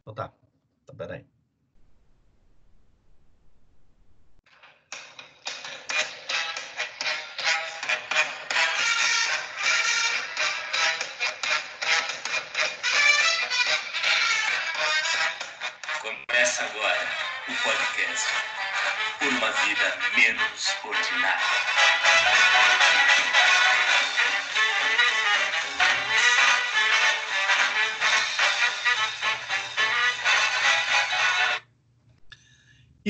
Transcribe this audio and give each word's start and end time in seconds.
Então 0.00 0.14
tá. 0.14 0.32
Então, 0.82 0.96
peraí. 0.96 1.39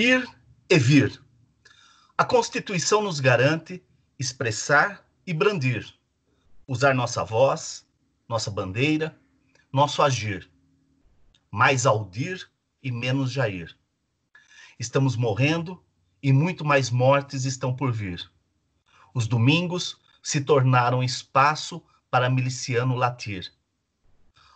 Ir 0.03 0.27
e 0.71 0.79
vir. 0.79 1.23
A 2.17 2.25
Constituição 2.25 3.03
nos 3.03 3.21
garante 3.21 3.85
expressar 4.19 5.07
e 5.27 5.35
brandir, 5.35 5.95
usar 6.67 6.95
nossa 6.95 7.23
voz, 7.23 7.87
nossa 8.27 8.51
bandeira, 8.51 9.15
nosso 9.71 10.01
agir. 10.01 10.51
Mais 11.51 11.85
Aldir 11.85 12.51
e 12.83 12.91
menos 12.91 13.31
Jair. 13.31 13.77
Estamos 14.79 15.17
morrendo 15.17 15.85
e 16.23 16.33
muito 16.33 16.65
mais 16.65 16.89
mortes 16.89 17.45
estão 17.45 17.77
por 17.77 17.93
vir. 17.93 18.27
Os 19.13 19.27
domingos 19.27 20.01
se 20.23 20.41
tornaram 20.41 21.03
espaço 21.03 21.85
para 22.11 22.31
miliciano 22.31 22.97
latir. 22.97 23.53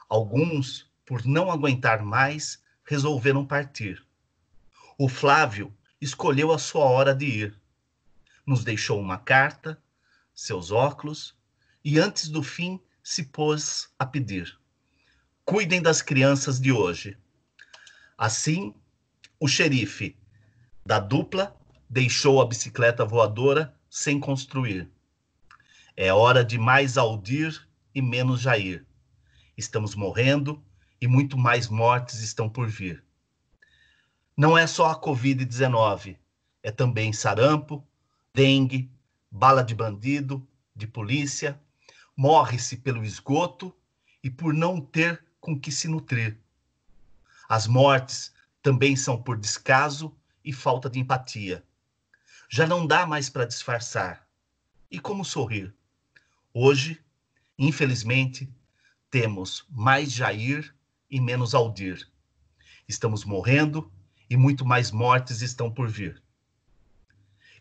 Alguns, 0.08 0.90
por 1.04 1.22
não 1.26 1.50
aguentar 1.50 2.02
mais, 2.02 2.62
resolveram 2.82 3.44
partir. 3.44 4.02
O 4.96 5.08
Flávio 5.08 5.76
escolheu 6.00 6.52
a 6.52 6.58
sua 6.58 6.84
hora 6.84 7.12
de 7.12 7.26
ir. 7.26 7.60
Nos 8.46 8.62
deixou 8.62 9.00
uma 9.00 9.18
carta, 9.18 9.82
seus 10.32 10.70
óculos, 10.70 11.36
e 11.84 11.98
antes 11.98 12.28
do 12.28 12.44
fim 12.44 12.80
se 13.02 13.24
pôs 13.24 13.88
a 13.98 14.06
pedir: 14.06 14.56
Cuidem 15.44 15.82
das 15.82 16.00
crianças 16.00 16.60
de 16.60 16.70
hoje. 16.70 17.18
Assim, 18.16 18.72
o 19.40 19.48
xerife 19.48 20.16
da 20.86 21.00
dupla 21.00 21.56
deixou 21.90 22.40
a 22.40 22.46
bicicleta 22.46 23.04
voadora 23.04 23.74
sem 23.90 24.20
construir. 24.20 24.88
É 25.96 26.12
hora 26.12 26.44
de 26.44 26.56
mais 26.56 26.96
Aldir 26.96 27.68
e 27.92 28.00
menos 28.00 28.40
Jair. 28.40 28.86
Estamos 29.56 29.96
morrendo 29.96 30.64
e 31.00 31.08
muito 31.08 31.36
mais 31.36 31.68
mortes 31.68 32.20
estão 32.20 32.48
por 32.48 32.68
vir. 32.68 33.04
Não 34.36 34.58
é 34.58 34.66
só 34.66 34.90
a 34.90 35.00
Covid-19, 35.00 36.18
é 36.60 36.72
também 36.72 37.12
sarampo, 37.12 37.86
dengue, 38.34 38.90
bala 39.30 39.62
de 39.62 39.76
bandido, 39.76 40.44
de 40.74 40.88
polícia, 40.88 41.60
morre-se 42.16 42.78
pelo 42.78 43.04
esgoto 43.04 43.72
e 44.24 44.28
por 44.28 44.52
não 44.52 44.80
ter 44.80 45.24
com 45.40 45.58
que 45.58 45.70
se 45.70 45.86
nutrir. 45.86 46.36
As 47.48 47.68
mortes 47.68 48.34
também 48.60 48.96
são 48.96 49.22
por 49.22 49.36
descaso 49.36 50.12
e 50.44 50.52
falta 50.52 50.90
de 50.90 50.98
empatia. 50.98 51.64
Já 52.48 52.66
não 52.66 52.84
dá 52.84 53.06
mais 53.06 53.30
para 53.30 53.44
disfarçar. 53.44 54.26
E 54.90 54.98
como 54.98 55.24
sorrir? 55.24 55.72
Hoje, 56.52 57.00
infelizmente, 57.56 58.52
temos 59.08 59.64
mais 59.70 60.10
Jair 60.10 60.74
e 61.08 61.20
menos 61.20 61.54
Aldir. 61.54 62.10
Estamos 62.88 63.24
morrendo 63.24 63.93
e 64.28 64.36
muito 64.36 64.64
mais 64.64 64.90
mortes 64.90 65.42
estão 65.42 65.70
por 65.70 65.88
vir. 65.88 66.22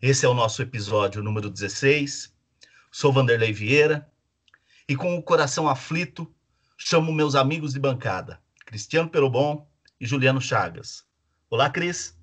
Esse 0.00 0.26
é 0.26 0.28
o 0.28 0.34
nosso 0.34 0.60
episódio 0.62 1.22
número 1.22 1.48
16. 1.48 2.32
Sou 2.90 3.12
Vanderlei 3.12 3.52
Vieira 3.52 4.06
e 4.88 4.94
com 4.94 5.16
o 5.16 5.22
coração 5.22 5.68
aflito 5.68 6.30
chamo 6.76 7.12
meus 7.12 7.34
amigos 7.34 7.72
de 7.72 7.80
bancada, 7.80 8.38
Cristiano 8.66 9.08
Perobon 9.08 9.66
e 10.00 10.06
Juliano 10.06 10.40
Chagas. 10.40 11.04
Olá, 11.48 11.70
Cris. 11.70 12.16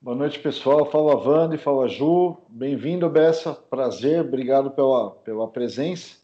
Boa 0.00 0.16
noite, 0.16 0.38
pessoal. 0.38 0.90
Fala 0.90 1.16
Vande, 1.16 1.58
fala 1.58 1.88
Ju. 1.88 2.36
Bem-vindo, 2.48 3.08
Bessa. 3.08 3.54
Prazer, 3.54 4.20
obrigado 4.20 4.70
pela, 4.70 5.10
pela 5.10 5.48
presença. 5.48 6.16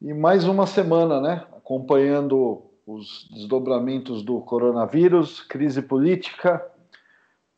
E 0.00 0.12
mais 0.12 0.44
uma 0.44 0.66
semana, 0.66 1.20
né? 1.20 1.46
Acompanhando 1.56 2.70
os 2.86 3.28
desdobramentos 3.32 4.22
do 4.22 4.40
coronavírus, 4.40 5.40
crise 5.40 5.82
política 5.82 6.64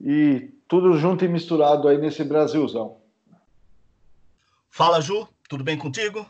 e 0.01 0.51
tudo 0.67 0.97
junto 0.97 1.25
e 1.25 1.29
misturado 1.29 1.87
aí 1.87 1.99
nesse 1.99 2.25
Brasilzão. 2.25 2.97
Fala, 4.71 5.01
Ju. 5.01 5.29
Tudo 5.49 5.63
bem 5.63 5.77
contigo? 5.77 6.27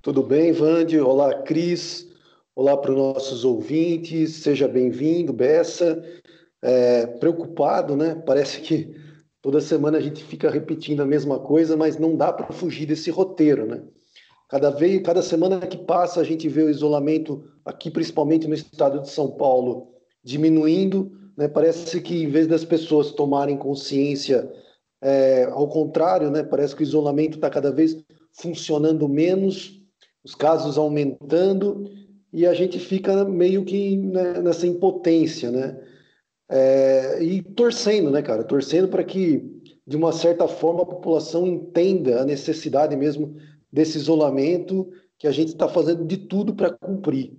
Tudo 0.00 0.22
bem, 0.22 0.52
Vande? 0.52 0.98
Olá, 0.98 1.42
Cris. 1.42 2.08
Olá 2.54 2.76
para 2.76 2.92
os 2.92 2.96
nossos 2.96 3.44
ouvintes. 3.44 4.36
Seja 4.36 4.66
bem-vindo, 4.66 5.32
Bessa. 5.32 6.02
É, 6.62 7.06
preocupado, 7.06 7.94
né? 7.94 8.14
Parece 8.14 8.60
que 8.60 8.96
toda 9.42 9.60
semana 9.60 9.98
a 9.98 10.00
gente 10.00 10.24
fica 10.24 10.50
repetindo 10.50 11.00
a 11.00 11.06
mesma 11.06 11.38
coisa, 11.38 11.76
mas 11.76 11.98
não 11.98 12.16
dá 12.16 12.32
para 12.32 12.52
fugir 12.52 12.86
desse 12.86 13.10
roteiro, 13.10 13.66
né? 13.66 13.82
Cada 14.48 14.70
vez, 14.70 15.02
cada 15.02 15.22
semana 15.22 15.60
que 15.66 15.76
passa, 15.76 16.20
a 16.20 16.24
gente 16.24 16.48
vê 16.48 16.62
o 16.62 16.70
isolamento 16.70 17.44
aqui, 17.64 17.90
principalmente 17.90 18.48
no 18.48 18.54
estado 18.54 19.00
de 19.02 19.10
São 19.10 19.32
Paulo, 19.32 19.88
diminuindo. 20.24 21.12
Né? 21.36 21.48
Parece 21.48 22.00
que 22.00 22.22
em 22.22 22.30
vez 22.30 22.46
das 22.46 22.64
pessoas 22.64 23.12
tomarem 23.12 23.58
consciência, 23.58 24.50
é, 25.02 25.44
ao 25.44 25.68
contrário, 25.68 26.30
né? 26.30 26.42
Parece 26.42 26.74
que 26.74 26.82
o 26.82 26.84
isolamento 26.84 27.36
está 27.36 27.48
cada 27.48 27.70
vez 27.70 27.96
funcionando 28.32 29.08
menos, 29.08 29.80
os 30.24 30.34
casos 30.34 30.76
aumentando 30.76 31.84
e 32.32 32.46
a 32.46 32.52
gente 32.52 32.78
fica 32.78 33.24
meio 33.24 33.64
que 33.64 33.96
né, 33.96 34.40
nessa 34.40 34.66
impotência, 34.66 35.50
né? 35.50 35.78
É, 36.50 37.22
e 37.22 37.42
torcendo, 37.42 38.10
né, 38.10 38.22
cara? 38.22 38.42
Torcendo 38.42 38.88
para 38.88 39.04
que, 39.04 39.44
de 39.86 39.96
uma 39.96 40.12
certa 40.12 40.48
forma, 40.48 40.82
a 40.82 40.86
população 40.86 41.46
entenda 41.46 42.20
a 42.20 42.24
necessidade 42.24 42.96
mesmo 42.96 43.36
desse 43.72 43.98
isolamento 43.98 44.90
que 45.18 45.26
a 45.26 45.32
gente 45.32 45.48
está 45.48 45.68
fazendo 45.68 46.04
de 46.04 46.16
tudo 46.16 46.54
para 46.54 46.70
cumprir. 46.70 47.32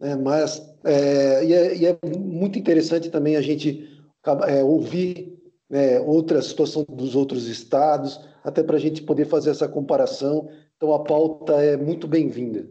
Né? 0.00 0.16
Mas 0.16 0.62
é, 0.84 1.44
e, 1.44 1.52
é, 1.52 1.76
e, 1.76 1.86
é, 1.86 1.98
muito 2.16 2.58
interessante 2.58 3.10
também 3.10 3.36
a 3.36 3.42
gente 3.42 4.02
é, 4.46 4.62
ouvir 4.62 5.38
né, 5.68 6.00
outra 6.00 6.40
situação 6.40 6.84
dos 6.88 7.14
outros 7.14 7.46
estados, 7.46 8.20
até 8.42 8.62
para 8.62 8.76
a 8.76 8.80
gente 8.80 9.02
poder 9.02 9.26
fazer 9.26 9.50
essa 9.50 9.68
comparação. 9.68 10.48
Então 10.76 10.94
a 10.94 11.02
pauta 11.02 11.54
é 11.54 11.76
muito 11.76 12.06
bem-vinda. 12.06 12.68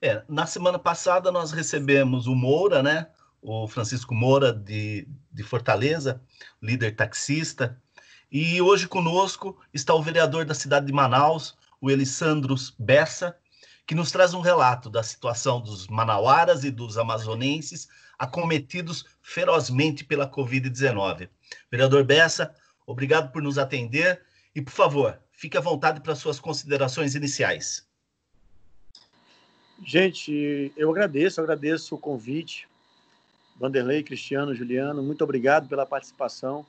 É, 0.00 0.22
na 0.28 0.46
semana 0.46 0.78
passada 0.78 1.32
nós 1.32 1.50
recebemos 1.50 2.26
o 2.26 2.34
Moura, 2.34 2.82
né? 2.82 3.08
O 3.40 3.66
Francisco 3.66 4.14
Moura 4.14 4.52
de, 4.52 5.08
de 5.32 5.42
Fortaleza, 5.42 6.20
líder 6.62 6.94
taxista, 6.94 7.78
e 8.30 8.60
hoje 8.60 8.88
conosco 8.88 9.56
está 9.72 9.94
o 9.94 10.02
vereador 10.02 10.44
da 10.44 10.54
cidade 10.54 10.86
de 10.86 10.92
Manaus, 10.92 11.56
o 11.84 11.90
Elisandros 11.90 12.74
Bessa, 12.78 13.36
que 13.86 13.94
nos 13.94 14.10
traz 14.10 14.32
um 14.32 14.40
relato 14.40 14.88
da 14.88 15.02
situação 15.02 15.60
dos 15.60 15.86
manauaras 15.86 16.64
e 16.64 16.70
dos 16.70 16.96
amazonenses 16.96 17.86
acometidos 18.18 19.04
ferozmente 19.20 20.02
pela 20.02 20.26
Covid-19. 20.26 21.28
Vereador 21.70 22.02
Bessa, 22.02 22.54
obrigado 22.86 23.30
por 23.30 23.42
nos 23.42 23.58
atender 23.58 24.22
e, 24.54 24.62
por 24.62 24.70
favor, 24.70 25.20
fique 25.32 25.58
à 25.58 25.60
vontade 25.60 26.00
para 26.00 26.14
suas 26.14 26.40
considerações 26.40 27.14
iniciais. 27.14 27.86
Gente, 29.84 30.72
eu 30.74 30.90
agradeço, 30.90 31.38
agradeço 31.38 31.96
o 31.96 31.98
convite. 31.98 32.66
Vanderlei, 33.60 34.02
Cristiano, 34.02 34.54
Juliano, 34.54 35.02
muito 35.02 35.22
obrigado 35.22 35.68
pela 35.68 35.84
participação. 35.84 36.64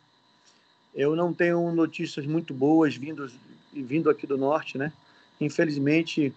Eu 0.94 1.16
não 1.16 1.34
tenho 1.34 1.72
notícias 1.72 2.26
muito 2.26 2.54
boas 2.54 2.98
vindo, 2.98 3.32
vindo 3.72 4.10
aqui 4.10 4.28
do 4.28 4.38
norte, 4.38 4.78
né? 4.78 4.92
Infelizmente, 5.40 6.34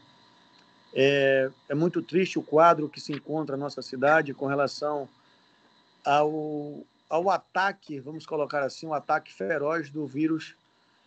é, 0.93 1.51
é 1.69 1.75
muito 1.75 2.03
triste 2.03 2.39
o 2.39 2.43
quadro 2.43 2.89
que 2.89 3.01
se 3.01 3.13
encontra 3.13 3.57
na 3.57 3.65
nossa 3.65 3.83
cidade 3.83 4.35
com 4.35 4.47
relação 4.47 5.09
ao, 6.05 6.83
ao 7.09 7.31
ataque, 7.31 8.01
vamos 8.01 8.27
colocar 8.27 8.63
assim, 8.63 8.87
um 8.87 8.95
ataque 8.95 9.33
feroz 9.33 9.91
do 9.91 10.07
vírus 10.07 10.55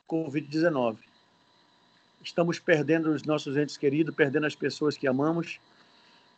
Covid-19. 0.07 0.97
Estamos 2.23 2.59
perdendo 2.59 3.09
os 3.11 3.23
nossos 3.23 3.57
entes 3.57 3.77
queridos, 3.77 4.13
perdendo 4.13 4.45
as 4.45 4.55
pessoas 4.55 4.95
que 4.95 5.07
amamos. 5.07 5.59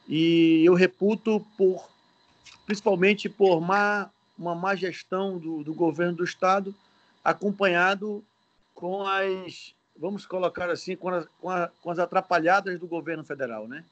E 0.08 0.64
eu 0.66 0.74
reputo 0.74 1.46
por, 1.58 1.90
principalmente 2.66 3.28
por 3.28 3.60
má, 3.60 4.10
uma 4.38 4.56
má 4.56 4.76
gestão 4.76 5.38
do, 5.38 5.64
do 5.64 5.74
governo 5.74 6.18
do 6.18 6.24
Estado, 6.24 6.74
acompanhado 7.24 8.24
com 8.74 9.06
as 9.06 9.76
vamos 9.96 10.26
colocar 10.26 10.70
assim, 10.70 10.96
com, 10.96 11.10
a, 11.10 11.26
com, 11.40 11.50
a, 11.50 11.68
com, 11.82 11.90
as 11.90 12.00
atrapalhadas 12.00 12.80
do 12.80 12.88
governo 12.88 13.24
federal, 13.24 13.68
né? 13.68 13.84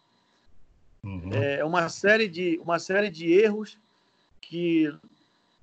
Uhum. 1.03 1.33
É 1.33 1.63
uma 1.63 1.89
série 1.89 2.27
de 2.27 2.59
uma 2.63 2.77
série 2.77 3.09
de 3.09 3.31
erros 3.33 3.77
que 4.39 4.94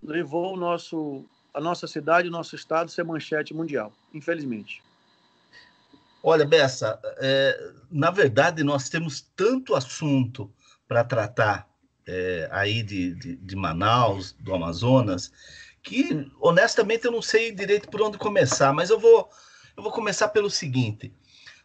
levou 0.03 0.55
o 0.55 0.57
nosso 0.57 1.25
a 1.55 1.61
nossa 1.61 1.87
cidade, 1.87 2.29
o 2.29 2.31
nosso 2.31 2.55
estado 2.55 2.87
a 2.87 2.89
ser 2.89 3.05
manchete 3.05 3.55
mundial, 3.55 3.93
infelizmente. 4.13 4.83
Olha, 6.23 6.45
Bessa, 6.45 7.01
é, 7.19 7.73
na 7.91 8.11
verdade 8.11 8.63
nós 8.63 8.89
temos 8.89 9.21
tanto 9.35 9.75
assunto 9.75 10.51
para 10.87 11.05
tratar 11.05 11.69
é, 12.07 12.49
aí 12.51 12.83
de, 12.83 13.15
de, 13.15 13.37
de, 13.37 13.57
Manaus, 13.57 14.33
do 14.33 14.55
Amazonas, 14.55 15.31
que 15.83 16.31
honestamente 16.41 17.05
eu 17.05 17.13
não 17.13 17.23
sei 17.23 17.53
direito 17.53 17.89
por 17.89 18.03
onde 18.03 18.19
começar, 18.19 18.73
mas 18.73 18.91
eu 18.91 18.99
vou, 18.99 19.29
eu 19.79 19.83
vou 19.83 19.93
começar 19.93 20.27
pelo 20.29 20.51
seguinte. 20.51 21.15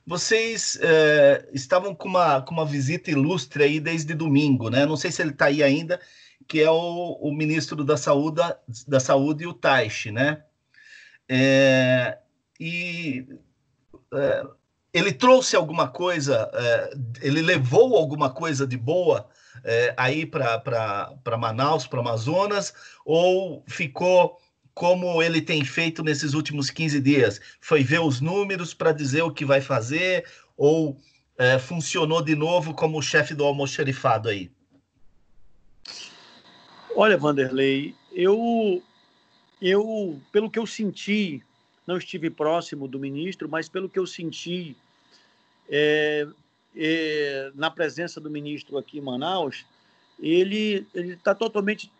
Vocês 0.06 0.78
é, 0.82 1.50
estavam 1.52 1.96
com 1.96 2.08
uma, 2.08 2.44
com 2.44 2.54
uma 2.54 2.66
visita 2.66 3.10
ilustre 3.10 3.64
aí 3.64 3.80
desde 3.80 4.14
domingo, 4.14 4.70
né? 4.70 4.86
Não 4.86 4.96
sei 4.96 5.12
se 5.12 5.24
ele 5.24 5.32
está 5.32 5.46
aí 5.46 5.64
ainda, 5.64 6.00
que 6.48 6.62
é 6.62 6.70
o, 6.70 7.18
o 7.20 7.34
ministro 7.34 7.84
da 7.84 7.98
Saúde, 7.98 8.40
da 8.88 9.00
Saúde, 9.00 9.48
o 9.48 9.54
Taishi, 9.54 10.12
né? 10.12 10.44
É, 11.28 12.20
e 12.60 13.26
é, 14.14 14.44
ele 14.94 15.12
trouxe 15.12 15.56
alguma 15.56 15.88
coisa, 15.88 16.52
é, 16.54 16.94
ele 17.20 17.42
levou 17.42 17.98
alguma 17.98 18.30
coisa 18.30 18.68
de 18.68 18.78
boa 18.78 19.28
é, 19.64 19.92
aí 19.98 20.24
para 20.24 21.38
Manaus, 21.40 21.88
para 21.88 22.00
Amazonas, 22.00 22.76
ou 23.04 23.64
ficou 23.66 24.38
como 24.74 25.22
ele 25.22 25.42
tem 25.42 25.64
feito 25.64 26.04
nesses 26.04 26.34
últimos 26.34 26.70
15 26.70 27.00
dias? 27.00 27.40
Foi 27.62 27.84
ver 27.84 28.00
os 28.00 28.20
números 28.20 28.74
para 28.74 28.92
dizer 28.92 29.22
o 29.22 29.32
que 29.32 29.46
vai 29.46 29.62
fazer, 29.62 30.26
ou 30.58 30.98
é, 31.38 31.60
funcionou 31.60 32.22
de 32.22 32.36
novo 32.36 32.74
como 32.74 33.02
chefe 33.02 33.34
do 33.34 33.44
almoxerifado 33.44 34.30
aí? 34.30 34.52
Olha, 36.96 37.18
Vanderlei, 37.18 37.96
eu, 38.12 38.82
eu, 39.62 40.20
pelo 40.32 40.50
que 40.50 40.60
eu 40.60 40.68
senti, 40.68 41.44
não 41.88 41.98
estive 41.98 42.30
próximo 42.30 42.88
do 42.88 43.00
ministro, 43.00 43.50
mas 43.50 43.68
pelo 43.68 43.90
que 43.90 43.98
eu 43.98 44.06
senti 44.06 44.76
é, 45.70 46.28
é, 46.76 47.52
na 47.56 47.72
presença 47.72 48.22
do 48.22 48.30
ministro 48.30 48.78
aqui 48.78 49.00
em 49.00 49.02
Manaus, 49.02 49.66
ele 50.20 50.86
está 50.94 51.34
totalmente 51.34 51.92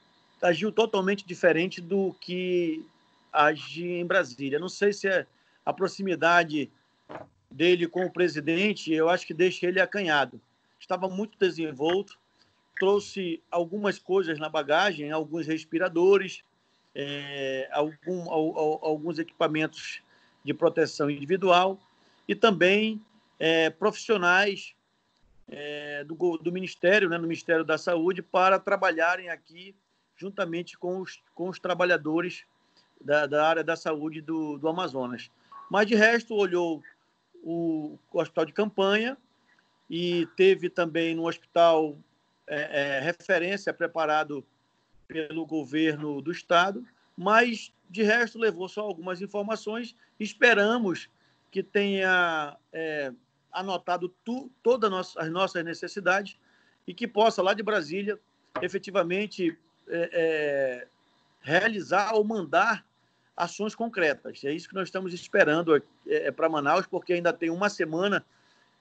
agiu 0.44 0.72
totalmente 0.72 1.26
diferente 1.26 1.80
do 1.80 2.14
que 2.20 2.86
age 3.32 3.88
em 3.88 4.06
Brasília. 4.06 4.60
Não 4.60 4.70
sei 4.70 4.92
se 4.94 5.08
é 5.08 5.26
a 5.66 5.72
proximidade 5.74 6.70
dele 7.50 7.88
com 7.88 8.06
o 8.06 8.12
presidente, 8.12 8.92
eu 8.92 9.10
acho 9.10 9.26
que 9.26 9.34
deixa 9.34 9.66
ele 9.66 9.80
acanhado. 9.80 10.40
Estava 10.80 11.08
muito 11.08 11.38
desenvolto, 11.40 12.20
trouxe 12.78 13.42
algumas 13.50 13.98
coisas 13.98 14.38
na 14.38 14.50
bagagem, 14.50 15.12
alguns 15.12 15.48
respiradores, 15.48 16.44
é, 16.94 17.70
algum, 17.72 18.30
alguns 18.30 19.20
equipamentos 19.20 20.02
de 20.44 20.54
proteção 20.54 21.10
individual 21.10 21.80
e 22.28 22.36
também 22.36 23.02
é, 23.40 23.70
profissionais 23.70 24.76
é, 25.48 26.04
do, 26.04 26.38
do, 26.38 26.52
Ministério, 26.52 27.08
né, 27.08 27.18
Ministério 27.18 27.64
da 27.64 27.78
Saúde, 27.78 28.22
para 28.22 28.60
trabalharem 28.60 29.30
aqui 29.30 29.76
juntamente 30.24 30.78
com 30.78 31.00
os, 31.00 31.22
com 31.36 31.50
os 31.50 31.60
trabalhadores 31.60 32.46
da, 33.02 33.26
da 33.26 33.46
área 33.46 33.64
da 33.64 33.76
saúde 33.76 34.22
do, 34.22 34.58
do 34.58 34.70
Amazonas. 34.70 35.30
Mas, 35.70 35.86
de 35.86 35.96
resto, 35.96 36.34
olhou 36.34 36.82
o, 37.44 38.00
o 38.12 38.22
hospital 38.22 38.46
de 38.46 38.54
campanha 38.54 39.18
e 39.90 40.26
teve 40.38 40.70
também 40.70 41.14
no 41.14 41.28
hospital 41.28 41.98
é, 42.48 42.98
é, 42.98 43.00
referência 43.02 43.74
preparado 43.74 44.46
pelo 45.08 45.46
governo 45.46 46.22
do 46.22 46.32
estado, 46.32 46.86
mas 47.18 47.74
de 47.90 48.02
resto 48.02 48.40
levou 48.40 48.70
só 48.70 48.82
algumas 48.82 49.22
informações. 49.22 49.94
Esperamos 50.18 51.10
que 51.52 51.62
tenha 51.62 52.58
é, 52.72 53.12
anotado 53.52 54.08
tu, 54.24 54.50
todas 54.64 55.18
as 55.18 55.30
nossas 55.30 55.64
necessidades 55.66 56.40
e 56.88 56.94
que 56.94 57.08
possa, 57.08 57.42
lá 57.42 57.54
de 57.54 57.62
Brasília, 57.62 58.18
efetivamente 58.62 59.58
é, 59.88 60.10
é, 60.14 60.88
realizar 61.42 62.14
ou 62.14 62.24
mandar 62.24 62.86
ações 63.36 63.76
concretas. 63.76 64.44
É 64.44 64.52
isso 64.52 64.70
que 64.70 64.76
nós 64.76 64.88
estamos 64.88 65.14
esperando 65.14 65.76
é, 65.76 65.84
é 66.08 66.32
para 66.32 66.50
Manaus, 66.50 66.86
porque 66.86 67.14
ainda 67.14 67.34
tem 67.34 67.50
uma 67.50 67.70
semana, 67.70 68.24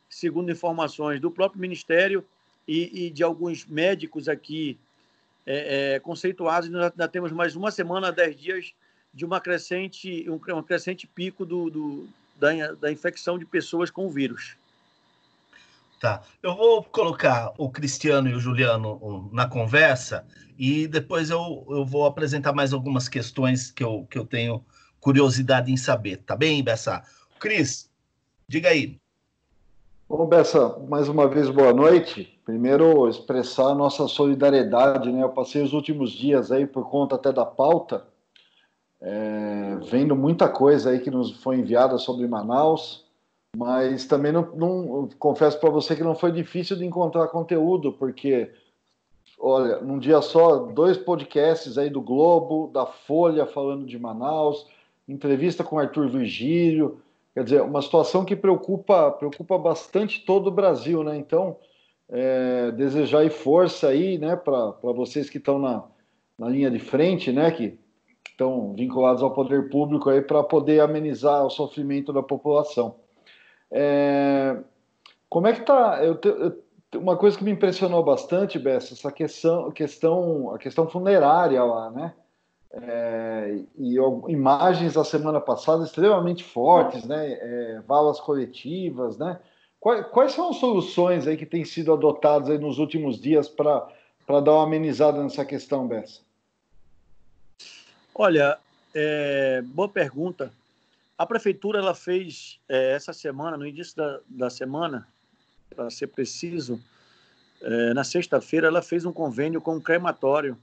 segundo 0.08 0.50
informações 0.50 1.20
do 1.20 1.30
próprio 1.30 1.60
Ministério 1.60 2.24
e, 2.66 3.06
e 3.06 3.10
de 3.10 3.22
alguns 3.22 3.66
médicos 3.66 4.28
aqui 4.28 4.78
é, 5.46 5.94
é, 5.94 6.00
conceituados, 6.00 6.68
nós 6.68 6.92
ainda 6.92 7.08
temos 7.08 7.32
mais 7.32 7.56
uma 7.56 7.70
semana, 7.70 8.12
dez 8.12 8.36
dias 8.36 8.72
de 9.12 9.24
uma 9.24 9.40
crescente, 9.40 10.28
um, 10.30 10.40
um 10.56 10.62
crescente 10.62 11.06
pico 11.06 11.44
do, 11.44 11.68
do 11.68 12.08
da, 12.36 12.72
da 12.72 12.92
infecção 12.92 13.38
de 13.38 13.44
pessoas 13.44 13.90
com 13.90 14.06
o 14.06 14.10
vírus. 14.10 14.56
Tá. 16.02 16.20
Eu 16.42 16.56
vou 16.56 16.82
colocar 16.82 17.54
o 17.56 17.70
Cristiano 17.70 18.28
e 18.28 18.34
o 18.34 18.40
Juliano 18.40 19.30
na 19.32 19.46
conversa 19.46 20.26
e 20.58 20.88
depois 20.88 21.30
eu, 21.30 21.64
eu 21.70 21.84
vou 21.86 22.06
apresentar 22.06 22.52
mais 22.52 22.72
algumas 22.72 23.08
questões 23.08 23.70
que 23.70 23.84
eu, 23.84 24.04
que 24.10 24.18
eu 24.18 24.26
tenho 24.26 24.64
curiosidade 24.98 25.70
em 25.70 25.76
saber. 25.76 26.16
Tá 26.16 26.34
bem, 26.34 26.60
Bessa? 26.60 27.04
Cris, 27.38 27.88
diga 28.48 28.70
aí. 28.70 28.98
Bom, 30.08 30.26
Bessa, 30.26 30.76
mais 30.88 31.08
uma 31.08 31.28
vez 31.28 31.48
boa 31.48 31.72
noite. 31.72 32.36
Primeiro, 32.44 33.08
expressar 33.08 33.68
a 33.68 33.74
nossa 33.76 34.08
solidariedade, 34.08 35.12
né? 35.12 35.22
Eu 35.22 35.28
passei 35.28 35.62
os 35.62 35.72
últimos 35.72 36.10
dias 36.10 36.50
aí 36.50 36.66
por 36.66 36.90
conta 36.90 37.14
até 37.14 37.32
da 37.32 37.46
pauta, 37.46 38.04
é, 39.00 39.78
vendo 39.88 40.16
muita 40.16 40.48
coisa 40.48 40.90
aí 40.90 40.98
que 40.98 41.12
nos 41.12 41.40
foi 41.40 41.58
enviada 41.58 41.96
sobre 41.96 42.26
Manaus 42.26 43.01
mas 43.56 44.06
também 44.06 44.32
não, 44.32 44.54
não 44.54 45.08
confesso 45.18 45.58
para 45.60 45.70
você 45.70 45.94
que 45.94 46.02
não 46.02 46.14
foi 46.14 46.32
difícil 46.32 46.76
de 46.76 46.84
encontrar 46.84 47.28
conteúdo, 47.28 47.92
porque 47.92 48.50
olha, 49.38 49.80
num 49.80 49.98
dia 49.98 50.20
só, 50.22 50.58
dois 50.58 50.96
podcasts 50.96 51.76
aí 51.76 51.90
do 51.90 52.00
Globo, 52.00 52.70
da 52.72 52.86
Folha 52.86 53.44
falando 53.44 53.84
de 53.84 53.98
Manaus, 53.98 54.66
entrevista 55.06 55.62
com 55.62 55.78
Arthur 55.78 56.08
Virgílio, 56.08 57.00
quer 57.34 57.44
dizer, 57.44 57.62
uma 57.62 57.82
situação 57.82 58.24
que 58.24 58.36
preocupa, 58.36 59.10
preocupa 59.10 59.58
bastante 59.58 60.24
todo 60.24 60.46
o 60.46 60.52
Brasil, 60.52 61.02
né? 61.02 61.16
Então, 61.16 61.56
é, 62.08 62.70
desejar 62.72 63.20
aí 63.20 63.30
força 63.30 63.88
aí, 63.88 64.18
né, 64.18 64.36
para 64.36 64.74
vocês 64.82 65.30
que 65.30 65.38
estão 65.38 65.58
na, 65.58 65.84
na 66.38 66.48
linha 66.48 66.70
de 66.70 66.78
frente, 66.78 67.32
né, 67.32 67.50
que 67.50 67.78
estão 68.28 68.74
vinculados 68.74 69.22
ao 69.22 69.32
poder 69.32 69.70
público 69.70 70.10
aí 70.10 70.20
para 70.20 70.42
poder 70.42 70.80
amenizar 70.80 71.44
o 71.44 71.50
sofrimento 71.50 72.12
da 72.12 72.22
população. 72.22 72.96
É, 73.72 74.58
como 75.28 75.46
é 75.46 75.54
que 75.54 75.62
tá? 75.62 75.98
Eu, 76.04 76.20
eu, 76.22 76.62
uma 76.98 77.16
coisa 77.16 77.38
que 77.38 77.42
me 77.42 77.50
impressionou 77.50 78.04
bastante, 78.04 78.58
Bessa, 78.58 78.92
essa 78.92 79.10
questão, 79.10 79.70
questão, 79.70 80.54
a 80.54 80.58
questão 80.58 80.86
funerária 80.88 81.64
lá, 81.64 81.90
né? 81.90 82.12
É, 82.74 83.58
e 83.78 83.96
imagens 84.28 84.94
da 84.94 85.04
semana 85.04 85.40
passada 85.40 85.84
extremamente 85.84 86.44
fortes, 86.44 87.04
né? 87.04 87.32
É, 87.32 87.82
valas 87.86 88.20
coletivas, 88.20 89.16
né? 89.18 89.38
Quais, 89.80 90.06
quais, 90.08 90.32
são 90.32 90.50
as 90.50 90.56
soluções 90.56 91.26
aí 91.26 91.36
que 91.36 91.46
têm 91.46 91.64
sido 91.64 91.92
adotadas 91.92 92.50
aí 92.50 92.58
nos 92.58 92.78
últimos 92.78 93.20
dias 93.20 93.48
para 93.48 93.88
dar 94.28 94.52
uma 94.52 94.64
amenizada 94.64 95.22
nessa 95.22 95.44
questão, 95.44 95.88
Bessa? 95.88 96.20
Olha, 98.14 98.58
é, 98.94 99.62
boa 99.64 99.88
pergunta. 99.88 100.52
A 101.22 101.26
prefeitura 101.26 101.78
ela 101.78 101.94
fez 101.94 102.58
é, 102.68 102.94
essa 102.94 103.12
semana, 103.12 103.56
no 103.56 103.64
início 103.64 103.94
da, 103.94 104.20
da 104.26 104.50
semana, 104.50 105.06
para 105.70 105.88
ser 105.88 106.08
preciso, 106.08 106.82
é, 107.60 107.94
na 107.94 108.02
sexta-feira 108.02 108.66
ela 108.66 108.82
fez 108.82 109.04
um 109.04 109.12
convênio 109.12 109.60
com 109.60 109.76
um 109.76 109.80
crematório 109.80 110.58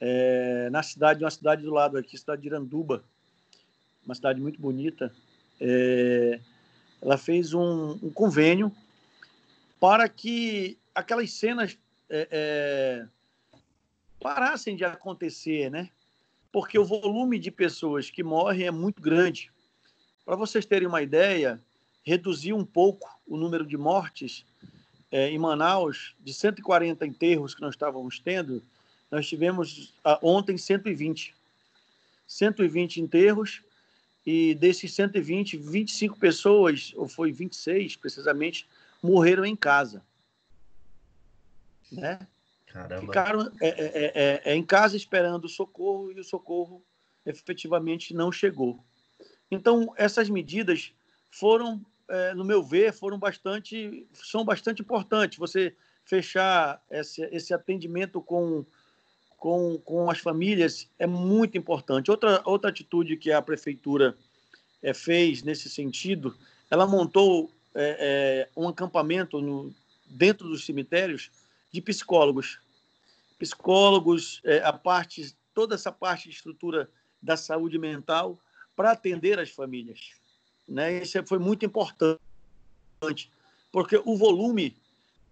é, 0.00 0.70
na 0.70 0.80
cidade, 0.84 1.24
uma 1.24 1.30
cidade 1.32 1.64
do 1.64 1.72
lado 1.72 1.98
aqui, 1.98 2.16
cidade 2.16 2.42
de 2.42 2.46
Iranduba, 2.46 3.02
uma 4.06 4.14
cidade 4.14 4.40
muito 4.40 4.60
bonita. 4.60 5.12
É, 5.60 6.38
ela 7.02 7.18
fez 7.18 7.52
um, 7.52 7.98
um, 8.00 8.12
convênio 8.12 8.70
para 9.80 10.08
que 10.08 10.78
aquelas 10.94 11.32
cenas 11.32 11.76
é, 12.08 12.28
é, 12.30 13.06
parassem 14.20 14.76
de 14.76 14.84
acontecer, 14.84 15.68
né? 15.68 15.90
Porque 16.52 16.78
o 16.78 16.84
volume 16.84 17.40
de 17.40 17.50
pessoas 17.50 18.08
que 18.08 18.22
morrem 18.22 18.68
é 18.68 18.70
muito 18.70 19.02
grande. 19.02 19.52
Para 20.24 20.36
vocês 20.36 20.64
terem 20.64 20.88
uma 20.88 21.02
ideia, 21.02 21.60
reduziu 22.02 22.56
um 22.56 22.64
pouco 22.64 23.08
o 23.26 23.36
número 23.36 23.66
de 23.66 23.76
mortes 23.76 24.44
é, 25.10 25.28
em 25.30 25.38
Manaus, 25.38 26.14
de 26.20 26.32
140 26.32 27.06
enterros 27.06 27.54
que 27.54 27.60
nós 27.60 27.74
estávamos 27.74 28.18
tendo, 28.18 28.62
nós 29.10 29.28
tivemos 29.28 29.92
ah, 30.04 30.18
ontem 30.22 30.56
120. 30.56 31.34
120 32.26 33.00
enterros, 33.00 33.62
e 34.26 34.54
desses 34.54 34.94
120, 34.94 35.58
25 35.58 36.18
pessoas, 36.18 36.92
ou 36.96 37.06
foi 37.06 37.30
26 37.30 37.96
precisamente, 37.96 38.66
morreram 39.02 39.44
em 39.44 39.54
casa. 39.54 40.02
né? 41.92 42.18
Caramba. 42.66 43.00
Ficaram 43.02 43.52
é, 43.60 43.68
é, 43.68 44.12
é, 44.14 44.42
é, 44.44 44.56
em 44.56 44.64
casa 44.64 44.96
esperando 44.96 45.44
o 45.44 45.48
socorro 45.48 46.10
e 46.10 46.18
o 46.18 46.24
socorro 46.24 46.82
efetivamente 47.24 48.12
não 48.12 48.32
chegou. 48.32 48.82
Então, 49.50 49.92
essas 49.96 50.28
medidas 50.28 50.92
foram, 51.30 51.84
é, 52.08 52.34
no 52.34 52.44
meu 52.44 52.62
ver, 52.62 52.92
foram 52.92 53.18
bastante, 53.18 54.06
são 54.12 54.44
bastante 54.44 54.82
importantes. 54.82 55.38
Você 55.38 55.74
fechar 56.04 56.82
esse, 56.90 57.22
esse 57.32 57.54
atendimento 57.54 58.20
com, 58.20 58.64
com, 59.36 59.78
com 59.78 60.10
as 60.10 60.18
famílias 60.18 60.88
é 60.98 61.06
muito 61.06 61.58
importante. 61.58 62.10
Outra, 62.10 62.42
outra 62.44 62.70
atitude 62.70 63.16
que 63.16 63.32
a 63.32 63.42
prefeitura 63.42 64.16
é, 64.82 64.92
fez 64.92 65.42
nesse 65.42 65.68
sentido, 65.68 66.36
ela 66.70 66.86
montou 66.86 67.50
é, 67.74 68.48
é, 68.54 68.60
um 68.60 68.68
acampamento 68.68 69.40
no, 69.40 69.74
dentro 70.06 70.48
dos 70.48 70.64
cemitérios 70.64 71.30
de 71.72 71.80
psicólogos. 71.80 72.60
Psicólogos, 73.38 74.40
é, 74.44 74.58
a 74.58 74.72
parte, 74.72 75.34
toda 75.52 75.74
essa 75.74 75.90
parte 75.90 76.28
de 76.28 76.36
estrutura 76.36 76.88
da 77.20 77.36
saúde 77.36 77.78
mental 77.78 78.38
para 78.74 78.92
atender 78.92 79.38
as 79.38 79.50
famílias. 79.50 80.12
Né? 80.68 81.02
Isso 81.02 81.22
foi 81.26 81.38
muito 81.38 81.64
importante, 81.64 82.18
porque 83.70 84.00
o 84.04 84.16
volume 84.16 84.76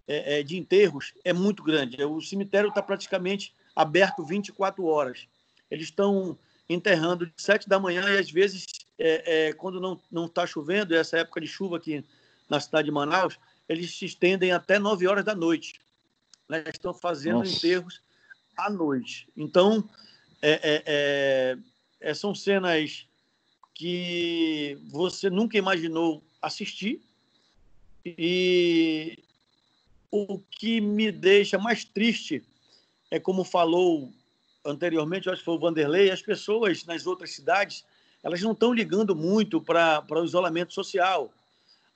é, 0.07 0.41
é, 0.41 0.43
de 0.43 0.57
enterros 0.57 1.15
é 1.25 1.33
muito 1.33 1.63
grande. 1.63 2.03
O 2.05 2.21
cemitério 2.21 2.69
está 2.69 2.83
praticamente 2.83 3.55
aberto 3.75 4.25
24 4.25 4.85
horas. 4.85 5.27
Eles 5.71 5.87
estão 5.87 6.39
enterrando 6.69 7.27
de 7.27 7.33
7 7.37 7.69
da 7.69 7.79
manhã 7.79 8.03
e, 8.09 8.19
às 8.19 8.31
vezes, 8.31 8.67
é, 8.99 9.49
é, 9.49 9.53
quando 9.53 10.01
não 10.11 10.27
está 10.27 10.47
chovendo, 10.47 10.95
essa 10.95 11.19
época 11.19 11.41
de 11.41 11.47
chuva 11.47 11.77
aqui 11.77 12.05
na 12.49 12.61
cidade 12.61 12.87
de 12.87 12.93
Manaus, 12.93 13.39
eles 13.69 13.97
se 13.97 14.05
estendem 14.05 14.53
até 14.53 14.79
9 14.79 15.07
horas 15.07 15.25
da 15.25 15.35
noite. 15.35 15.81
Né? 16.49 16.65
Estão 16.67 16.93
fazendo 16.93 17.39
Nossa. 17.39 17.53
enterros 17.53 18.01
à 18.57 18.69
noite. 18.69 19.29
Então, 19.37 19.89
é, 20.43 20.83
é, 20.87 21.59
é, 22.01 22.15
são 22.15 22.35
cenas 22.35 23.07
que 23.83 24.79
você 24.93 25.29
nunca 25.29 25.59
imaginou 25.59 26.23
assistir. 26.41 27.03
E 28.07 29.19
o 30.09 30.39
que 30.39 30.81
me 30.81 31.11
deixa 31.11 31.59
mais 31.59 31.85
triste 31.85 32.45
é 33.11 33.19
como 33.19 33.43
falou 33.43 34.13
anteriormente, 34.65 35.29
acho 35.29 35.41
que 35.41 35.45
foi 35.45 35.57
o 35.57 35.59
Vanderlei, 35.59 36.13
as 36.13 36.23
pessoas 36.23 36.85
nas 36.85 37.09
outras 37.09 37.35
cidades 37.35 37.85
elas 38.23 38.41
não 38.41 38.53
estão 38.53 38.73
ligando 38.73 39.17
muito 39.17 39.61
para 39.61 40.07
o 40.09 40.25
isolamento 40.25 40.73
social, 40.73 41.35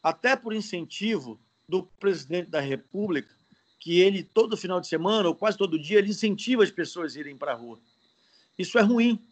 até 0.02 0.34
por 0.34 0.52
incentivo 0.52 1.38
do 1.68 1.84
presidente 2.00 2.50
da 2.50 2.58
República, 2.58 3.32
que 3.78 4.00
ele 4.00 4.24
todo 4.24 4.56
final 4.56 4.80
de 4.80 4.88
semana 4.88 5.28
ou 5.28 5.36
quase 5.36 5.56
todo 5.56 5.78
dia 5.78 6.00
ele 6.00 6.10
incentiva 6.10 6.64
as 6.64 6.70
pessoas 6.72 7.14
a 7.14 7.20
irem 7.20 7.36
para 7.36 7.52
a 7.52 7.54
rua. 7.54 7.78
Isso 8.58 8.76
é 8.76 8.82
ruim, 8.82 9.24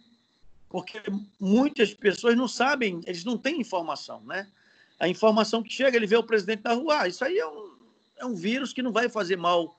porque 0.75 1.01
muitas 1.39 1.95
pessoas 1.95 2.37
não 2.37 2.49
sabem, 2.49 3.01
eles 3.07 3.25
não 3.25 3.39
têm 3.39 3.61
informação, 3.61 4.21
né? 4.25 4.51
A 4.99 5.07
informação 5.07 5.63
que 5.63 5.73
chega, 5.73 5.97
ele 5.97 6.05
vê 6.05 6.17
o 6.17 6.25
presidente 6.25 6.65
na 6.65 6.73
rua, 6.73 7.03
ah, 7.03 7.07
isso 7.07 7.25
aí 7.25 7.39
é 7.39 7.47
um, 7.47 7.77
é 8.17 8.27
um 8.27 8.35
vírus 8.35 8.73
que 8.73 8.83
não 8.83 8.91
vai 8.91 9.09
fazer 9.09 9.37
mal 9.37 9.79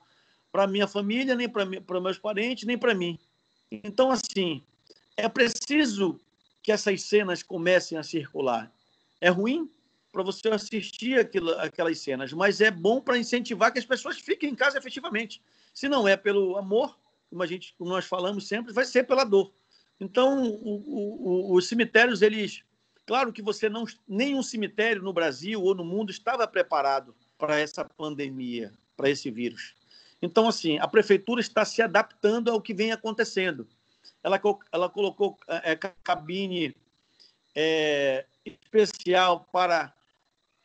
para 0.50 0.66
minha 0.66 0.88
família, 0.88 1.34
nem 1.34 1.50
para 1.50 2.00
meus 2.00 2.18
parentes, 2.18 2.64
nem 2.64 2.78
para 2.78 2.94
mim. 2.94 3.18
Então, 3.70 4.10
assim, 4.10 4.62
é 5.18 5.28
preciso 5.28 6.18
que 6.62 6.72
essas 6.72 7.02
cenas 7.02 7.42
comecem 7.42 7.98
a 7.98 8.02
circular. 8.02 8.72
É 9.20 9.28
ruim 9.28 9.70
para 10.10 10.22
você 10.22 10.48
assistir 10.48 11.20
aquilo, 11.20 11.50
aquelas 11.60 11.98
cenas, 11.98 12.32
mas 12.32 12.62
é 12.62 12.70
bom 12.70 13.02
para 13.02 13.18
incentivar 13.18 13.70
que 13.70 13.78
as 13.78 13.84
pessoas 13.84 14.16
fiquem 14.16 14.48
em 14.48 14.54
casa 14.54 14.78
efetivamente. 14.78 15.42
Se 15.74 15.90
não 15.90 16.08
é 16.08 16.16
pelo 16.16 16.56
amor, 16.56 16.98
como 17.28 17.42
a 17.42 17.46
gente, 17.46 17.74
como 17.76 17.90
nós 17.90 18.06
falamos 18.06 18.48
sempre, 18.48 18.72
vai 18.72 18.86
ser 18.86 19.04
pela 19.04 19.24
dor. 19.24 19.52
Então, 20.00 20.44
o, 20.44 21.52
o, 21.52 21.54
os 21.54 21.68
cemitérios, 21.68 22.22
eles, 22.22 22.62
claro 23.06 23.32
que 23.32 23.42
você 23.42 23.68
não, 23.68 23.84
nenhum 24.06 24.42
cemitério 24.42 25.02
no 25.02 25.12
Brasil 25.12 25.62
ou 25.62 25.74
no 25.74 25.84
mundo 25.84 26.10
estava 26.10 26.46
preparado 26.46 27.14
para 27.38 27.58
essa 27.58 27.84
pandemia, 27.84 28.72
para 28.96 29.10
esse 29.10 29.30
vírus. 29.30 29.74
Então, 30.20 30.48
assim, 30.48 30.78
a 30.78 30.88
prefeitura 30.88 31.40
está 31.40 31.64
se 31.64 31.82
adaptando 31.82 32.50
ao 32.50 32.60
que 32.60 32.74
vem 32.74 32.92
acontecendo. 32.92 33.66
Ela, 34.22 34.40
ela 34.72 34.88
colocou 34.88 35.38
é, 35.46 35.76
cabine 35.76 36.74
é, 37.54 38.26
especial 38.44 39.46
para 39.52 39.92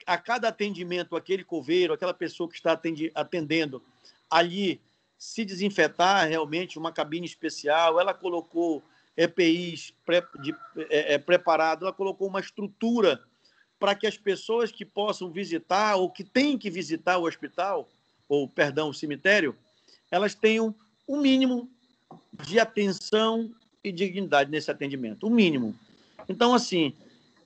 a 0.05 0.17
cada 0.17 0.47
atendimento, 0.47 1.15
aquele 1.15 1.43
coveiro, 1.43 1.93
aquela 1.93 2.13
pessoa 2.13 2.49
que 2.49 2.55
está 2.55 2.79
atendendo 3.13 3.83
ali, 4.29 4.81
se 5.17 5.45
desinfetar 5.45 6.27
realmente, 6.27 6.79
uma 6.79 6.91
cabine 6.91 7.25
especial. 7.25 7.99
Ela 7.99 8.13
colocou 8.13 8.83
EPIs 9.21 9.93
pré, 10.05 10.25
de, 10.41 10.55
é, 10.89 11.13
é, 11.13 11.17
preparado, 11.17 11.85
ela 11.85 11.93
colocou 11.93 12.27
uma 12.27 12.39
estrutura 12.39 13.21
para 13.79 13.95
que 13.95 14.07
as 14.07 14.17
pessoas 14.17 14.71
que 14.71 14.85
possam 14.85 15.29
visitar 15.31 15.95
ou 15.95 16.09
que 16.09 16.23
têm 16.23 16.57
que 16.57 16.69
visitar 16.69 17.17
o 17.17 17.25
hospital, 17.25 17.89
ou, 18.27 18.47
perdão, 18.47 18.89
o 18.89 18.93
cemitério, 18.93 19.55
elas 20.09 20.33
tenham 20.33 20.73
o 21.07 21.17
um 21.17 21.21
mínimo 21.21 21.69
de 22.45 22.59
atenção 22.59 23.51
e 23.83 23.91
dignidade 23.91 24.49
nesse 24.49 24.69
atendimento, 24.71 25.25
o 25.25 25.29
um 25.29 25.33
mínimo. 25.33 25.75
Então, 26.27 26.53
assim, 26.53 26.93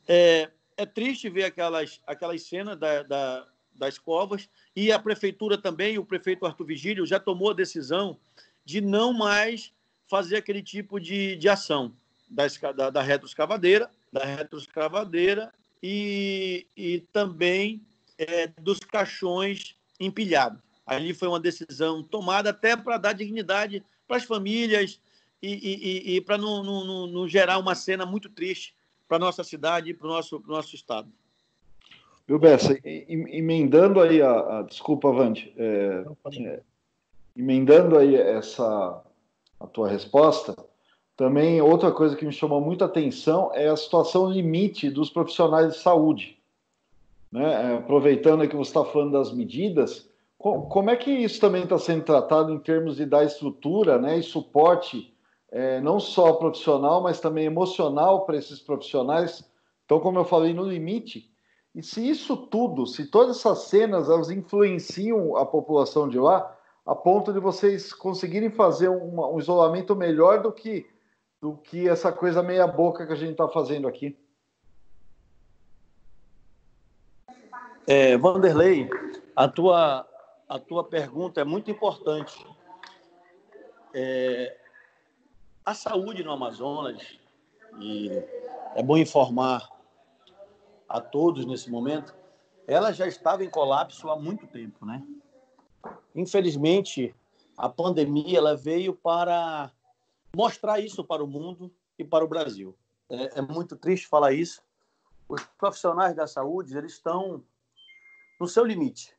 é, 0.08 0.50
é, 0.78 0.86
triste 0.86 1.30
ver 1.30 1.46
aquelas, 1.46 2.02
aquelas 2.06 2.44
cenas 2.44 2.78
da, 2.78 3.04
da, 3.04 3.48
das 3.74 3.98
covas 3.98 4.50
e 4.76 4.92
a 4.92 5.00
prefeitura 5.00 5.58
também, 5.58 5.98
o 5.98 6.06
prefeito 6.06 6.46
Arthur 6.46 6.66
Vigílio, 6.66 7.06
já 7.06 7.20
tomou 7.20 7.52
a 7.52 7.56
decisão 7.56 8.18
de 8.64 8.82
não 8.82 9.14
mais 9.14 9.72
fazer 10.08 10.38
aquele 10.38 10.62
tipo 10.62 11.00
de, 11.00 11.36
de 11.36 11.50
ação 11.50 11.94
da, 12.30 12.48
da, 12.72 12.90
da 12.90 13.02
retroescavadeira, 13.02 13.90
da 14.12 14.26
retroescavadeira 14.26 15.54
e, 15.82 16.66
e 16.76 17.00
também 17.12 17.82
é, 18.18 18.48
dos 18.60 18.80
caixões 18.80 19.76
empilhados. 20.00 20.60
Ali 20.86 21.14
foi 21.14 21.28
uma 21.28 21.40
decisão 21.40 22.04
tomada 22.04 22.52
até 22.52 22.76
para 22.78 22.98
dar 22.98 23.14
dignidade 23.14 23.84
para 24.08 24.18
as 24.18 24.24
famílias 24.24 25.00
e, 25.42 25.54
e, 25.54 26.16
e 26.16 26.22
para 26.22 26.38
não, 26.38 26.64
não, 26.64 27.08
não, 27.08 27.28
gerar 27.28 27.58
uma 27.58 27.76
cena 27.76 28.06
muito 28.06 28.30
triste 28.30 28.76
para 29.08 29.18
a 29.18 29.20
nossa 29.20 29.44
cidade 29.44 29.90
e 29.90 29.94
para 29.94 30.08
o 30.08 30.10
nosso, 30.10 30.44
nosso 30.48 30.76
estado. 30.76 31.10
Viu, 32.28 32.40
Bessa, 32.40 32.76
emendando 32.84 34.00
aí 34.02 34.22
a, 34.22 34.60
a 34.60 34.62
desculpa, 34.64 35.12
Vande, 35.12 35.54
é, 35.58 36.04
é, 36.40 36.60
emendando 37.38 37.98
aí 37.98 38.16
essa 38.16 39.04
a 39.60 39.68
tua 39.68 39.88
resposta, 39.88 40.56
também, 41.16 41.62
outra 41.62 41.92
coisa 41.92 42.16
que 42.16 42.26
me 42.26 42.32
chamou 42.34 42.60
muita 42.60 42.86
atenção 42.86 43.50
é 43.54 43.70
a 43.70 43.78
situação 43.78 44.30
limite 44.30 44.90
dos 44.90 45.10
profissionais 45.10 45.74
de 45.74 45.80
saúde. 45.80 46.38
Né? 47.32 47.72
É, 47.72 47.78
aproveitando 47.78 48.48
que 48.48 48.56
você 48.56 48.70
está 48.70 48.84
falando 48.84 49.14
das 49.14 49.32
medidas, 49.32 50.10
como 50.38 50.90
é 50.90 50.96
que 50.96 51.10
isso 51.10 51.40
também 51.40 51.64
está 51.64 51.78
sendo 51.78 52.04
tratado 52.04 52.52
em 52.52 52.60
termos 52.60 52.98
de 52.98 53.06
dar 53.06 53.24
estrutura 53.24 53.98
né, 53.98 54.20
e 54.20 54.24
suporte, 54.24 55.14
é, 55.52 55.80
não 55.80 56.00
só 56.00 56.34
profissional, 56.34 57.02
mas 57.02 57.20
também 57.20 57.46
emocional 57.46 58.26
para 58.26 58.38
esses 58.38 58.60
profissionais? 58.60 59.50
Então, 59.86 60.00
como 60.00 60.20
eu 60.20 60.26
falei, 60.26 60.54
no 60.54 60.64
limite. 60.64 61.32
E 61.74 61.82
se 61.82 62.08
isso 62.08 62.36
tudo, 62.36 62.86
se 62.86 63.08
todas 63.08 63.38
essas 63.38 63.60
cenas, 63.64 64.10
elas 64.10 64.30
influenciam 64.30 65.36
a 65.38 65.46
população 65.46 66.08
de 66.10 66.20
lá, 66.20 66.56
a 66.86 66.94
ponto 66.94 67.34
de 67.34 67.40
vocês 67.40 67.92
conseguirem 67.92 68.52
fazer 68.52 68.90
um, 68.90 69.40
isolamento 69.40 69.96
melhor 69.96 70.42
do 70.42 70.52
que 70.52 70.88
do 71.42 71.58
que 71.58 71.88
essa 71.88 72.12
coisa 72.12 72.42
meia 72.42 72.66
boca 72.66 73.06
que 73.06 73.14
a 73.14 73.16
gente 73.16 73.34
está 73.34 73.48
fazendo 73.48 73.88
aqui. 73.88 74.18
É, 77.86 78.18
Vanderlei, 78.18 78.90
a 79.36 79.48
tua, 79.48 80.08
a 80.50 80.60
tua 80.60 80.84
pergunta 80.84 81.40
é 81.40 81.44
muito 81.44 81.70
importante. 81.70 82.44
É, 83.94 84.58
a 85.64 85.76
saúde 85.76 86.24
no 86.24 86.32
Amazonas, 86.32 87.20
e 87.80 88.10
é 88.74 88.82
bom 88.82 88.98
informar 88.98 89.70
a 90.90 91.00
todos 91.00 91.46
nesse 91.46 91.70
momento, 91.70 92.16
ela 92.66 92.92
já 92.92 93.06
estava 93.06 93.44
em 93.44 93.50
colapso 93.50 94.10
há 94.10 94.16
muito 94.16 94.48
tempo, 94.48 94.84
né? 94.84 95.06
Infelizmente, 96.16 97.14
a 97.58 97.68
pandemia 97.68 98.38
ela 98.38 98.56
veio 98.56 98.94
para 98.94 99.72
mostrar 100.36 100.80
isso 100.80 101.04
para 101.04 101.24
o 101.24 101.28
mundo 101.28 101.72
e 102.00 102.04
para 102.04 102.24
o 102.24 102.28
Brasil. 102.28 102.76
É, 103.10 103.40
é 103.40 103.42
muito 103.42 103.76
triste 103.76 104.08
falar 104.08 104.32
isso. 104.32 104.62
Os 105.28 105.44
profissionais 105.58 106.16
da 106.16 106.26
saúde 106.26 106.78
eles 106.78 106.94
estão 106.94 107.44
no 108.40 108.48
seu 108.48 108.64
limite, 108.64 109.16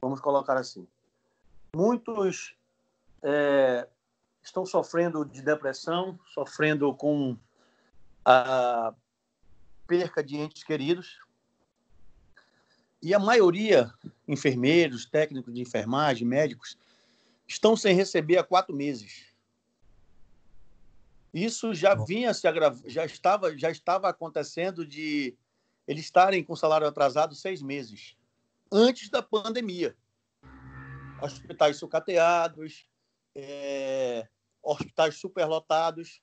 vamos 0.00 0.20
colocar 0.20 0.56
assim. 0.56 0.86
Muitos 1.74 2.56
é, 3.22 3.88
estão 4.42 4.66
sofrendo 4.66 5.24
de 5.24 5.42
depressão, 5.42 6.18
sofrendo 6.34 6.94
com 6.94 7.36
a 8.24 8.94
perca 9.86 10.22
de 10.22 10.36
entes 10.36 10.62
queridos. 10.62 11.20
E 13.02 13.12
a 13.12 13.18
maioria, 13.18 13.92
enfermeiros, 14.28 15.04
técnicos 15.04 15.52
de 15.52 15.60
enfermagem, 15.60 16.26
médicos, 16.26 16.78
estão 17.48 17.76
sem 17.76 17.96
receber 17.96 18.38
há 18.38 18.44
quatro 18.44 18.74
meses. 18.74 19.26
Isso 21.34 21.74
já 21.74 21.94
vinha 21.94 22.32
se 22.32 22.46
agravando, 22.46 22.88
já 22.88 23.04
estava, 23.04 23.58
já 23.58 23.70
estava 23.70 24.08
acontecendo 24.08 24.86
de 24.86 25.36
eles 25.88 26.04
estarem 26.04 26.44
com 26.44 26.54
salário 26.54 26.86
atrasado 26.86 27.34
seis 27.34 27.60
meses, 27.60 28.16
antes 28.70 29.08
da 29.10 29.20
pandemia. 29.20 29.96
Hospitais 31.20 31.78
sucateados, 31.78 32.86
é, 33.34 34.28
hospitais 34.62 35.16
superlotados, 35.16 36.20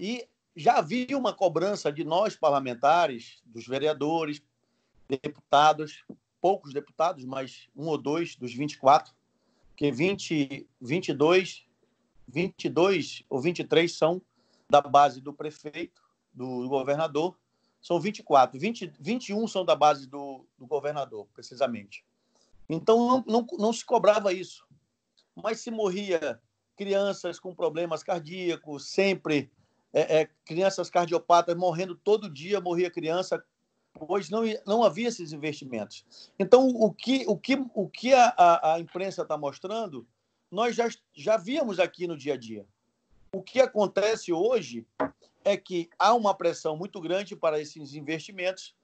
e 0.00 0.26
já 0.56 0.78
havia 0.78 1.16
uma 1.16 1.32
cobrança 1.32 1.92
de 1.92 2.02
nós 2.02 2.34
parlamentares, 2.34 3.40
dos 3.44 3.66
vereadores, 3.66 4.42
deputados, 5.08 6.04
poucos 6.40 6.72
deputados, 6.72 7.24
mas 7.24 7.68
um 7.74 7.86
ou 7.86 7.98
dois 7.98 8.36
dos 8.36 8.52
24, 8.52 9.14
que 9.76 9.90
20, 9.90 10.68
22, 10.80 11.66
22 12.28 13.24
ou 13.28 13.40
23 13.40 13.92
são 13.92 14.22
da 14.68 14.80
base 14.80 15.20
do 15.20 15.32
prefeito, 15.32 16.02
do 16.32 16.68
governador, 16.68 17.36
são 17.80 18.00
24. 18.00 18.58
20, 18.58 18.92
21 18.98 19.46
são 19.46 19.64
da 19.64 19.76
base 19.76 20.06
do, 20.08 20.44
do 20.58 20.66
governador, 20.66 21.28
precisamente. 21.32 22.04
Então, 22.68 22.98
não, 23.06 23.24
não, 23.26 23.46
não 23.58 23.72
se 23.72 23.84
cobrava 23.84 24.32
isso. 24.32 24.66
Mas 25.34 25.60
se 25.60 25.70
morria 25.70 26.40
crianças 26.76 27.38
com 27.38 27.54
problemas 27.54 28.02
cardíacos, 28.02 28.90
sempre 28.90 29.50
é, 29.92 30.20
é, 30.20 30.30
crianças 30.44 30.90
cardiopatas 30.90 31.56
morrendo 31.56 31.94
todo 31.94 32.32
dia, 32.32 32.60
morria 32.60 32.90
criança, 32.90 33.42
pois 34.06 34.30
não, 34.30 34.42
não 34.66 34.82
havia 34.82 35.08
esses 35.08 35.32
investimentos. 35.32 36.04
Então, 36.38 36.68
o 36.68 36.92
que, 36.92 37.24
o 37.26 37.36
que, 37.36 37.54
o 37.74 37.88
que 37.88 38.12
a, 38.12 38.34
a, 38.36 38.74
a 38.74 38.80
imprensa 38.80 39.22
está 39.22 39.36
mostrando, 39.36 40.06
nós 40.50 40.74
já, 40.74 40.88
já 41.14 41.36
víamos 41.36 41.78
aqui 41.78 42.06
no 42.06 42.16
dia 42.16 42.34
a 42.34 42.36
dia. 42.36 42.66
O 43.32 43.42
que 43.42 43.60
acontece 43.60 44.32
hoje 44.32 44.86
é 45.44 45.56
que 45.56 45.88
há 45.98 46.14
uma 46.14 46.34
pressão 46.34 46.76
muito 46.76 47.00
grande 47.00 47.36
para 47.36 47.60
esses 47.60 47.94
investimentos. 47.94 48.74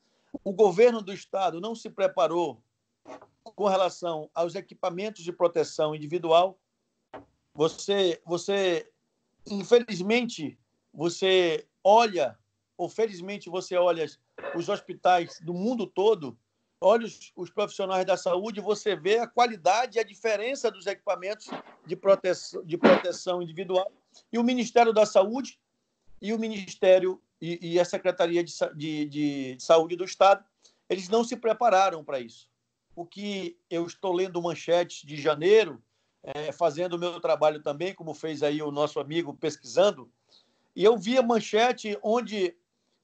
O 0.45 0.53
governo 0.53 1.03
do 1.03 1.13
estado 1.13 1.61
não 1.61 1.75
se 1.75 1.91
preparou 1.91 2.63
com 3.43 3.67
relação 3.67 4.31
aos 4.35 4.55
equipamentos 4.55 5.25
de 5.25 5.33
proteção 5.33 5.95
individual. 5.95 6.59
Você, 7.55 8.21
você, 8.25 8.89
infelizmente, 9.47 10.59
você 10.93 11.67
olha, 11.83 12.39
ou 12.77 12.89
felizmente 12.89 13.51
você 13.51 13.77
olha 13.77 14.07
os 14.55 14.69
hospitais 14.69 15.41
do 15.41 15.55
mundo 15.55 15.87
todo, 15.87 16.39
olha 16.81 17.07
os, 17.07 17.33
os 17.37 17.51
profissionais 17.51 18.05
da 18.05 18.17
saúde, 18.17 18.61
você 18.61 18.97
vê 18.97 19.19
a 19.19 19.27
qualidade 19.27 19.99
e 19.99 20.01
a 20.01 20.05
diferença 20.05 20.71
dos 20.71 20.87
equipamentos 20.87 21.49
de 21.87 21.97
proteção, 21.97 22.65
de 22.65 22.77
proteção 22.77 23.43
individual. 23.43 23.91
E 24.33 24.39
o 24.39 24.45
Ministério 24.45 24.93
da 24.93 25.07
Saúde 25.07 25.59
e 26.21 26.33
o 26.33 26.39
Ministério 26.39 27.21
e, 27.41 27.73
e 27.73 27.81
a 27.81 27.85
Secretaria 27.85 28.45
de, 28.45 28.53
de, 28.77 29.07
de 29.07 29.57
Saúde 29.59 29.97
do 29.97 30.05
Estado, 30.05 30.45
eles 30.89 31.09
não 31.09 31.25
se 31.25 31.37
prepararam 31.37 32.05
para 32.05 32.21
isso. 32.21 32.49
O 32.95 33.05
que 33.05 33.59
eu 33.71 33.87
estou 33.87 34.13
lendo 34.13 34.41
manchetes 34.41 35.07
de 35.07 35.17
janeiro, 35.17 35.83
é, 36.23 36.53
fazendo 36.53 36.95
o 36.95 36.99
meu 36.99 37.21
trabalho 37.21 37.61
também, 37.61 37.95
como 37.95 38.15
fez 38.15 38.43
aí 38.43 38.63
o 38.63 38.71
nosso 38.71 39.01
amigo 39.01 39.35
pesquisando, 39.35 40.09
e 40.77 40.85
eu 40.85 40.97
via 40.97 41.23
manchete 41.23 41.99
onde 42.03 42.57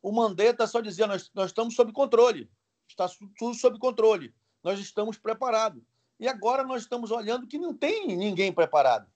o 0.02 0.12
Mandetta 0.12 0.66
só 0.66 0.80
dizia: 0.80 1.06
nós, 1.06 1.30
nós 1.34 1.46
estamos 1.46 1.74
sob 1.74 1.92
controle, 1.92 2.50
está 2.88 3.08
tudo 3.38 3.54
sob 3.54 3.78
controle, 3.78 4.34
nós 4.62 4.78
estamos 4.78 5.18
preparados. 5.18 5.82
E 6.18 6.26
agora 6.26 6.64
nós 6.64 6.82
estamos 6.82 7.10
olhando 7.10 7.46
que 7.46 7.58
não 7.58 7.72
tem 7.72 8.16
ninguém 8.16 8.52
preparado. 8.52 9.06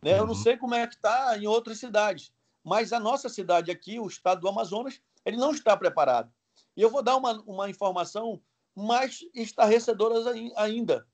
Né? 0.00 0.12
Eu 0.18 0.26
não 0.26 0.34
uhum. 0.34 0.42
sei 0.42 0.56
como 0.56 0.74
é 0.74 0.86
que 0.86 0.94
está 0.94 1.36
em 1.36 1.46
outras 1.46 1.78
cidades, 1.78 2.32
mas 2.62 2.92
a 2.92 3.00
nossa 3.00 3.28
cidade 3.28 3.70
aqui, 3.70 3.98
o 3.98 4.06
estado 4.06 4.40
do 4.40 4.48
Amazonas, 4.48 5.00
ele 5.24 5.36
não 5.36 5.50
está 5.50 5.76
preparado. 5.76 6.32
E 6.76 6.82
eu 6.82 6.90
vou 6.90 7.02
dar 7.02 7.16
uma, 7.16 7.32
uma 7.42 7.70
informação 7.70 8.40
mais 8.74 9.24
estarrecedora 9.34 10.16
ainda. 10.56 11.06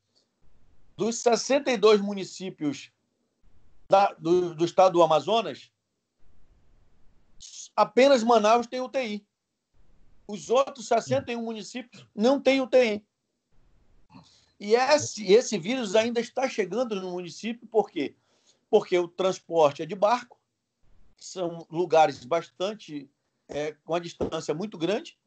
Dos 0.97 1.19
62 1.19 2.01
municípios 2.01 2.91
da, 3.89 4.13
do, 4.15 4.55
do 4.55 4.65
estado 4.65 4.95
do 4.95 5.03
Amazonas, 5.03 5.71
apenas 7.75 8.23
Manaus 8.23 8.67
tem 8.67 8.81
UTI. 8.81 9.27
Os 10.27 10.51
outros 10.51 10.87
61 10.87 11.43
municípios 11.43 12.07
não 12.15 12.41
têm 12.41 12.61
UTI. 12.61 13.05
E 14.59 14.75
esse, 14.75 15.33
esse 15.33 15.59
vírus 15.59 15.97
ainda 15.97 16.21
está 16.21 16.49
chegando 16.49 17.01
no 17.01 17.13
município, 17.13 17.67
por 17.67 17.91
quê? 17.91 18.15
Porque 18.69 18.99
o 18.99 19.09
transporte 19.09 19.83
é 19.83 19.87
de 19.87 19.95
barco, 19.95 20.39
são 21.17 21.67
lugares 21.71 22.25
bastante 22.25 23.11
é, 23.49 23.73
com 23.85 23.95
a 23.95 23.99
distância 23.99 24.55
muito 24.55 24.77
grande, 24.77 25.19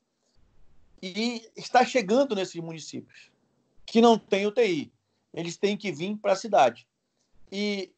e 1.02 1.52
está 1.58 1.84
chegando 1.84 2.36
nesses 2.36 2.62
municípios 2.62 3.32
que 3.86 4.00
não 4.00 4.18
têm 4.18 4.48
UTI. 4.48 4.94
Eles 5.34 5.58
têm 5.58 5.76
que 5.76 5.92
vir 5.92 6.16
para 6.18 6.34
a 6.34 6.38
cidade. 6.38 6.88
E 7.52 7.92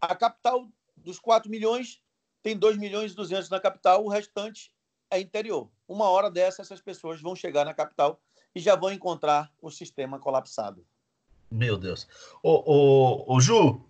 a 0.00 0.14
capital 0.14 0.68
dos 0.96 1.18
4 1.18 1.50
milhões 1.50 2.02
tem 2.48 2.56
2 2.56 2.78
milhões 2.78 3.12
e 3.12 3.14
200 3.14 3.50
na 3.50 3.60
capital, 3.60 4.02
o 4.02 4.08
restante 4.08 4.70
é 5.10 5.20
interior. 5.20 5.68
Uma 5.86 6.08
hora 6.08 6.30
dessa, 6.30 6.62
essas 6.62 6.80
pessoas 6.80 7.20
vão 7.20 7.36
chegar 7.36 7.66
na 7.66 7.74
capital 7.74 8.18
e 8.54 8.60
já 8.60 8.74
vão 8.74 8.90
encontrar 8.90 9.52
o 9.60 9.70
sistema 9.70 10.18
colapsado. 10.18 10.82
Meu 11.50 11.76
Deus. 11.76 12.08
Ô, 12.42 12.62
ô, 12.64 13.34
ô 13.34 13.40
Ju, 13.40 13.82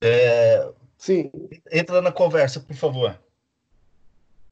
é... 0.00 0.72
Sim. 0.96 1.28
entra 1.72 2.00
na 2.00 2.12
conversa, 2.12 2.60
por 2.60 2.76
favor. 2.76 3.18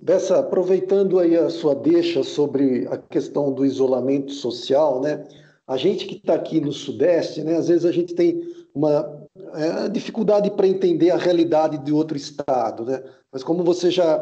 Dessa, 0.00 0.40
aproveitando 0.40 1.20
aí 1.20 1.36
a 1.36 1.48
sua 1.48 1.76
deixa 1.76 2.24
sobre 2.24 2.88
a 2.88 2.98
questão 2.98 3.52
do 3.52 3.64
isolamento 3.64 4.32
social, 4.32 5.00
né? 5.00 5.24
A 5.68 5.76
gente 5.76 6.06
que 6.06 6.16
está 6.16 6.34
aqui 6.34 6.60
no 6.60 6.72
Sudeste, 6.72 7.44
né? 7.44 7.56
Às 7.56 7.68
vezes 7.68 7.84
a 7.84 7.92
gente 7.92 8.12
tem 8.12 8.42
uma 8.74 9.21
é, 9.54 9.88
dificuldade 9.88 10.50
para 10.50 10.66
entender 10.66 11.10
a 11.10 11.16
realidade 11.16 11.78
de 11.78 11.92
outro 11.92 12.16
estado, 12.16 12.84
né? 12.84 13.02
Mas 13.30 13.42
como 13.42 13.64
você 13.64 13.90
já 13.90 14.18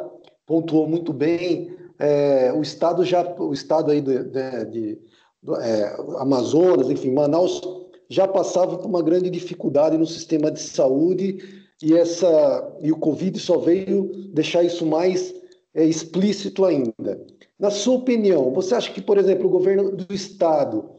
pontuou 0.47 0.89
muito 0.89 1.13
bem, 1.13 1.77
é, 1.99 2.53
o 2.53 2.63
estado 2.63 3.05
já, 3.05 3.23
o 3.39 3.53
estado 3.53 3.91
aí 3.91 4.01
de, 4.01 4.25
de, 4.25 4.65
de 4.67 4.99
é, 5.61 5.97
Amazonas, 6.19 6.91
enfim, 6.91 7.13
Manaus 7.13 7.61
já 8.09 8.27
passava 8.27 8.77
por 8.77 8.87
uma 8.87 9.03
grande 9.03 9.31
dificuldade 9.31 9.97
no 9.97 10.07
sistema 10.07 10.51
de 10.51 10.61
saúde 10.61 11.39
e 11.83 11.95
essa 11.97 12.77
e 12.81 12.91
o 12.91 12.97
Covid 12.97 13.39
só 13.39 13.59
veio 13.59 14.11
deixar 14.33 14.63
isso 14.63 14.85
mais 14.85 15.35
é, 15.75 15.85
explícito 15.85 16.65
ainda. 16.65 17.21
Na 17.59 17.71
sua 17.71 17.97
opinião, 17.97 18.53
você 18.53 18.75
acha 18.75 18.93
que, 18.93 19.01
por 19.01 19.19
exemplo, 19.19 19.47
o 19.47 19.51
governo 19.51 19.95
do 19.95 20.13
estado 20.13 20.91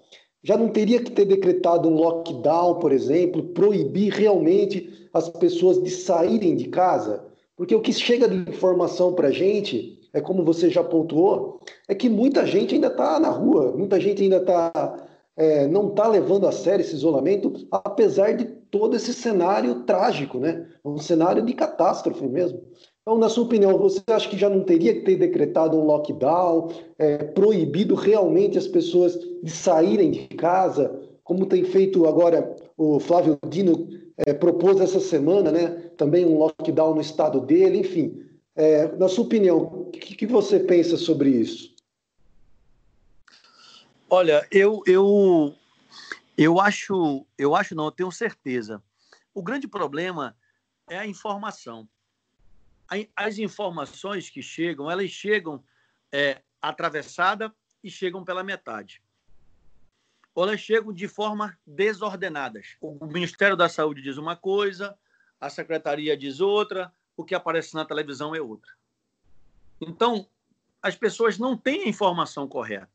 já 0.43 0.58
não 0.58 0.69
teria 0.69 1.01
que 1.04 1.12
ter 1.12 1.25
decretado 1.25 1.88
um 1.88 1.95
lockdown, 1.95 2.80
por 2.80 2.91
exemplo, 2.91 3.43
proibir 3.43 4.12
realmente 4.12 5.10
as 5.13 5.30
pessoas 5.30 5.82
de 5.82 5.89
saírem 5.89 6.56
de 6.56 6.69
casa? 6.69 7.23
Porque 7.56 7.75
o 7.75 7.82
que 7.82 7.93
chega 7.93 8.27
de 8.27 8.49
informação 8.49 9.13
para 9.13 9.27
a 9.27 9.32
gente, 9.32 9.99
é 10.13 10.19
como 10.19 10.43
você 10.43 10.69
já 10.69 10.84
pontuou, 10.84 11.60
é 11.88 11.93
que 11.93 12.10
muita 12.10 12.45
gente 12.45 12.73
ainda 12.73 12.88
está 12.88 13.19
na 13.19 13.30
rua, 13.30 13.71
muita 13.77 13.99
gente 13.99 14.23
ainda 14.23 14.39
tá, 14.39 15.08
é, 15.38 15.67
não 15.67 15.89
está 15.89 16.08
levando 16.08 16.47
a 16.47 16.51
sério 16.51 16.82
esse 16.82 16.95
isolamento, 16.95 17.67
apesar 17.71 18.34
de 18.34 18.45
todo 18.45 18.95
esse 18.95 19.13
cenário 19.13 19.84
trágico, 19.84 20.39
né? 20.39 20.65
Um 20.84 20.97
cenário 20.97 21.45
de 21.45 21.54
catástrofe 21.54 22.25
mesmo. 22.25 22.63
Então, 23.01 23.17
na 23.17 23.29
sua 23.29 23.45
opinião, 23.45 23.79
você 23.79 23.99
acha 24.07 24.29
que 24.29 24.37
já 24.37 24.47
não 24.47 24.63
teria 24.63 24.93
que 24.93 25.01
ter 25.01 25.15
decretado 25.15 25.75
um 25.75 25.85
lockdown, 25.85 26.71
é, 26.99 27.17
proibido 27.17 27.95
realmente 27.95 28.59
as 28.59 28.67
pessoas 28.67 29.17
de 29.41 29.49
saírem 29.49 30.11
de 30.11 30.27
casa, 30.27 31.01
como 31.23 31.47
tem 31.47 31.63
feito 31.63 32.07
agora 32.07 32.55
o 32.77 32.99
Flávio 32.99 33.39
Dino 33.49 33.89
é, 34.17 34.33
propôs 34.33 34.79
essa 34.79 34.99
semana, 34.99 35.51
né? 35.51 35.69
Também 35.97 36.25
um 36.25 36.37
lockdown 36.37 36.93
no 36.93 37.01
estado 37.01 37.41
dele, 37.41 37.79
enfim. 37.79 38.23
É, 38.55 38.91
na 38.95 39.07
sua 39.07 39.23
opinião, 39.23 39.57
o 39.57 39.85
que, 39.91 40.15
que, 40.15 40.27
você 40.27 40.59
pensa 40.59 40.95
sobre 40.95 41.29
isso? 41.29 41.73
Olha, 44.07 44.45
eu, 44.51 44.83
eu, 44.85 45.55
eu 46.37 46.59
acho, 46.59 47.25
eu 47.35 47.55
acho 47.55 47.73
não, 47.73 47.85
eu 47.85 47.91
tenho 47.91 48.11
certeza. 48.11 48.83
O 49.33 49.41
grande 49.41 49.67
problema 49.67 50.35
é 50.87 50.99
a 50.99 51.07
informação 51.07 51.87
as 53.15 53.38
informações 53.38 54.30
que 54.30 54.41
chegam, 54.41 54.91
elas 54.91 55.10
chegam 55.10 55.63
é, 56.12 56.41
atravessada 56.62 57.54
e 57.84 57.89
chegam 57.89 58.23
pela 58.23 58.43
metade. 58.43 59.01
Ou 60.36 60.43
elas 60.43 60.60
chegam 60.60 60.91
de 60.91 61.08
forma 61.08 61.58
desordenadas. 61.65 62.75
O 62.82 63.06
Ministério 63.06 63.56
da 63.56 63.69
Saúde 63.69 64.01
diz 64.01 64.17
uma 64.17 64.36
coisa, 64.36 64.97
a 65.39 65.49
Secretaria 65.49 66.17
diz 66.17 66.39
outra, 66.39 66.93
o 67.15 67.23
que 67.23 67.36
aparece 67.36 67.73
na 67.73 67.86
televisão 67.86 68.36
é 68.36 68.41
outra. 68.41 68.71
Então, 69.80 70.27
as 70.82 70.95
pessoas 70.95 71.38
não 71.38 71.58
têm 71.58 71.84
a 71.84 71.89
informação 71.89 72.47
correta. 72.47 72.89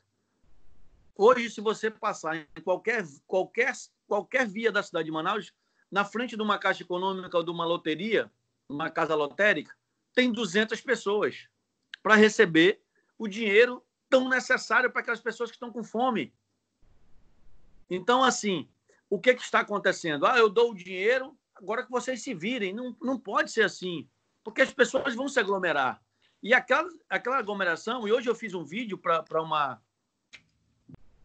Hoje, 1.15 1.51
se 1.51 1.61
você 1.61 1.91
passar 1.91 2.37
em 2.37 2.47
qualquer, 2.63 3.05
qualquer, 3.27 3.73
qualquer 4.07 4.47
via 4.47 4.71
da 4.71 4.83
cidade 4.83 5.07
de 5.07 5.13
Manaus, 5.13 5.53
na 5.91 6.05
frente 6.05 6.37
de 6.37 6.43
uma 6.43 6.59
caixa 6.59 6.83
econômica 6.83 7.37
ou 7.37 7.43
de 7.43 7.51
uma 7.51 7.65
loteria, 7.65 8.31
uma 8.69 8.91
casa 8.91 9.15
lotérica, 9.15 9.75
tem 10.17 10.33
200 10.33 10.81
pessoas 10.81 11.47
para 12.03 12.15
receber 12.17 12.81
o 13.19 13.29
dinheiro 13.29 13.85
tão 14.09 14.31
necessário 14.31 14.91
para 14.91 15.03
aquelas 15.03 15.21
pessoas 15.21 15.51
que 15.51 15.57
estão 15.57 15.71
com 15.71 15.85
fome. 15.85 16.33
Então, 17.91 18.25
assim, 18.25 18.67
o 19.11 19.21
que, 19.21 19.35
que 19.35 19.43
está 19.43 19.61
acontecendo? 19.61 20.27
Ah, 20.27 20.39
eu 20.39 20.49
dou 20.49 20.71
o 20.71 20.75
dinheiro, 20.75 21.37
agora 21.55 21.85
que 21.85 21.91
vocês 21.91 22.23
se 22.23 22.33
virem. 22.33 22.73
Não, 22.73 22.97
não 23.01 23.19
pode 23.19 23.53
ser 23.53 23.65
assim, 23.65 24.09
porque 24.43 24.63
as 24.63 24.73
pessoas 24.73 25.15
vão 25.15 25.29
se 25.29 25.39
aglomerar. 25.39 26.03
E 26.43 26.55
aquela, 26.55 26.89
aquela 27.11 27.37
aglomeração, 27.37 28.09
e 28.09 28.13
hoje 28.13 28.29
eu 28.29 28.35
fiz 28.35 28.55
um 28.55 28.65
vídeo 28.65 28.97
para 28.97 29.43
uma, 29.43 29.83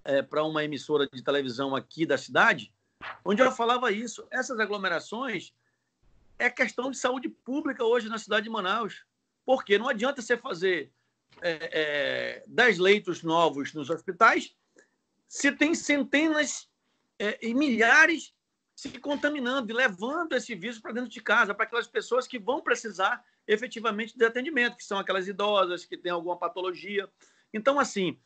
é, 0.03 0.21
uma 0.41 0.65
emissora 0.65 1.07
de 1.07 1.23
televisão 1.23 1.77
aqui 1.77 2.05
da 2.05 2.17
cidade, 2.17 2.73
onde 3.23 3.41
eu 3.41 3.53
falava 3.53 3.89
isso. 3.89 4.27
Essas 4.29 4.59
aglomerações 4.59 5.53
é 6.41 6.49
questão 6.49 6.89
de 6.89 6.97
saúde 6.97 7.29
pública 7.29 7.83
hoje 7.85 8.09
na 8.09 8.17
cidade 8.17 8.45
de 8.45 8.49
Manaus. 8.49 9.05
Porque 9.45 9.77
não 9.77 9.87
adianta 9.87 10.21
você 10.21 10.35
fazer 10.35 10.91
é, 11.41 12.39
é, 12.41 12.43
10 12.47 12.79
leitos 12.79 13.23
novos 13.23 13.73
nos 13.73 13.89
hospitais 13.89 14.55
se 15.27 15.51
tem 15.51 15.73
centenas 15.73 16.67
é, 17.17 17.39
e 17.45 17.53
milhares 17.53 18.33
se 18.75 18.89
contaminando 18.99 19.71
e 19.71 19.73
levando 19.73 20.33
esse 20.33 20.55
vírus 20.55 20.79
para 20.79 20.91
dentro 20.91 21.09
de 21.09 21.21
casa, 21.21 21.53
para 21.53 21.65
aquelas 21.65 21.87
pessoas 21.87 22.27
que 22.27 22.39
vão 22.39 22.61
precisar 22.61 23.23
efetivamente 23.47 24.17
de 24.17 24.25
atendimento, 24.25 24.75
que 24.75 24.83
são 24.83 24.97
aquelas 24.97 25.27
idosas 25.27 25.85
que 25.85 25.95
têm 25.95 26.11
alguma 26.11 26.37
patologia. 26.37 27.07
Então, 27.53 27.79
assim, 27.79 28.19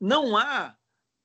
não 0.00 0.36
há 0.36 0.76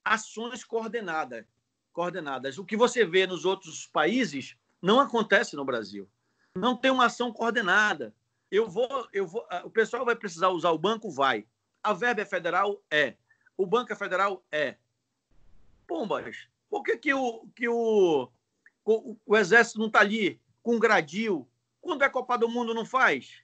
ações 0.04 0.64
coordenadas. 0.64 1.46
coordenadas. 1.92 2.60
O 2.60 2.66
que 2.66 2.78
você 2.78 3.04
vê 3.04 3.26
nos 3.26 3.44
outros 3.44 3.88
países 3.88 4.56
não 4.82 5.00
acontece 5.00 5.56
no 5.56 5.66
Brasil. 5.66 6.08
Não 6.56 6.76
tem 6.76 6.90
uma 6.90 7.06
ação 7.06 7.34
coordenada. 7.34 8.14
Eu 8.50 8.70
vou, 8.70 9.08
eu 9.12 9.28
vou, 9.28 9.46
o 9.64 9.70
pessoal 9.70 10.06
vai 10.06 10.16
precisar 10.16 10.50
usar 10.50 10.72
o 10.72 10.78
banco, 10.78 11.12
vai. 11.12 11.46
A 11.84 11.94
verba 11.94 12.22
é 12.22 12.26
federal 12.26 12.82
é. 12.90 13.16
O 13.58 13.66
banco 13.66 13.92
é 13.92 13.96
federal 13.96 14.44
é. 14.52 14.76
Pombas, 15.86 16.48
por 16.70 16.82
que, 16.84 16.98
que, 16.98 17.14
o, 17.14 17.46
que 17.56 17.68
o, 17.68 18.30
o, 18.84 19.18
o 19.26 19.38
exército 19.38 19.80
não 19.80 19.88
está 19.88 20.00
ali 20.00 20.40
com 20.64 20.80
gradil? 20.80 21.48
Quando 21.82 22.04
é 22.04 22.10
Copa 22.10 22.38
do 22.38 22.50
Mundo 22.50 22.74
não 22.74 22.86
faz? 22.86 23.44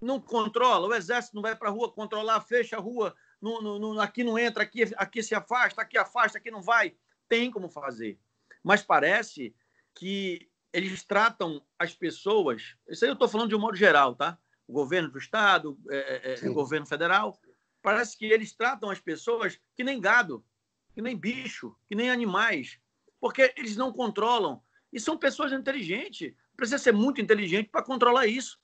Não 0.00 0.20
controla, 0.20 0.86
o 0.86 0.94
exército 0.94 1.34
não 1.34 1.42
vai 1.42 1.56
para 1.56 1.68
a 1.68 1.72
rua 1.72 1.90
controlar, 1.90 2.40
fecha 2.40 2.76
a 2.76 2.80
rua, 2.80 3.14
não, 3.40 3.60
não, 3.60 4.00
aqui 4.00 4.22
não 4.24 4.38
entra, 4.38 4.62
aqui, 4.62 4.84
aqui 4.96 5.22
se 5.22 5.34
afasta, 5.34 5.82
aqui 5.82 5.98
afasta, 5.98 6.38
aqui 6.38 6.50
não 6.50 6.62
vai. 6.62 6.94
Tem 7.28 7.50
como 7.50 7.68
fazer. 7.68 8.18
Mas 8.62 8.82
parece 8.82 9.54
que 9.94 10.47
eles 10.72 11.04
tratam 11.04 11.62
as 11.78 11.94
pessoas. 11.94 12.76
Isso 12.88 13.04
aí 13.04 13.10
eu 13.10 13.14
estou 13.14 13.28
falando 13.28 13.48
de 13.48 13.54
um 13.54 13.60
modo 13.60 13.76
geral, 13.76 14.14
tá? 14.14 14.38
O 14.66 14.72
governo 14.72 15.10
do 15.10 15.18
Estado, 15.18 15.78
é, 15.88 16.34
é, 16.34 16.46
é 16.46 16.50
o 16.50 16.54
governo 16.54 16.86
federal. 16.86 17.38
Parece 17.82 18.16
que 18.16 18.26
eles 18.26 18.54
tratam 18.54 18.90
as 18.90 19.00
pessoas 19.00 19.58
que 19.74 19.82
nem 19.82 20.00
gado, 20.00 20.44
que 20.92 21.00
nem 21.00 21.16
bicho, 21.16 21.74
que 21.88 21.94
nem 21.94 22.10
animais, 22.10 22.78
porque 23.20 23.52
eles 23.56 23.76
não 23.76 23.92
controlam. 23.92 24.62
E 24.92 25.00
são 25.00 25.16
pessoas 25.16 25.52
inteligentes. 25.52 26.34
Precisa 26.56 26.78
ser 26.78 26.92
muito 26.92 27.20
inteligente 27.20 27.68
para 27.70 27.84
controlar 27.84 28.26
isso. 28.26 28.58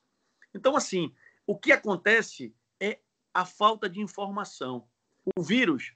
Então, 0.54 0.76
assim, 0.76 1.14
o 1.46 1.58
que 1.58 1.72
acontece 1.72 2.54
é 2.80 2.98
a 3.32 3.44
falta 3.44 3.88
de 3.88 4.00
informação. 4.00 4.86
O 5.36 5.42
vírus, 5.42 5.94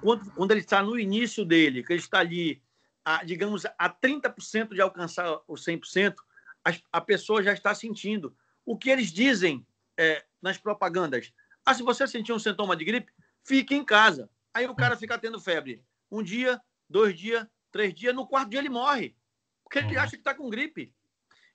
quando, 0.00 0.30
quando 0.32 0.50
ele 0.52 0.60
está 0.60 0.82
no 0.82 0.98
início 0.98 1.44
dele, 1.44 1.82
que 1.82 1.92
ele 1.92 2.00
está 2.00 2.20
ali, 2.20 2.62
a, 3.08 3.24
digamos, 3.24 3.64
a 3.64 3.88
30% 3.88 4.74
de 4.74 4.82
alcançar 4.82 5.40
o 5.46 5.54
100%, 5.54 6.14
a, 6.62 6.72
a 6.92 7.00
pessoa 7.00 7.42
já 7.42 7.54
está 7.54 7.74
sentindo. 7.74 8.36
O 8.66 8.76
que 8.76 8.90
eles 8.90 9.10
dizem 9.10 9.66
é, 9.96 10.26
nas 10.42 10.58
propagandas? 10.58 11.32
Ah, 11.64 11.72
se 11.72 11.82
você 11.82 12.06
sentir 12.06 12.34
um 12.34 12.38
sintoma 12.38 12.76
de 12.76 12.84
gripe, 12.84 13.10
fique 13.42 13.74
em 13.74 13.82
casa. 13.82 14.28
Aí 14.52 14.66
o 14.66 14.74
cara 14.74 14.94
fica 14.94 15.18
tendo 15.18 15.40
febre. 15.40 15.82
Um 16.10 16.22
dia, 16.22 16.60
dois 16.86 17.18
dias, 17.18 17.46
três 17.72 17.94
dias, 17.94 18.14
no 18.14 18.26
quarto 18.26 18.50
dia 18.50 18.60
ele 18.60 18.68
morre. 18.68 19.16
Porque 19.64 19.78
ele 19.78 19.96
uhum. 19.96 20.02
acha 20.02 20.10
que 20.10 20.18
está 20.18 20.34
com 20.34 20.50
gripe. 20.50 20.94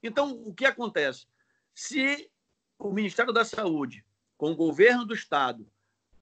Então, 0.01 0.31
o 0.31 0.55
que 0.55 0.65
acontece? 0.65 1.27
Se 1.75 2.31
o 2.79 2.91
Ministério 2.91 3.31
da 3.31 3.45
Saúde 3.45 4.03
com 4.37 4.53
o 4.53 4.55
governo 4.55 5.05
do 5.05 5.13
Estado, 5.13 5.69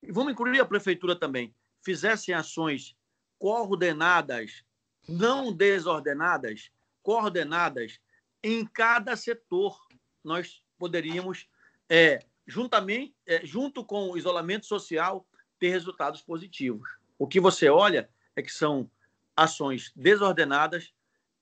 e 0.03 0.11
vamos 0.11 0.33
incluir 0.33 0.59
a 0.59 0.65
prefeitura 0.65 1.15
também, 1.15 1.55
fizessem 1.81 2.35
ações 2.35 2.97
coordenadas, 3.39 4.65
não 5.07 5.51
desordenadas, 5.51 6.71
coordenadas 7.01 7.99
em 8.43 8.65
cada 8.65 9.15
setor, 9.15 9.79
nós 10.23 10.63
poderíamos, 10.77 11.47
é, 11.89 12.19
juntamente, 12.45 13.15
é, 13.25 13.45
junto 13.45 13.83
com 13.83 14.11
o 14.11 14.17
isolamento 14.17 14.65
social, 14.65 15.25
ter 15.59 15.69
resultados 15.69 16.21
positivos. 16.21 16.89
O 17.19 17.27
que 17.27 17.39
você 17.39 17.69
olha 17.69 18.09
é 18.35 18.41
que 18.41 18.51
são 18.51 18.89
ações 19.35 19.91
desordenadas 19.95 20.93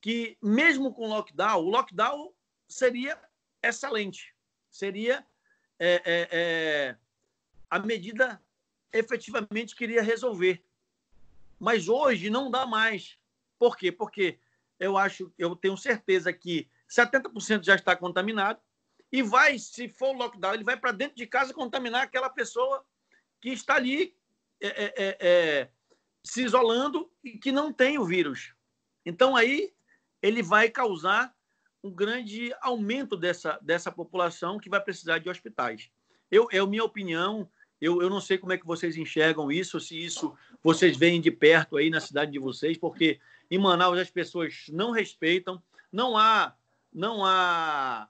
que, 0.02 0.38
mesmo 0.42 0.94
com 0.94 1.08
lockdown, 1.08 1.64
o 1.64 1.70
lockdown 1.70 2.34
seria 2.68 3.20
excelente, 3.62 4.34
seria 4.70 5.26
é, 5.80 6.02
é, 6.06 6.30
é, 6.32 6.98
a 7.70 7.80
medida 7.80 8.42
efetivamente 8.92 9.76
queria 9.76 10.02
resolver. 10.02 10.64
Mas 11.60 11.88
hoje 11.88 12.30
não 12.30 12.50
dá 12.50 12.66
mais. 12.66 13.18
Por 13.60 13.78
quê? 13.78 13.92
Porque 13.92 14.40
eu 14.80 14.98
acho, 14.98 15.32
eu 15.38 15.56
tenho 15.56 15.78
certeza 15.78 16.32
que 16.32 16.70
70% 16.90 17.64
já 17.64 17.76
está 17.76 17.96
contaminado 17.96 18.60
e 19.12 19.22
vai, 19.22 19.60
se 19.60 19.90
for 19.90 20.16
lockdown, 20.16 20.54
ele 20.54 20.64
vai 20.64 20.78
para 20.78 20.94
dentro 20.94 21.18
de 21.18 21.28
casa 21.28 21.54
contaminar 21.54 22.04
aquela 22.04 22.30
pessoa 22.30 22.86
que 23.42 23.50
está 23.50 23.76
ali 23.76 24.16
é, 24.62 24.68
é, 24.68 24.94
é, 24.98 25.18
é, 25.20 25.70
se 26.24 26.44
isolando 26.44 27.12
e 27.24 27.38
que 27.38 27.52
não 27.52 27.74
tem 27.74 27.98
o 27.98 28.06
vírus. 28.06 28.54
Então 29.06 29.36
aí 29.36 29.74
ele 30.22 30.42
vai 30.42 30.70
causar 30.70 31.36
um 31.84 31.92
grande 31.92 32.54
aumento 32.62 33.16
dessa, 33.16 33.58
dessa 33.62 33.92
população 33.92 34.60
que 34.60 34.70
vai 34.70 34.82
precisar 34.82 35.18
de 35.20 35.30
hospitais. 35.30 35.90
Eu, 36.30 36.48
é 36.52 36.60
a 36.60 36.66
minha 36.66 36.84
opinião, 36.84 37.50
eu, 37.82 38.02
eu 38.02 38.10
não 38.10 38.20
sei 38.20 38.38
como 38.38 38.52
é 38.54 38.58
que 38.58 38.66
vocês 38.66 38.98
enxergam 38.98 39.52
isso, 39.52 39.80
se 39.80 39.98
isso 39.98 40.36
vocês 40.62 40.98
veem 40.98 41.22
de 41.22 41.32
perto 41.32 41.78
aí 41.78 41.90
na 41.90 42.02
cidade 42.02 42.32
de 42.32 42.40
vocês, 42.40 42.78
porque 42.78 43.20
em 43.50 43.58
Manaus 43.58 43.98
as 43.98 44.10
pessoas 44.10 44.66
não 44.70 44.92
respeitam, 44.92 45.62
não 45.92 46.18
há, 46.18 46.56
não 46.94 47.26
há 47.26 48.08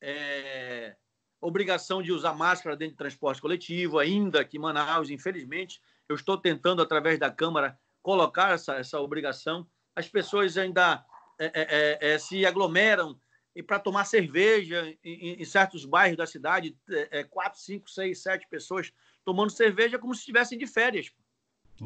é, 0.00 0.96
obrigação 1.40 2.02
de 2.02 2.12
usar 2.12 2.34
máscara 2.34 2.76
dentro 2.76 2.94
de 2.94 2.98
transporte 2.98 3.40
coletivo, 3.40 3.98
ainda 3.98 4.44
que 4.44 4.58
Manaus, 4.58 5.10
infelizmente, 5.10 5.80
eu 6.08 6.16
estou 6.16 6.36
tentando, 6.36 6.82
através 6.82 7.18
da 7.18 7.30
Câmara, 7.30 7.78
colocar 8.02 8.52
essa, 8.52 8.76
essa 8.76 9.00
obrigação. 9.00 9.66
As 9.94 10.08
pessoas 10.08 10.56
ainda 10.56 11.04
é, 11.38 11.46
é, 11.46 11.50
é, 11.54 12.12
é, 12.12 12.18
se 12.18 12.44
aglomeram 12.44 13.18
e 13.54 13.62
para 13.62 13.80
tomar 13.80 14.04
cerveja 14.04 14.94
em, 15.02 15.40
em, 15.40 15.44
certos 15.44 15.84
bairros 15.84 16.16
da 16.16 16.26
cidade, 16.26 16.76
é, 16.88 17.24
quatro, 17.24 17.58
cinco, 17.58 17.90
seis, 17.90 18.22
sete 18.22 18.46
pessoas 18.48 18.92
tomando 19.24 19.50
cerveja 19.50 19.98
como 19.98 20.14
se 20.14 20.20
estivessem 20.20 20.58
de 20.58 20.66
férias. 20.66 21.10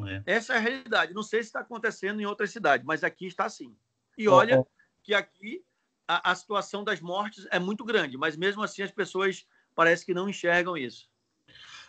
É. 0.07 0.23
Essa 0.25 0.53
é 0.53 0.57
a 0.57 0.59
realidade. 0.59 1.13
Não 1.13 1.23
sei 1.23 1.41
se 1.41 1.49
está 1.49 1.59
acontecendo 1.59 2.19
em 2.19 2.25
outras 2.25 2.51
cidades, 2.51 2.85
mas 2.85 3.03
aqui 3.03 3.27
está 3.27 3.45
assim. 3.45 3.75
E 4.17 4.27
olha 4.27 4.59
oh, 4.59 4.61
oh. 4.61 4.67
que 5.03 5.13
aqui 5.13 5.63
a, 6.07 6.31
a, 6.31 6.35
situação 6.35 6.83
das 6.83 6.99
mortes 6.99 7.47
é 7.51 7.59
muito 7.59 7.85
grande, 7.85 8.17
mas 8.17 8.35
mesmo 8.35 8.63
assim 8.63 8.81
as 8.81 8.91
pessoas 8.91 9.45
parece 9.73 10.05
que 10.05 10.13
não 10.13 10.29
enxergam 10.29 10.77
isso. 10.77 11.07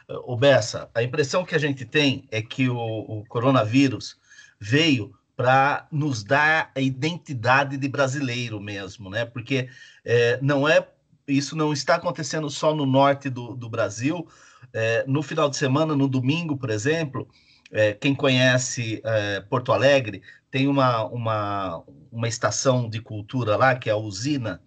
O 0.09 0.37
Bessa, 0.37 0.89
a 0.95 1.03
impressão 1.03 1.45
que 1.45 1.55
a 1.55 1.59
gente 1.59 1.85
tem 1.85 2.29
é 2.31 2.41
que 2.41 2.69
o, 2.69 2.77
o 2.77 3.25
coronavírus 3.27 4.17
veio 4.61 5.13
para 5.37 5.87
nos 5.91 6.23
dar 6.23 6.71
a 6.75 6.81
identidade 6.81 7.77
de 7.77 7.89
brasileiro 7.89 8.61
mesmo, 8.61 9.11
né? 9.11 9.27
Porque 9.27 9.69
é, 10.05 10.39
não 10.41 10.67
é 10.67 10.89
isso 11.29 11.57
não 11.57 11.73
está 11.73 11.97
acontecendo 11.97 12.49
só 12.49 12.75
no 12.75 12.87
norte 12.87 13.29
do, 13.29 13.55
do 13.55 13.69
Brasil. 13.69 14.27
É, 14.73 15.05
no 15.07 15.23
final 15.23 15.51
de 15.51 15.57
semana, 15.57 15.97
no 15.97 16.09
domingo, 16.09 16.57
por 16.57 16.71
exemplo, 16.71 17.29
é, 17.73 17.93
quem 17.93 18.15
conhece 18.15 19.01
é, 19.05 19.41
Porto 19.41 19.73
Alegre 19.73 20.23
tem 20.51 20.69
uma, 20.69 21.05
uma, 21.05 21.83
uma 22.11 22.29
estação 22.29 22.89
de 22.89 23.01
cultura 23.01 23.57
lá 23.57 23.75
que 23.75 23.91
é 23.91 23.93
a 23.93 23.97
usina, 23.97 24.61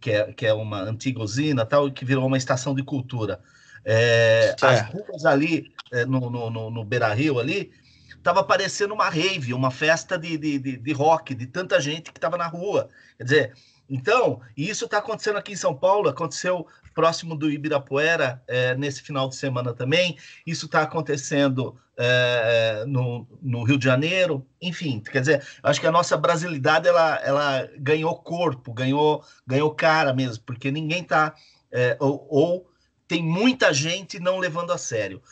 que 0.00 0.10
é, 0.10 0.32
que 0.32 0.46
é 0.46 0.52
uma 0.52 0.80
antiga 0.80 1.20
usina 1.20 1.66
tal, 1.66 1.90
que 1.90 2.04
virou 2.04 2.26
uma 2.26 2.38
estação 2.38 2.74
de 2.74 2.82
cultura. 2.82 3.40
É, 3.84 4.54
as 4.60 4.82
ruas 4.82 5.24
ali 5.24 5.72
é, 5.92 6.04
no, 6.04 6.30
no, 6.30 6.70
no, 6.70 6.84
Beira 6.84 7.12
Rio 7.12 7.38
ali 7.38 7.72
estava 8.16 8.42
parecendo 8.42 8.92
uma 8.92 9.08
rave, 9.08 9.54
uma 9.54 9.70
festa 9.70 10.18
de, 10.18 10.36
de, 10.36 10.58
de, 10.58 10.76
de, 10.76 10.92
rock, 10.92 11.34
de 11.34 11.46
tanta 11.46 11.80
gente 11.80 12.12
que 12.12 12.18
estava 12.18 12.36
na 12.36 12.46
rua. 12.46 12.88
Quer 13.16 13.24
dizer, 13.24 13.52
Então, 13.88 14.40
e 14.56 14.68
isso 14.68 14.84
está 14.84 14.98
acontecendo 14.98 15.38
aqui 15.38 15.52
em 15.52 15.56
São 15.56 15.74
Paulo, 15.74 16.08
aconteceu 16.08 16.66
próximo 16.98 17.36
do 17.36 17.48
Ibirapuera 17.48 18.42
é, 18.48 18.74
nesse 18.74 19.02
final 19.02 19.28
de 19.28 19.36
semana 19.36 19.72
também. 19.72 20.18
Isso 20.44 20.66
está 20.66 20.82
acontecendo 20.82 21.78
é, 21.96 22.82
no, 22.88 23.24
no, 23.40 23.62
Rio 23.62 23.78
de 23.78 23.84
Janeiro. 23.84 24.44
Enfim, 24.60 24.98
quer 24.98 25.20
dizer, 25.20 25.46
acho 25.62 25.80
que 25.80 25.86
a 25.86 25.92
nossa 25.92 26.16
brasilidade 26.16 26.88
ela, 26.88 27.14
ela 27.22 27.70
ganhou 27.78 28.16
corpo, 28.16 28.74
ganhou, 28.74 29.22
ganhou 29.46 29.72
cara 29.76 30.12
mesmo, 30.12 30.42
porque 30.42 30.72
ninguém 30.72 31.02
está 31.02 31.36
é, 31.70 31.96
ou, 32.00 32.26
ou 32.28 32.70
tem 33.06 33.22
muita 33.22 33.72
gente 33.72 34.18
não 34.18 34.38
levando 34.38 34.72
a 34.72 34.78
sério. 34.78 35.22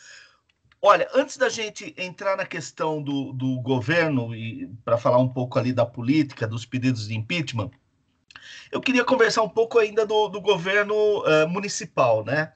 Olha, 0.81 1.09
antes 1.13 1.35
da 1.35 1.49
gente 1.49 1.93
entrar 1.97 2.37
na 2.37 2.45
questão 2.45 3.03
do, 3.03 3.33
do 3.33 3.59
governo 3.59 4.33
e 4.33 4.71
para 4.85 4.97
falar 4.97 5.17
um 5.17 5.27
pouco 5.27 5.59
ali 5.59 5.73
da 5.73 5.85
política, 5.85 6.47
dos 6.47 6.65
pedidos 6.65 7.09
de 7.09 7.13
impeachment, 7.17 7.71
eu 8.71 8.81
queria 8.81 9.03
conversar 9.03 9.41
um 9.41 9.49
pouco 9.49 9.79
ainda 9.79 10.05
do, 10.05 10.27
do 10.27 10.41
governo 10.41 10.95
uh, 10.95 11.47
municipal, 11.47 12.23
né? 12.23 12.53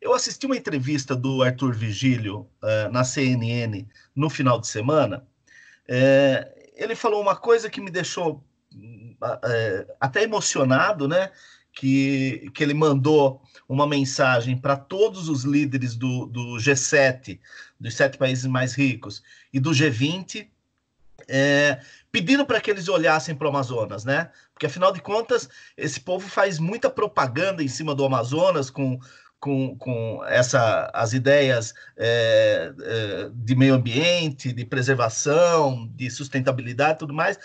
Eu 0.00 0.12
assisti 0.12 0.44
uma 0.46 0.56
entrevista 0.56 1.16
do 1.16 1.42
Arthur 1.42 1.74
Vigílio 1.74 2.48
uh, 2.62 2.92
na 2.92 3.04
CNN 3.04 3.86
no 4.14 4.28
final 4.28 4.60
de 4.60 4.66
semana. 4.66 5.26
Uh, 5.88 6.64
ele 6.74 6.94
falou 6.94 7.22
uma 7.22 7.36
coisa 7.36 7.70
que 7.70 7.80
me 7.80 7.90
deixou 7.90 8.44
até 10.00 10.22
emocionado, 10.22 11.08
né? 11.08 11.30
Que, 11.72 12.50
que 12.54 12.62
ele 12.62 12.74
mandou 12.74 13.42
uma 13.68 13.86
mensagem 13.86 14.56
para 14.56 14.76
todos 14.76 15.28
os 15.28 15.44
líderes 15.44 15.96
do, 15.96 16.26
do 16.26 16.56
G7, 16.56 17.40
dos 17.80 17.94
sete 17.94 18.18
países 18.18 18.44
mais 18.46 18.74
ricos, 18.74 19.22
e 19.52 19.58
do 19.58 19.70
G20, 19.70 20.48
é, 21.26 21.80
pedindo 22.12 22.44
para 22.44 22.60
que 22.60 22.70
eles 22.70 22.88
olhassem 22.88 23.34
para 23.34 23.46
o 23.46 23.50
Amazonas, 23.50 24.04
né? 24.04 24.30
Porque 24.54 24.66
afinal 24.66 24.92
de 24.92 25.02
contas, 25.02 25.48
esse 25.76 26.00
povo 26.00 26.28
faz 26.28 26.58
muita 26.58 26.88
propaganda 26.88 27.62
em 27.62 27.68
cima 27.68 27.94
do 27.94 28.04
Amazonas 28.04 28.70
com, 28.70 28.98
com, 29.40 29.76
com 29.76 30.24
essa, 30.26 30.90
as 30.94 31.12
ideias 31.12 31.74
é, 31.96 32.72
é, 32.80 33.30
de 33.34 33.56
meio 33.56 33.74
ambiente, 33.74 34.52
de 34.52 34.64
preservação, 34.64 35.88
de 35.94 36.08
sustentabilidade 36.08 36.94
e 36.94 36.98
tudo 37.00 37.12
mais. 37.12 37.36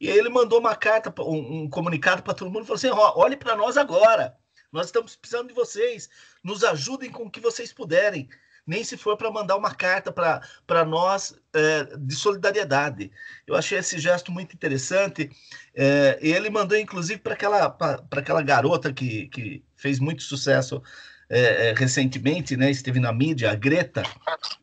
E 0.00 0.10
aí 0.10 0.18
ele 0.18 0.28
mandou 0.28 0.58
uma 0.58 0.74
carta, 0.74 1.14
um, 1.22 1.62
um 1.62 1.70
comunicado 1.70 2.22
para 2.22 2.34
todo 2.34 2.50
mundo, 2.50 2.66
falou 2.66 2.76
assim: 2.76 2.90
olhe 2.90 3.36
para 3.36 3.56
nós 3.56 3.76
agora. 3.76 4.36
Nós 4.72 4.86
estamos 4.86 5.16
precisando 5.16 5.48
de 5.48 5.54
vocês. 5.54 6.10
Nos 6.42 6.64
ajudem 6.64 7.10
com 7.10 7.24
o 7.24 7.30
que 7.30 7.40
vocês 7.40 7.72
puderem 7.72 8.28
nem 8.66 8.82
se 8.82 8.96
for 8.96 9.16
para 9.16 9.30
mandar 9.30 9.56
uma 9.56 9.72
carta 9.72 10.12
para 10.12 10.84
nós 10.84 11.34
é, 11.54 11.84
de 11.96 12.14
solidariedade. 12.16 13.12
Eu 13.46 13.54
achei 13.54 13.78
esse 13.78 13.98
gesto 13.98 14.32
muito 14.32 14.54
interessante. 14.54 15.30
É, 15.74 16.18
ele 16.20 16.50
mandou, 16.50 16.76
inclusive, 16.76 17.20
para 17.20 17.34
aquela, 17.34 17.76
aquela 18.10 18.42
garota 18.42 18.92
que, 18.92 19.28
que 19.28 19.64
fez 19.76 20.00
muito 20.00 20.22
sucesso 20.24 20.82
é, 21.28 21.70
é, 21.70 21.74
recentemente, 21.74 22.56
né, 22.56 22.70
esteve 22.70 23.00
na 23.00 23.12
mídia, 23.12 23.50
a 23.50 23.54
Greta. 23.54 24.02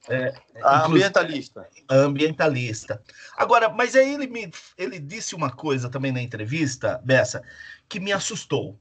É, 0.09 0.33
a 0.61 0.85
ambientalista. 0.85 1.67
A 1.89 1.95
ambientalista. 1.95 3.01
Agora, 3.35 3.67
mas 3.69 3.95
aí 3.95 4.13
ele, 4.13 4.27
me, 4.27 4.49
ele 4.77 4.97
disse 4.97 5.35
uma 5.35 5.51
coisa 5.51 5.89
também 5.89 6.11
na 6.11 6.21
entrevista, 6.21 7.01
Bessa, 7.03 7.43
que 7.89 7.99
me 7.99 8.13
assustou. 8.13 8.79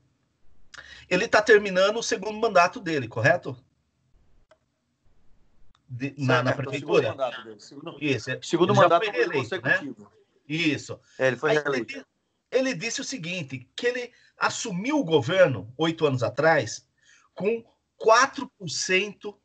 Ele 1.08 1.24
está 1.24 1.42
terminando 1.42 1.96
o 1.96 2.02
segundo 2.02 2.38
mandato 2.38 2.80
dele, 2.80 3.08
correto? 3.08 3.56
De, 5.92 6.14
na, 6.16 6.42
na, 6.42 6.52
prefeitura. 6.54 7.02
Segundo 7.02 7.16
mandato 7.18 7.44
dele. 7.44 7.60
Segundo, 7.60 7.98
Isso. 8.00 8.30
É, 8.30 8.40
segundo 8.42 8.74
mandato 8.74 9.04
foi 9.04 9.12
reeleito, 9.12 9.60
né? 9.60 9.94
Isso. 10.48 11.00
É, 11.18 11.26
ele 11.26 11.36
foi 11.36 11.52
reeleito. 11.52 11.94
Ele, 12.50 12.70
ele, 12.70 12.74
disse 12.74 13.00
o 13.00 13.04
seguinte, 13.04 13.68
que 13.76 13.86
ele 13.86 14.12
assumiu 14.38 14.98
o 14.98 15.04
governo 15.04 15.72
oito 15.76 16.06
anos 16.06 16.22
atrás 16.22 16.88
com 17.34 17.62
4% 18.00 19.36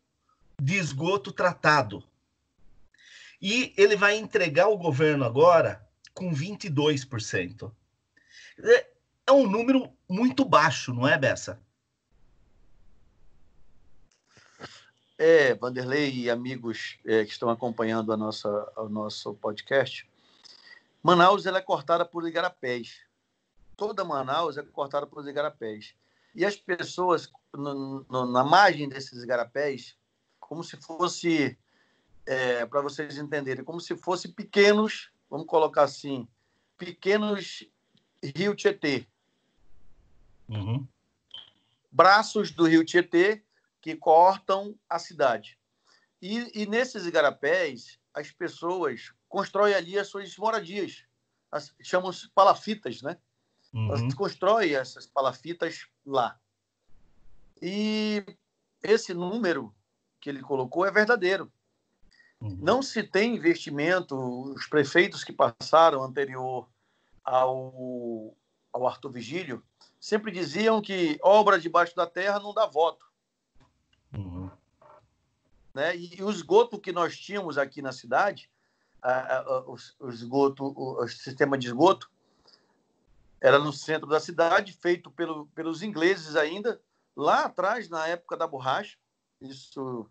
de 0.60 0.76
esgoto 0.76 1.32
tratado. 1.32 2.04
E 3.42 3.74
ele 3.78 3.96
vai 3.96 4.18
entregar 4.18 4.68
o 4.68 4.78
governo 4.78 5.26
agora 5.26 5.86
com 6.14 6.34
22%. 6.34 7.72
É, 8.64 8.88
é 9.28 9.32
um 9.32 9.48
número 9.48 9.92
muito 10.10 10.46
baixo, 10.46 10.94
não 10.94 11.08
é, 11.08 11.18
Bessa? 11.18 11.62
É, 15.18 15.56
Vanderlei 15.56 16.14
e 16.14 16.30
amigos 16.30 17.00
é, 17.04 17.26
que 17.26 17.32
estão 17.32 17.50
acompanhando 17.50 18.14
a 18.14 18.18
nossa, 18.18 18.72
o 18.78 18.88
nosso 18.88 19.34
podcast, 19.34 20.08
Manaus 21.02 21.46
ela 21.46 21.58
é 21.58 21.62
cortada 21.62 22.06
por 22.06 22.28
igarapés. 22.28 23.00
Toda 23.76 24.04
Manaus 24.04 24.58
é 24.58 24.64
cortada 24.64 25.08
por 25.08 25.28
igarapés. 25.28 25.96
E 26.36 26.46
as 26.46 26.56
pessoas, 26.56 27.32
no, 27.54 28.06
no, 28.10 28.26
na 28.32 28.44
margem 28.44 28.88
desses 28.88 29.24
igarapés, 29.24 29.98
como 30.40 30.64
se 30.64 30.78
fosse, 30.78 31.58
é, 32.26 32.66
para 32.66 32.82
vocês 32.82 33.18
entenderem, 33.18 33.64
como 33.64 33.82
se 33.82 33.96
fosse 33.98 34.28
pequenos, 34.28 35.12
vamos 35.30 35.48
colocar 35.48 35.84
assim, 35.84 36.28
pequenos 36.78 37.64
rio 38.36 38.56
Tietê. 38.56 39.08
Uhum. 40.48 40.88
Braços 41.92 42.52
do 42.52 42.66
rio 42.66 42.86
Tietê 42.86 43.44
que 43.88 43.96
cortam 43.96 44.78
a 44.90 45.00
cidade. 45.00 45.58
E, 46.22 46.62
e 46.62 46.66
nesses 46.66 47.06
igarapés, 47.06 47.98
as 48.14 48.30
pessoas 48.30 49.14
constroem 49.30 49.74
ali 49.74 49.98
as 49.98 50.10
suas 50.10 50.36
moradias, 50.36 51.06
as, 51.50 51.74
chamam-se 51.82 52.30
palafitas, 52.32 53.02
né? 53.02 53.18
Uhum. 53.74 53.88
Elas 53.88 54.14
constroem 54.14 54.76
essas 54.76 55.06
palafitas 55.06 55.88
lá. 56.06 56.38
E 57.62 58.26
esse 58.84 59.14
número 59.14 59.74
que 60.20 60.30
ele 60.30 60.42
colocou 60.42 60.86
é 60.86 60.92
verdadeiro. 60.92 61.50
Uhum. 62.42 62.58
Não 62.62 62.82
se 62.82 63.02
tem 63.02 63.38
investimento, 63.38 64.18
os 64.52 64.68
prefeitos 64.68 65.24
que 65.24 65.32
passaram 65.32 66.04
anterior 66.04 66.68
ao, 67.24 68.36
ao 68.74 68.86
Arthur 68.86 69.14
Vigílio 69.14 69.64
sempre 69.98 70.30
diziam 70.30 70.82
que 70.82 71.18
obra 71.24 71.58
debaixo 71.58 71.96
da 71.96 72.06
terra 72.06 72.38
não 72.38 72.54
dá 72.54 72.66
voto. 72.66 73.07
Uhum. 74.18 74.50
Né? 75.74 75.96
E, 75.96 76.16
e, 76.20 76.24
o 76.24 76.30
esgoto 76.30 76.80
que 76.80 76.92
nós 76.92 77.18
tínhamos 77.18 77.58
aqui 77.58 77.82
na 77.82 77.92
cidade, 77.92 78.50
a, 79.02 79.38
a, 79.38 79.62
o, 79.62 79.78
o, 80.00 80.10
esgoto, 80.10 80.66
o, 80.66 81.04
o, 81.04 81.08
sistema 81.08 81.58
de 81.58 81.68
esgoto, 81.68 82.10
era 83.40 83.60
no 83.60 83.72
centro 83.72 84.08
da 84.08 84.20
cidade, 84.20 84.74
feito 84.74 85.12
pelo, 85.12 85.46
pelos 85.48 85.84
ingleses 85.84 86.36
ainda, 86.36 86.82
lá 87.16 87.46
atrás, 87.46 87.90
na 87.90 88.08
época 88.08 88.36
da 88.36 88.48
borracha, 88.48 88.98
isso 89.40 90.10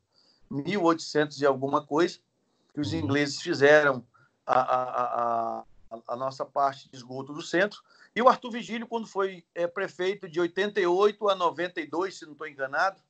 1800 0.49 1.41
e 1.41 1.47
alguma 1.47 1.85
coisa, 1.85 2.21
que 2.73 2.81
os 2.81 2.93
uhum. 2.93 3.01
ingleses 3.01 3.43
fizeram 3.43 4.07
a, 4.47 4.61
a, 4.61 4.85
a, 5.61 5.65
a, 6.07 6.17
nossa 6.17 6.45
parte 6.45 6.89
de 6.89 6.97
esgoto 6.97 7.33
do 7.33 7.43
centro. 7.43 7.83
E 8.15 8.23
o 8.23 8.29
Arthur 8.29 8.53
Vigílio, 8.53 8.87
quando 8.87 9.09
foi 9.09 9.45
é, 9.53 9.67
prefeito 9.67 10.29
de 10.29 10.39
88 10.39 11.29
a 11.29 11.35
92, 11.35 12.17
se 12.17 12.25
não 12.25 12.33
estou 12.33 12.47
enganado, 12.47 13.01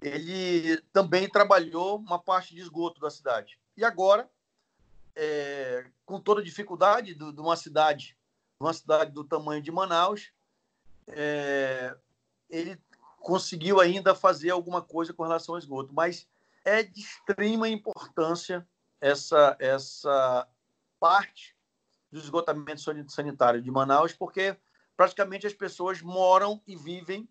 ele 0.00 0.80
também 0.92 1.28
trabalhou 1.28 1.98
uma 1.98 2.18
parte 2.18 2.54
de 2.54 2.60
esgoto 2.60 3.00
da 3.00 3.10
cidade. 3.10 3.58
E 3.76 3.84
agora, 3.84 4.28
é, 5.14 5.86
com 6.06 6.20
toda 6.20 6.40
a 6.40 6.44
dificuldade 6.44 7.14
de, 7.14 7.32
de 7.32 7.40
uma 7.40 7.56
cidade, 7.56 8.16
uma 8.60 8.72
cidade 8.72 9.10
do 9.12 9.24
tamanho 9.24 9.62
de 9.62 9.72
Manaus, 9.72 10.32
é, 11.08 11.96
ele 12.48 12.80
conseguiu 13.18 13.80
ainda 13.80 14.14
fazer 14.14 14.50
alguma 14.50 14.80
coisa 14.80 15.12
com 15.12 15.22
relação 15.22 15.54
ao 15.54 15.58
esgoto, 15.58 15.92
mas 15.92 16.26
é 16.64 16.82
de 16.82 17.00
extrema 17.00 17.68
importância 17.68 18.66
essa 19.00 19.56
essa 19.58 20.46
parte 20.98 21.56
do 22.10 22.18
esgotamento 22.18 22.80
sanitário 23.10 23.62
de 23.62 23.70
Manaus, 23.70 24.12
porque 24.12 24.56
praticamente 24.96 25.46
as 25.46 25.52
pessoas 25.52 26.00
moram 26.00 26.60
e 26.66 26.74
vivem 26.74 27.28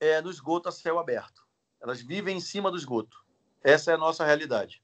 é, 0.00 0.20
no 0.20 0.30
esgoto 0.30 0.68
a 0.68 0.72
céu 0.72 0.98
aberto. 0.98 1.47
Elas 1.82 2.00
vivem 2.00 2.36
em 2.36 2.40
cima 2.40 2.70
do 2.70 2.76
esgoto. 2.76 3.16
Essa 3.62 3.92
é 3.92 3.94
a 3.94 3.98
nossa 3.98 4.24
realidade. 4.24 4.82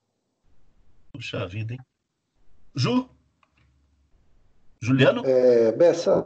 Puxa 1.13 1.47
vida, 1.47 1.75
hein? 1.75 1.81
Ju? 2.75 3.09
Juliano? 4.81 5.23
É, 5.25 5.73
Bessa, 5.73 6.25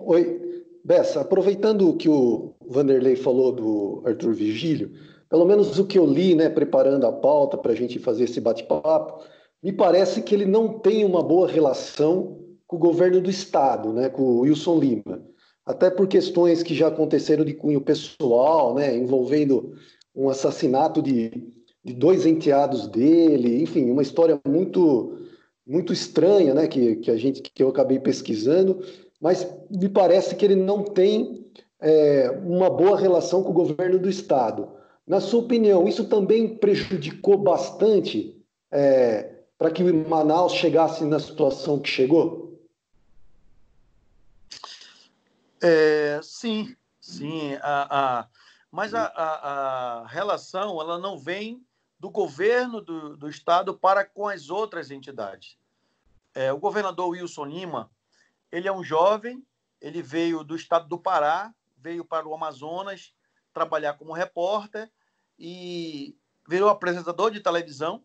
oi. 0.00 0.46
Bessa, 0.84 1.22
aproveitando 1.22 1.90
o 1.90 1.96
que 1.96 2.08
o 2.08 2.54
Vanderlei 2.68 3.16
falou 3.16 3.50
do 3.50 4.02
Arthur 4.06 4.34
Vigílio, 4.34 4.92
pelo 5.28 5.44
menos 5.44 5.76
o 5.80 5.84
que 5.84 5.98
eu 5.98 6.06
li, 6.06 6.34
né, 6.36 6.48
preparando 6.48 7.04
a 7.04 7.12
pauta 7.12 7.58
para 7.58 7.72
a 7.72 7.74
gente 7.74 7.98
fazer 7.98 8.24
esse 8.24 8.40
bate-papo, 8.40 9.24
me 9.60 9.72
parece 9.72 10.22
que 10.22 10.32
ele 10.32 10.44
não 10.44 10.78
tem 10.78 11.04
uma 11.04 11.24
boa 11.24 11.48
relação 11.48 12.38
com 12.68 12.76
o 12.76 12.78
governo 12.78 13.20
do 13.20 13.28
Estado, 13.28 13.92
né, 13.92 14.08
com 14.08 14.22
o 14.22 14.40
Wilson 14.40 14.78
Lima. 14.78 15.24
Até 15.64 15.90
por 15.90 16.06
questões 16.06 16.62
que 16.62 16.72
já 16.72 16.86
aconteceram 16.86 17.44
de 17.44 17.54
cunho 17.54 17.80
pessoal, 17.80 18.72
né, 18.72 18.96
envolvendo 18.96 19.76
um 20.16 20.30
assassinato 20.30 21.02
de, 21.02 21.30
de 21.84 21.92
dois 21.94 22.24
enteados 22.24 22.88
dele, 22.88 23.62
enfim, 23.62 23.90
uma 23.90 24.02
história 24.02 24.40
muito 24.46 25.18
muito 25.66 25.92
estranha, 25.92 26.54
né, 26.54 26.68
que, 26.68 26.94
que 26.96 27.10
a 27.10 27.16
gente 27.16 27.42
que 27.42 27.60
eu 27.60 27.68
acabei 27.68 27.98
pesquisando. 27.98 28.84
mas 29.20 29.46
me 29.68 29.88
parece 29.88 30.36
que 30.36 30.44
ele 30.44 30.54
não 30.54 30.84
tem 30.84 31.44
é, 31.80 32.30
uma 32.44 32.70
boa 32.70 32.96
relação 32.98 33.42
com 33.42 33.50
o 33.50 33.54
governo 33.54 33.98
do 33.98 34.08
Estado. 34.08 34.68
Na 35.06 35.20
sua 35.20 35.40
opinião, 35.40 35.86
isso 35.88 36.04
também 36.04 36.56
prejudicou 36.56 37.36
bastante 37.36 38.36
é, 38.70 39.36
para 39.58 39.70
que 39.70 39.82
Manaus 39.82 40.52
chegasse 40.52 41.04
na 41.04 41.18
situação 41.18 41.78
que 41.78 41.88
chegou? 41.88 42.60
É, 45.62 46.20
sim, 46.22 46.74
sim. 47.00 47.54
A, 47.62 47.86
a, 47.90 48.28
mas 48.76 48.92
a, 48.92 49.06
a, 49.06 50.02
a, 50.02 50.06
relação 50.06 50.78
ela 50.78 50.98
não 50.98 51.18
vem 51.18 51.66
do 51.98 52.10
governo 52.10 52.82
do, 52.82 53.16
do 53.16 53.26
estado 53.26 53.72
para 53.72 54.04
com 54.04 54.28
as 54.28 54.50
outras 54.50 54.90
entidades. 54.90 55.56
É, 56.34 56.52
o 56.52 56.58
governador 56.58 57.08
Wilson 57.08 57.46
Lima, 57.46 57.90
ele 58.52 58.68
é 58.68 58.72
um 58.72 58.84
jovem, 58.84 59.42
ele 59.80 60.02
veio 60.02 60.44
do 60.44 60.54
estado 60.54 60.86
do 60.88 60.98
Pará, 60.98 61.54
veio 61.78 62.04
para 62.04 62.28
o 62.28 62.34
Amazonas 62.34 63.14
trabalhar 63.50 63.94
como 63.94 64.12
repórter 64.12 64.92
e 65.38 66.14
virou 66.46 66.68
apresentador 66.68 67.30
de 67.30 67.40
televisão. 67.40 68.04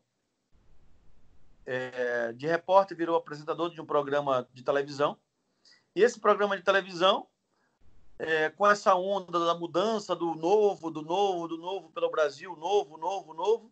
É, 1.66 2.32
de 2.32 2.48
repórter 2.48 2.96
virou 2.96 3.18
apresentador 3.18 3.72
de 3.72 3.82
um 3.82 3.86
programa 3.86 4.48
de 4.54 4.64
televisão. 4.64 5.18
E 5.94 6.02
esse 6.02 6.18
programa 6.18 6.56
de 6.56 6.64
televisão, 6.64 7.28
é, 8.22 8.50
com 8.52 8.70
essa 8.70 8.94
onda 8.94 9.44
da 9.44 9.56
mudança 9.56 10.16
do 10.16 10.36
novo, 10.36 10.92
do 10.92 11.02
novo, 11.02 11.48
do 11.48 11.58
novo 11.58 11.90
pelo 11.90 12.12
Brasil, 12.12 12.56
novo, 12.56 12.96
novo, 12.96 13.34
novo, 13.34 13.72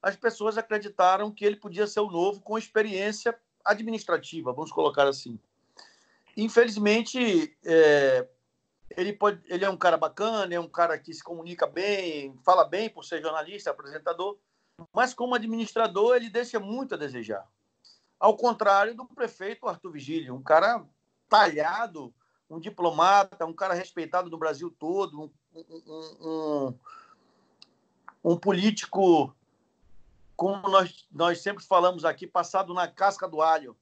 as 0.00 0.16
pessoas 0.16 0.56
acreditaram 0.56 1.30
que 1.30 1.44
ele 1.44 1.56
podia 1.56 1.86
ser 1.86 2.00
o 2.00 2.10
novo 2.10 2.40
com 2.40 2.56
experiência 2.56 3.38
administrativa, 3.62 4.52
vamos 4.52 4.72
colocar 4.72 5.06
assim. 5.06 5.38
Infelizmente, 6.34 7.54
é, 7.62 8.26
ele, 8.96 9.12
pode, 9.12 9.42
ele 9.44 9.64
é 9.64 9.68
um 9.68 9.76
cara 9.76 9.98
bacana, 9.98 10.54
é 10.54 10.58
um 10.58 10.68
cara 10.68 10.98
que 10.98 11.12
se 11.12 11.22
comunica 11.22 11.66
bem, 11.66 12.34
fala 12.42 12.64
bem 12.64 12.88
por 12.88 13.04
ser 13.04 13.20
jornalista, 13.20 13.70
apresentador, 13.70 14.38
mas 14.90 15.12
como 15.12 15.34
administrador 15.34 16.16
ele 16.16 16.30
deixa 16.30 16.58
muito 16.58 16.94
a 16.94 16.98
desejar. 16.98 17.46
Ao 18.18 18.34
contrário 18.38 18.94
do 18.94 19.04
prefeito 19.04 19.68
Arthur 19.68 19.92
Vigílio, 19.92 20.34
um 20.34 20.42
cara 20.42 20.82
talhado, 21.28 22.12
um 22.52 22.60
diplomata, 22.60 23.46
um 23.46 23.52
cara 23.52 23.74
respeitado 23.74 24.28
no 24.28 24.38
Brasil 24.38 24.70
todo, 24.78 25.22
um, 25.22 25.30
um, 25.54 26.16
um, 26.20 26.74
um 28.32 28.36
político, 28.36 29.34
como 30.36 30.68
nós, 30.68 31.06
nós 31.10 31.40
sempre 31.40 31.64
falamos 31.64 32.04
aqui, 32.04 32.26
passado 32.26 32.74
na 32.74 32.86
casca 32.86 33.26
do 33.26 33.40
alho 33.40 33.76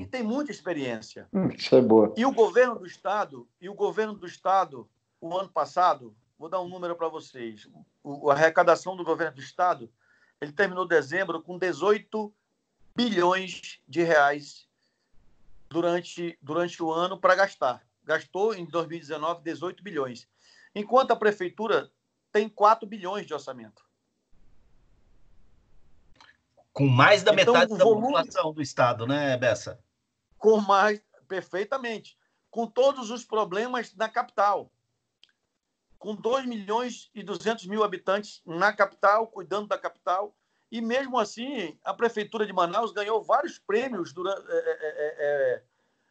e 0.00 0.06
tem 0.06 0.22
muita 0.22 0.50
experiência. 0.50 1.28
Hum, 1.32 1.48
isso 1.48 1.74
é 1.76 1.80
boa. 1.82 2.14
E 2.16 2.24
o 2.24 2.32
governo 2.32 2.78
do 2.78 2.86
estado, 2.86 3.46
e 3.60 3.68
o 3.68 3.74
governo 3.74 4.14
do 4.14 4.26
estado, 4.26 4.88
o 5.20 5.36
ano 5.36 5.48
passado, 5.50 6.16
vou 6.38 6.48
dar 6.48 6.60
um 6.60 6.68
número 6.68 6.96
para 6.96 7.08
vocês. 7.08 7.68
O, 8.02 8.30
a 8.30 8.34
arrecadação 8.34 8.96
do 8.96 9.04
governo 9.04 9.36
do 9.36 9.42
estado, 9.42 9.90
ele 10.40 10.52
terminou 10.52 10.86
dezembro 10.86 11.42
com 11.42 11.58
18 11.58 12.32
bilhões 12.96 13.78
de 13.86 14.02
reais 14.02 14.67
durante, 15.68 16.38
durante 16.42 16.82
o 16.82 16.92
ano 16.92 17.18
para 17.18 17.34
gastar. 17.34 17.86
Gastou 18.04 18.54
em 18.54 18.64
2019 18.64 19.42
18 19.42 19.82
bilhões. 19.82 20.28
Enquanto 20.74 21.10
a 21.10 21.16
prefeitura 21.16 21.90
tem 22.32 22.48
4 22.48 22.86
bilhões 22.86 23.26
de 23.26 23.34
orçamento 23.34 23.88
com 26.78 26.86
mais 26.86 27.24
da 27.24 27.32
então, 27.32 27.52
metade 27.52 27.76
da 27.76 27.84
volume, 27.84 28.02
população 28.02 28.52
do 28.52 28.62
estado, 28.62 29.04
né, 29.04 29.36
Bessa? 29.36 29.80
Com 30.38 30.60
mais, 30.60 31.02
perfeitamente. 31.26 32.16
Com 32.48 32.68
todos 32.68 33.10
os 33.10 33.24
problemas 33.24 33.92
na 33.96 34.08
capital. 34.08 34.70
Com 35.98 36.14
2 36.14 36.46
milhões 36.46 37.10
e 37.12 37.24
200 37.24 37.66
mil 37.66 37.82
habitantes 37.82 38.40
na 38.46 38.72
capital, 38.72 39.26
cuidando 39.26 39.66
da 39.66 39.76
capital. 39.76 40.36
E 40.70 40.80
mesmo 40.80 41.18
assim, 41.18 41.78
a 41.82 41.94
Prefeitura 41.94 42.46
de 42.46 42.52
Manaus 42.52 42.92
ganhou 42.92 43.22
vários 43.22 43.58
prêmios 43.58 44.12
durante, 44.12 44.44
é, 44.50 45.62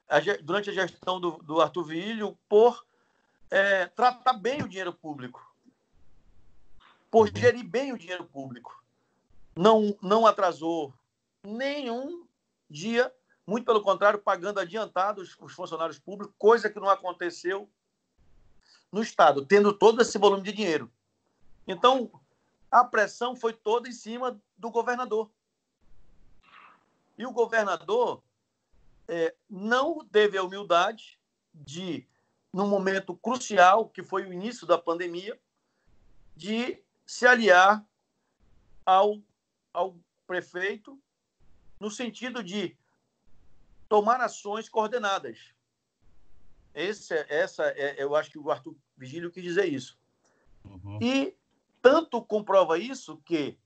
é, 0.09 0.19
é, 0.29 0.37
durante 0.37 0.69
a 0.69 0.73
gestão 0.73 1.19
do, 1.19 1.31
do 1.43 1.61
Arthur 1.61 1.83
Vilho 1.83 2.37
por 2.49 2.85
tratar 3.95 4.33
bem 4.33 4.61
o 4.61 4.67
dinheiro 4.67 4.91
público, 4.91 5.41
por 7.09 7.27
uhum. 7.29 7.35
gerir 7.35 7.63
bem 7.63 7.93
o 7.93 7.97
dinheiro 7.97 8.25
público 8.25 8.77
não, 9.57 9.97
não 10.01 10.25
atrasou 10.25 10.93
nenhum 11.43 12.25
dia, 12.69 13.11
muito 13.45 13.65
pelo 13.65 13.81
contrário, 13.81 14.19
pagando 14.19 14.59
adiantados 14.59 15.35
os 15.39 15.53
funcionários 15.53 15.99
públicos, 15.99 16.33
coisa 16.37 16.69
que 16.69 16.79
não 16.79 16.89
aconteceu 16.89 17.67
no 18.91 19.01
Estado, 19.01 19.45
tendo 19.45 19.73
todo 19.73 20.01
esse 20.01 20.17
volume 20.17 20.43
de 20.43 20.53
dinheiro. 20.53 20.91
Então, 21.67 22.09
a 22.69 22.83
pressão 22.83 23.35
foi 23.35 23.53
toda 23.53 23.87
em 23.87 23.91
cima 23.91 24.39
do 24.57 24.69
governador. 24.69 25.29
E 27.17 27.25
o 27.25 27.31
governador 27.31 28.21
é, 29.07 29.35
não 29.49 30.05
teve 30.05 30.37
a 30.37 30.43
humildade 30.43 31.19
de, 31.53 32.05
num 32.53 32.67
momento 32.67 33.15
crucial, 33.15 33.89
que 33.89 34.03
foi 34.03 34.25
o 34.25 34.33
início 34.33 34.67
da 34.67 34.77
pandemia, 34.77 35.39
de 36.35 36.81
se 37.05 37.25
aliar 37.25 37.83
ao 38.85 39.21
ao 39.77 39.95
prefeito 40.25 40.99
no 41.79 41.91
sentido 41.91 42.43
de 42.43 42.75
tomar 43.87 44.19
ações 44.19 44.67
coordenadas. 44.67 45.53
Esse, 46.73 47.13
é, 47.13 47.25
essa 47.29 47.63
é, 47.65 48.03
eu 48.03 48.15
acho 48.15 48.31
que 48.31 48.39
o 48.39 48.49
Arthur 48.49 48.75
Vigílio 48.97 49.31
quis 49.31 49.43
dizer 49.43 49.65
isso. 49.65 49.99
Uhum. 50.65 50.97
E 50.99 51.36
tanto 51.87 52.21
comprova 52.21 52.77
isso 52.77 53.15
que 53.23 53.57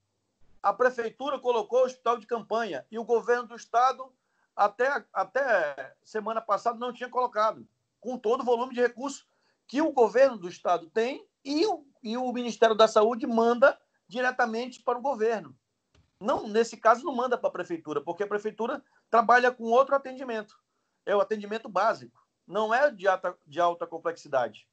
a 0.62 0.72
prefeitura 0.72 1.40
colocou 1.40 1.80
o 1.80 1.84
hospital 1.86 2.18
de 2.18 2.24
campanha 2.24 2.86
e 2.88 2.96
o 2.96 3.04
governo 3.04 3.48
do 3.48 3.56
estado 3.56 4.14
até, 4.54 5.04
até 5.12 5.96
semana 6.04 6.40
passada 6.40 6.78
não 6.78 6.92
tinha 6.92 7.08
colocado, 7.08 7.66
com 8.00 8.16
todo 8.16 8.42
o 8.42 8.44
volume 8.44 8.76
de 8.76 8.80
recursos 8.80 9.26
que 9.66 9.82
o 9.82 9.90
governo 9.90 10.38
do 10.38 10.48
estado 10.48 10.88
tem 10.90 11.26
e 11.44 11.66
o, 11.66 11.84
e 12.00 12.16
o 12.16 12.32
Ministério 12.32 12.76
da 12.76 12.86
Saúde 12.86 13.26
manda 13.26 13.76
diretamente 14.06 14.80
para 14.80 15.00
o 15.00 15.02
governo. 15.02 15.58
Não, 16.20 16.46
nesse 16.46 16.76
caso 16.76 17.04
não 17.04 17.16
manda 17.16 17.36
para 17.36 17.48
a 17.48 17.52
prefeitura, 17.52 18.00
porque 18.00 18.22
a 18.22 18.28
prefeitura 18.28 18.84
trabalha 19.10 19.50
com 19.50 19.64
outro 19.64 19.96
atendimento. 19.96 20.56
É 21.04 21.16
o 21.16 21.20
atendimento 21.20 21.68
básico, 21.68 22.24
não 22.46 22.72
é 22.72 22.88
de 22.88 23.08
alta, 23.08 23.36
de 23.44 23.58
alta 23.60 23.84
complexidade. 23.84 24.68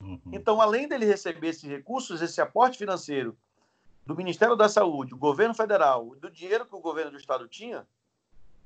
Uhum. 0.00 0.20
Então, 0.32 0.60
além 0.60 0.88
dele 0.88 1.06
receber 1.06 1.48
esses 1.48 1.68
recursos, 1.68 2.20
esse 2.20 2.40
aporte 2.40 2.78
financeiro 2.78 3.36
do 4.04 4.14
Ministério 4.14 4.56
da 4.56 4.68
Saúde, 4.68 5.14
o 5.14 5.18
governo 5.18 5.54
federal, 5.54 6.14
do 6.16 6.30
dinheiro 6.30 6.66
que 6.66 6.74
o 6.74 6.80
governo 6.80 7.12
do 7.12 7.16
estado 7.16 7.48
tinha 7.48 7.86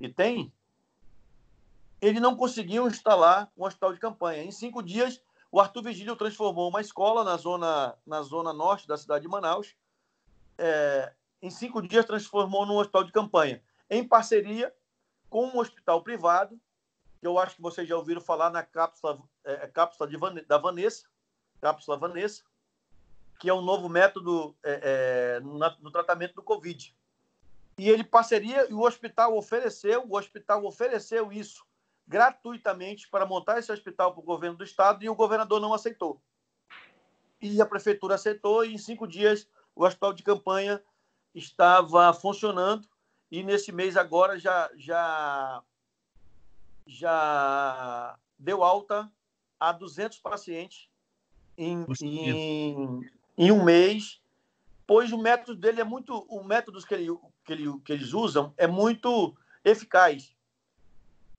e 0.01 0.09
tem, 0.09 0.53
ele 2.01 2.21
não 2.21 2.37
conseguiu 2.37 2.87
instalar 2.87 3.51
um 3.57 3.65
hospital 3.65 3.93
de 3.93 4.01
campanha. 4.01 4.43
Em 4.43 4.51
cinco 4.51 4.83
dias, 4.83 5.21
o 5.51 5.61
Arthur 5.61 5.83
Vigílio 5.83 6.17
transformou 6.17 6.69
uma 6.69 6.81
escola 6.81 7.25
na 7.25 7.37
zona, 7.37 7.97
na 8.07 8.23
zona 8.23 8.53
norte 8.53 8.87
da 8.87 8.97
cidade 8.97 9.23
de 9.23 9.29
Manaus, 9.29 9.75
é, 10.57 11.13
em 11.41 11.51
cinco 11.51 11.81
dias 11.81 12.05
transformou 12.05 12.67
num 12.67 12.77
hospital 12.77 13.05
de 13.05 13.13
campanha, 13.13 13.63
em 13.89 14.07
parceria 14.07 14.75
com 15.31 15.47
um 15.47 15.59
hospital 15.59 16.03
privado, 16.03 16.59
que 17.21 17.27
eu 17.27 17.39
acho 17.39 17.57
que 17.57 17.63
vocês 17.63 17.89
já 17.89 17.97
ouviram 17.97 18.21
falar 18.21 18.51
na 18.51 18.63
cápsula, 18.63 19.21
é, 19.45 19.65
é 19.65 19.67
cápsula 19.69 20.09
de, 20.09 20.17
da 20.47 20.59
Vanessa, 20.59 21.09
cápsula 21.61 21.97
Vanessa, 21.97 22.43
que 23.39 23.49
é 23.49 23.55
um 23.55 23.63
novo 23.63 23.89
método 23.89 24.57
é, 24.63 25.37
é, 25.37 25.41
no, 25.41 25.59
no 25.81 25.91
tratamento 25.91 26.35
do 26.35 26.43
Covid. 26.43 26.95
E 27.79 27.89
ele 27.89 28.03
parceria 28.03 28.69
e 28.69 28.75
o 28.75 28.83
hospital 28.83 29.37
ofereceu, 29.37 30.05
o 30.09 30.17
hospital 30.17 30.65
ofereceu 30.65 31.33
isso 31.33 31.65
gratuitamente 32.07 33.09
para 33.09 33.27
montar 33.27 33.59
esse 33.59 33.71
hospital 33.71 34.13
para 34.13 34.21
o 34.21 34.25
governo 34.25 34.57
do 34.57 34.65
estado 34.65 35.05
e 35.05 35.09
o 35.09 35.15
governador 35.15 35.61
não 35.61 35.75
aceitou. 35.75 36.21
E 37.41 37.61
a 37.61 37.67
prefeitura 37.67 38.17
aceitou 38.17 38.65
e 38.65 38.75
em 38.75 38.79
cinco 38.79 39.07
dias 39.07 39.47
o 39.77 39.85
hospital 39.85 40.13
de 40.13 40.25
campanha 40.25 40.83
estava 41.35 42.13
funcionando 42.13 42.89
e 43.31 43.43
nesse 43.43 43.71
mês 43.71 43.97
agora 43.97 44.39
já 44.39 44.71
já 44.75 45.63
já 46.87 48.19
deu 48.39 48.65
alta 48.65 49.09
a 49.61 49.71
200 49.71 50.19
pacientes 50.19 50.89
em, 51.59 51.85
em, 52.01 53.11
em, 53.37 53.53
um 53.53 53.65
mês, 53.65 54.23
pois 54.87 55.13
o 55.13 55.19
método 55.19 55.59
dele 55.59 55.81
é 55.81 55.85
muito, 55.85 56.17
o 56.29 56.45
método 56.45 56.81
que, 56.87 56.95
ele, 56.95 57.09
que, 57.45 57.53
ele, 57.53 57.81
que 57.81 57.93
eles 57.93 58.13
usam 58.13 58.55
é 58.57 58.67
muito 58.67 59.37
eficaz. 59.65 60.35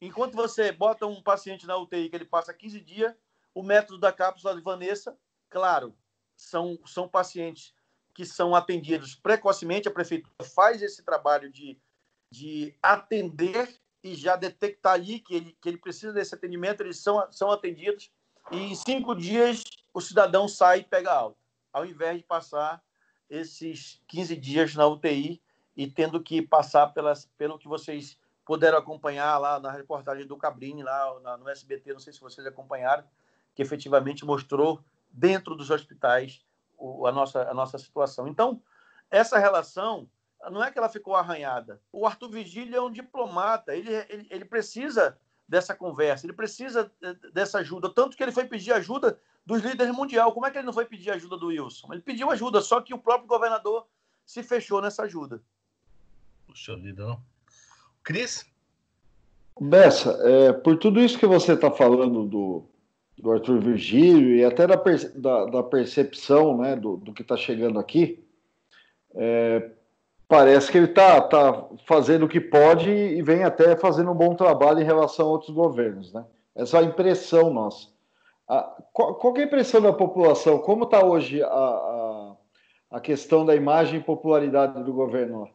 Enquanto 0.02 0.36
você 0.36 0.72
bota 0.72 1.08
um 1.08 1.22
paciente 1.24 1.66
na 1.66 1.78
UTI 1.78 2.10
que 2.10 2.16
ele 2.18 2.26
passa 2.26 2.54
15 2.54 2.82
dias, 2.82 3.16
o 3.56 3.64
método 3.64 3.98
da 3.98 4.12
cápsula 4.12 4.56
de 4.56 4.62
Vanessa, 4.62 5.18
claro, 5.50 5.96
são, 6.36 6.78
são 6.86 7.08
pacientes 7.08 7.74
que 8.14 8.26
são 8.26 8.54
atendidos 8.54 9.16
precocemente. 9.16 9.88
A 9.88 9.92
prefeitura 9.92 10.34
faz 10.54 10.82
esse 10.82 11.04
trabalho 11.04 11.50
de, 11.50 11.80
de 12.30 12.76
atender 12.82 13.80
e 14.04 14.16
já 14.16 14.36
detectar 14.36 14.94
ali 14.94 15.20
que 15.20 15.36
ele, 15.36 15.58
que 15.62 15.70
ele 15.70 15.78
precisa 15.78 16.14
desse 16.14 16.36
atendimento, 16.36 16.82
eles 16.82 17.00
são, 17.00 17.26
são 17.32 17.52
atendidos 17.52 18.12
e 18.52 18.58
em 18.58 18.76
cinco 18.76 19.16
dias 19.16 19.64
o 19.93 20.02
cidadão 20.02 20.47
sai 20.47 20.80
e 20.80 20.84
pega 20.84 21.12
alta, 21.12 21.38
ao 21.72 21.86
invés 21.86 22.18
de 22.18 22.24
passar 22.24 22.82
esses 23.30 24.02
15 24.08 24.36
dias 24.36 24.76
na 24.76 24.88
UTI 24.88 25.41
e 25.76 25.88
tendo 25.88 26.22
que 26.22 26.41
passar 26.41 26.88
pelas, 26.88 27.26
pelo 27.38 27.60
que 27.60 27.68
vocês 27.68 28.20
puderam 28.45 28.78
acompanhar 28.78 29.38
lá 29.38 29.60
na 29.60 29.72
reportagem 29.72 30.26
do 30.26 30.36
Cabrini, 30.36 30.82
lá 30.82 31.38
no 31.38 31.47
SBT, 31.47 31.93
não 31.93 32.00
sei 32.00 32.12
se 32.12 32.20
vocês 32.20 32.45
acompanharam, 32.47 33.04
que 33.54 33.62
efetivamente 33.62 34.26
mostrou 34.26 34.84
dentro 35.12 35.56
dos 35.56 35.70
hospitais 35.70 36.43
o, 36.78 37.06
a, 37.06 37.12
nossa, 37.12 37.43
a 37.50 37.54
nossa 37.54 37.78
situação. 37.78 38.28
Então, 38.28 38.62
essa 39.12 39.38
relação 39.38 40.10
não 40.50 40.64
é 40.64 40.72
que 40.72 40.78
ela 40.78 40.89
ficou 40.89 41.16
arranhada. 41.16 41.82
O 41.91 42.08
Arthur 42.08 42.30
Vigília 42.30 42.78
é 42.78 42.82
um 42.82 42.91
diplomata, 42.91 43.76
ele, 43.76 43.93
ele, 44.10 44.28
ele 44.30 44.45
precisa 44.45 45.18
dessa 45.50 45.74
conversa, 45.74 46.28
ele 46.28 46.34
precisa 46.34 46.91
dessa 47.34 47.58
ajuda, 47.58 47.89
tanto 47.89 48.16
que 48.16 48.22
ele 48.22 48.32
foi 48.32 48.45
pedir 48.45 48.72
ajuda 48.72 49.20
dos 49.43 49.64
líderes 49.64 49.93
mundial. 49.93 50.32
Como 50.32 50.45
é 50.45 50.52
que 50.52 50.60
ele 50.60 50.66
não 50.68 50.74
foi 50.74 50.86
pedir 50.86 51.10
ajuda 51.10 51.38
do 51.38 51.47
Wilson? 51.47 51.91
Ele 51.91 52.04
pediu 52.04 52.30
ajuda, 52.30 52.62
só 52.62 52.80
que 52.80 52.93
o 52.93 53.00
próprio 53.00 53.28
governador 53.28 53.88
se 54.24 54.43
fechou 54.43 54.80
nessa 54.80 55.04
ajuda. 55.04 55.41
Puxa 56.45 56.78
vida, 56.78 57.04
não. 57.04 57.20
Cris? 58.04 58.45
Bessa, 59.60 60.12
é, 60.22 60.54
por 60.54 60.78
tudo 60.78 61.00
isso 61.00 61.18
que 61.18 61.26
você 61.26 61.54
está 61.54 61.72
falando 61.72 62.26
do, 62.26 62.64
do 63.18 63.32
Arthur 63.32 63.60
Virgílio 63.60 64.36
e 64.36 64.45
até 64.45 64.68
da, 64.68 64.76
da, 65.16 65.45
da 65.45 65.64
percepção 65.64 66.60
né, 66.60 66.76
do, 66.76 66.97
do 66.97 67.12
que 67.12 67.24
está 67.24 67.36
chegando 67.36 67.80
aqui, 67.80 68.24
é, 69.16 69.72
parece 70.30 70.72
que 70.72 70.78
ele 70.78 70.86
está 70.86 71.20
tá 71.20 71.68
fazendo 71.88 72.26
o 72.28 72.30
que 72.30 72.40
pode 72.40 72.88
e 72.90 73.20
vem 73.24 73.44
até 73.44 73.76
fazendo 73.76 74.12
um 74.12 74.16
bom 74.16 74.36
trabalho 74.36 74.80
em 74.80 74.86
relação 74.86 75.26
a 75.26 75.32
outros 75.32 75.50
governos. 75.50 76.14
Né? 76.14 76.24
Essa 76.56 76.78
é 76.78 76.82
a 76.82 76.84
impressão 76.84 77.52
nossa. 77.52 77.90
A, 78.48 78.62
qual, 78.94 79.16
qual 79.16 79.36
é 79.36 79.42
a 79.42 79.46
impressão 79.46 79.82
da 79.82 79.92
população? 79.92 80.60
Como 80.60 80.84
está 80.84 81.04
hoje 81.04 81.42
a, 81.42 81.48
a, 81.48 82.36
a, 82.92 83.00
questão 83.02 83.44
da 83.44 83.56
imagem 83.56 84.00
e 84.00 84.04
popularidade 84.04 84.84
do 84.84 84.94
governo? 84.94 85.50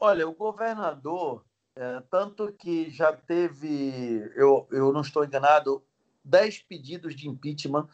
Olha, 0.00 0.28
o 0.28 0.34
governador, 0.34 1.44
é, 1.76 2.02
tanto 2.10 2.52
que 2.52 2.90
já 2.90 3.12
teve, 3.12 4.28
eu, 4.34 4.66
eu 4.72 4.92
não 4.92 5.02
estou 5.02 5.24
enganado, 5.24 5.84
10 6.24 6.62
pedidos 6.62 7.14
de 7.14 7.28
impeachment 7.28 7.88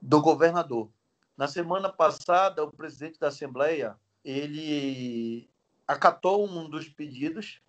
do 0.00 0.20
governador. 0.20 0.88
Na 1.36 1.48
semana 1.48 1.88
passada, 1.88 2.64
o 2.64 2.72
presidente 2.72 3.18
da 3.18 3.28
Assembleia 3.28 3.96
ele 4.24 5.48
acatou 5.86 6.48
um 6.48 6.68
dos 6.68 6.88
pedidos 6.88 7.60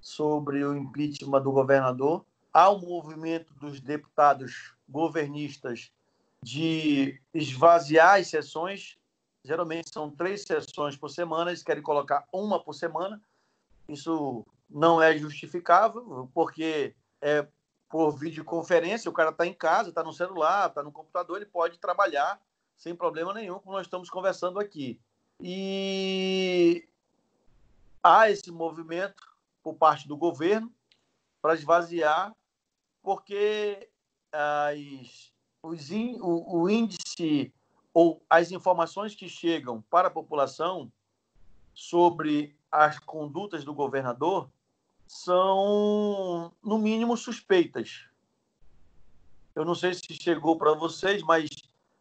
sobre 0.00 0.64
o 0.64 0.74
impeachment 0.76 1.42
do 1.42 1.52
governador. 1.52 2.24
Há 2.52 2.70
um 2.70 2.80
movimento 2.80 3.54
dos 3.54 3.80
deputados 3.80 4.74
governistas 4.88 5.92
de 6.42 7.20
esvaziar 7.32 8.18
as 8.18 8.28
sessões 8.28 8.98
Geralmente 9.44 9.90
são 9.92 10.08
três 10.08 10.42
sessões 10.42 10.96
por 10.96 11.08
semana, 11.08 11.50
eles 11.50 11.62
querem 11.62 11.82
colocar 11.82 12.24
uma 12.32 12.62
por 12.62 12.74
semana. 12.74 13.20
Isso 13.88 14.46
não 14.70 15.02
é 15.02 15.16
justificável, 15.18 16.30
porque 16.32 16.94
é 17.20 17.46
por 17.92 18.16
videoconferência, 18.16 19.10
o 19.10 19.12
cara 19.12 19.28
está 19.28 19.46
em 19.46 19.52
casa, 19.52 19.90
está 19.90 20.02
no 20.02 20.14
celular, 20.14 20.66
está 20.66 20.82
no 20.82 20.90
computador, 20.90 21.36
ele 21.36 21.44
pode 21.44 21.76
trabalhar 21.76 22.40
sem 22.74 22.96
problema 22.96 23.34
nenhum, 23.34 23.58
como 23.58 23.76
nós 23.76 23.86
estamos 23.86 24.08
conversando 24.08 24.58
aqui. 24.58 24.98
E 25.38 26.88
há 28.02 28.30
esse 28.30 28.50
movimento 28.50 29.22
por 29.62 29.74
parte 29.74 30.08
do 30.08 30.16
governo 30.16 30.72
para 31.42 31.52
esvaziar, 31.52 32.34
porque 33.02 33.90
as, 34.32 35.30
os, 35.62 35.90
o, 35.90 36.60
o 36.60 36.70
índice 36.70 37.52
ou 37.92 38.22
as 38.30 38.50
informações 38.52 39.14
que 39.14 39.28
chegam 39.28 39.82
para 39.90 40.08
a 40.08 40.10
população 40.10 40.90
sobre 41.74 42.56
as 42.70 42.98
condutas 43.00 43.64
do 43.64 43.74
governador 43.74 44.48
são, 45.12 46.52
no 46.62 46.78
mínimo, 46.78 47.16
suspeitas. 47.16 48.06
Eu 49.54 49.64
não 49.64 49.74
sei 49.74 49.92
se 49.92 50.14
chegou 50.14 50.56
para 50.56 50.72
vocês, 50.72 51.22
mas 51.22 51.48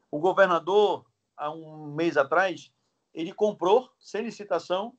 o 0.10 0.20
governador, 0.20 1.06
há 1.36 1.52
um 1.52 1.94
mês 1.94 2.16
atrás, 2.16 2.72
ele 3.14 3.34
comprou, 3.34 3.92
sem 4.00 4.24
licitação, 4.24 4.94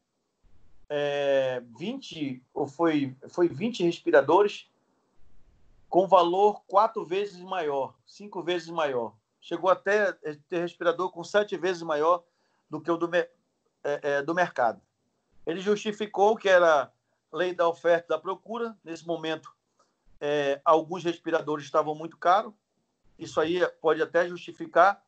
é, 0.88 1.62
20, 1.78 2.42
ou 2.52 2.66
foi, 2.66 3.16
foi 3.28 3.48
20 3.48 3.82
respiradores 3.84 4.68
com 5.88 6.06
valor 6.06 6.62
quatro 6.66 7.04
vezes 7.04 7.40
maior, 7.40 7.94
cinco 8.06 8.42
vezes 8.42 8.68
maior 8.68 9.14
chegou 9.42 9.68
até 9.68 10.12
ter 10.48 10.60
respirador 10.60 11.10
com 11.10 11.24
sete 11.24 11.56
vezes 11.56 11.82
maior 11.82 12.22
do 12.70 12.80
que 12.80 12.90
o 12.90 12.96
do, 12.96 13.12
é, 13.14 13.28
é, 13.82 14.22
do 14.22 14.32
mercado. 14.32 14.80
Ele 15.44 15.60
justificou 15.60 16.36
que 16.36 16.48
era 16.48 16.90
lei 17.32 17.54
da 17.54 17.68
oferta 17.68 18.06
e 18.06 18.08
da 18.08 18.18
procura. 18.18 18.76
Nesse 18.84 19.06
momento, 19.06 19.52
é, 20.20 20.60
alguns 20.64 21.02
respiradores 21.02 21.64
estavam 21.64 21.94
muito 21.94 22.16
caros. 22.16 22.52
Isso 23.18 23.40
aí 23.40 23.66
pode 23.80 24.02
até 24.02 24.28
justificar. 24.28 25.02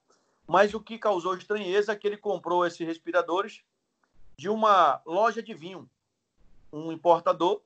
Mas 0.46 0.74
o 0.74 0.80
que 0.80 0.98
causou 0.98 1.36
estranheza 1.36 1.92
é 1.92 1.96
que 1.96 2.06
ele 2.06 2.16
comprou 2.16 2.66
esses 2.66 2.86
respiradores 2.86 3.62
de 4.36 4.48
uma 4.48 5.00
loja 5.06 5.42
de 5.42 5.54
vinho, 5.54 5.88
um 6.72 6.92
importador 6.92 7.62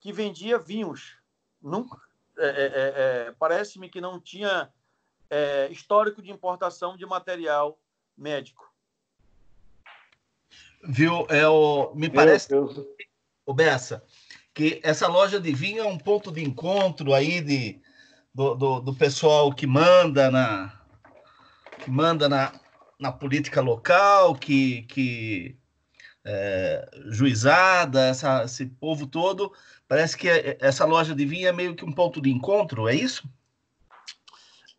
que 0.00 0.12
vendia 0.12 0.58
vinhos. 0.58 1.16
Nunca, 1.60 2.00
é, 2.38 2.46
é, 2.46 3.28
é 3.28 3.34
Parece-me 3.38 3.88
que 3.88 4.00
não 4.00 4.18
tinha 4.18 4.72
é, 5.28 5.68
histórico 5.70 6.22
de 6.22 6.30
importação 6.30 6.96
de 6.96 7.04
material 7.04 7.78
médico. 8.16 8.70
Viu? 10.82 11.26
É 11.28 11.46
o, 11.46 11.94
me 11.94 12.08
parece, 12.08 12.48
o 13.50 13.54
Bessa, 13.54 14.04
que 14.54 14.80
essa 14.82 15.08
loja 15.08 15.40
de 15.40 15.52
vinho 15.52 15.82
é 15.82 15.86
um 15.86 15.98
ponto 15.98 16.30
de 16.30 16.42
encontro 16.42 17.12
aí 17.12 17.40
de, 17.40 17.80
do, 18.34 18.54
do, 18.54 18.80
do 18.80 18.94
pessoal 18.94 19.52
que 19.52 19.66
manda 19.66 20.30
na 20.30 20.76
que 21.78 21.90
manda 21.90 22.28
na, 22.28 22.52
na 22.98 23.10
política 23.10 23.62
local, 23.62 24.34
que, 24.34 24.82
que 24.82 25.56
é, 26.22 26.90
juizada, 27.06 28.02
essa, 28.02 28.44
esse 28.44 28.66
povo 28.66 29.06
todo. 29.06 29.52
Parece 29.88 30.16
que 30.16 30.28
essa 30.60 30.84
loja 30.84 31.14
de 31.14 31.24
vinho 31.24 31.48
é 31.48 31.52
meio 31.52 31.74
que 31.74 31.84
um 31.84 31.92
ponto 31.92 32.20
de 32.20 32.30
encontro, 32.30 32.86
é 32.86 32.94
isso? 32.94 33.26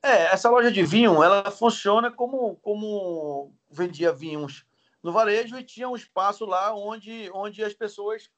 É, 0.03 0.25
essa 0.25 0.49
loja 0.49 0.71
de 0.71 0.83
vinho, 0.83 1.23
ela 1.23 1.49
funciona 1.49 2.11
como, 2.11 2.55
como 2.57 3.51
vendia 3.69 4.13
vinhos 4.13 4.63
no 5.01 5.11
varejo 5.11 5.57
e 5.57 5.63
tinha 5.63 5.89
um 5.89 5.95
espaço 5.95 6.45
lá 6.45 6.75
onde, 6.75 7.31
onde 7.33 7.63
as 7.63 7.73
pessoas 7.73 8.29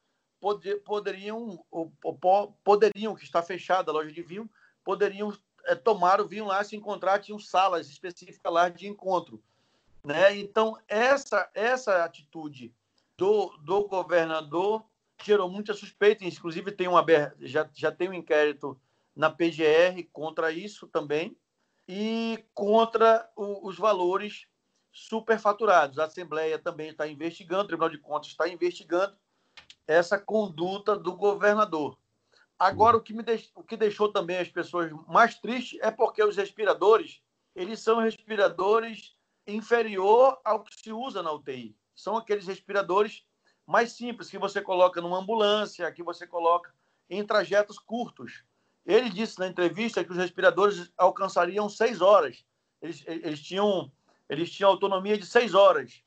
pod, 0.43 0.75
poderiam, 0.81 1.65
poderiam, 2.65 3.15
que 3.15 3.23
está 3.23 3.41
fechada 3.41 3.89
a 3.89 3.93
loja 3.93 4.11
de 4.11 4.21
vinho, 4.21 4.49
poderiam 4.83 5.33
é, 5.63 5.73
tomar 5.73 6.19
o 6.19 6.27
vinho 6.27 6.43
lá, 6.43 6.61
se 6.65 6.75
encontrar, 6.75 7.19
tinham 7.19 7.39
salas 7.39 7.87
específicas 7.87 8.51
lá 8.51 8.67
de 8.67 8.85
encontro. 8.85 9.41
Né? 10.03 10.35
Então, 10.35 10.77
essa, 10.85 11.49
essa 11.53 12.03
atitude 12.03 12.75
do, 13.17 13.55
do 13.59 13.87
governador 13.87 14.83
gerou 15.23 15.49
muita 15.49 15.73
suspeita, 15.73 16.25
inclusive 16.25 16.73
tem 16.73 16.89
uma, 16.89 17.05
já, 17.39 17.69
já 17.73 17.89
tem 17.89 18.09
um 18.09 18.13
inquérito 18.13 18.77
na 19.15 19.29
PGR 19.29 20.03
contra 20.11 20.51
isso 20.51 20.87
também, 20.87 21.37
e 21.87 22.43
contra 22.53 23.31
o, 23.33 23.65
os 23.65 23.77
valores 23.77 24.45
superfaturados. 24.91 25.99
A 25.99 26.05
Assembleia 26.05 26.59
também 26.59 26.89
está 26.89 27.07
investigando, 27.07 27.63
o 27.63 27.67
Tribunal 27.67 27.89
de 27.89 27.97
Contas 27.97 28.27
está 28.27 28.49
investigando 28.49 29.15
essa 29.87 30.17
conduta 30.17 30.95
do 30.95 31.15
governador. 31.15 31.97
Agora, 32.57 32.97
o 32.97 33.01
que, 33.01 33.13
me 33.13 33.23
deix... 33.23 33.51
o 33.55 33.63
que 33.63 33.75
deixou 33.75 34.11
também 34.11 34.37
as 34.37 34.49
pessoas 34.49 34.91
mais 35.07 35.35
tristes 35.35 35.79
é 35.81 35.91
porque 35.91 36.23
os 36.23 36.37
respiradores, 36.37 37.21
eles 37.55 37.79
são 37.79 37.99
respiradores 37.99 39.15
inferior 39.45 40.39
ao 40.43 40.63
que 40.63 40.75
se 40.75 40.91
usa 40.91 41.21
na 41.21 41.31
UTI. 41.31 41.75
São 41.95 42.17
aqueles 42.17 42.47
respiradores 42.47 43.25
mais 43.65 43.91
simples 43.93 44.29
que 44.29 44.37
você 44.37 44.61
coloca 44.61 45.01
numa 45.01 45.19
ambulância, 45.19 45.91
que 45.91 46.03
você 46.03 46.25
coloca 46.25 46.73
em 47.09 47.25
trajetos 47.25 47.77
curtos. 47.77 48.43
Ele 48.85 49.09
disse 49.09 49.39
na 49.39 49.47
entrevista 49.47 50.03
que 50.03 50.11
os 50.11 50.17
respiradores 50.17 50.91
alcançariam 50.97 51.69
seis 51.69 52.01
horas. 52.01 52.45
Eles, 52.81 53.03
eles, 53.07 53.41
tinham, 53.41 53.91
eles 54.29 54.51
tinham 54.51 54.69
autonomia 54.69 55.17
de 55.17 55.25
seis 55.25 55.53
horas. 55.53 56.02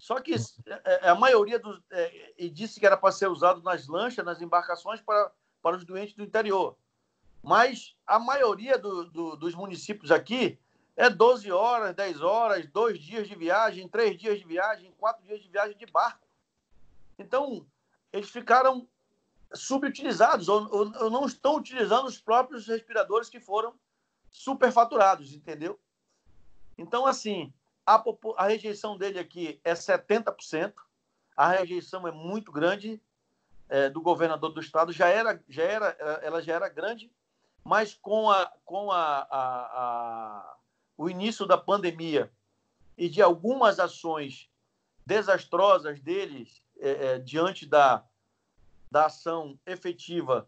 Só 0.00 0.18
que 0.18 0.34
é, 0.34 0.38
é, 0.84 1.08
a 1.10 1.14
maioria 1.14 1.58
dos. 1.58 1.78
É, 1.90 2.32
e 2.38 2.48
disse 2.48 2.80
que 2.80 2.86
era 2.86 2.96
para 2.96 3.12
ser 3.12 3.28
usado 3.28 3.62
nas 3.62 3.86
lanchas, 3.86 4.24
nas 4.24 4.40
embarcações 4.40 4.98
para, 5.02 5.30
para 5.60 5.76
os 5.76 5.84
doentes 5.84 6.16
do 6.16 6.24
interior. 6.24 6.74
Mas 7.42 7.94
a 8.06 8.18
maioria 8.18 8.78
do, 8.78 9.04
do, 9.10 9.36
dos 9.36 9.54
municípios 9.54 10.10
aqui 10.10 10.58
é 10.96 11.10
12 11.10 11.52
horas, 11.52 11.94
10 11.94 12.22
horas, 12.22 12.66
dois 12.66 12.98
dias 12.98 13.28
de 13.28 13.34
viagem, 13.34 13.86
três 13.88 14.18
dias 14.18 14.38
de 14.38 14.46
viagem, 14.46 14.90
quatro 14.96 15.22
dias 15.22 15.42
de 15.42 15.48
viagem 15.50 15.76
de 15.76 15.84
barco. 15.84 16.26
Então, 17.18 17.66
eles 18.10 18.30
ficaram 18.30 18.88
subutilizados 19.52 20.48
ou, 20.48 20.62
ou, 20.74 20.92
ou 20.98 21.10
não 21.10 21.26
estão 21.26 21.56
utilizando 21.56 22.06
os 22.06 22.18
próprios 22.18 22.66
respiradores 22.66 23.28
que 23.28 23.38
foram 23.38 23.74
superfaturados, 24.30 25.34
entendeu? 25.34 25.78
Então, 26.78 27.04
assim, 27.04 27.52
a, 27.94 28.04
a 28.36 28.46
rejeição 28.46 28.96
dele 28.96 29.18
aqui 29.18 29.60
é 29.64 29.72
70%, 29.72 30.74
a 31.36 31.48
rejeição 31.48 32.06
é 32.06 32.12
muito 32.12 32.52
grande 32.52 33.00
é, 33.68 33.88
do 33.88 34.00
governador 34.00 34.52
do 34.52 34.60
estado, 34.60 34.92
já 34.92 35.08
era, 35.08 35.42
já 35.48 35.62
era, 35.62 35.86
ela 36.22 36.40
já 36.40 36.54
era 36.54 36.68
grande, 36.68 37.10
mas 37.64 37.94
com, 37.94 38.30
a, 38.30 38.52
com 38.64 38.92
a, 38.92 39.26
a, 39.30 39.30
a 39.30 40.56
o 40.96 41.08
início 41.08 41.46
da 41.46 41.56
pandemia 41.56 42.30
e 42.96 43.08
de 43.08 43.22
algumas 43.22 43.80
ações 43.80 44.50
desastrosas 45.06 45.98
deles 46.00 46.62
é, 46.78 46.90
é, 46.90 47.18
diante 47.18 47.64
da, 47.66 48.04
da 48.90 49.06
ação 49.06 49.58
efetiva 49.66 50.46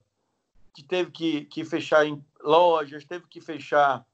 que 0.75 0.83
teve 0.83 1.11
que, 1.11 1.45
que 1.47 1.65
fechar 1.65 2.07
em 2.07 2.25
lojas, 2.41 3.05
teve 3.05 3.27
que 3.29 3.41
fechar 3.41 4.07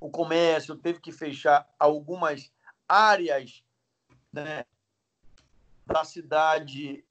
o 0.00 0.10
comércio, 0.10 0.76
teve 0.76 1.00
que 1.00 1.12
fechar 1.12 1.68
algumas 1.78 2.52
áreas 2.88 3.62
né, 4.32 4.64
da 5.86 6.04
cidade, 6.04 7.04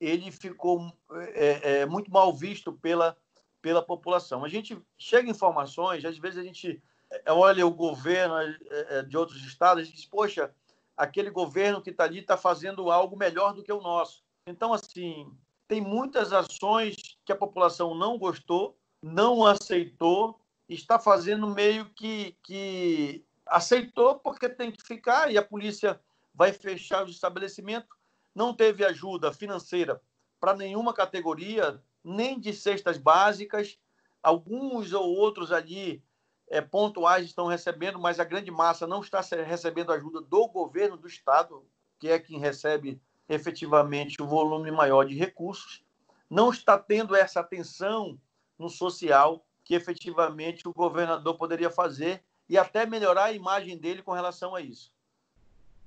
ele 0.00 0.30
ficou 0.30 0.92
é, 1.34 1.80
é, 1.80 1.86
muito 1.86 2.10
mal 2.10 2.32
visto 2.34 2.72
pela, 2.72 3.16
pela 3.60 3.82
população. 3.82 4.44
A 4.44 4.48
gente 4.48 4.80
chega 4.98 5.30
informações, 5.30 6.04
às 6.04 6.18
vezes 6.18 6.38
a 6.38 6.42
gente 6.42 6.82
é, 7.10 7.32
olha 7.32 7.66
o 7.66 7.70
governo 7.70 8.36
é, 8.38 8.56
é, 8.70 9.02
de 9.02 9.16
outros 9.16 9.44
estados 9.44 9.88
e 9.88 9.92
diz, 9.92 10.06
poxa, 10.06 10.52
aquele 10.96 11.30
governo 11.30 11.82
que 11.82 11.90
está 11.90 12.04
ali 12.04 12.20
está 12.20 12.36
fazendo 12.36 12.90
algo 12.90 13.16
melhor 13.16 13.54
do 13.54 13.62
que 13.62 13.72
o 13.72 13.80
nosso. 13.80 14.24
Então, 14.46 14.72
assim, 14.72 15.30
tem 15.68 15.80
muitas 15.80 16.32
ações 16.32 16.96
que 17.24 17.32
a 17.32 17.36
população 17.36 17.94
não 17.94 18.18
gostou, 18.18 18.76
não 19.02 19.44
aceitou, 19.46 20.38
está 20.74 20.98
fazendo 20.98 21.46
meio 21.48 21.86
que, 21.90 22.36
que 22.42 23.24
aceitou 23.46 24.18
porque 24.18 24.48
tem 24.48 24.70
que 24.70 24.82
ficar 24.82 25.30
e 25.30 25.38
a 25.38 25.42
polícia 25.42 26.00
vai 26.34 26.52
fechar 26.52 27.06
o 27.06 27.10
estabelecimento. 27.10 27.96
Não 28.34 28.54
teve 28.54 28.84
ajuda 28.84 29.32
financeira 29.32 30.00
para 30.40 30.56
nenhuma 30.56 30.94
categoria, 30.94 31.82
nem 32.02 32.38
de 32.38 32.52
cestas 32.52 32.96
básicas. 32.96 33.78
Alguns 34.22 34.92
ou 34.92 35.14
outros 35.14 35.52
ali 35.52 36.02
é, 36.48 36.60
pontuais 36.60 37.26
estão 37.26 37.46
recebendo, 37.46 37.98
mas 37.98 38.18
a 38.18 38.24
grande 38.24 38.50
massa 38.50 38.86
não 38.86 39.00
está 39.00 39.20
recebendo 39.20 39.92
ajuda 39.92 40.20
do 40.20 40.48
governo 40.48 40.96
do 40.96 41.08
estado, 41.08 41.64
que 41.98 42.08
é 42.08 42.18
quem 42.18 42.38
recebe 42.38 43.00
efetivamente 43.28 44.20
o 44.22 44.26
volume 44.26 44.70
maior 44.70 45.04
de 45.04 45.14
recursos. 45.14 45.84
Não 46.28 46.50
está 46.50 46.78
tendo 46.78 47.14
essa 47.14 47.40
atenção 47.40 48.18
no 48.58 48.68
social 48.68 49.44
que 49.72 49.76
efetivamente 49.76 50.68
o 50.68 50.72
governador 50.74 51.34
poderia 51.38 51.70
fazer 51.70 52.22
e 52.46 52.58
até 52.58 52.84
melhorar 52.84 53.24
a 53.24 53.32
imagem 53.32 53.78
dele 53.78 54.02
com 54.02 54.12
relação 54.12 54.54
a 54.54 54.60
isso. 54.60 54.92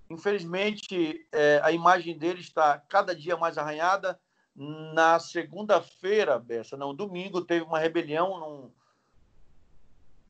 Infelizmente, 0.10 1.28
é, 1.32 1.62
a 1.64 1.72
imagem 1.72 2.18
dele 2.18 2.40
está 2.40 2.80
cada 2.80 3.16
dia 3.16 3.38
mais 3.38 3.60
arranhada. 3.60 4.20
Na 4.56 5.20
segunda-feira, 5.20 6.40
Bessa, 6.40 6.76
não, 6.76 6.96
domingo, 6.96 7.42
teve 7.42 7.64
uma 7.64 7.78
rebelião, 7.78 8.40
num, 8.40 8.72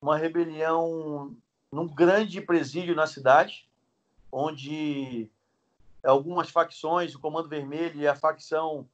uma 0.01 0.17
rebelião 0.17 1.33
num 1.71 1.87
grande 1.87 2.41
presídio 2.41 2.93
na 2.93 3.07
cidade, 3.07 3.69
onde 4.29 5.31
algumas 6.03 6.49
facções, 6.49 7.15
o 7.15 7.21
Comando 7.21 7.47
Vermelho 7.47 8.01
e 8.01 8.05
a 8.07 8.15
facção, 8.15 8.85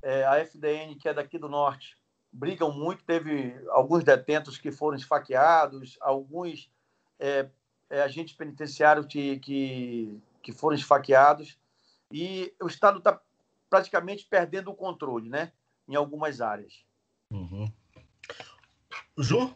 é, 0.00 0.24
a 0.24 0.38
FDN, 0.38 0.94
que 0.94 1.08
é 1.08 1.14
daqui 1.14 1.36
do 1.36 1.48
norte, 1.48 1.97
brigam 2.32 2.72
muito. 2.72 3.04
Teve 3.04 3.54
alguns 3.70 4.04
detentos 4.04 4.58
que 4.58 4.70
foram 4.70 4.96
esfaqueados, 4.96 5.96
alguns 6.00 6.70
é, 7.18 7.48
é, 7.90 8.02
agentes 8.02 8.34
penitenciários 8.34 9.06
que, 9.06 9.38
que, 9.38 10.20
que 10.42 10.52
foram 10.52 10.76
esfaqueados. 10.76 11.58
E 12.12 12.54
o 12.62 12.66
Estado 12.66 12.98
está 12.98 13.20
praticamente 13.68 14.26
perdendo 14.28 14.70
o 14.70 14.74
controle, 14.74 15.28
né? 15.28 15.52
Em 15.86 15.94
algumas 15.94 16.40
áreas. 16.40 16.84
Uhum. 17.30 17.70
Ju? 19.18 19.54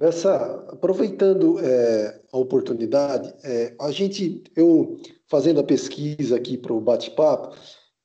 Essa, 0.00 0.64
aproveitando 0.72 1.58
é, 1.58 2.20
a 2.32 2.38
oportunidade, 2.38 3.34
é, 3.42 3.74
a 3.80 3.90
gente, 3.90 4.44
eu 4.54 5.00
fazendo 5.26 5.58
a 5.58 5.64
pesquisa 5.64 6.36
aqui 6.36 6.56
para 6.56 6.72
o 6.72 6.80
bate-papo, 6.80 7.56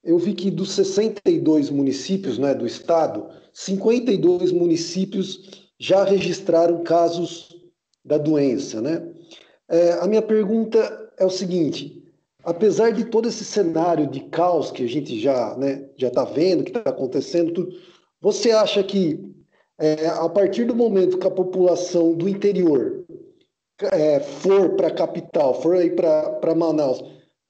eu 0.03 0.17
vi 0.17 0.33
que 0.33 0.51
dos 0.51 0.71
62 0.71 1.69
municípios 1.69 2.37
né, 2.37 2.53
do 2.53 2.67
estado, 2.67 3.29
52 3.53 4.51
municípios 4.51 5.69
já 5.79 6.03
registraram 6.03 6.83
casos 6.83 7.55
da 8.03 8.17
doença. 8.17 8.81
Né? 8.81 9.07
É, 9.69 9.93
a 9.93 10.07
minha 10.07 10.21
pergunta 10.21 11.11
é 11.17 11.25
o 11.25 11.29
seguinte: 11.29 12.03
apesar 12.43 12.91
de 12.91 13.05
todo 13.05 13.29
esse 13.29 13.45
cenário 13.45 14.07
de 14.07 14.19
caos 14.21 14.71
que 14.71 14.83
a 14.83 14.87
gente 14.87 15.19
já 15.19 15.55
né, 15.57 15.87
já 15.97 16.09
está 16.09 16.25
vendo, 16.25 16.63
que 16.63 16.71
está 16.71 16.89
acontecendo, 16.89 17.53
tudo, 17.53 17.73
você 18.19 18.51
acha 18.51 18.83
que 18.83 19.33
é, 19.79 20.07
a 20.07 20.29
partir 20.29 20.65
do 20.65 20.75
momento 20.75 21.17
que 21.17 21.27
a 21.27 21.31
população 21.31 22.13
do 22.13 22.27
interior 22.27 23.05
é, 23.91 24.19
for 24.19 24.75
para 24.75 24.87
a 24.87 24.93
capital, 24.93 25.61
for 25.61 25.75
aí 25.75 25.89
para 25.89 26.55
Manaus, 26.55 27.03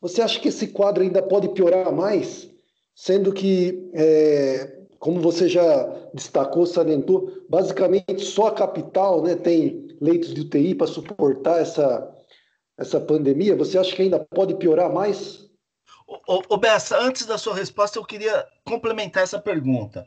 você 0.04 0.22
acha 0.22 0.38
que 0.38 0.49
esse 0.49 0.68
quadro 0.68 1.01
ainda 1.01 1.22
pode 1.24 1.47
piorar 1.54 1.89
mais? 1.89 2.49
Sendo 2.93 3.32
que, 3.32 3.89
é, 3.93 4.82
como 4.99 5.22
você 5.22 5.47
já 5.47 5.88
destacou, 6.14 6.66
salientou, 6.66 7.32
basicamente 7.49 8.20
só 8.20 8.47
a 8.47 8.54
capital 8.54 9.24
né, 9.24 9.34
tem 9.34 9.88
leitos 10.01 10.34
de 10.34 10.41
UTI 10.41 10.76
para 10.76 10.88
suportar 10.88 11.62
essa, 11.62 12.14
essa 12.78 12.99
pandemia. 12.99 13.56
Você 13.56 13.78
acha 13.78 13.95
que 13.95 14.01
ainda 14.01 14.20
pode 14.20 14.56
piorar 14.56 14.91
mais? 14.91 15.49
Ô, 16.28 16.58
Bessa, 16.58 16.99
antes 16.99 17.26
da 17.26 17.38
sua 17.38 17.56
resposta, 17.56 17.97
eu 17.97 18.04
queria 18.04 18.45
complementar 18.66 19.24
essa 19.24 19.39
pergunta. 19.39 20.06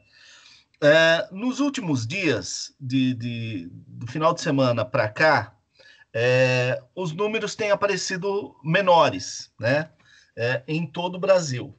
É, 0.79 1.27
nos 1.33 1.59
últimos 1.59 2.07
dias, 2.07 2.75
de, 2.79 3.15
de, 3.15 3.71
do 3.73 4.07
final 4.07 4.35
de 4.35 4.43
semana 4.43 4.85
para 4.85 5.09
cá, 5.09 5.56
é, 6.19 6.83
os 6.95 7.13
números 7.13 7.55
têm 7.55 7.71
aparecido 7.71 8.57
menores, 8.65 9.53
né? 9.61 9.91
É, 10.35 10.63
em 10.67 10.87
todo 10.87 11.17
o 11.17 11.21
Brasil. 11.21 11.79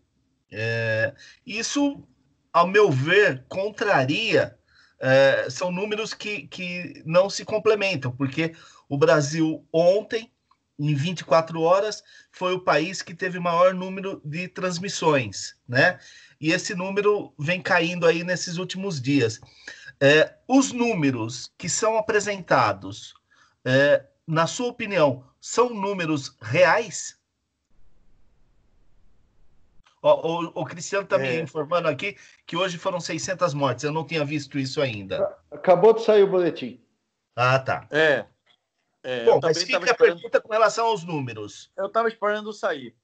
É, 0.52 1.16
isso, 1.44 2.08
ao 2.54 2.68
meu 2.68 2.92
ver, 2.92 3.44
contraria. 3.50 4.56
É, 5.00 5.48
são 5.50 5.72
números 5.72 6.14
que, 6.14 6.48
que 6.50 7.02
não 7.04 7.32
se 7.32 7.44
complementam, 7.44 8.12
porque 8.12 8.54
o 8.88 8.96
Brasil 8.96 9.68
ontem, 9.74 10.32
em 10.78 10.94
24 10.94 11.60
horas, 11.60 12.04
foi 12.32 12.54
o 12.54 12.64
país 12.64 13.02
que 13.02 13.16
teve 13.16 13.40
maior 13.40 13.74
número 13.74 14.22
de 14.24 14.48
transmissões, 14.48 15.56
né? 15.68 16.00
E 16.40 16.52
esse 16.52 16.76
número 16.76 17.34
vem 17.40 17.60
caindo 17.60 18.06
aí 18.06 18.24
nesses 18.24 18.58
últimos 18.58 19.02
dias. 19.02 19.42
É, 20.00 20.36
os 20.48 20.72
números 20.72 21.52
que 21.58 21.68
são 21.68 21.98
apresentados 21.98 23.16
é, 23.66 24.06
na 24.28 24.46
sua 24.46 24.68
opinião, 24.68 25.24
são 25.40 25.70
números 25.70 26.36
reais? 26.42 27.18
O, 30.02 30.10
o, 30.10 30.62
o 30.62 30.66
Cristiano 30.66 31.06
está 31.06 31.18
me 31.18 31.28
é. 31.28 31.40
informando 31.40 31.88
aqui 31.88 32.18
que 32.46 32.56
hoje 32.58 32.78
foram 32.78 33.00
600 33.00 33.54
mortes. 33.54 33.86
Eu 33.86 33.92
não 33.92 34.06
tinha 34.06 34.24
visto 34.26 34.60
isso 34.60 34.82
ainda. 34.82 35.38
Acabou 35.50 35.94
de 35.94 36.04
sair 36.04 36.24
o 36.24 36.28
boletim. 36.28 36.80
Ah, 37.36 37.58
tá. 37.58 37.88
É. 37.90 38.26
é 39.04 39.26
Bom, 39.26 39.40
mas 39.42 39.64
fica 39.64 39.92
a 39.92 39.96
pergunta 39.96 40.42
com 40.42 40.52
relação 40.52 40.88
aos 40.88 41.04
números. 41.04 41.72
Eu 41.78 41.88
estava 41.88 42.08
esperando 42.10 42.52
sair. 42.52 42.96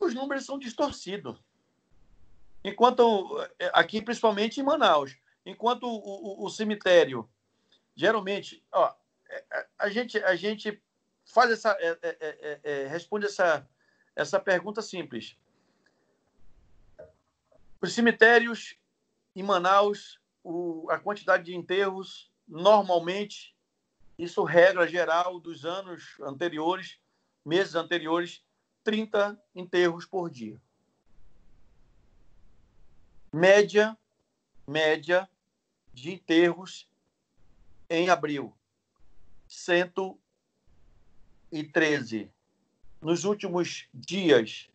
Os 0.00 0.14
números 0.14 0.44
são 0.44 0.58
distorcidos. 0.58 1.36
Enquanto, 2.64 3.46
é, 3.58 3.70
aqui 3.72 4.02
principalmente 4.02 4.60
em 4.60 4.64
Manaus, 4.64 5.16
enquanto 5.46 5.84
o, 5.84 6.42
o, 6.42 6.46
o 6.46 6.50
cemitério, 6.50 7.28
geralmente, 7.94 8.62
ó, 8.72 8.92
a 9.78 9.88
gente, 9.88 10.18
a 10.18 10.34
gente 10.34 10.82
faz 11.24 11.50
essa, 11.50 11.70
é 11.80 11.98
é, 12.02 12.16
é, 12.20 12.60
é, 12.62 12.86
responde 12.86 13.26
essa, 13.26 13.68
essa 14.16 14.40
pergunta 14.40 14.82
simples. 14.82 15.36
Os 17.80 17.92
cemitérios 17.92 18.76
em 19.36 19.42
Manaus, 19.42 20.20
o, 20.42 20.88
a 20.90 20.98
quantidade 20.98 21.44
de 21.44 21.54
enterros, 21.54 22.32
normalmente, 22.46 23.54
isso 24.18 24.42
regra 24.42 24.88
geral 24.88 25.38
dos 25.38 25.64
anos 25.64 26.18
anteriores, 26.20 26.98
meses 27.44 27.74
anteriores, 27.74 28.42
30 28.82 29.40
enterros 29.54 30.04
por 30.04 30.28
dia. 30.28 30.60
Média, 33.32 33.96
média 34.66 35.28
de 35.92 36.12
enterros 36.12 36.88
em 37.88 38.08
abril. 38.08 38.57
113. 39.48 42.30
Nos 43.00 43.24
últimos 43.24 43.88
dias, 43.94 44.68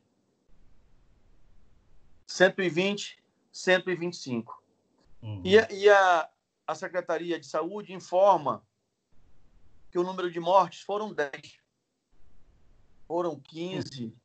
120, 2.27 3.21
125. 3.51 4.63
Uhum. 5.21 5.41
E, 5.45 5.57
a- 5.59 5.67
e 5.71 5.89
a, 5.89 6.29
a 6.67 6.75
Secretaria 6.75 7.39
de 7.39 7.45
Saúde 7.45 7.93
informa 7.93 8.65
que 9.91 9.99
o 9.99 10.03
número 10.03 10.31
de 10.31 10.39
mortes 10.39 10.81
foram 10.81 11.13
10. 11.13 11.31
Foram 13.07 13.39
15 13.39 14.15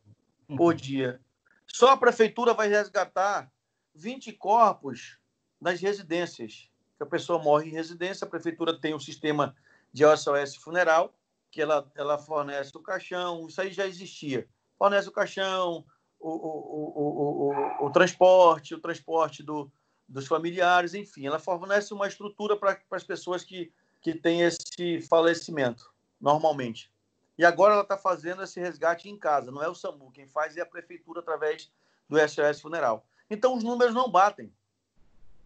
por 0.57 0.75
dia. 0.75 1.21
Só 1.67 1.91
a 1.91 1.97
prefeitura 1.97 2.55
vai 2.55 2.69
resgatar 2.69 3.53
20 3.95 4.33
corpos 4.33 5.19
nas 5.61 5.81
residências. 5.81 6.71
Que 6.97 7.03
a 7.03 7.07
pessoa 7.07 7.43
morre 7.43 7.69
em 7.69 7.73
residência, 7.73 8.25
a 8.25 8.29
prefeitura 8.31 8.81
tem 8.81 8.95
um 8.95 8.99
sistema 8.99 9.55
de 9.93 10.05
SOS 10.05 10.57
funeral, 10.57 11.15
que 11.51 11.63
ela, 11.63 11.91
ela 11.95 12.19
fornece 12.19 12.77
o 12.77 12.83
caixão, 12.83 13.47
isso 13.49 13.61
aí 13.61 13.73
já 13.73 13.87
existia. 13.87 14.49
Fornece 14.79 15.09
o 15.09 15.13
caixão, 15.13 15.85
o, 16.21 16.31
o, 16.31 16.93
o, 16.97 17.83
o, 17.83 17.87
o, 17.87 17.91
transporte, 17.91 18.75
o 18.75 18.81
transporte 18.81 19.43
do, 19.43 19.71
dos 20.09 20.27
familiares, 20.27 20.95
enfim, 20.95 21.27
ela 21.27 21.39
fornece 21.39 21.93
uma 21.93 22.09
estrutura 22.09 22.57
para 22.57 22.79
as 22.91 23.05
pessoas 23.05 23.45
que, 23.45 23.73
que 24.01 24.15
têm 24.15 24.43
esse 24.43 25.01
falecimento, 25.03 25.91
normalmente. 26.21 26.93
E 27.37 27.45
agora 27.45 27.75
ela 27.75 27.83
está 27.83 27.97
fazendo 27.97 28.43
esse 28.43 28.59
resgate 28.59 29.09
em 29.09 29.17
casa, 29.17 29.51
não 29.51 29.63
é 29.63 29.69
o 29.69 29.75
SAMU, 29.75 30.11
quem 30.11 30.27
faz 30.27 30.57
é 30.57 30.61
a 30.61 30.67
prefeitura 30.67 31.21
através 31.21 31.71
do 32.09 32.19
SOS 32.19 32.61
Funeral. 32.61 33.07
Então 33.31 33.55
os 33.55 33.63
números 33.63 33.95
não 33.95 34.11
batem. 34.11 34.53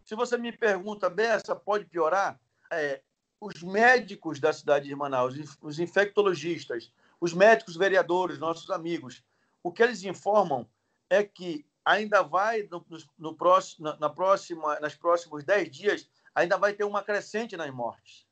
Se 0.05 0.14
você 0.14 0.36
me 0.36 0.53
pergunta, 0.53 1.11
Bessa, 1.11 1.55
pode 1.55 1.84
piorar? 1.84 2.40
É, 2.70 3.03
os 3.43 3.61
médicos 3.61 4.38
da 4.38 4.53
cidade 4.53 4.86
de 4.86 4.95
Manaus, 4.95 5.34
os 5.61 5.80
infectologistas, 5.80 6.93
os 7.20 7.34
médicos 7.34 7.74
vereadores, 7.74 8.38
nossos 8.38 8.70
amigos, 8.70 9.20
o 9.64 9.72
que 9.72 9.82
eles 9.82 10.05
informam 10.05 10.64
é 11.11 11.24
que 11.24 11.66
ainda 11.84 12.22
vai, 12.22 12.62
no, 12.70 12.86
no 13.18 13.34
próximo, 13.34 13.84
na, 13.84 13.97
na 13.99 14.09
próxima, 14.09 14.78
nas 14.78 14.95
próximos 14.95 15.43
10 15.43 15.70
dias, 15.72 16.09
ainda 16.32 16.57
vai 16.57 16.72
ter 16.72 16.84
uma 16.84 17.03
crescente 17.03 17.57
nas 17.57 17.68
mortes. 17.74 18.24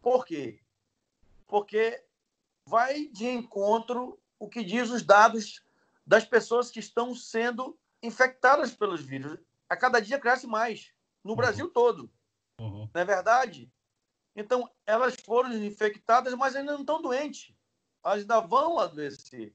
Por 0.00 0.24
quê? 0.24 0.60
Porque 1.46 2.02
vai 2.64 3.08
de 3.08 3.26
encontro 3.28 4.18
o 4.38 4.48
que 4.48 4.64
diz 4.64 4.88
os 4.88 5.02
dados 5.02 5.62
das 6.06 6.24
pessoas 6.24 6.70
que 6.70 6.80
estão 6.80 7.14
sendo 7.14 7.78
infectadas 8.02 8.72
pelos 8.72 9.02
vírus. 9.02 9.38
A 9.68 9.76
cada 9.76 10.00
dia 10.00 10.18
cresce 10.18 10.46
mais, 10.46 10.90
no 11.22 11.32
Uhum. 11.32 11.36
Brasil 11.36 11.68
todo, 11.68 12.10
Uhum. 12.58 12.88
não 12.94 13.00
é 13.02 13.04
verdade? 13.04 13.70
Então, 14.36 14.70
elas 14.84 15.16
foram 15.24 15.52
infectadas, 15.64 16.34
mas 16.34 16.54
ainda 16.54 16.72
não 16.72 16.80
estão 16.80 17.00
doentes. 17.00 17.54
Elas 18.04 18.20
ainda 18.20 18.40
vão 18.40 18.78
adoecer. 18.78 19.54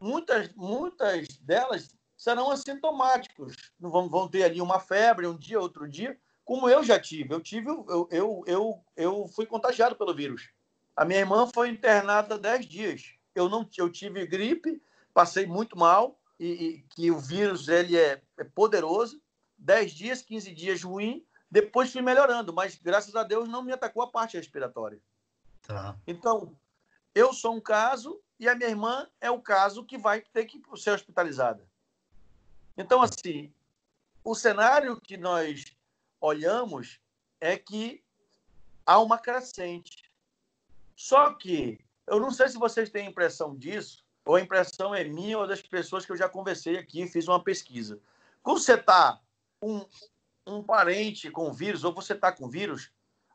Muitas, 0.00 0.54
muitas 0.54 1.26
delas 1.40 1.94
serão 2.16 2.50
assintomáticos. 2.50 3.56
Vão, 3.78 4.08
vão 4.08 4.28
ter 4.28 4.44
ali 4.44 4.60
uma 4.60 4.78
febre 4.78 5.26
um 5.26 5.36
dia, 5.36 5.60
outro 5.60 5.88
dia, 5.88 6.18
como 6.44 6.68
eu 6.68 6.84
já 6.84 6.98
tive. 6.98 7.34
Eu 7.34 7.40
tive, 7.40 7.68
eu, 7.68 8.08
eu, 8.10 8.44
eu, 8.46 8.84
eu 8.96 9.28
fui 9.28 9.46
contagiado 9.46 9.96
pelo 9.96 10.14
vírus. 10.14 10.48
A 10.94 11.04
minha 11.04 11.20
irmã 11.20 11.48
foi 11.52 11.68
internada 11.68 12.38
10 12.38 12.66
dias. 12.66 13.14
Eu 13.34 13.48
não, 13.48 13.68
eu 13.76 13.90
tive 13.90 14.26
gripe, 14.26 14.80
passei 15.12 15.46
muito 15.46 15.76
mal 15.76 16.20
e, 16.38 16.46
e 16.46 16.82
que 16.90 17.10
o 17.10 17.18
vírus 17.18 17.68
ele 17.68 17.96
é, 17.96 18.22
é 18.38 18.44
poderoso. 18.44 19.20
10 19.58 19.92
dias, 19.92 20.22
15 20.22 20.54
dias 20.54 20.82
ruim, 20.82 21.24
depois 21.50 21.92
fui 21.92 22.00
melhorando, 22.00 22.52
mas 22.52 22.76
graças 22.76 23.14
a 23.16 23.24
Deus 23.24 23.48
não 23.48 23.62
me 23.62 23.72
atacou 23.72 24.02
a 24.02 24.10
parte 24.10 24.36
respiratória. 24.36 25.00
Tá. 25.62 25.96
Então, 26.06 26.56
eu 27.14 27.32
sou 27.32 27.54
um 27.54 27.60
caso 27.60 28.20
e 28.38 28.48
a 28.48 28.54
minha 28.54 28.68
irmã 28.68 29.08
é 29.20 29.30
o 29.30 29.40
caso 29.40 29.84
que 29.84 29.98
vai 29.98 30.20
ter 30.20 30.44
que 30.44 30.62
ser 30.76 30.90
hospitalizada. 30.90 31.66
Então, 32.76 33.02
assim, 33.02 33.52
o 34.22 34.34
cenário 34.34 35.00
que 35.00 35.16
nós 35.16 35.64
olhamos 36.20 37.00
é 37.40 37.56
que 37.56 38.02
há 38.86 38.98
uma 39.00 39.18
crescente. 39.18 40.10
Só 40.94 41.32
que 41.34 41.80
eu 42.06 42.20
não 42.20 42.30
sei 42.30 42.48
se 42.48 42.58
vocês 42.58 42.90
têm 42.90 43.08
impressão 43.08 43.56
disso, 43.56 44.04
ou 44.24 44.36
a 44.36 44.40
impressão 44.40 44.94
é 44.94 45.02
minha 45.04 45.38
ou 45.38 45.46
das 45.46 45.62
pessoas 45.62 46.04
que 46.06 46.12
eu 46.12 46.16
já 46.16 46.28
conversei 46.28 46.76
aqui, 46.76 47.06
fiz 47.08 47.26
uma 47.26 47.42
pesquisa. 47.42 48.00
Quando 48.42 48.60
você 48.60 48.74
está 48.74 49.20
um, 49.62 49.84
um 50.50 50.62
parente 50.62 51.30
com 51.30 51.52
vírus, 51.52 51.84
ou 51.84 51.92
você 51.92 52.12
está 52.12 52.32
com 52.32 52.48
vírus, 52.48 52.90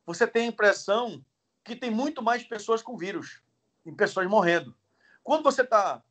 você 0.06 0.28
tem 0.28 0.46
a 0.46 0.50
impressão 0.50 1.24
que 1.64 1.76
tem 1.76 1.90
muito 1.90 2.22
mais 2.22 2.44
pessoas 2.44 2.82
com 2.82 2.98
vírus, 2.98 3.42
e 3.86 3.92
pessoas 3.92 4.28
morrendo. 4.28 4.76
Quando 5.24 5.44
você 5.44 5.62
está 5.62 6.04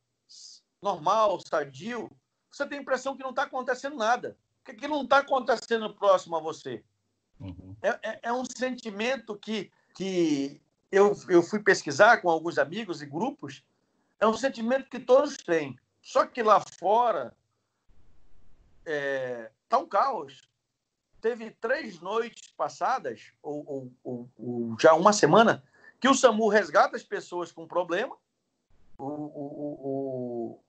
normal, 0.82 1.40
sadio, 1.40 2.10
você 2.50 2.66
tem 2.66 2.78
a 2.78 2.82
impressão 2.82 3.16
que 3.16 3.22
não 3.22 3.30
está 3.30 3.44
acontecendo 3.44 3.96
nada, 3.96 4.36
que, 4.64 4.74
que 4.74 4.88
não 4.88 5.02
está 5.02 5.18
acontecendo 5.18 5.92
próximo 5.94 6.36
a 6.36 6.40
você. 6.40 6.82
Uhum. 7.40 7.76
É, 7.82 7.88
é, 8.02 8.20
é, 8.24 8.32
um 8.32 8.44
sentimento 8.44 9.36
que, 9.36 9.70
que 9.94 10.60
eu, 10.90 11.16
eu 11.28 11.42
fui 11.42 11.60
pesquisar 11.60 12.18
com 12.18 12.30
alguns 12.30 12.58
amigos 12.58 13.02
e 13.02 13.06
grupos, 13.06 13.62
é 14.20 14.26
um 14.26 14.36
sentimento 14.36 14.88
que 14.88 15.00
todos 15.00 15.36
têm. 15.36 15.78
Só 16.00 16.26
que 16.26 16.42
lá 16.42 16.60
fora 16.60 17.34
está 18.80 18.92
é, 18.92 19.50
tá 19.68 19.78
um 19.78 19.86
caos. 19.86 20.42
Teve 21.24 21.52
três 21.52 22.00
noites 22.00 22.52
passadas, 22.54 23.32
ou, 23.42 23.64
ou, 23.66 23.92
ou, 24.04 24.30
ou, 24.36 24.76
já 24.78 24.92
uma 24.92 25.10
semana, 25.10 25.64
que 25.98 26.06
o 26.06 26.14
SAMU 26.14 26.48
resgata 26.48 26.96
as 26.98 27.02
pessoas 27.02 27.50
com 27.50 27.66
problema 27.66 28.14
o, 28.98 30.60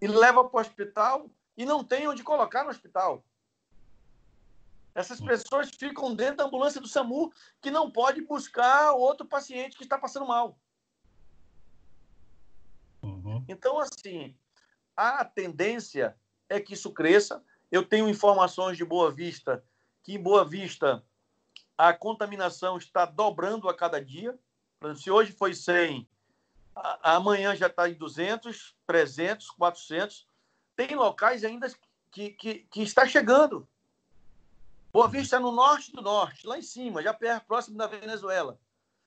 e 0.00 0.06
leva 0.06 0.44
para 0.44 0.56
o 0.56 0.60
hospital 0.60 1.28
e 1.56 1.66
não 1.66 1.82
tem 1.82 2.06
onde 2.06 2.22
colocar 2.22 2.62
no 2.62 2.70
hospital. 2.70 3.24
Essas 4.94 5.20
pessoas 5.20 5.68
ficam 5.68 6.14
dentro 6.14 6.36
da 6.36 6.44
ambulância 6.44 6.80
do 6.80 6.86
SAMU 6.86 7.32
que 7.60 7.68
não 7.68 7.90
pode 7.90 8.22
buscar 8.22 8.92
outro 8.92 9.26
paciente 9.26 9.76
que 9.76 9.82
está 9.82 9.98
passando 9.98 10.28
mal. 10.28 10.56
Uhum. 13.02 13.44
Então, 13.48 13.80
assim, 13.80 14.32
a 14.96 15.24
tendência 15.24 16.16
é 16.48 16.60
que 16.60 16.74
isso 16.74 16.92
cresça. 16.92 17.42
Eu 17.70 17.84
tenho 17.84 18.08
informações 18.08 18.76
de 18.76 18.84
Boa 18.84 19.10
Vista 19.10 19.64
que 20.02 20.14
em 20.14 20.22
Boa 20.22 20.44
Vista 20.44 21.04
a 21.76 21.92
contaminação 21.92 22.78
está 22.78 23.04
dobrando 23.04 23.68
a 23.68 23.74
cada 23.74 24.02
dia. 24.02 24.38
Se 24.94 25.10
hoje 25.10 25.32
foi 25.32 25.52
100, 25.52 26.08
amanhã 27.02 27.56
já 27.56 27.66
está 27.66 27.88
em 27.88 27.94
200, 27.94 28.76
300, 28.86 29.50
400. 29.50 30.26
Tem 30.76 30.94
locais 30.94 31.44
ainda 31.44 31.68
que, 32.10 32.30
que, 32.30 32.54
que 32.70 32.82
está 32.82 33.06
chegando. 33.06 33.68
Boa 34.92 35.08
Vista 35.08 35.36
é 35.36 35.38
no 35.38 35.52
norte 35.52 35.92
do 35.92 36.00
norte, 36.00 36.46
lá 36.46 36.58
em 36.58 36.62
cima, 36.62 37.02
já 37.02 37.12
perto, 37.12 37.46
próximo 37.46 37.76
da 37.76 37.86
Venezuela. 37.86 38.58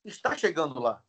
Está 0.06 0.38
chegando 0.38 0.80
lá. 0.80 1.02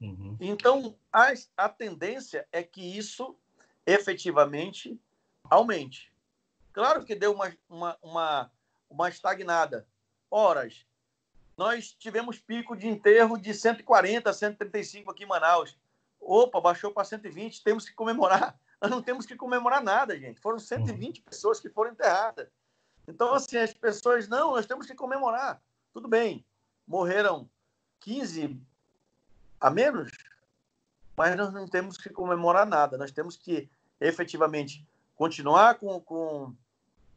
Uhum. 0.00 0.36
Então, 0.38 0.96
a, 1.12 1.32
a 1.56 1.68
tendência 1.68 2.46
é 2.52 2.62
que 2.62 2.80
isso 2.80 3.36
efetivamente 3.84 5.00
aumente. 5.50 6.12
Claro 6.72 7.04
que 7.04 7.14
deu 7.14 7.32
uma, 7.32 7.52
uma, 7.68 7.98
uma, 8.02 8.52
uma 8.88 9.08
estagnada. 9.08 9.86
Horas. 10.30 10.86
Nós 11.56 11.92
tivemos 11.92 12.38
pico 12.38 12.76
de 12.76 12.86
enterro 12.86 13.36
de 13.36 13.52
140, 13.52 14.32
135 14.32 15.10
aqui 15.10 15.24
em 15.24 15.26
Manaus. 15.26 15.76
Opa, 16.20 16.60
baixou 16.60 16.92
para 16.92 17.04
120, 17.04 17.62
temos 17.62 17.84
que 17.84 17.94
comemorar. 17.94 18.58
Nós 18.80 18.90
não 18.90 19.02
temos 19.02 19.26
que 19.26 19.34
comemorar 19.34 19.82
nada, 19.82 20.16
gente. 20.16 20.40
Foram 20.40 20.58
120 20.58 21.18
uhum. 21.18 21.24
pessoas 21.24 21.58
que 21.58 21.68
foram 21.68 21.90
enterradas. 21.90 22.48
Então, 23.08 23.34
assim, 23.34 23.56
as 23.56 23.72
pessoas, 23.72 24.28
não, 24.28 24.52
nós 24.52 24.66
temos 24.66 24.86
que 24.86 24.94
comemorar. 24.94 25.60
Tudo 25.94 26.06
bem, 26.06 26.44
morreram 26.86 27.48
15 28.00 28.60
a 29.58 29.70
menos, 29.70 30.12
mas 31.16 31.34
nós 31.34 31.52
não 31.52 31.66
temos 31.66 31.96
que 31.96 32.10
comemorar 32.10 32.66
nada. 32.66 32.98
Nós 32.98 33.10
temos 33.10 33.36
que 33.36 33.68
efetivamente 34.00 34.86
continuar 35.18 35.74
com, 35.74 36.00
com 36.00 36.54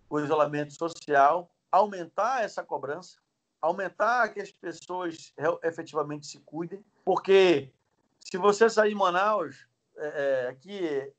o 0.09 0.19
isolamento 0.19 0.73
social, 0.73 1.49
aumentar 1.71 2.43
essa 2.43 2.63
cobrança, 2.63 3.19
aumentar 3.61 4.27
que 4.29 4.41
as 4.41 4.51
pessoas 4.51 5.31
efetivamente 5.63 6.25
se 6.25 6.39
cuidem, 6.39 6.83
porque 7.05 7.71
se 8.19 8.37
você 8.37 8.67
sair 8.67 8.93
em 8.93 8.95
Manaus, 8.95 9.67
é, 9.95 10.47
aqui 10.49 11.13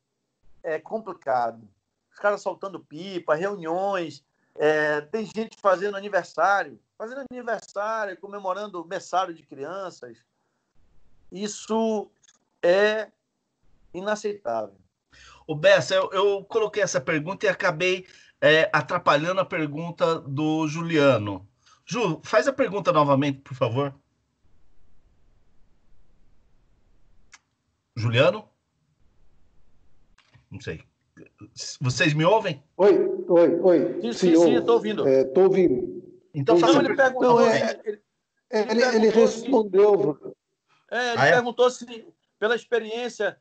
é 0.60 0.80
complicado. 0.80 1.66
Os 2.10 2.18
caras 2.18 2.42
soltando 2.42 2.80
pipa, 2.80 3.36
reuniões, 3.36 4.24
é, 4.56 5.00
tem 5.02 5.24
gente 5.24 5.56
fazendo 5.60 5.96
aniversário, 5.96 6.80
fazendo 6.98 7.24
aniversário, 7.30 8.20
comemorando 8.20 8.84
mensário 8.84 9.32
de 9.32 9.44
crianças. 9.44 10.18
Isso 11.30 12.10
é 12.60 13.08
inaceitável. 13.94 14.81
O 15.46 15.54
Bessa, 15.54 15.94
eu, 15.94 16.10
eu, 16.12 16.44
coloquei 16.44 16.82
essa 16.82 17.00
pergunta 17.00 17.46
e 17.46 17.48
acabei 17.48 18.06
é, 18.40 18.68
atrapalhando 18.72 19.40
a 19.40 19.44
pergunta 19.44 20.20
do 20.20 20.66
Juliano. 20.68 21.48
Ju, 21.84 22.20
faz 22.24 22.46
a 22.46 22.52
pergunta 22.52 22.92
novamente, 22.92 23.40
por 23.40 23.54
favor. 23.54 23.94
Juliano? 27.96 28.48
Não 30.50 30.60
sei. 30.60 30.82
Vocês 31.80 32.14
me 32.14 32.24
ouvem? 32.24 32.62
Oi, 32.76 33.24
oi, 33.28 33.60
oi. 33.60 34.00
Sim, 34.00 34.12
sim, 34.12 34.36
sim, 34.36 34.54
estou 34.54 34.74
ouvindo. 34.74 35.06
Estou 35.08 35.42
é, 35.42 35.46
ouvindo. 35.46 36.02
Então, 36.34 36.58
não, 36.58 36.80
ele 36.80 36.94
perguntou. 36.94 37.40
Não, 37.40 37.46
é, 37.46 37.80
ele, 37.84 38.02
ele, 38.50 38.82
ele, 38.82 39.08
respondeu. 39.10 40.18
Se, 40.20 40.96
é, 40.96 41.12
ele 41.12 41.20
ah, 41.20 41.26
é? 41.26 41.32
perguntou 41.32 41.70
se, 41.70 42.06
pela 42.38 42.56
experiência, 42.56 43.38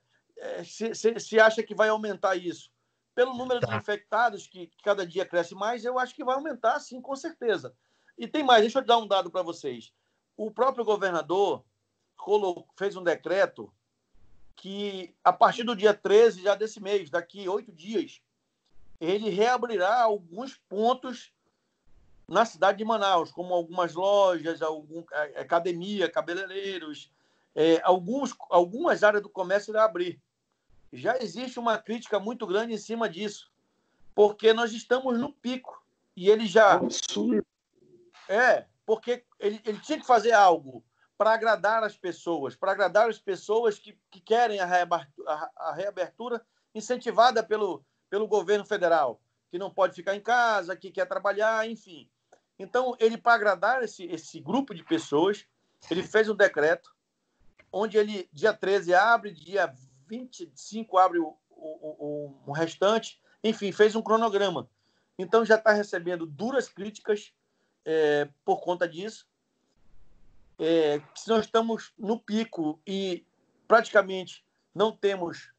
se, 0.63 0.95
se, 0.95 1.19
se, 1.19 1.39
acha 1.39 1.61
que 1.63 1.75
vai 1.75 1.89
aumentar 1.89 2.35
isso. 2.35 2.71
Pelo 3.13 3.33
número 3.33 3.59
tá. 3.59 3.67
de 3.67 3.75
infectados, 3.75 4.47
que, 4.47 4.67
que 4.67 4.81
cada 4.83 5.05
dia 5.05 5.25
cresce 5.25 5.53
mais, 5.53 5.85
eu 5.85 5.99
acho 5.99 6.15
que 6.15 6.23
vai 6.23 6.35
aumentar, 6.35 6.79
sim, 6.79 7.01
com 7.01 7.15
certeza. 7.15 7.75
E 8.17 8.27
tem 8.27 8.43
mais, 8.43 8.61
deixa 8.61 8.79
eu 8.79 8.85
dar 8.85 8.97
um 8.97 9.07
dado 9.07 9.29
para 9.29 9.41
vocês. 9.41 9.93
O 10.37 10.49
próprio 10.49 10.85
governador 10.85 11.63
fez 12.77 12.95
um 12.95 13.03
decreto 13.03 13.71
que, 14.55 15.15
a 15.23 15.33
partir 15.33 15.63
do 15.63 15.75
dia 15.75 15.93
13 15.93 16.43
já 16.43 16.55
desse 16.55 16.79
mês, 16.79 17.09
daqui 17.09 17.47
oito 17.49 17.71
dias, 17.71 18.21
ele 18.99 19.29
reabrirá 19.29 20.01
alguns 20.01 20.55
pontos 20.69 21.33
na 22.27 22.45
cidade 22.45 22.77
de 22.77 22.85
Manaus, 22.85 23.31
como 23.31 23.53
algumas 23.53 23.93
lojas, 23.93 24.61
algum, 24.61 25.03
academia, 25.35 26.09
cabeleireiros, 26.09 27.11
é, 27.55 27.81
alguns, 27.83 28.33
algumas 28.49 29.03
áreas 29.03 29.23
do 29.23 29.29
comércio 29.29 29.71
irá 29.71 29.83
abrir. 29.83 30.21
Já 30.91 31.17
existe 31.17 31.59
uma 31.59 31.77
crítica 31.77 32.19
muito 32.19 32.45
grande 32.45 32.73
em 32.73 32.77
cima 32.77 33.09
disso, 33.09 33.51
porque 34.13 34.53
nós 34.53 34.73
estamos 34.73 35.17
no 35.17 35.31
pico 35.31 35.81
e 36.15 36.29
ele 36.29 36.45
já. 36.45 36.73
Absurdo. 36.73 37.45
É, 38.27 38.65
porque 38.85 39.23
ele, 39.39 39.61
ele 39.65 39.79
tinha 39.79 39.99
que 39.99 40.05
fazer 40.05 40.31
algo 40.31 40.83
para 41.17 41.33
agradar 41.33 41.83
as 41.83 41.95
pessoas, 41.95 42.55
para 42.55 42.71
agradar 42.71 43.09
as 43.09 43.19
pessoas 43.19 43.77
que, 43.77 43.97
que 44.09 44.19
querem 44.19 44.59
a 44.59 44.65
reabertura, 44.65 45.31
a, 45.31 45.51
a 45.69 45.73
reabertura 45.73 46.45
incentivada 46.73 47.43
pelo, 47.43 47.85
pelo 48.09 48.27
governo 48.27 48.65
federal, 48.65 49.21
que 49.49 49.59
não 49.59 49.69
pode 49.69 49.95
ficar 49.95 50.15
em 50.15 50.21
casa, 50.21 50.75
que 50.75 50.91
quer 50.91 51.05
trabalhar, 51.05 51.69
enfim. 51.69 52.09
Então, 52.57 52.95
ele, 52.99 53.17
para 53.17 53.33
agradar 53.33 53.83
esse, 53.83 54.05
esse 54.05 54.39
grupo 54.39 54.73
de 54.73 54.83
pessoas, 54.83 55.45
ele 55.89 56.03
fez 56.03 56.29
um 56.29 56.35
decreto 56.35 56.93
onde 57.71 57.97
ele, 57.97 58.29
dia 58.33 58.53
13, 58.53 58.93
abre, 58.93 59.31
dia 59.31 59.73
25 60.11 60.97
abre 60.97 61.19
o, 61.19 61.37
o, 61.49 61.55
o, 61.55 62.41
o 62.47 62.51
restante, 62.51 63.21
enfim, 63.43 63.71
fez 63.71 63.95
um 63.95 64.01
cronograma. 64.01 64.69
Então, 65.17 65.45
já 65.45 65.55
está 65.55 65.71
recebendo 65.71 66.25
duras 66.25 66.67
críticas 66.67 67.33
é, 67.85 68.27
por 68.43 68.61
conta 68.61 68.87
disso 68.87 69.27
é, 70.61 71.01
se 71.15 71.27
nós 71.27 71.45
estamos 71.45 71.91
no 71.97 72.19
pico 72.19 72.79
e 72.85 73.25
praticamente 73.67 74.45
não 74.75 74.95
temos 74.95 75.51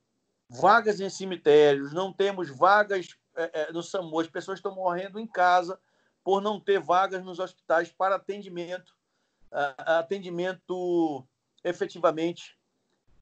vagas 0.49 1.01
em 1.01 1.11
cemitérios, 1.11 1.93
não 1.93 2.13
temos 2.13 2.49
vagas 2.57 3.19
é, 3.35 3.63
é, 3.63 3.73
no 3.73 3.83
SAMU, 3.83 4.21
as 4.21 4.29
pessoas 4.29 4.61
estão 4.61 4.73
morrendo 4.73 5.19
em 5.19 5.27
casa 5.27 5.81
por 6.23 6.41
não 6.41 6.61
ter 6.61 6.79
vagas 6.79 7.25
nos 7.25 7.41
hospitais 7.41 7.91
para 7.91 8.15
atendimento, 8.15 8.95
atendimento 9.51 11.27
efetivamente 11.65 12.57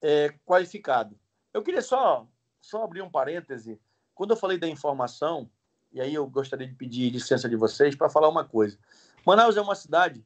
é, 0.01 0.33
qualificado. 0.45 1.17
Eu 1.53 1.61
queria 1.61 1.81
só, 1.81 2.27
só 2.59 2.83
abrir 2.83 3.01
um 3.01 3.09
parêntese. 3.09 3.79
Quando 4.15 4.31
eu 4.31 4.37
falei 4.37 4.57
da 4.57 4.67
informação, 4.67 5.49
e 5.91 5.99
aí 5.99 6.13
eu 6.13 6.25
gostaria 6.27 6.67
de 6.67 6.73
pedir 6.73 7.09
licença 7.09 7.47
de 7.47 7.55
vocês 7.55 7.95
para 7.95 8.09
falar 8.09 8.29
uma 8.29 8.45
coisa. 8.45 8.77
Manaus 9.25 9.57
é 9.57 9.61
uma 9.61 9.75
cidade 9.75 10.25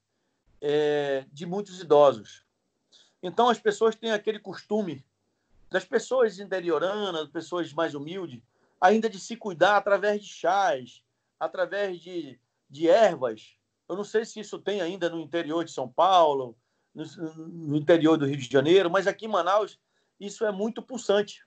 é, 0.61 1.25
de 1.31 1.45
muitos 1.45 1.79
idosos. 1.79 2.43
Então, 3.21 3.49
as 3.49 3.59
pessoas 3.59 3.95
têm 3.95 4.11
aquele 4.11 4.39
costume 4.39 5.03
das 5.69 5.83
pessoas 5.83 6.39
interioranas, 6.39 7.27
pessoas 7.29 7.73
mais 7.73 7.95
humildes, 7.95 8.41
ainda 8.79 9.09
de 9.09 9.19
se 9.19 9.35
cuidar 9.35 9.77
através 9.77 10.21
de 10.21 10.29
chás, 10.29 11.03
através 11.39 11.99
de, 11.99 12.39
de 12.69 12.87
ervas. 12.87 13.57
Eu 13.89 13.95
não 13.95 14.03
sei 14.03 14.25
se 14.25 14.39
isso 14.39 14.59
tem 14.59 14.81
ainda 14.81 15.09
no 15.09 15.19
interior 15.19 15.65
de 15.65 15.71
São 15.71 15.89
Paulo, 15.89 16.55
no, 16.95 17.05
no 17.47 17.75
interior 17.75 18.17
do 18.17 18.25
Rio 18.25 18.37
de 18.37 18.49
Janeiro, 18.49 18.89
mas 18.89 19.05
aqui 19.05 19.25
em 19.25 19.29
Manaus 19.29 19.77
isso 20.19 20.45
é 20.45 20.51
muito 20.51 20.81
pulsante. 20.81 21.45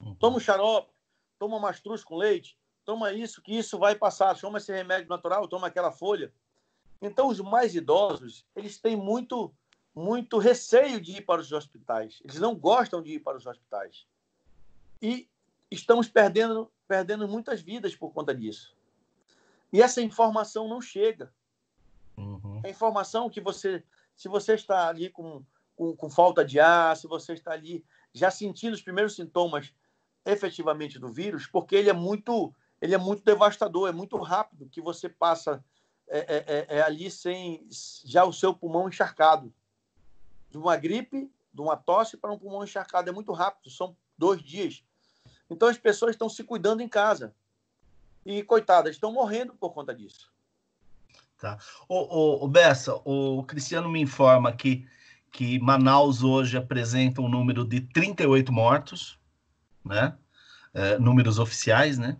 Uhum. 0.00 0.14
Toma 0.14 0.36
um 0.36 0.40
xarope, 0.40 0.92
toma 1.38 1.58
mastruz 1.58 2.04
com 2.04 2.16
leite, 2.16 2.56
toma 2.84 3.12
isso, 3.12 3.42
que 3.42 3.56
isso 3.56 3.78
vai 3.78 3.94
passar. 3.94 4.38
Toma 4.38 4.58
esse 4.58 4.72
remédio 4.72 5.08
natural, 5.08 5.48
toma 5.48 5.66
aquela 5.66 5.90
folha. 5.90 6.32
Então, 7.02 7.28
os 7.28 7.40
mais 7.40 7.74
idosos, 7.74 8.46
eles 8.54 8.78
têm 8.78 8.96
muito, 8.96 9.52
muito 9.94 10.38
receio 10.38 11.00
de 11.00 11.18
ir 11.18 11.22
para 11.22 11.40
os 11.40 11.50
hospitais. 11.50 12.20
Eles 12.22 12.38
não 12.38 12.54
gostam 12.54 13.02
de 13.02 13.14
ir 13.14 13.20
para 13.20 13.36
os 13.36 13.46
hospitais. 13.46 14.06
E 15.02 15.28
estamos 15.70 16.08
perdendo, 16.08 16.70
perdendo 16.86 17.26
muitas 17.26 17.60
vidas 17.60 17.96
por 17.96 18.12
conta 18.12 18.34
disso. 18.34 18.76
E 19.72 19.80
essa 19.80 20.02
informação 20.02 20.68
não 20.68 20.80
chega. 20.80 21.32
Uhum. 22.16 22.60
A 22.64 22.68
informação 22.68 23.30
que 23.30 23.40
você, 23.40 23.82
se 24.20 24.28
você 24.28 24.52
está 24.52 24.86
ali 24.86 25.08
com, 25.08 25.42
com, 25.74 25.96
com 25.96 26.10
falta 26.10 26.44
de 26.44 26.60
ar, 26.60 26.94
se 26.94 27.06
você 27.06 27.32
está 27.32 27.52
ali 27.52 27.82
já 28.12 28.30
sentindo 28.30 28.74
os 28.74 28.82
primeiros 28.82 29.14
sintomas 29.14 29.72
efetivamente 30.26 30.98
do 30.98 31.10
vírus, 31.10 31.46
porque 31.46 31.74
ele 31.74 31.88
é 31.88 31.94
muito, 31.94 32.54
ele 32.82 32.94
é 32.94 32.98
muito 32.98 33.24
devastador, 33.24 33.88
é 33.88 33.92
muito 33.92 34.18
rápido 34.18 34.68
que 34.68 34.78
você 34.78 35.08
passa 35.08 35.64
é, 36.06 36.18
é, 36.18 36.36
é, 36.36 36.66
é, 36.76 36.82
ali 36.82 37.10
sem 37.10 37.66
já 38.04 38.22
o 38.26 38.32
seu 38.32 38.52
pulmão 38.52 38.88
encharcado. 38.88 39.50
De 40.50 40.58
uma 40.58 40.76
gripe, 40.76 41.32
de 41.50 41.60
uma 41.62 41.78
tosse 41.78 42.18
para 42.18 42.30
um 42.30 42.38
pulmão 42.38 42.62
encharcado. 42.62 43.08
É 43.08 43.12
muito 43.14 43.32
rápido, 43.32 43.70
são 43.70 43.96
dois 44.18 44.42
dias. 44.42 44.84
Então 45.48 45.66
as 45.66 45.78
pessoas 45.78 46.10
estão 46.10 46.28
se 46.28 46.44
cuidando 46.44 46.82
em 46.82 46.88
casa. 46.88 47.34
E, 48.26 48.42
coitadas, 48.42 48.96
estão 48.96 49.10
morrendo 49.12 49.54
por 49.54 49.72
conta 49.72 49.94
disso. 49.94 50.30
Tá. 51.40 51.56
O, 51.88 51.94
o, 51.94 52.44
o 52.44 52.48
Bessa, 52.48 52.94
o 53.02 53.42
Cristiano 53.44 53.88
me 53.88 53.98
informa 53.98 54.52
que, 54.52 54.86
que 55.32 55.58
Manaus 55.58 56.22
hoje 56.22 56.58
apresenta 56.58 57.22
um 57.22 57.30
número 57.30 57.64
de 57.64 57.80
38 57.80 58.52
mortos, 58.52 59.18
né? 59.82 60.14
É, 60.74 60.98
números 60.98 61.38
oficiais, 61.38 61.96
né? 61.96 62.18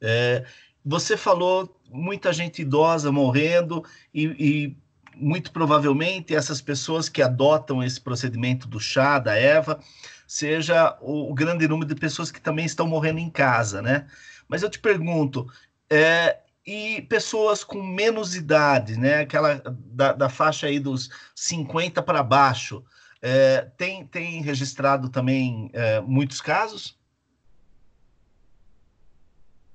É, 0.00 0.44
você 0.84 1.16
falou 1.16 1.80
muita 1.88 2.32
gente 2.32 2.62
idosa 2.62 3.12
morrendo 3.12 3.84
e, 4.12 4.24
e, 4.26 4.76
muito 5.14 5.52
provavelmente 5.52 6.34
essas 6.34 6.60
pessoas 6.60 7.08
que 7.08 7.22
adotam 7.22 7.84
esse 7.84 8.00
procedimento 8.00 8.66
do 8.66 8.80
chá, 8.80 9.20
da 9.20 9.36
Eva, 9.36 9.78
seja 10.26 10.98
o, 11.00 11.30
o 11.30 11.34
grande 11.34 11.68
número 11.68 11.88
de 11.88 12.00
pessoas 12.00 12.32
que 12.32 12.40
também 12.40 12.66
estão 12.66 12.86
morrendo 12.88 13.20
em 13.20 13.30
casa, 13.30 13.80
né? 13.80 14.08
Mas 14.48 14.64
eu 14.64 14.68
te 14.68 14.80
pergunto, 14.80 15.46
é, 15.88 16.40
e 16.68 17.00
pessoas 17.00 17.64
com 17.64 17.82
menos 17.82 18.36
idade, 18.36 18.98
né? 18.98 19.20
Aquela 19.20 19.54
da, 19.64 20.12
da 20.12 20.28
faixa 20.28 20.66
aí 20.66 20.78
dos 20.78 21.08
50 21.34 22.02
para 22.02 22.22
baixo, 22.22 22.84
é, 23.22 23.62
tem, 23.78 24.06
tem 24.06 24.42
registrado 24.42 25.08
também 25.08 25.70
é, 25.72 25.98
muitos 26.02 26.42
casos? 26.42 26.98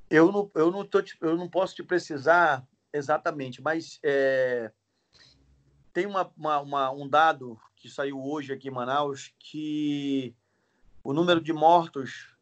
Eu 0.07 0.31
não, 0.31 0.51
eu 0.53 0.69
não, 0.69 0.85
tô 0.85 1.03
eu 1.19 1.35
não 1.35 1.49
posso 1.49 1.73
te 1.73 1.81
precisar 1.81 2.63
exatamente, 2.93 3.59
mas 3.59 3.99
é, 4.03 4.71
tem 5.91 6.05
uma, 6.05 6.31
uma, 6.37 6.59
uma, 6.61 6.91
um 6.91 7.07
dado 7.07 7.59
que 7.75 7.89
saiu 7.89 8.23
hoje 8.23 8.53
aqui 8.53 8.67
em 8.67 8.71
Manaus 8.71 9.33
que 9.39 10.35
o 11.03 11.11
número 11.11 11.41
de 11.41 11.53
mortos 11.53 12.37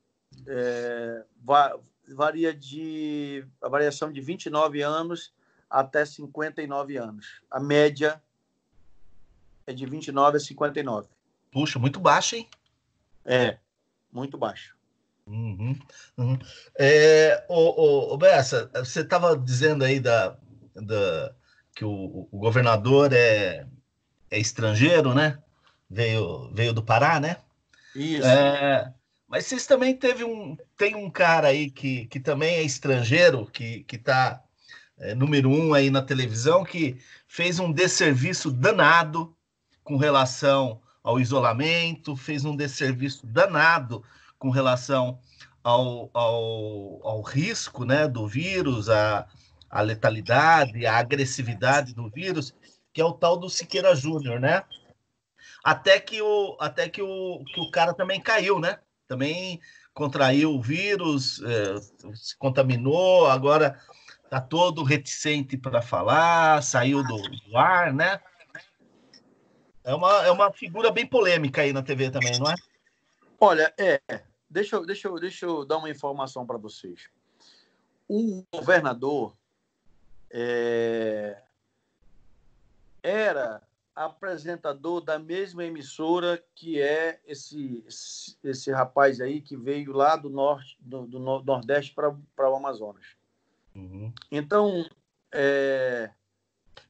é, 0.46 1.24
va, 1.42 1.80
varia 2.14 2.54
de 2.54 3.46
a 3.62 3.70
variação 3.70 4.12
de 4.12 4.22
29 4.22 4.82
anos 4.82 5.34
até 5.70 6.06
59 6.06 6.98
anos. 6.98 7.42
A 7.50 7.60
média 7.60 8.22
é 9.66 9.74
de 9.74 9.86
29 9.86 10.38
a 10.38 10.40
59. 10.40 11.08
Puxa, 11.52 11.80
muito 11.80 12.00
baixo, 12.00 12.36
hein? 12.36 12.50
É, 13.26 13.58
muito 14.12 14.38
baixo. 14.38 14.76
Uhum, 15.26 15.80
uhum. 16.18 16.40
É, 16.78 17.46
o, 17.48 17.54
o, 17.56 18.14
o 18.14 18.18
Bessa, 18.18 18.70
você 18.76 19.02
estava 19.02 19.38
dizendo 19.38 19.84
aí 19.84 20.00
da, 20.00 20.36
da, 20.76 21.34
que 21.76 21.86
o, 21.86 22.28
o, 22.32 22.38
governador 22.38 23.14
é, 23.14 23.68
é 24.30 24.40
estrangeiro, 24.40 25.14
né? 25.14 25.38
Veio, 25.90 26.52
veio 26.54 26.74
do 26.74 26.84
Pará, 26.84 27.20
né? 27.20 27.38
Isso. 27.96 28.26
É, 28.26 28.94
mas 29.32 29.46
vocês 29.46 29.66
também 29.66 29.96
teve 29.96 30.26
um, 30.26 30.58
tem 30.76 30.94
um 30.94 31.10
cara 31.10 31.48
aí 31.48 31.72
que, 31.72 32.06
que 32.08 32.20
também 32.20 32.56
é 32.56 32.64
estrangeiro, 32.64 33.46
que 33.46 33.86
está 33.90 34.44
é, 35.00 35.16
número 35.16 35.50
um 35.50 35.74
aí 35.74 35.90
na 35.90 36.02
televisão, 36.02 36.66
que 36.66 37.02
fez 37.30 37.58
um 37.58 37.72
desserviço 37.72 38.52
danado 38.52 39.34
com 39.86 39.96
relação 39.96 40.82
ao 41.02 41.18
isolamento, 41.18 42.14
fez 42.14 42.44
um 42.44 42.54
desserviço 42.54 43.26
danado 43.26 44.04
com 44.38 44.50
relação 44.50 45.18
ao, 45.64 46.10
ao, 46.14 47.00
ao 47.02 47.22
risco 47.22 47.86
né, 47.86 48.10
do 48.10 48.28
vírus, 48.28 48.90
a, 48.90 49.26
a 49.70 49.80
letalidade, 49.80 50.86
a 50.86 50.98
agressividade 50.98 51.94
do 51.94 52.10
vírus, 52.10 52.54
que 52.92 53.00
é 53.00 53.06
o 53.06 53.14
tal 53.14 53.38
do 53.38 53.50
Siqueira 53.50 53.96
Júnior, 53.96 54.42
né? 54.42 54.62
Até 55.64 56.02
que 56.02 56.22
o 56.22 56.58
até 56.60 56.90
que 56.90 57.02
o, 57.02 57.46
que 57.46 57.62
o 57.62 57.72
cara 57.72 57.94
também 57.94 58.20
caiu, 58.20 58.60
né? 58.60 58.78
Também 59.12 59.60
contraiu 59.94 60.56
o 60.56 60.62
vírus, 60.62 61.44
é, 61.44 62.14
se 62.16 62.38
contaminou, 62.38 63.28
agora 63.28 63.78
está 64.24 64.40
todo 64.40 64.86
reticente 64.86 65.58
para 65.58 65.82
falar, 65.82 66.64
saiu 66.64 67.04
do, 67.04 67.18
do, 67.18 67.58
ar, 67.58 67.94
né? 67.94 68.22
É 69.84 69.94
uma, 69.94 70.26
é 70.26 70.32
uma 70.32 70.50
figura 70.54 70.90
bem 70.92 71.06
polêmica 71.06 71.62
aí 71.62 71.74
na 71.74 71.84
TV 71.84 72.10
também, 72.10 72.40
não 72.40 72.50
é? 72.50 72.56
Olha, 73.38 73.74
é. 73.78 74.00
Deixa 74.50 74.78
eu, 74.78 74.86
deixa 74.86 75.10
eu, 75.10 75.20
deixa 75.20 75.46
eu 75.46 75.66
dar 75.66 75.80
uma 75.80 75.90
informação 75.90 76.46
para 76.48 76.58
vocês. 76.58 77.10
O 78.08 78.46
governador 78.50 79.36
é, 80.30 81.38
era 83.04 83.62
apresentador 84.06 85.02
da 85.02 85.20
mesma 85.20 85.64
emissora 85.64 86.44
que 86.56 86.82
é 86.82 87.20
esse, 87.26 87.84
esse, 87.88 88.38
esse 88.44 88.72
rapaz 88.72 89.20
aí 89.22 89.42
que 89.42 89.56
veio 89.56 89.94
lá 89.94 90.16
do 90.16 90.30
norte, 90.30 90.78
do, 90.80 91.06
do 91.06 91.20
nordeste 91.20 91.94
para 91.94 92.10
o 92.10 92.56
Amazonas. 92.56 93.06
Uhum. 93.76 94.14
Então, 94.32 94.86
é, 95.32 96.12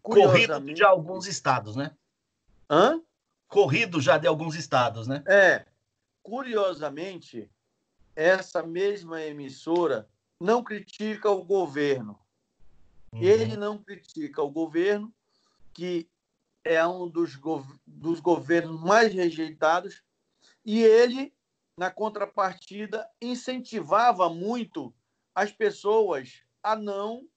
corrido 0.01 0.59
de 0.73 0.83
alguns 0.83 1.27
estados, 1.27 1.75
né? 1.75 1.95
Hã? 2.69 3.01
Corrido 3.47 3.99
já 3.99 4.17
de 4.17 4.27
alguns 4.27 4.55
estados, 4.55 5.07
né? 5.07 5.23
É. 5.27 5.65
Curiosamente, 6.23 7.49
essa 8.15 8.63
mesma 8.63 9.21
emissora 9.21 10.07
não 10.39 10.63
critica 10.63 11.29
o 11.29 11.43
governo. 11.43 12.19
Uhum. 13.13 13.21
Ele 13.21 13.57
não 13.57 13.77
critica 13.77 14.41
o 14.41 14.49
governo, 14.49 15.13
que 15.73 16.09
é 16.63 16.85
um 16.85 17.07
dos, 17.07 17.35
gov 17.35 17.65
dos 17.85 18.19
governos 18.19 18.79
mais 18.81 19.13
rejeitados, 19.13 20.03
e 20.65 20.83
ele, 20.83 21.33
na 21.75 21.89
contrapartida, 21.89 23.09
incentivava 23.21 24.29
muito 24.29 24.93
as 25.33 25.51
pessoas 25.51 26.43
a 26.61 26.75
não 26.75 27.27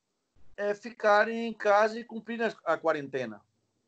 é, 0.56 0.74
ficarem 0.74 1.48
em 1.48 1.52
casa 1.52 1.98
e 1.98 2.04
cumprir 2.04 2.40
a 2.64 2.76
quarentena. 2.76 3.40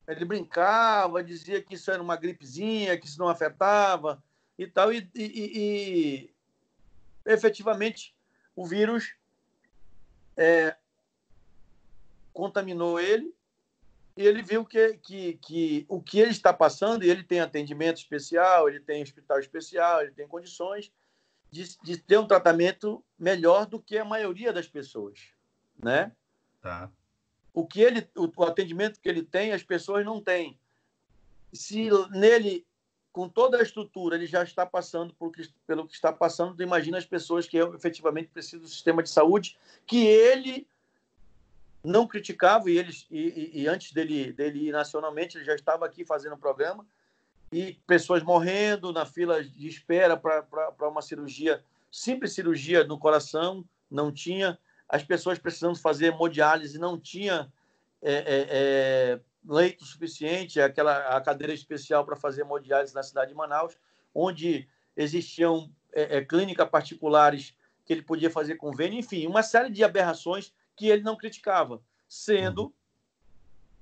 Ele 0.09 0.25
brincava, 0.25 1.23
dizia 1.23 1.63
que 1.63 1.75
isso 1.75 1.91
era 1.91 2.03
uma 2.03 2.17
gripezinha, 2.17 2.97
que 2.97 3.07
isso 3.07 3.19
não 3.19 3.29
afetava 3.29 4.23
e 4.59 4.67
tal, 4.67 4.93
e, 4.93 5.09
e, 5.15 5.21
e 5.25 6.31
efetivamente 7.27 8.15
o 8.55 8.65
vírus 8.65 9.15
é, 10.37 10.77
contaminou 12.33 12.99
ele 12.99 13.36
e 14.17 14.27
ele 14.27 14.43
viu 14.43 14.65
que, 14.65 14.95
que, 14.99 15.35
que 15.35 15.87
o 15.89 16.01
que 16.01 16.19
ele 16.19 16.31
está 16.31 16.53
passando, 16.53 17.05
e 17.05 17.11
ele 17.11 17.23
tem 17.23 17.41
atendimento 17.41 17.99
especial, 17.99 18.69
ele 18.69 18.81
tem 18.81 19.03
hospital 19.03 19.39
especial, 19.39 20.01
ele 20.01 20.13
tem 20.13 20.27
condições 20.27 20.91
de, 21.51 21.77
de 21.83 21.99
ter 21.99 22.19
um 22.19 22.27
tratamento 22.27 23.05
melhor 23.19 23.67
do 23.67 23.79
que 23.79 23.99
a 23.99 24.05
maioria 24.05 24.53
das 24.53 24.67
pessoas, 24.67 25.21
né? 25.79 26.13
Tá. 26.63 26.91
O 27.53 27.67
que 27.67 27.81
ele, 27.83 28.09
o, 28.17 28.31
o 28.35 28.45
atendimento 28.45 29.01
que 29.01 29.09
ele 29.09 29.23
tem, 29.23 29.53
as 29.53 29.63
pessoas 29.63 30.05
não 30.05 30.21
têm. 30.21 30.59
Se 31.53 31.89
nele, 32.11 32.67
com 33.13 33.29
toda 33.29 33.59
a 33.59 33.63
estrutura, 33.63 34.17
ele 34.17 34.27
já 34.27 34.43
está 34.43 34.65
passando 34.65 35.15
por, 35.15 35.31
pelo 35.67 35.87
que 35.87 35.95
está 35.95 36.11
passando, 36.11 36.57
tu 36.57 36.63
imagina 36.63 36.97
as 36.97 37.07
pessoas 37.07 37.47
que 37.47 37.59
efetivamente 37.59 38.29
precisam 38.29 38.61
do 38.61 38.69
sistema 38.69 39.03
de 39.03 39.11
saúde, 39.11 39.59
que 39.87 40.07
ele 40.07 40.67
não 41.87 42.07
criticava 42.07 42.71
e 42.71 42.77
eles 42.77 43.07
e, 43.11 43.63
e, 43.63 43.69
antes 43.69 43.93
dele 43.93 44.33
dele 44.33 44.69
ir 44.69 44.73
nacionalmente 44.73 45.37
ele 45.37 45.45
já 45.45 45.55
estava 45.55 45.87
aqui 45.87 46.05
fazendo 46.05 46.35
o 46.35 46.39
programa 46.39 46.87
e 47.53 47.75
pessoas 47.87 48.23
morrendo 48.23 48.93
na 48.93 49.07
fila 49.07 49.43
de 49.43 49.69
espera 49.69 50.17
para 50.17 50.89
uma 50.89 51.01
cirurgia 51.01 51.63
simples 51.91 52.35
cirurgia 52.35 52.85
no 52.85 52.99
coração 52.99 53.65
não 53.91 54.13
tinha. 54.13 54.59
As 54.89 55.03
pessoas 55.03 55.39
precisando 55.39 55.79
fazer 55.79 56.07
hemodiálise 56.07 56.79
não 56.79 56.99
tinha 56.99 57.53
é, 58.03 58.13
é, 58.13 58.47
é, 58.51 59.21
leito 59.49 59.85
suficiente 59.85 60.61
aquela 60.61 61.17
a 61.17 61.21
cadeira 61.21 61.53
especial 61.53 62.05
para 62.05 62.17
fazer 62.17 62.43
hemodiálise 62.43 62.95
na 62.95 63.03
cidade 63.03 63.31
de 63.31 63.37
Manaus 63.37 63.77
onde 64.15 64.69
existiam 64.97 65.71
é, 65.93 66.19
é, 66.19 66.25
clínicas 66.25 66.69
particulares 66.69 67.55
que 67.85 67.93
ele 67.93 68.03
podia 68.03 68.31
fazer 68.31 68.57
convênio 68.57 68.99
enfim 68.99 69.27
uma 69.27 69.43
série 69.43 69.71
de 69.71 69.83
aberrações 69.83 70.53
que 70.77 70.89
ele 70.89 71.03
não 71.03 71.17
criticava, 71.17 71.81
sendo 72.07 72.65
uhum. 72.65 72.73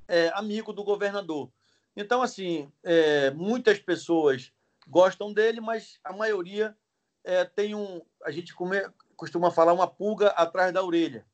é, 0.09 0.29
amigo 0.35 0.73
do 0.73 0.85
governador. 0.85 1.51
Então, 1.97 2.23
assim, 2.23 2.71
é, 2.83 3.31
muitas 3.33 3.79
pessoas 3.79 4.53
gostam 4.87 5.33
dele, 5.33 5.61
mas 5.61 5.99
a 6.03 6.13
maioria 6.13 6.77
é, 7.23 7.45
tem 7.45 7.75
um. 7.75 8.01
A 8.23 8.31
gente 8.31 8.55
come, 8.55 8.77
costuma 9.17 9.51
falar 9.51 9.73
uma 9.73 9.87
pulga 9.87 10.29
atrás 10.29 10.73
da 10.73 10.83
orelha. 10.83 11.27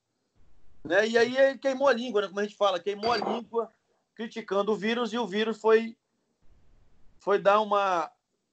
Né? 0.84 1.08
E 1.08 1.18
aí 1.18 1.36
ele 1.36 1.58
queimou 1.58 1.88
a 1.88 1.92
língua, 1.92 2.22
né? 2.22 2.28
como 2.28 2.40
a 2.40 2.42
gente 2.42 2.56
fala, 2.56 2.80
queimou 2.80 3.12
a 3.12 3.16
língua 3.16 3.70
criticando 4.14 4.72
o 4.72 4.76
vírus 4.76 5.12
e 5.12 5.18
o 5.18 5.26
vírus 5.26 5.58
foi, 5.58 5.96
foi 7.18 7.38
dar 7.38 7.60
uma. 7.60 8.10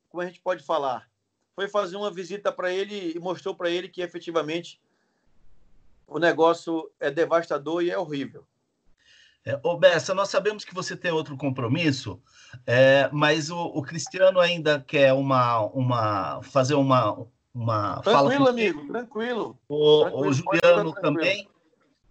Como 0.09 0.21
a 0.21 0.25
gente 0.25 0.41
pode 0.41 0.63
falar? 0.63 1.09
Foi 1.55 1.67
fazer 1.67 1.95
uma 1.97 2.11
visita 2.11 2.51
para 2.51 2.71
ele 2.71 3.13
e 3.15 3.19
mostrou 3.19 3.55
para 3.55 3.69
ele 3.69 3.89
que 3.89 4.01
efetivamente 4.01 4.79
o 6.07 6.17
negócio 6.19 6.89
é 6.99 7.11
devastador 7.11 7.83
e 7.83 7.91
é 7.91 7.97
horrível. 7.97 8.45
É, 9.45 9.59
ô 9.63 9.77
Bessa, 9.77 10.13
nós 10.13 10.29
sabemos 10.29 10.65
que 10.65 10.73
você 10.73 10.95
tem 10.95 11.11
outro 11.11 11.37
compromisso, 11.37 12.19
é, 12.65 13.09
mas 13.13 13.49
o, 13.49 13.57
o, 13.57 13.81
Cristiano 13.81 14.39
ainda 14.39 14.83
quer 14.85 15.13
uma, 15.13 15.61
uma 15.67 16.41
fazer 16.43 16.73
uma, 16.73 17.25
uma 17.53 18.01
tranquilo, 18.01 18.45
fala. 18.45 18.49
amigo, 18.49 18.87
tranquilo. 18.87 19.57
O, 19.69 20.01
tranquilo, 20.01 20.27
o 20.27 20.33
Juliano 20.33 20.93
também. 20.93 21.47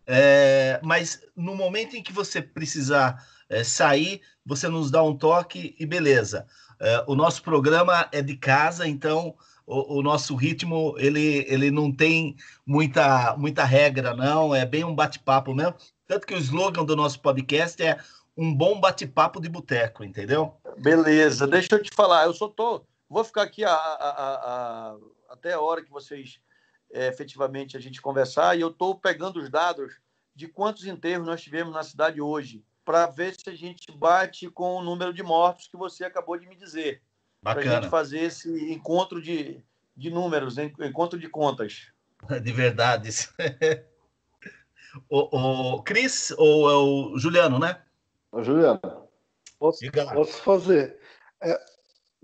É, 0.07 0.81
mas 0.83 1.21
no 1.37 1.55
momento 1.55 1.97
em 1.97 2.03
que 2.03 2.13
você 2.13 2.41
precisar 2.41 3.27
é, 3.51 3.65
sair, 3.65 4.23
você 4.45 4.69
nos 4.69 4.91
dá 4.91 5.03
um 5.03 5.17
toque 5.17 5.75
e 5.79 5.85
beleza. 5.85 6.47
É, 6.81 7.05
o 7.07 7.15
nosso 7.15 7.43
programa 7.43 8.09
é 8.13 8.23
de 8.23 8.37
casa, 8.37 8.87
então 8.87 9.35
o, 9.67 9.99
o, 9.99 10.03
nosso 10.03 10.35
ritmo 10.37 10.95
ele, 10.97 11.45
ele 11.49 11.71
não 11.71 11.93
tem 11.93 12.37
muita, 12.65 13.37
muita 13.37 13.65
regra, 13.65 14.15
não, 14.15 14.55
é 14.55 14.65
bem 14.65 14.85
um 14.85 14.95
bate-papo 14.95 15.53
mesmo. 15.55 15.75
Tanto 16.07 16.27
que 16.27 16.35
o 16.35 16.39
slogan 16.39 16.85
do 16.85 16.95
nosso 16.95 17.21
podcast 17.21 17.83
é 17.83 17.99
um 18.37 18.55
bom 18.55 18.79
bate-papo 18.79 19.41
de 19.41 19.49
boteco, 19.49 20.05
entendeu? 20.05 20.55
Beleza, 20.79 21.47
deixa 21.47 21.75
eu 21.75 21.83
te 21.83 21.91
falar, 21.95 22.27
eu 22.27 22.33
só 22.33 22.49
tô. 22.49 22.83
Vou 23.09 23.25
ficar 23.25 23.43
aqui 23.43 23.65
a, 23.65 23.73
a, 23.73 24.11
a, 24.11 24.97
até 25.31 25.55
a 25.55 25.61
hora 25.61 25.83
que 25.83 25.91
vocês 25.91 26.39
é, 26.93 27.09
efetivamente 27.09 27.77
a 27.77 27.81
gente 27.81 28.01
conversar, 28.01 28.57
e 28.57 28.61
eu 28.61 28.69
estou 28.69 28.95
pegando 28.95 29.41
os 29.41 29.51
dados 29.51 29.99
de 30.35 30.47
quantos 30.47 30.87
enterros 30.87 31.27
nós 31.27 31.43
tivemos 31.43 31.75
na 31.75 31.83
cidade 31.83 32.21
hoje, 32.21 32.63
para 32.85 33.07
ver 33.07 33.35
se 33.35 33.51
a 33.51 33.55
gente 33.55 33.91
bate 33.91 34.49
com 34.49 34.77
o 34.77 34.85
número 34.85 35.13
de 35.13 35.23
mortos 35.23 35.67
que 35.67 35.77
você 35.77 36.05
acabou 36.05 36.39
de 36.39 36.47
me 36.47 36.55
dizer 36.55 37.03
para 37.55 37.61
a 37.61 37.81
gente 37.81 37.89
fazer 37.89 38.21
esse 38.21 38.73
encontro 38.73 39.21
de, 39.21 39.63
de 39.97 40.11
números, 40.11 40.59
encontro 40.59 41.19
de 41.19 41.29
contas. 41.29 41.89
De 42.43 42.51
verdades. 42.51 43.33
o, 45.09 45.75
o 45.77 45.83
Cris 45.83 46.33
ou 46.39 46.71
é 46.71 46.75
o 46.75 47.19
Juliano, 47.19 47.59
né? 47.59 47.79
O 48.33 48.43
Juliano. 48.43 48.81
Posso, 49.59 49.81
posso 49.93 50.43
fazer. 50.43 50.99
É, 51.43 51.61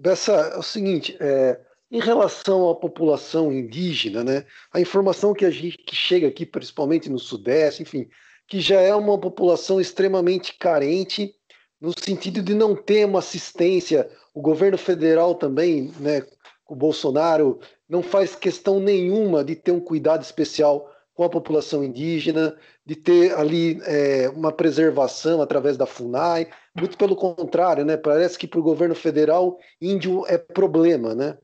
Bessa, 0.02 0.32
é 0.32 0.58
o 0.58 0.62
seguinte, 0.62 1.16
é, 1.20 1.60
em 1.90 2.00
relação 2.00 2.68
à 2.68 2.74
população 2.74 3.52
indígena, 3.52 4.24
né, 4.24 4.44
a 4.72 4.80
informação 4.80 5.32
que 5.34 5.44
a 5.44 5.50
gente 5.50 5.78
que 5.78 5.94
chega 5.94 6.26
aqui, 6.26 6.44
principalmente 6.44 7.08
no 7.08 7.18
Sudeste, 7.18 7.82
enfim, 7.82 8.08
que 8.48 8.60
já 8.60 8.80
é 8.80 8.94
uma 8.94 9.16
população 9.16 9.80
extremamente 9.80 10.54
carente 10.58 11.34
no 11.82 11.92
sentido 11.98 12.40
de 12.40 12.54
não 12.54 12.76
ter 12.76 13.04
uma 13.04 13.18
assistência 13.18 14.08
o 14.32 14.40
governo 14.40 14.78
federal 14.78 15.34
também, 15.34 15.92
né, 15.98 16.24
o 16.68 16.76
Bolsonaro, 16.76 17.58
não 17.88 18.02
faz 18.02 18.34
questão 18.34 18.80
nenhuma 18.80 19.44
de 19.44 19.56
ter 19.56 19.72
um 19.72 19.80
cuidado 19.80 20.22
especial 20.22 20.88
com 21.12 21.24
a 21.24 21.28
população 21.28 21.84
indígena, 21.84 22.56
de 22.86 22.96
ter 22.96 23.34
ali 23.34 23.78
é, 23.84 24.30
uma 24.30 24.50
preservação 24.50 25.42
através 25.42 25.76
da 25.76 25.84
FUNAI. 25.84 26.48
Muito 26.74 26.96
pelo 26.96 27.14
contrário, 27.14 27.84
né? 27.84 27.98
Parece 27.98 28.38
que 28.38 28.46
para 28.46 28.60
o 28.60 28.62
governo 28.62 28.94
federal 28.94 29.58
índio 29.78 30.24
é 30.26 30.38
problema, 30.38 31.14
né? 31.14 31.36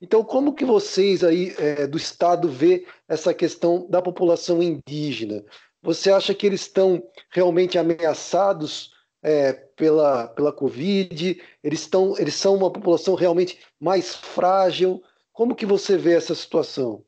Então, 0.00 0.22
como 0.22 0.54
que 0.54 0.64
vocês 0.64 1.24
aí 1.24 1.52
é, 1.58 1.86
do 1.86 1.96
Estado 1.96 2.48
vê 2.48 2.86
essa 3.08 3.34
questão 3.34 3.88
da 3.90 4.00
população 4.00 4.62
indígena? 4.62 5.42
Você 5.82 6.12
acha 6.12 6.32
que 6.32 6.46
eles 6.46 6.60
estão 6.60 7.02
realmente 7.32 7.76
ameaçados 7.78 8.94
é, 9.26 9.52
pela, 9.52 10.28
pela 10.28 10.52
Covid, 10.52 11.42
eles, 11.60 11.80
estão, 11.80 12.16
eles 12.16 12.36
são 12.36 12.54
uma 12.54 12.72
população 12.72 13.16
realmente 13.16 13.58
mais 13.80 14.14
frágil. 14.14 15.02
Como 15.32 15.56
que 15.56 15.66
você 15.66 15.98
vê 15.98 16.14
essa 16.14 16.32
situação? 16.32 17.04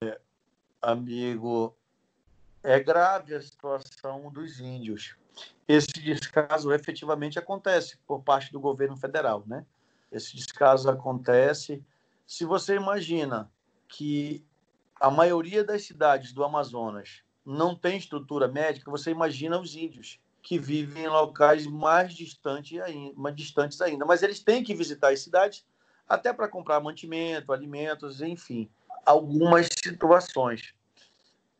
É, 0.00 0.20
amigo, 0.80 1.76
é 2.62 2.78
grave 2.78 3.34
a 3.34 3.42
situação 3.42 4.30
dos 4.30 4.60
índios. 4.60 5.16
Esse 5.66 5.88
descaso 5.88 6.72
efetivamente 6.72 7.36
acontece 7.36 7.98
por 8.06 8.22
parte 8.22 8.52
do 8.52 8.60
governo 8.60 8.96
federal, 8.96 9.42
né? 9.44 9.66
esse 10.12 10.36
descaso 10.36 10.88
acontece. 10.88 11.84
Se 12.24 12.44
você 12.44 12.76
imagina 12.76 13.50
que 13.88 14.46
a 15.00 15.10
maioria 15.10 15.64
das 15.64 15.82
cidades 15.82 16.32
do 16.32 16.44
Amazonas 16.44 17.25
não 17.46 17.76
tem 17.76 17.96
estrutura 17.96 18.48
médica, 18.48 18.90
você 18.90 19.12
imagina 19.12 19.58
os 19.58 19.76
índios 19.76 20.18
que 20.42 20.58
vivem 20.58 21.04
em 21.04 21.08
locais 21.08 21.66
mais 21.66 22.12
distantes 22.12 22.80
ainda, 22.80 23.14
mais 23.16 23.34
distantes 23.36 23.80
ainda. 23.80 24.04
Mas 24.04 24.22
eles 24.22 24.40
têm 24.40 24.64
que 24.64 24.74
visitar 24.74 25.12
as 25.12 25.20
cidades 25.20 25.64
até 26.08 26.32
para 26.32 26.48
comprar 26.48 26.80
mantimento, 26.80 27.52
alimentos, 27.52 28.20
enfim, 28.20 28.68
algumas 29.04 29.68
situações. 29.82 30.74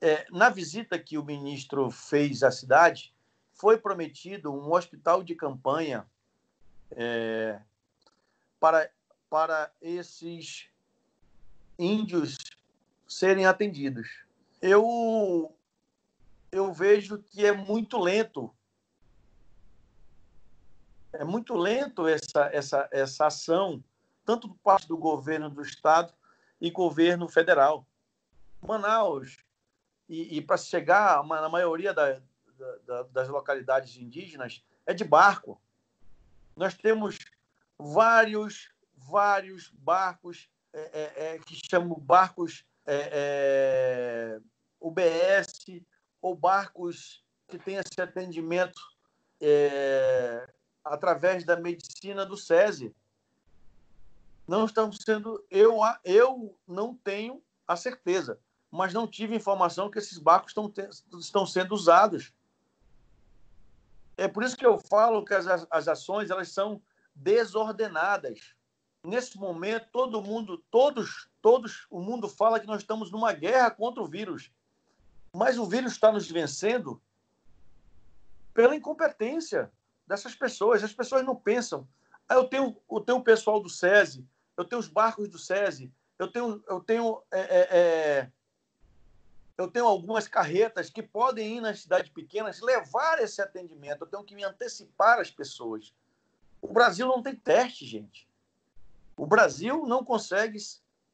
É, 0.01 0.27
na 0.31 0.51
visita 0.51 0.99
que 0.99 1.17
o 1.17 1.25
ministro 1.25 1.91
fez 1.91 2.43
à 2.43 2.51
cidade, 2.51 3.15
foi 3.53 3.79
prometido 3.79 4.53
um 4.53 4.73
hospital 4.73 5.23
de 5.23 5.35
campanha 5.35 6.07
é, 6.91 7.59
para, 8.61 8.91
para 9.31 9.73
esses 9.81 10.69
índios 11.79 12.37
serem 13.09 13.47
atendidos. 13.47 14.09
Eu, 14.61 15.56
eu 16.51 16.73
vejo 16.73 17.19
que 17.19 17.45
é 17.45 17.53
muito 17.53 17.99
lento. 17.99 18.55
É 21.13 21.25
muito 21.25 21.55
lento 21.55 22.07
essa, 22.07 22.51
essa, 22.53 22.89
essa 22.93 23.27
ação, 23.27 23.83
tanto 24.25 24.49
por 24.49 24.59
parte 24.59 24.89
do 24.89 24.97
governo 24.97 25.49
do 25.49 25.63
Estado 25.63 26.13
e 26.61 26.71
governo 26.71 27.29
federal. 27.29 27.87
Manaus, 28.61 29.39
e, 30.09 30.37
e 30.37 30.43
para 30.43 30.57
chegar 30.57 31.25
na 31.27 31.49
maioria 31.49 31.93
da, 31.93 32.21
da, 32.87 33.03
das 33.05 33.29
localidades 33.29 33.97
indígenas, 33.97 34.65
é 34.85 34.93
de 34.93 35.05
barco. 35.05 35.61
Nós 36.55 36.75
temos 36.75 37.19
vários, 37.79 38.71
vários 38.95 39.71
barcos 39.71 40.49
é, 40.73 40.81
é, 40.81 41.35
é, 41.35 41.39
que 41.39 41.59
chamam 41.71 41.99
barcos 41.99 42.65
é, 42.85 43.11
é, 43.13 44.41
UBS 44.81 45.65
ou 46.27 46.35
barcos 46.35 47.25
que 47.47 47.57
têm 47.57 47.77
esse 47.77 48.01
atendimento 48.01 48.81
é, 49.41 50.53
através 50.85 51.45
da 51.45 51.57
medicina 51.57 52.27
do 52.27 52.37
SESI. 52.37 52.93
Não 54.47 54.65
estão 54.65 54.91
sendo. 54.91 55.45
Eu, 55.49 55.79
eu 56.05 56.59
não 56.67 56.97
tenho 56.97 57.41
a 57.67 57.77
certeza, 57.77 58.41
mas 58.73 58.93
não 58.93 59.07
tive 59.07 59.37
informação 59.37 59.89
que 59.89 59.99
esses 59.99 60.19
barcos 60.19 60.51
estão, 60.51 60.73
estão 61.21 61.47
sendo 61.47 61.77
usados. 61.77 62.33
É 64.17 64.27
por 64.27 64.43
isso 64.43 64.57
que 64.57 64.67
eu 64.67 64.77
falo 64.79 65.25
que 65.25 65.35
as, 65.35 65.47
as 65.71 65.87
ações 65.87 66.31
elas 66.31 66.51
são 66.51 66.83
desordenadas. 67.15 68.57
Nesse 69.05 69.39
momento, 69.39 69.87
todo 69.93 70.23
mundo, 70.23 70.59
todos, 70.73 71.29
todos, 71.41 71.87
o 71.89 72.01
mundo 72.01 72.29
fala 72.29 72.59
que 72.59 72.67
nós 72.67 72.81
estamos 72.81 73.13
numa 73.13 73.33
guerra 73.33 73.71
contra 73.71 74.03
o 74.03 74.09
vírus. 74.09 74.51
Mas 75.37 75.59
o 75.59 75.67
vírus 75.67 75.93
está 75.93 76.11
nos 76.11 76.31
vencendo 76.31 76.99
pela 78.55 78.75
incompetência 78.75 79.71
dessas 80.07 80.35
pessoas. 80.35 80.83
As 80.83 80.95
pessoas 80.95 81.23
não 81.27 81.37
pensam. 81.37 81.87
Ah, 82.27 82.37
eu 82.37 82.45
tenho, 82.45 82.75
eu 82.91 83.01
tenho 83.03 83.19
o 83.19 83.23
pessoal 83.23 83.61
do 83.61 83.69
SESI, 83.69 84.27
eu 84.57 84.65
tenho 84.65 84.81
os 84.81 84.89
barcos 84.89 85.29
do 85.29 85.39
SESI, 85.39 85.93
eu 86.19 86.33
tenho, 86.33 86.65
eu 86.67 86.81
tenho, 86.81 87.23
é, 87.31 87.41
é, 87.41 87.69
é 87.79 88.31
eu 89.59 89.71
tenho 89.71 89.85
algumas 89.85 90.27
carretas 90.27 90.89
que 90.89 91.03
podem 91.03 91.59
ir 91.59 91.61
nas 91.61 91.81
cidades 91.81 92.11
pequenas 92.11 92.63
levar 92.63 93.21
esse 93.21 93.43
atendimento. 93.43 94.05
Eu 94.05 94.07
tenho 94.07 94.25
que 94.25 94.35
me 94.35 94.43
antecipar 94.43 95.21
às 95.21 95.31
pessoas. 95.31 95.95
O 96.63 96.73
Brasil 96.73 97.07
não 97.07 97.23
tem 97.23 97.37
teste, 97.37 97.85
gente. 97.85 98.27
O 99.15 99.27
Brasil 99.27 99.85
não 99.87 100.03
consegue 100.03 100.59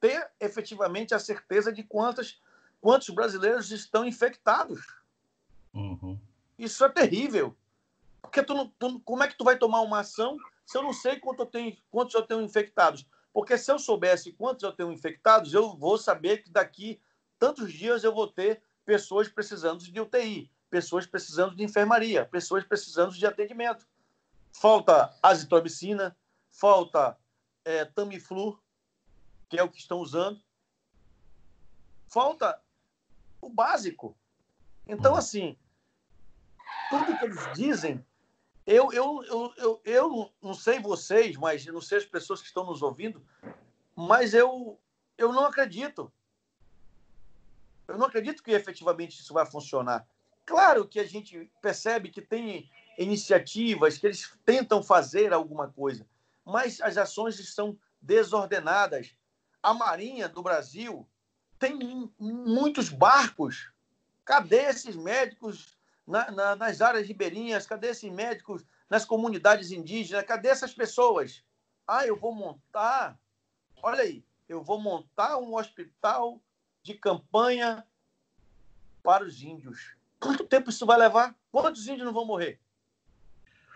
ter 0.01 0.31
efetivamente 0.41 1.13
a 1.13 1.19
certeza 1.19 1.73
de 1.73 1.83
quantas, 1.83 2.41
quantos 2.83 3.09
brasileiros 3.11 3.71
estão 3.71 4.05
infectados. 4.05 4.85
Uhum. 5.73 6.19
Isso 6.59 6.85
é 6.85 6.89
terrível. 6.89 7.57
Porque 8.21 8.43
tu, 8.43 8.69
tu, 8.79 9.01
como 9.01 9.23
é 9.23 9.29
que 9.29 9.39
tu 9.39 9.45
vai 9.45 9.57
tomar 9.57 9.81
uma 9.81 10.01
ação 10.01 10.37
se 10.67 10.77
eu 10.77 10.83
não 10.83 10.93
sei 10.93 11.19
quanto 11.19 11.43
eu 11.43 11.47
tenho, 11.47 11.77
quantos 11.91 12.15
eu 12.15 12.23
tenho 12.23 12.43
infectados? 12.43 13.07
Porque 13.33 13.57
se 13.57 13.71
eu 13.71 13.79
soubesse 13.79 14.33
quantos 14.33 14.65
eu 14.65 14.73
tenho 14.73 14.93
infectados, 14.93 15.55
eu 15.55 15.77
vou 15.77 15.97
saber 15.97 16.43
que 16.43 16.51
daqui 16.51 17.01
tantos 17.39 17.73
dias 17.73 18.03
eu 18.05 18.13
vou 18.13 18.27
ter 18.27 18.63
pessoas 18.85 19.29
precisando 19.29 19.79
de 19.85 20.01
UTI, 20.01 20.51
pessoas 20.69 21.07
precisando 21.07 21.55
de 21.55 21.63
enfermaria, 21.63 22.27
pessoas 22.27 22.65
precisando 22.65 23.15
de 23.15 23.25
atendimento. 23.25 23.87
Falta 24.53 25.17
azitromicina, 25.23 26.17
falta 26.51 27.17
é, 27.65 27.85
Tamiflu, 27.85 28.61
que 29.49 29.59
é 29.59 29.63
o 29.63 29.71
que 29.71 29.79
estão 29.79 29.99
usando. 29.99 30.43
Falta 32.09 32.61
o 33.43 33.51
básico. 33.51 34.17
Então, 34.87 35.15
assim, 35.15 35.59
tudo 36.89 37.19
que 37.19 37.25
eles 37.25 37.53
dizem, 37.55 38.05
eu, 38.67 38.93
eu, 38.93 39.25
eu, 39.25 39.55
eu, 39.57 39.81
eu 39.85 40.33
não 40.41 40.55
sei 40.55 40.79
vocês, 40.79 41.37
mas 41.37 41.67
não 41.67 41.81
sei 41.81 41.99
as 41.99 42.05
pessoas 42.07 42.41
que 42.41 42.47
estão 42.47 42.65
nos 42.65 42.81
ouvindo, 42.81 43.23
mas 43.95 44.33
eu, 44.33 44.81
eu 45.19 45.33
não 45.33 45.45
acredito. 45.45 46.11
Eu 47.89 47.99
não 47.99 48.07
acredito 48.07 48.43
que 48.43 48.53
efetivamente 48.53 49.19
isso 49.21 49.35
vai 49.35 49.45
funcionar. 49.45 50.07
Claro 50.47 50.87
que 50.87 51.01
a 51.01 51.05
gente 51.05 51.51
percebe 51.61 52.11
que 52.11 52.23
tem 52.23 52.71
iniciativas, 52.97 53.99
que 53.99 54.07
eles 54.07 54.33
tentam 54.45 54.83
fazer 54.83 55.33
alguma 55.33 55.69
coisa, 55.69 56.07
mas 56.45 56.81
as 56.81 56.97
ações 56.97 57.39
estão 57.39 57.79
desordenadas. 58.01 59.15
A 59.63 59.75
Marinha 59.75 60.29
do 60.29 60.43
Brasil 60.43 61.09
tem 61.63 62.11
muitos 62.19 62.89
barcos. 62.89 63.71
Cadê 64.25 64.63
esses 64.65 64.97
médicos 64.97 65.79
na, 66.05 66.29
na, 66.33 66.57
nas 66.57 66.81
áreas 66.81 67.07
ribeirinhas? 67.07 67.69
Cadê 67.69 67.91
esses 67.91 68.11
médicos 68.11 68.65
nas 68.91 69.05
comunidades 69.05 69.71
indígenas? 69.71 70.25
Cadê 70.25 70.49
essas 70.49 70.75
pessoas? 70.75 71.45
Ah, 71.87 72.05
eu 72.05 72.17
vou 72.17 72.35
montar. 72.35 73.17
Olha 73.81 74.03
aí, 74.03 74.25
eu 74.49 74.61
vou 74.61 74.81
montar 74.81 75.39
um 75.39 75.55
hospital 75.55 76.41
de 76.83 76.95
campanha 76.95 77.87
para 79.01 79.23
os 79.23 79.41
índios. 79.41 79.95
Quanto 80.19 80.45
tempo 80.45 80.71
isso 80.71 80.85
vai 80.85 80.99
levar? 80.99 81.33
Quantos 81.53 81.87
índios 81.87 82.05
não 82.05 82.13
vão 82.13 82.25
morrer? 82.25 82.59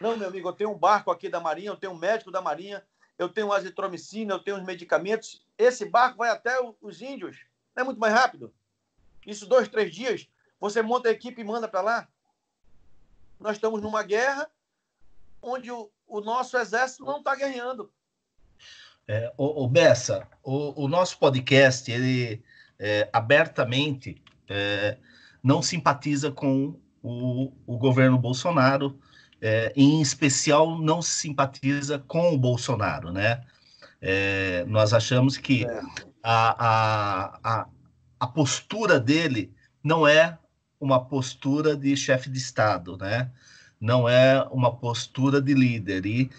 Não, 0.01 0.16
meu 0.16 0.26
amigo, 0.26 0.49
eu 0.49 0.53
tenho 0.53 0.72
um 0.72 0.78
barco 0.78 1.12
aqui 1.12 1.28
da 1.28 1.39
Marinha, 1.39 1.70
eu 1.70 1.76
tenho 1.76 1.93
um 1.93 1.99
médico 1.99 2.32
da 2.32 2.43
Marinha, 2.43 2.84
eu 3.16 3.28
tenho 3.28 3.53
azitromicina, 3.53 4.34
eu 4.34 4.41
tenho 4.41 4.57
os 4.57 4.64
medicamentos. 4.64 5.47
Esse 5.57 5.84
barco 5.84 6.18
vai 6.18 6.30
até 6.30 6.59
os 6.80 7.01
índios. 7.01 7.47
Não 7.77 7.83
é 7.83 7.85
muito 7.85 8.01
mais 8.01 8.14
rápido? 8.14 8.55
Isso 9.27 9.47
dois, 9.47 9.68
três 9.68 9.95
dias, 9.95 10.27
você 10.59 10.81
monta 10.81 11.11
a 11.11 11.12
equipe 11.12 11.43
e 11.43 11.45
manda 11.45 11.68
para 11.68 11.83
lá. 11.83 12.09
Nós 13.39 13.57
estamos 13.57 13.83
numa 13.83 14.03
guerra 14.03 14.49
onde 15.43 15.70
o, 15.70 15.91
o 16.07 16.20
nosso 16.22 16.57
exército 16.57 17.05
não 17.05 17.18
está 17.18 17.37
ganhando. 17.37 17.93
É, 19.07 19.33
o, 19.37 19.64
o 19.64 19.68
Bessa, 19.68 20.27
o, 20.43 20.85
o 20.85 20.89
nosso 20.89 21.18
podcast, 21.18 21.91
ele 21.93 22.43
é, 22.79 23.09
abertamente 23.12 24.22
é, 24.49 24.97
não 25.43 25.61
simpatiza 25.61 26.33
com 26.33 26.81
o, 27.03 27.53
o 27.66 27.77
governo 27.77 28.18
Bolsonaro, 28.18 28.99
é, 29.41 29.72
em 29.77 30.01
especial 30.01 30.79
não 30.79 31.03
simpatiza 31.03 31.99
com 31.99 32.33
o 32.33 32.39
Bolsonaro, 32.39 33.12
né? 33.12 33.45
É, 34.01 34.64
nós 34.66 34.93
achamos 34.93 35.37
que 35.37 35.64
é. 35.64 35.81
A, 36.29 37.39
a, 37.45 37.66
a, 38.18 38.27
postura 38.27 38.99
dele 38.99 39.55
não 39.83 40.07
é 40.09 40.37
uma 40.81 41.05
postura 41.05 41.77
de 41.77 41.97
chefe 41.97 42.29
de 42.29 42.37
Estado, 42.37 42.97
né? 42.97 43.31
Não 43.81 44.09
é 44.09 44.43
uma 44.51 44.74
postura 44.74 45.41
de 45.41 45.55
líder. 45.55 46.05
E, 46.05 46.31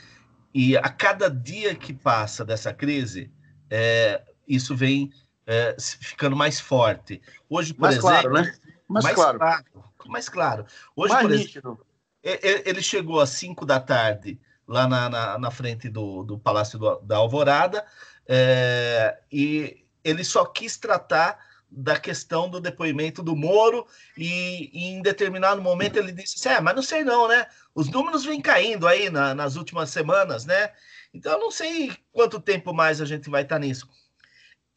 e 0.54 0.76
a 0.76 0.90
cada 0.90 1.30
dia 1.30 1.74
que 1.74 1.94
passa 1.94 2.44
dessa 2.44 2.74
crise, 2.74 3.32
é, 3.70 4.22
isso 4.46 4.76
vem 4.76 5.10
é, 5.46 5.78
ficando 5.80 6.36
mais 6.36 6.60
forte. 6.60 7.22
Hoje, 7.50 7.74
por 7.74 7.84
mais 7.84 7.96
exemplo. 7.96 8.10
Claro, 8.10 8.34
né? 8.34 8.56
mais, 8.90 9.06
mais 9.06 9.16
claro. 9.16 9.40
claro. 9.40 9.66
Mais 10.06 10.30
claro. 10.30 10.66
Hoje, 10.98 11.14
mais 11.14 11.28
por 11.28 11.32
nítido. 11.32 11.80
exemplo, 12.22 12.62
ele 12.66 12.82
chegou 12.82 13.22
às 13.22 13.30
5 13.30 13.66
da 13.66 13.80
tarde 13.80 14.38
lá 14.68 14.86
na, 14.86 15.10
na, 15.10 15.40
na 15.40 15.52
frente 15.52 15.88
do, 15.88 16.24
do 16.24 16.38
Palácio 16.38 16.78
do, 16.78 17.00
da 17.00 17.16
Alvorada 17.16 17.86
é, 18.28 19.20
e 19.32 19.86
ele 20.04 20.24
só 20.24 20.46
quis 20.46 20.78
tratar 20.78 21.46
da 21.70 22.00
questão 22.00 22.50
do 22.50 22.62
depoimento 22.62 23.22
do 23.22 23.36
Moro 23.36 23.86
e, 24.18 24.70
e, 24.72 24.86
em 24.88 25.02
determinado 25.02 25.62
momento 25.62 25.98
ele 25.98 26.14
disse 26.14 26.36
assim, 26.38 26.58
é, 26.58 26.62
mas 26.62 26.76
não 26.76 26.82
sei 26.82 27.04
não, 27.04 27.28
né? 27.28 27.46
Os 27.76 27.90
números 27.90 28.24
vêm 28.24 28.42
caindo 28.42 28.88
aí 28.88 29.10
na, 29.10 29.36
nas 29.36 29.56
últimas 29.56 29.90
semanas, 29.90 30.46
né? 30.46 30.72
Então 31.14 31.34
eu 31.34 31.40
não 31.40 31.52
sei 31.52 31.92
quanto 32.12 32.40
tempo 32.40 32.74
mais 32.74 33.02
a 33.02 33.06
gente 33.06 33.30
vai 33.30 33.44
estar 33.44 33.60
nisso 33.60 33.88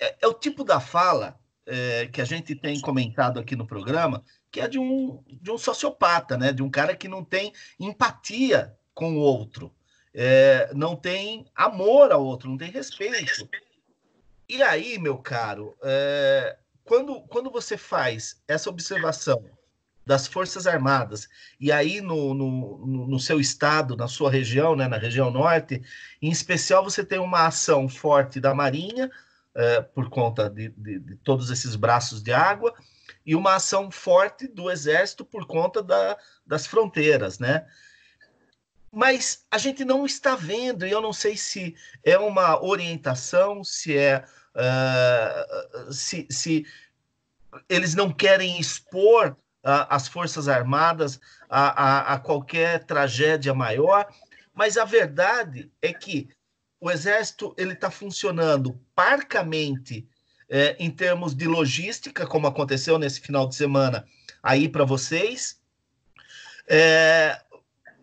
é, 0.01 0.16
é 0.22 0.26
o 0.26 0.34
tipo 0.34 0.64
da 0.64 0.80
fala 0.80 1.38
é, 1.66 2.07
que 2.07 2.20
a 2.20 2.24
gente 2.24 2.55
tem 2.57 2.80
comentado 2.80 3.38
aqui 3.38 3.55
no 3.55 3.66
programa, 3.66 4.24
que 4.51 4.61
é 4.61 4.66
de 4.66 4.78
um, 4.78 5.22
de 5.28 5.51
um 5.51 5.59
sociopata, 5.59 6.36
né? 6.36 6.53
de 6.53 6.62
um 6.62 6.70
cara 6.70 6.96
que 6.96 7.07
não 7.07 7.22
tem 7.22 7.53
empatia 7.78 8.74
com 8.94 9.14
o 9.14 9.20
outro. 9.20 9.72
É, 10.14 10.70
não 10.74 10.96
tem 10.96 11.46
amor 11.54 12.12
ao 12.12 12.24
outro, 12.24 12.48
não 12.48 12.56
tem 12.56 12.70
respeito. 12.70 13.48
E 14.48 14.62
aí, 14.62 14.98
meu 14.98 15.18
caro, 15.18 15.76
é, 15.82 16.56
quando, 16.84 17.20
quando 17.22 17.50
você 17.50 17.76
faz 17.76 18.42
essa 18.48 18.68
observação 18.68 19.44
das 20.04 20.26
Forças 20.26 20.66
Armadas, 20.66 21.28
e 21.61 21.70
aí 21.70 22.00
no, 22.00 22.34
no, 22.34 23.06
no, 23.06 23.20
seu 23.20 23.38
estado, 23.38 23.96
na 23.96 24.08
sua 24.08 24.28
região, 24.28 24.74
né, 24.74 24.88
na 24.88 24.96
região 24.96 25.30
norte, 25.30 25.80
em 26.20 26.30
especial 26.30 26.82
você 26.82 27.04
tem 27.04 27.20
uma 27.20 27.46
ação 27.46 27.88
forte 27.88 28.40
da 28.40 28.52
Marinha, 28.52 29.08
é, 29.54 29.80
por 29.80 30.08
conta 30.08 30.50
de, 30.50 30.70
de, 30.70 30.98
de, 30.98 31.16
todos 31.16 31.50
esses 31.50 31.76
braços 31.76 32.22
de 32.22 32.32
água, 32.32 32.74
e 33.24 33.36
uma 33.36 33.54
ação 33.54 33.90
forte 33.90 34.48
do 34.48 34.68
Exército 34.68 35.24
por 35.24 35.46
conta 35.46 35.80
da, 35.82 36.18
das 36.44 36.66
fronteiras, 36.66 37.38
né? 37.38 37.66
Mas 38.93 39.45
a 39.51 39.59
gente 39.59 39.84
não 39.84 40.05
está 40.05 40.34
vendo, 40.34 40.86
e 40.86 40.91
eu 40.91 41.01
não 41.01 41.12
sei 41.12 41.36
se 41.36 41.76
é 42.05 42.18
uma 42.18 42.62
orientação, 42.62 43.62
se 43.62 43.97
é. 43.97 44.24
Uh, 44.53 45.93
se, 45.93 46.26
se 46.28 46.66
eles 47.68 47.95
não 47.95 48.12
querem 48.12 48.59
expor 48.59 49.36
as 49.62 50.09
Forças 50.09 50.49
Armadas 50.49 51.20
a, 51.49 51.68
a, 51.68 52.14
a, 52.14 52.18
qualquer 52.18 52.84
tragédia 52.84 53.53
maior, 53.53 54.09
mas 54.55 54.76
a 54.76 54.84
verdade 54.84 55.70
é 55.82 55.93
que 55.93 56.28
o 56.80 56.91
Exército 56.91 57.55
ele 57.59 57.74
está 57.74 57.91
funcionando 57.91 58.80
parcamente 58.95 60.09
é, 60.49 60.76
em 60.78 60.91
termos 60.91 61.34
de 61.34 61.47
logística, 61.47 62.26
como 62.26 62.47
aconteceu 62.47 62.99
nesse 62.99 63.20
final 63.20 63.47
de 63.47 63.55
semana 63.55 64.05
aí 64.43 64.68
para 64.68 64.84
vocês. 64.84 65.61
É, 66.66 67.41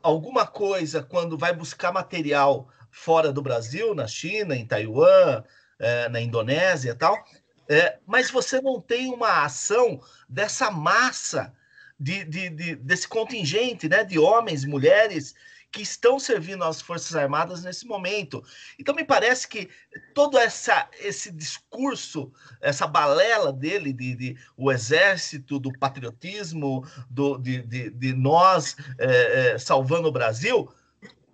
alguma 0.02 0.46
coisa 0.46 1.02
quando 1.02 1.38
vai 1.38 1.54
buscar 1.54 1.92
material 1.92 2.68
fora 2.92 3.32
do 3.32 3.42
Brasil, 3.42 3.94
na 3.94 4.08
China, 4.08 4.56
em 4.56 4.66
Taiwan, 4.66 5.44
é, 5.80 6.10
na 6.10 6.20
Indonésia 6.20 6.92
e 6.92 6.96
tal, 6.96 7.24
é, 7.70 8.00
mas 8.06 8.32
você 8.32 8.62
não 8.62 8.80
tem 8.82 9.14
uma 9.14 9.44
ação 9.44 10.00
dessa 10.28 10.72
massa 10.72 11.54
de, 12.00 12.24
de, 12.24 12.50
de, 12.50 12.76
desse 12.76 13.08
contingente 13.08 13.90
né, 13.90 14.04
de 14.04 14.18
homens, 14.18 14.66
mulheres 14.66 15.36
que 15.78 15.84
estão 15.84 16.18
servindo 16.18 16.64
às 16.64 16.82
Forças 16.82 17.16
Armadas 17.16 17.64
nesse 17.64 17.86
momento. 17.86 18.44
Então, 18.80 18.96
me 18.96 19.04
parece 19.04 19.48
que 19.48 19.70
todo 20.12 20.36
essa, 20.36 20.90
esse 21.00 21.32
discurso, 21.32 22.34
essa 22.60 22.88
balela 22.88 23.54
dele, 23.54 23.94
de, 23.94 24.16
de 24.16 24.38
o 24.58 24.72
exército, 24.72 25.60
do 25.60 25.72
patriotismo, 25.78 26.84
do, 27.08 27.38
de, 27.38 27.62
de, 27.62 27.92
de 27.92 28.14
nós 28.14 28.76
é, 28.98 29.52
é, 29.52 29.58
salvando 29.60 30.08
o 30.08 30.12
Brasil, 30.12 30.68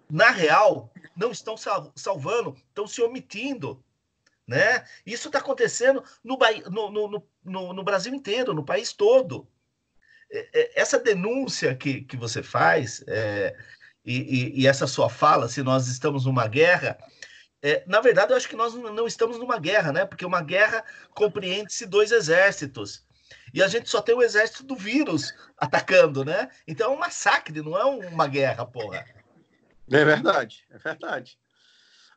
na 0.09 0.29
real, 0.29 0.91
não 1.15 1.31
estão 1.31 1.55
salvando, 1.95 2.53
estão 2.67 2.85
se 2.85 3.01
omitindo. 3.01 3.81
Né? 4.45 4.83
Isso 5.05 5.29
está 5.29 5.39
acontecendo 5.39 6.03
no, 6.21 6.37
no, 6.69 7.23
no, 7.45 7.73
no, 7.73 7.83
Brasil 7.83 8.13
inteiro, 8.13 8.53
no 8.53 8.65
país 8.65 8.91
todo. 8.91 9.47
É, 10.29 10.81
essa 10.81 10.99
denúncia 10.99 11.73
que, 11.73 12.01
que 12.01 12.17
você 12.17 12.43
faz 12.43 13.01
é, 13.07 13.55
e, 14.05 14.17
e, 14.17 14.61
e, 14.61 14.67
essa 14.67 14.85
sua 14.85 15.09
fala, 15.09 15.47
se 15.47 15.63
nós 15.63 15.87
estamos 15.87 16.25
numa 16.25 16.47
guerra, 16.47 16.97
é, 17.61 17.83
na 17.87 18.01
verdade, 18.01 18.33
eu 18.33 18.37
acho 18.37 18.49
que 18.49 18.55
nós 18.55 18.73
não 18.73 19.07
estamos 19.07 19.39
numa 19.39 19.57
guerra, 19.57 19.93
né? 19.93 20.05
Porque 20.05 20.25
uma 20.25 20.41
guerra 20.41 20.83
compreende-se 21.11 21.85
dois 21.85 22.11
exércitos. 22.11 23.05
E 23.53 23.63
a 23.63 23.67
gente 23.67 23.89
só 23.89 24.01
tem 24.01 24.13
o 24.13 24.21
exército 24.21 24.63
do 24.63 24.75
vírus 24.75 25.33
atacando, 25.57 26.25
né? 26.25 26.49
Então 26.67 26.91
é 26.91 26.95
um 26.95 26.99
massacre, 26.99 27.61
não 27.61 27.77
é 27.77 27.85
uma 27.85 28.27
guerra, 28.27 28.65
porra. 28.65 29.05
É 29.89 30.03
verdade, 30.03 30.65
é 30.69 30.77
verdade. 30.77 31.39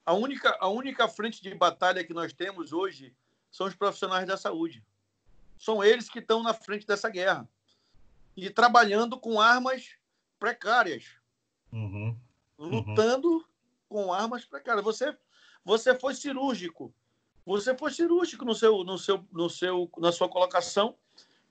A 0.05 0.12
única, 0.12 0.57
a 0.61 0.68
única 0.68 1.09
frente 1.09 1.43
de 1.43 1.55
batalha 1.55 2.05
que 2.05 2.14
nós 2.14 2.32
temos 2.32 2.72
hoje 2.72 3.14
são 3.51 3.66
os 3.66 3.74
profissionais 3.74 4.26
da 4.26 4.37
saúde. 4.37 4.84
São 5.59 5.82
eles 5.82 6.09
que 6.09 6.18
estão 6.18 6.43
na 6.43 6.55
frente 6.55 6.87
dessa 6.87 7.09
guerra. 7.09 7.49
E 8.37 8.51
trabalhando 8.51 9.18
com 9.18 9.41
armas 9.41 9.97
precárias. 10.39 11.05
Uhum. 11.72 12.16
Lutando 12.58 13.44
com 13.88 14.12
armas 14.12 14.44
precárias. 14.44 14.84
Você, 14.84 15.16
você 15.64 15.94
foi 15.94 16.14
cirúrgico. 16.14 16.92
Você 17.44 17.76
foi 17.76 17.92
cirúrgico 17.92 18.44
no 18.44 18.54
seu, 18.54 18.82
no 18.82 18.98
seu, 18.98 19.24
no 19.32 19.48
seu, 19.48 19.90
na 19.98 20.10
sua 20.10 20.28
colocação 20.28 20.96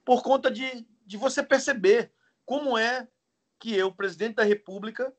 por 0.04 0.22
conta 0.22 0.50
de, 0.50 0.86
de 1.06 1.16
você 1.16 1.42
perceber 1.42 2.12
como 2.44 2.76
é 2.76 3.08
que 3.58 3.74
eu, 3.74 3.90
presidente 3.90 4.36
da 4.36 4.44
República, 4.44 5.12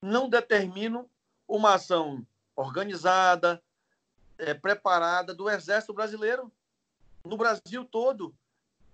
não 0.00 0.28
determino 0.28 1.10
uma 1.46 1.74
ação 1.74 2.24
organizada, 2.54 3.62
é, 4.38 4.54
preparada 4.54 5.34
do 5.34 5.50
Exército 5.50 5.92
Brasileiro 5.92 6.50
no 7.24 7.36
Brasil 7.36 7.84
todo. 7.84 8.34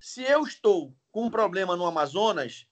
Se 0.01 0.23
eu 0.23 0.43
estou 0.43 0.95
com 1.13 1.27
um 1.27 1.31
problema 1.31 1.77
no 1.77 1.87
Amazonas, 1.87 2.67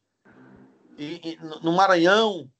e, 0.99 1.21
e, 1.25 1.37
no 1.63 1.73
Maranhão, 1.73 2.51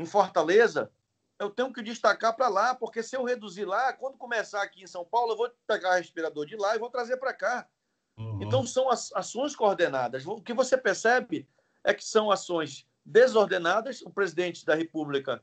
em 0.00 0.06
Fortaleza, 0.06 0.90
eu 1.38 1.50
tenho 1.50 1.72
que 1.72 1.82
destacar 1.82 2.34
para 2.34 2.48
lá, 2.48 2.74
porque 2.74 3.02
se 3.02 3.16
eu 3.16 3.24
reduzir 3.24 3.64
lá, 3.64 3.92
quando 3.92 4.18
começar 4.18 4.62
aqui 4.62 4.82
em 4.82 4.86
São 4.86 5.04
Paulo, 5.04 5.32
eu 5.32 5.36
vou 5.36 5.50
pegar 5.66 5.96
respirador 5.96 6.46
de 6.46 6.56
lá 6.56 6.74
e 6.74 6.78
vou 6.78 6.90
trazer 6.90 7.16
para 7.16 7.32
cá. 7.32 7.68
Uhum. 8.16 8.42
Então, 8.42 8.66
são 8.66 8.90
as 8.90 9.12
ações 9.12 9.56
coordenadas. 9.56 10.26
O 10.26 10.40
que 10.40 10.52
você 10.52 10.76
percebe 10.76 11.48
é 11.82 11.94
que 11.94 12.04
são 12.04 12.30
ações 12.30 12.86
desordenadas. 13.04 14.02
O 14.02 14.10
presidente 14.10 14.66
da 14.66 14.74
República 14.74 15.42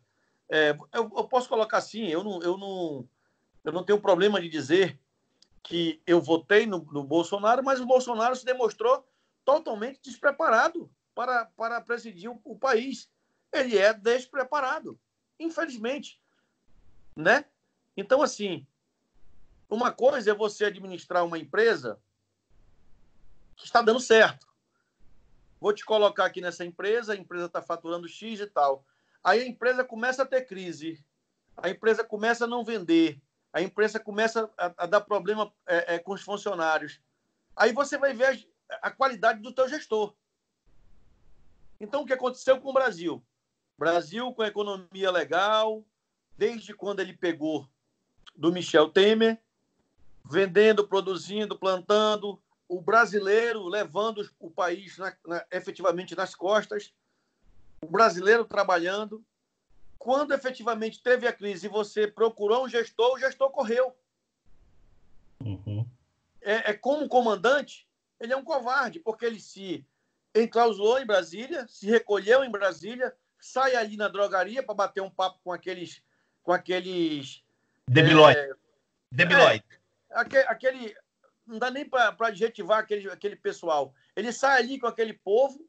é, 0.49 0.71
eu, 0.93 1.11
eu, 1.15 1.27
posso 1.27 1.49
colocar 1.49 1.77
assim, 1.77 2.07
eu 2.07 2.23
não, 2.23 2.41
eu, 2.41 2.57
não, 2.57 3.09
eu 3.63 3.71
não 3.71 3.83
tenho 3.83 3.99
problema 3.99 4.39
de 4.39 4.47
dizer 4.47 4.99
que 5.61 6.01
eu 6.07 6.21
votei 6.21 6.65
no, 6.65 6.79
no 6.91 7.03
Bolsonaro, 7.03 7.63
mas 7.63 7.81
o 7.81 7.85
Bolsonaro 7.85 8.35
se 8.35 8.45
demonstrou 8.45 9.05
totalmente 9.43 9.99
despreparado 10.01 10.89
para, 11.13 11.45
para 11.57 11.81
presidir 11.81 12.29
o, 12.29 12.39
o 12.45 12.57
país. 12.57 13.09
Ele 13.51 13.77
é 13.77 13.93
despreparado, 13.93 14.99
infelizmente. 15.39 16.21
Né? 17.15 17.45
Então, 17.95 18.21
assim, 18.21 18.65
uma 19.69 19.91
coisa 19.91 20.31
é 20.31 20.33
você 20.33 20.65
administrar 20.65 21.25
uma 21.25 21.37
empresa 21.37 21.99
que 23.55 23.65
está 23.65 23.81
dando 23.81 23.99
certo. 23.99 24.47
Vou 25.59 25.73
te 25.73 25.83
colocar 25.83 26.25
aqui 26.25 26.39
nessa 26.39 26.63
empresa, 26.63 27.13
a 27.13 27.15
empresa 27.15 27.45
está 27.45 27.61
faturando 27.61 28.07
X 28.07 28.39
e 28.39 28.47
tal. 28.47 28.85
Aí 29.23 29.41
a 29.41 29.47
empresa 29.47 29.83
começa 29.83 30.23
a 30.23 30.25
ter 30.25 30.45
crise, 30.45 31.03
a 31.57 31.69
empresa 31.69 32.03
começa 32.03 32.45
a 32.45 32.47
não 32.47 32.63
vender, 32.63 33.19
a 33.51 33.61
empresa 33.61 33.99
começa 33.99 34.49
a, 34.57 34.73
a 34.77 34.85
dar 34.85 35.01
problema 35.01 35.51
é, 35.65 35.95
é, 35.95 35.99
com 35.99 36.13
os 36.13 36.21
funcionários. 36.21 37.01
Aí 37.55 37.73
você 37.73 37.97
vai 37.97 38.13
ver 38.13 38.47
a, 38.81 38.91
qualidade 38.91 39.41
do 39.41 39.51
teu 39.51 39.67
gestor. 39.67 40.15
Então, 41.79 42.03
o 42.03 42.05
que 42.05 42.13
aconteceu 42.13 42.61
com 42.61 42.69
o 42.69 42.73
Brasil? 42.73 43.25
Brasil 43.77 44.33
com 44.33 44.43
economia 44.43 45.11
legal, 45.11 45.85
desde 46.37 46.73
quando 46.73 46.99
ele 46.99 47.13
pegou 47.13 47.67
do 48.35 48.51
Michel 48.51 48.89
Temer, 48.89 49.39
vendendo, 50.25 50.87
produzindo, 50.87 51.57
plantando, 51.57 52.41
o 52.67 52.81
brasileiro 52.81 53.65
levando 53.67 54.27
o 54.39 54.49
país 54.49 54.97
na, 54.97 55.15
na, 55.25 55.45
efetivamente 55.51 56.15
nas 56.15 56.35
costas, 56.35 56.93
o 57.81 57.87
brasileiro 57.87 58.43
trabalhando. 58.43 59.23
Quando 59.97 60.33
efetivamente 60.33 61.01
teve 61.01 61.27
a 61.27 61.33
crise 61.33 61.67
e 61.67 61.69
você 61.69 62.07
procurou 62.07 62.65
um 62.65 62.69
gestor, 62.69 63.13
o 63.13 63.19
gestor 63.19 63.49
correu. 63.51 63.95
Uhum. 65.43 65.87
É, 66.41 66.71
é, 66.71 66.73
como 66.73 67.07
comandante, 67.07 67.87
ele 68.19 68.33
é 68.33 68.37
um 68.37 68.43
covarde, 68.43 68.99
porque 68.99 69.25
ele 69.25 69.39
se 69.39 69.85
enclausurou 70.35 70.99
em 70.99 71.05
Brasília, 71.05 71.67
se 71.67 71.87
recolheu 71.87 72.43
em 72.43 72.51
Brasília, 72.51 73.15
sai 73.39 73.75
ali 73.75 73.97
na 73.97 74.07
drogaria 74.07 74.63
para 74.63 74.75
bater 74.75 75.01
um 75.01 75.09
papo 75.09 75.39
com 75.43 75.51
aqueles. 75.51 76.01
com 76.43 76.51
aqueles. 76.51 77.43
Debiloid. 77.89 78.37
É, 78.37 78.53
Debiloid. 79.11 79.63
É, 80.09 80.19
aquele, 80.19 80.47
aquele, 80.47 80.95
Não 81.45 81.57
dá 81.57 81.71
nem 81.71 81.87
para 81.87 82.15
adjetivar 82.19 82.79
aquele, 82.79 83.09
aquele 83.09 83.35
pessoal. 83.35 83.93
Ele 84.15 84.31
sai 84.31 84.59
ali 84.59 84.79
com 84.79 84.87
aquele 84.87 85.13
povo 85.13 85.67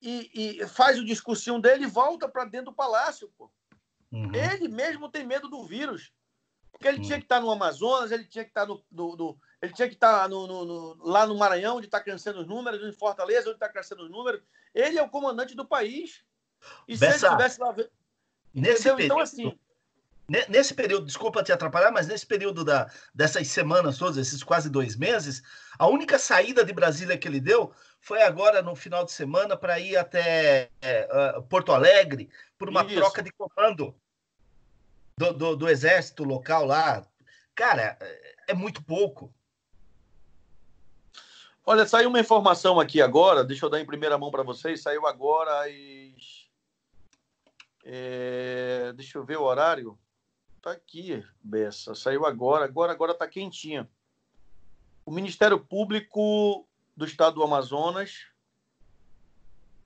e, 0.00 0.60
e 0.60 0.66
faz 0.66 0.98
o 0.98 1.04
discursinho 1.04 1.60
dele 1.60 1.84
e 1.84 1.90
volta 1.90 2.28
para 2.28 2.44
dentro 2.44 2.66
do 2.66 2.76
palácio, 2.76 3.32
pô. 3.36 3.50
Uhum. 4.10 4.34
Ele 4.34 4.68
mesmo 4.68 5.10
tem 5.10 5.26
medo 5.26 5.48
do 5.48 5.64
vírus. 5.64 6.12
Porque 6.72 6.86
ele 6.88 6.98
uhum. 6.98 7.04
tinha 7.04 7.18
que 7.18 7.24
estar 7.24 7.40
no 7.40 7.50
Amazonas, 7.50 8.12
ele 8.12 8.24
tinha 8.24 8.44
que 8.44 8.50
estar 8.50 8.66
no, 8.66 8.82
no, 8.90 9.16
no 9.16 9.40
ele 9.60 9.72
tinha 9.72 9.88
que 9.88 9.94
estar 9.94 10.28
no, 10.28 10.46
no, 10.46 10.96
lá 11.04 11.26
no 11.26 11.36
Maranhão, 11.36 11.76
onde 11.76 11.86
está 11.86 12.00
crescendo 12.00 12.40
os 12.40 12.46
números, 12.46 12.82
em 12.82 12.92
Fortaleza, 12.92 13.48
onde 13.48 13.56
está 13.56 13.68
crescendo 13.68 14.04
os 14.04 14.10
números. 14.10 14.40
Ele 14.72 14.98
é 14.98 15.02
o 15.02 15.10
comandante 15.10 15.56
do 15.56 15.66
país. 15.66 16.24
E 16.86 16.96
Bessa, 16.96 17.18
se 17.18 17.26
ele 17.26 17.34
estivesse 17.34 17.60
lá. 17.60 17.74
Nesse 18.54 18.80
então, 18.82 18.96
período, 18.96 19.02
então, 19.02 19.20
assim. 19.20 19.58
Nesse 20.48 20.74
período, 20.74 21.06
desculpa 21.06 21.42
te 21.42 21.52
atrapalhar, 21.52 21.90
mas 21.90 22.06
nesse 22.06 22.26
período 22.26 22.62
da, 22.62 22.90
dessas 23.14 23.48
semanas 23.48 23.96
todas, 23.96 24.18
esses 24.18 24.42
quase 24.42 24.68
dois 24.68 24.94
meses, 24.94 25.42
a 25.78 25.86
única 25.86 26.18
saída 26.18 26.62
de 26.62 26.72
Brasília 26.72 27.16
que 27.16 27.26
ele 27.26 27.40
deu 27.40 27.72
foi 27.98 28.22
agora 28.22 28.60
no 28.60 28.76
final 28.76 29.06
de 29.06 29.12
semana 29.12 29.56
para 29.56 29.80
ir 29.80 29.96
até 29.96 30.70
é, 30.82 31.38
uh, 31.38 31.42
Porto 31.44 31.72
Alegre 31.72 32.28
por 32.58 32.68
uma 32.68 32.84
Isso. 32.84 32.96
troca 32.96 33.22
de 33.22 33.32
comando. 33.32 33.94
do, 35.18 35.32
do, 35.32 35.56
do 35.56 35.68
exército 35.68 36.24
local 36.24 36.64
lá. 36.64 37.04
Cara, 37.54 37.98
é 38.46 38.54
muito 38.54 38.82
pouco. 38.82 39.34
Olha, 41.66 41.86
saiu 41.86 42.08
uma 42.08 42.20
informação 42.20 42.78
aqui 42.80 43.02
agora, 43.02 43.44
deixa 43.44 43.66
eu 43.66 43.70
dar 43.70 43.80
em 43.80 43.84
primeira 43.84 44.16
mão 44.16 44.30
para 44.30 44.42
vocês. 44.42 44.80
Saiu 44.80 45.06
agora 45.06 45.50
às. 45.64 46.07
É, 47.90 48.92
deixa 48.92 49.16
eu 49.16 49.24
ver 49.24 49.38
o 49.38 49.44
horário. 49.44 49.98
Tá 50.60 50.72
aqui, 50.72 51.24
Bessa. 51.42 51.94
Saiu 51.94 52.26
agora, 52.26 52.66
agora, 52.66 52.92
agora 52.92 53.14
tá 53.14 53.26
quentinha. 53.26 53.88
O 55.06 55.10
Ministério 55.10 55.58
Público 55.58 56.68
do 56.94 57.06
Estado 57.06 57.36
do 57.36 57.42
Amazonas 57.42 58.26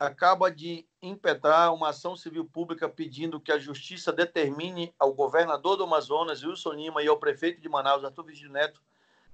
acaba 0.01 0.51
de 0.51 0.85
impetrar 1.01 1.73
uma 1.73 1.91
ação 1.91 2.17
civil 2.17 2.45
pública 2.45 2.89
pedindo 2.89 3.39
que 3.39 3.53
a 3.53 3.59
Justiça 3.59 4.13
determine 4.13 4.93
ao 4.99 5.15
governador 5.15 5.77
do 5.77 5.85
Amazonas, 5.85 6.43
Wilson 6.43 6.73
Lima, 6.73 7.05
e 7.05 7.07
ao 7.07 7.21
prefeito 7.21 7.61
de 7.61 7.69
Manaus, 7.69 8.03
Arthur 8.03 8.25
Vigílio 8.25 8.51
Neto, 8.51 8.83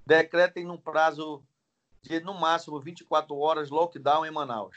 decretem 0.05 0.67
num 0.67 0.77
prazo 0.77 1.43
de, 2.03 2.21
no 2.21 2.35
máximo, 2.35 2.79
24 2.79 3.35
horas 3.35 3.71
lockdown 3.71 4.27
em 4.27 4.31
Manaus. 4.31 4.77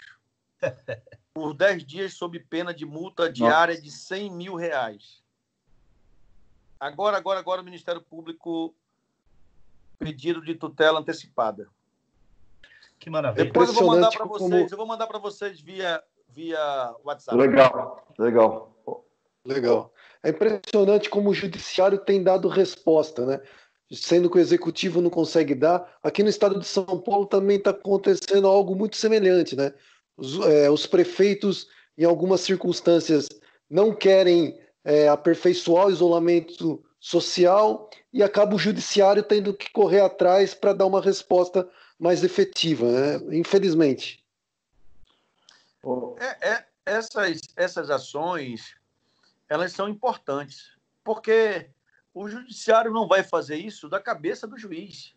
Por 1.33 1.53
10 1.53 1.85
dias, 1.85 2.13
sob 2.13 2.39
pena 2.39 2.73
de 2.73 2.85
multa 2.85 3.31
diária 3.31 3.73
Nossa. 3.73 3.85
de 3.85 3.91
100 3.91 4.31
mil 4.31 4.55
reais. 4.55 5.21
Agora, 6.79 7.17
agora, 7.17 7.39
agora, 7.39 7.61
o 7.61 7.65
Ministério 7.65 8.01
Público 8.01 8.75
pedido 9.97 10.41
de 10.41 10.55
tutela 10.55 10.99
antecipada. 10.99 11.67
Que 12.99 13.09
maravilha. 13.09 13.45
Depois 13.45 13.69
eu 13.69 13.75
vou 13.75 13.87
mandar 13.87 14.11
para 14.11 14.25
vocês, 14.25 14.49
como... 14.49 14.67
eu 14.69 14.77
vou 14.77 14.85
mandar 14.85 15.07
para 15.07 15.19
vocês 15.19 15.61
via, 15.61 16.03
via 16.27 16.95
WhatsApp. 17.03 17.37
Legal, 17.37 18.05
legal. 18.17 18.71
Legal. 19.45 19.93
É 20.23 20.29
impressionante 20.29 21.09
como 21.09 21.29
o 21.29 21.33
judiciário 21.33 21.97
tem 21.97 22.23
dado 22.23 22.47
resposta, 22.47 23.25
né? 23.25 23.41
Sendo 23.91 24.29
que 24.29 24.37
o 24.37 24.39
executivo 24.39 25.01
não 25.01 25.09
consegue 25.09 25.55
dar. 25.55 25.97
Aqui 26.01 26.23
no 26.23 26.29
estado 26.29 26.59
de 26.59 26.65
São 26.65 26.85
Paulo 26.85 27.25
também 27.25 27.57
está 27.57 27.71
acontecendo 27.71 28.47
algo 28.47 28.75
muito 28.75 28.95
semelhante, 28.95 29.55
né? 29.55 29.73
Os, 30.17 30.39
é, 30.45 30.69
os, 30.69 30.85
prefeitos, 30.85 31.67
em 31.97 32.03
algumas 32.03 32.41
circunstâncias, 32.41 33.29
não 33.69 33.95
querem 33.95 34.59
é, 34.83 35.07
aperfeiçoar 35.07 35.87
o 35.87 35.91
isolamento 35.91 36.83
social 36.99 37.89
e 38.13 38.21
acaba 38.21 38.55
o 38.55 38.59
judiciário 38.59 39.23
tendo 39.23 39.53
que 39.53 39.71
correr 39.71 40.01
atrás 40.01 40.53
para 40.53 40.73
dar 40.73 40.85
uma 40.85 41.01
resposta 41.01 41.67
mais 41.97 42.23
efetiva, 42.23 42.85
né? 42.85 43.37
infelizmente. 43.37 44.23
É, 46.19 46.49
é, 46.49 46.65
essas, 46.85 47.39
essas 47.55 47.89
ações 47.89 48.75
elas 49.49 49.73
são 49.73 49.89
importantes, 49.89 50.71
porque 51.03 51.69
o 52.13 52.29
judiciário 52.29 52.91
não 52.91 53.07
vai 53.07 53.21
fazer 53.21 53.57
isso 53.57 53.89
da 53.89 53.99
cabeça 53.99 54.47
do 54.47 54.57
juiz. 54.57 55.13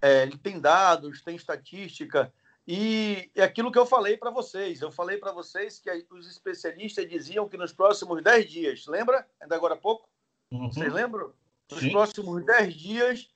É, 0.00 0.22
ele 0.22 0.38
tem 0.38 0.60
dados, 0.60 1.22
tem 1.22 1.36
estatística, 1.36 2.32
e 2.70 3.30
é 3.34 3.42
aquilo 3.42 3.72
que 3.72 3.78
eu 3.78 3.86
falei 3.86 4.18
para 4.18 4.30
vocês. 4.30 4.82
Eu 4.82 4.92
falei 4.92 5.16
para 5.16 5.32
vocês 5.32 5.78
que 5.78 5.90
os 6.10 6.30
especialistas 6.30 7.08
diziam 7.08 7.48
que 7.48 7.56
nos 7.56 7.72
próximos 7.72 8.22
10 8.22 8.50
dias, 8.50 8.86
lembra? 8.86 9.26
Ainda 9.40 9.56
agora 9.56 9.72
há 9.72 9.78
pouco? 9.78 10.06
Uhum. 10.52 10.70
Vocês 10.70 10.92
lembram? 10.92 11.32
Nos 11.70 11.80
Sim. 11.80 11.90
próximos 11.92 12.44
10 12.44 12.74
dias 12.74 13.30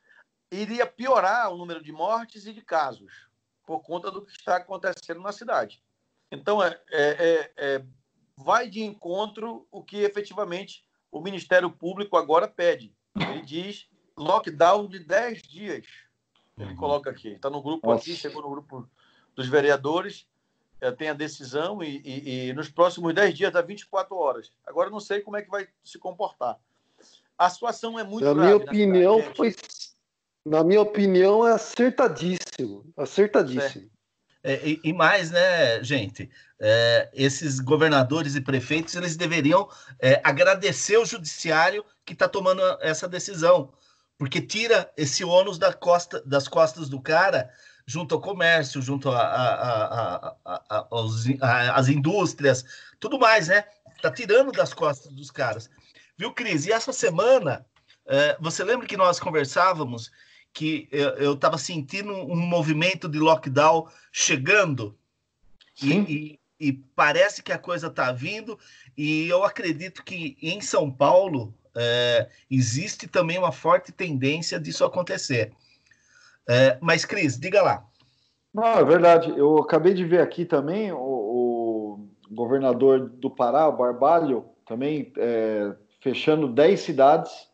iria 0.50 0.84
piorar 0.84 1.50
o 1.50 1.56
número 1.56 1.82
de 1.82 1.90
mortes 1.90 2.44
e 2.44 2.52
de 2.52 2.60
casos 2.60 3.26
por 3.64 3.80
conta 3.80 4.10
do 4.10 4.20
que 4.20 4.32
está 4.32 4.56
acontecendo 4.56 5.22
na 5.22 5.32
cidade. 5.32 5.82
Então, 6.30 6.62
é, 6.62 6.78
é, 6.90 7.00
é, 7.00 7.52
é, 7.56 7.84
vai 8.36 8.68
de 8.68 8.82
encontro 8.82 9.66
o 9.70 9.82
que 9.82 10.02
efetivamente 10.02 10.84
o 11.10 11.22
Ministério 11.22 11.70
Público 11.70 12.18
agora 12.18 12.46
pede. 12.46 12.94
Ele 13.16 13.40
diz 13.40 13.88
lockdown 14.14 14.88
de 14.88 14.98
10 14.98 15.40
dias. 15.40 15.86
Ele 16.58 16.72
uhum. 16.72 16.76
coloca 16.76 17.08
aqui. 17.08 17.28
Está 17.28 17.48
no 17.48 17.62
grupo 17.62 17.88
Nossa. 17.88 18.02
aqui, 18.02 18.14
chegou 18.14 18.42
no 18.42 18.50
grupo 18.50 18.86
dos 19.34 19.48
vereadores, 19.48 20.26
é, 20.80 20.90
tem 20.90 21.08
a 21.08 21.14
decisão 21.14 21.82
e, 21.82 22.02
e, 22.04 22.48
e 22.48 22.52
nos 22.52 22.68
próximos 22.68 23.14
10 23.14 23.34
dias 23.34 23.52
dá 23.52 23.62
24 23.62 24.16
horas. 24.16 24.50
Agora 24.66 24.90
não 24.90 25.00
sei 25.00 25.20
como 25.20 25.36
é 25.36 25.42
que 25.42 25.50
vai 25.50 25.68
se 25.84 25.98
comportar. 25.98 26.58
A 27.38 27.48
situação 27.48 27.98
é 27.98 28.04
muito 28.04 28.24
Na 28.24 28.34
grave, 28.34 28.46
minha 28.46 28.56
opinião, 28.56 29.18
cidade, 29.18 29.36
foi 29.36 29.54
na 30.44 30.64
minha 30.64 30.80
opinião, 30.80 31.46
é 31.46 31.52
acertadíssimo. 31.52 32.84
Acertadíssimo. 32.96 33.88
É, 34.42 34.60
e, 34.68 34.80
e, 34.82 34.92
mais, 34.92 35.30
né, 35.30 35.82
gente? 35.84 36.28
É, 36.58 37.08
esses 37.14 37.60
governadores 37.60 38.34
e 38.34 38.40
prefeitos 38.40 38.96
eles 38.96 39.16
deveriam 39.16 39.68
é, 40.00 40.20
agradecer 40.24 40.96
o 40.96 41.04
judiciário 41.04 41.84
que 42.04 42.12
está 42.12 42.28
tomando 42.28 42.60
essa 42.80 43.08
decisão, 43.08 43.72
porque 44.18 44.40
tira 44.40 44.90
esse 44.96 45.24
ônus 45.24 45.58
da 45.58 45.72
costa, 45.72 46.20
das 46.26 46.48
costas 46.48 46.88
do 46.88 47.00
cara 47.00 47.50
junto 47.86 48.14
ao 48.14 48.20
comércio, 48.20 48.80
junto 48.80 49.08
às 51.40 51.88
indústrias, 51.88 52.64
tudo 53.00 53.18
mais, 53.18 53.48
né? 53.48 53.64
Está 53.96 54.10
tirando 54.10 54.52
das 54.52 54.72
costas 54.74 55.12
dos 55.12 55.30
caras. 55.30 55.70
Viu, 56.16 56.32
Cris? 56.32 56.66
E 56.66 56.72
essa 56.72 56.92
semana, 56.92 57.64
é, 58.06 58.36
você 58.40 58.64
lembra 58.64 58.86
que 58.86 58.96
nós 58.96 59.18
conversávamos 59.20 60.10
que 60.52 60.88
eu 60.90 61.32
estava 61.32 61.56
sentindo 61.56 62.12
um 62.12 62.36
movimento 62.36 63.08
de 63.08 63.18
lockdown 63.18 63.88
chegando 64.12 64.96
e, 65.80 65.92
e, 65.92 66.40
e, 66.60 66.72
parece 66.94 67.42
que 67.42 67.52
a 67.52 67.58
coisa 67.58 67.86
está 67.86 68.12
vindo 68.12 68.58
e 68.96 69.26
eu 69.28 69.44
acredito 69.44 70.04
que 70.04 70.36
em 70.42 70.60
São 70.60 70.90
Paulo 70.90 71.54
é, 71.74 72.28
existe 72.50 73.06
também 73.08 73.38
uma 73.38 73.50
forte 73.50 73.90
tendência 73.90 74.60
disso 74.60 74.84
acontecer. 74.84 75.52
É, 76.48 76.78
mas, 76.80 77.04
Cris, 77.04 77.38
diga 77.38 77.62
lá. 77.62 77.86
Não, 78.52 78.64
é 78.64 78.84
verdade. 78.84 79.32
Eu 79.36 79.58
acabei 79.58 79.94
de 79.94 80.04
ver 80.04 80.20
aqui 80.20 80.44
também 80.44 80.92
o, 80.92 80.98
o 80.98 82.08
governador 82.30 83.08
do 83.08 83.30
Pará, 83.30 83.68
o 83.68 83.76
Barbalho, 83.76 84.44
também 84.66 85.12
é, 85.16 85.74
fechando 86.00 86.48
10 86.48 86.80
cidades 86.80 87.52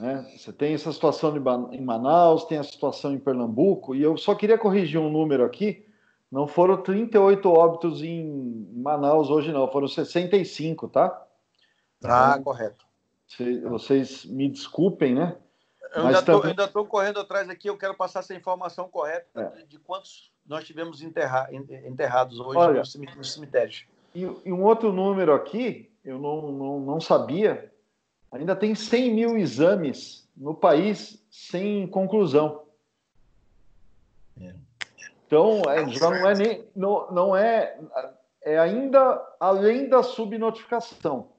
né? 0.00 0.26
Você 0.34 0.50
tem 0.50 0.72
essa 0.72 0.90
situação 0.90 1.36
em 1.70 1.80
Manaus, 1.82 2.46
tem 2.46 2.56
a 2.56 2.64
situação 2.64 3.12
em 3.12 3.18
Pernambuco, 3.18 3.94
e 3.94 4.02
eu 4.02 4.16
só 4.16 4.34
queria 4.34 4.56
corrigir 4.56 4.98
um 4.98 5.10
número 5.10 5.44
aqui. 5.44 5.84
Não 6.32 6.46
foram 6.46 6.78
38 6.78 7.46
óbitos 7.50 8.02
em 8.02 8.66
Manaus 8.72 9.28
hoje, 9.28 9.52
não, 9.52 9.70
foram 9.70 9.86
65, 9.86 10.88
tá? 10.88 11.22
Ah, 12.02 12.30
então, 12.32 12.44
correto. 12.44 12.86
Vocês 13.68 14.24
me 14.24 14.48
desculpem, 14.48 15.14
né? 15.14 15.36
Eu 15.94 16.06
ainda 16.06 16.22
também... 16.22 16.52
estou 16.52 16.86
correndo 16.86 17.20
atrás 17.20 17.48
aqui, 17.48 17.68
eu 17.68 17.76
quero 17.76 17.94
passar 17.94 18.20
essa 18.20 18.34
informação 18.34 18.88
correta 18.88 19.54
é. 19.56 19.64
de 19.64 19.78
quantos 19.78 20.32
nós 20.46 20.64
tivemos 20.64 21.02
enterra... 21.02 21.48
enterrados 21.52 22.38
hoje 22.38 22.58
Olha, 22.58 22.82
nos 23.16 23.32
cemitérios. 23.32 23.86
E, 24.14 24.22
e, 24.22 24.52
um 24.52 24.64
outro 24.64 24.92
número 24.92 25.32
aqui, 25.32 25.90
eu 26.04 26.18
não, 26.18 26.52
não, 26.52 26.80
não 26.80 27.00
sabia, 27.00 27.72
ainda 28.30 28.56
tem 28.56 28.74
100 28.74 29.14
mil 29.14 29.36
exames 29.36 30.28
no 30.36 30.54
país 30.54 31.24
sem 31.30 31.86
conclusão. 31.86 32.64
É. 34.40 34.54
Então, 35.26 35.62
é, 35.68 35.88
já 35.90 36.10
não 36.10 36.28
é 36.28 36.34
nem. 36.34 36.64
Não, 36.74 37.10
não 37.12 37.36
é. 37.36 37.78
É 38.42 38.58
ainda 38.58 39.22
além 39.38 39.88
da 39.88 40.02
subnotificação. 40.02 41.30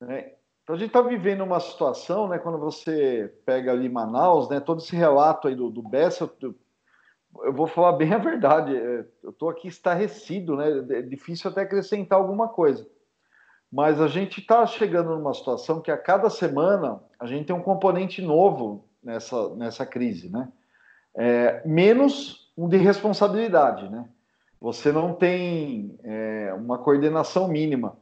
Né? 0.00 0.32
Então, 0.70 0.76
a 0.76 0.78
gente 0.78 0.90
está 0.90 1.02
vivendo 1.02 1.42
uma 1.42 1.58
situação, 1.58 2.28
né, 2.28 2.38
quando 2.38 2.56
você 2.56 3.34
pega 3.44 3.72
ali 3.72 3.88
Manaus, 3.88 4.48
né, 4.48 4.60
todo 4.60 4.80
esse 4.80 4.94
relato 4.94 5.48
aí 5.48 5.54
do, 5.56 5.68
do 5.68 5.82
Bessa, 5.82 6.30
eu, 6.40 6.54
eu 7.42 7.52
vou 7.52 7.66
falar 7.66 7.94
bem 7.94 8.12
a 8.12 8.18
verdade, 8.18 8.76
é, 8.76 9.04
eu 9.24 9.30
estou 9.30 9.50
aqui 9.50 9.66
estarrecido, 9.66 10.54
né, 10.54 10.68
é 10.90 11.02
difícil 11.02 11.50
até 11.50 11.62
acrescentar 11.62 12.20
alguma 12.20 12.46
coisa. 12.46 12.86
Mas 13.72 14.00
a 14.00 14.06
gente 14.06 14.38
está 14.38 14.64
chegando 14.64 15.10
numa 15.10 15.34
situação 15.34 15.80
que 15.80 15.90
a 15.90 15.98
cada 15.98 16.30
semana 16.30 17.02
a 17.18 17.26
gente 17.26 17.46
tem 17.46 17.56
um 17.56 17.62
componente 17.62 18.22
novo 18.22 18.88
nessa, 19.02 19.52
nessa 19.56 19.84
crise, 19.84 20.30
né? 20.30 20.52
É, 21.16 21.66
menos 21.66 22.52
um 22.56 22.68
de 22.68 22.76
responsabilidade, 22.76 23.88
né? 23.88 24.08
Você 24.60 24.92
não 24.92 25.14
tem 25.14 25.98
é, 26.04 26.54
uma 26.54 26.78
coordenação 26.78 27.48
mínima. 27.48 27.96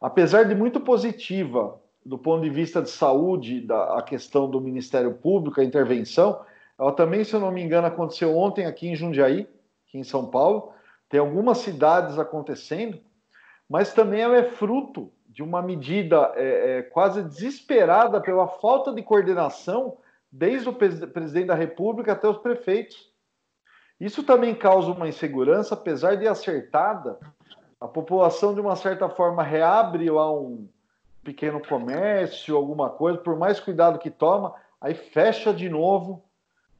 Apesar 0.00 0.44
de 0.44 0.54
muito 0.54 0.80
positiva 0.80 1.80
do 2.08 2.16
ponto 2.16 2.42
de 2.42 2.48
vista 2.48 2.80
de 2.80 2.88
saúde, 2.88 3.60
da, 3.60 3.98
a 3.98 4.02
questão 4.02 4.48
do 4.48 4.62
Ministério 4.62 5.12
Público, 5.12 5.60
a 5.60 5.64
intervenção, 5.64 6.40
ela 6.78 6.90
também, 6.90 7.22
se 7.22 7.34
eu 7.34 7.40
não 7.40 7.52
me 7.52 7.62
engano, 7.62 7.86
aconteceu 7.86 8.34
ontem 8.34 8.64
aqui 8.64 8.88
em 8.88 8.96
Jundiaí, 8.96 9.46
aqui 9.86 9.98
em 9.98 10.04
São 10.04 10.24
Paulo. 10.24 10.72
Tem 11.10 11.20
algumas 11.20 11.58
cidades 11.58 12.18
acontecendo, 12.18 12.98
mas 13.68 13.92
também 13.92 14.22
ela 14.22 14.38
é 14.38 14.42
fruto 14.42 15.12
de 15.28 15.42
uma 15.42 15.60
medida 15.60 16.32
é, 16.34 16.78
é, 16.78 16.82
quase 16.82 17.22
desesperada 17.22 18.22
pela 18.22 18.48
falta 18.48 18.90
de 18.90 19.02
coordenação 19.02 19.98
desde 20.32 20.66
o 20.66 20.72
presidente 20.72 21.48
da 21.48 21.54
República 21.54 22.12
até 22.12 22.26
os 22.26 22.38
prefeitos. 22.38 23.12
Isso 24.00 24.22
também 24.22 24.54
causa 24.54 24.90
uma 24.90 25.08
insegurança, 25.08 25.74
apesar 25.74 26.14
de 26.14 26.26
acertada, 26.26 27.18
a 27.78 27.86
população 27.86 28.54
de 28.54 28.60
uma 28.60 28.76
certa 28.76 29.10
forma 29.10 29.42
reabre 29.42 30.08
lá 30.08 30.32
um 30.32 30.66
pequeno 31.28 31.60
comércio, 31.60 32.56
alguma 32.56 32.88
coisa, 32.88 33.18
por 33.18 33.36
mais 33.36 33.60
cuidado 33.60 33.98
que 33.98 34.10
toma, 34.10 34.54
aí 34.80 34.94
fecha 34.94 35.52
de 35.52 35.68
novo. 35.68 36.24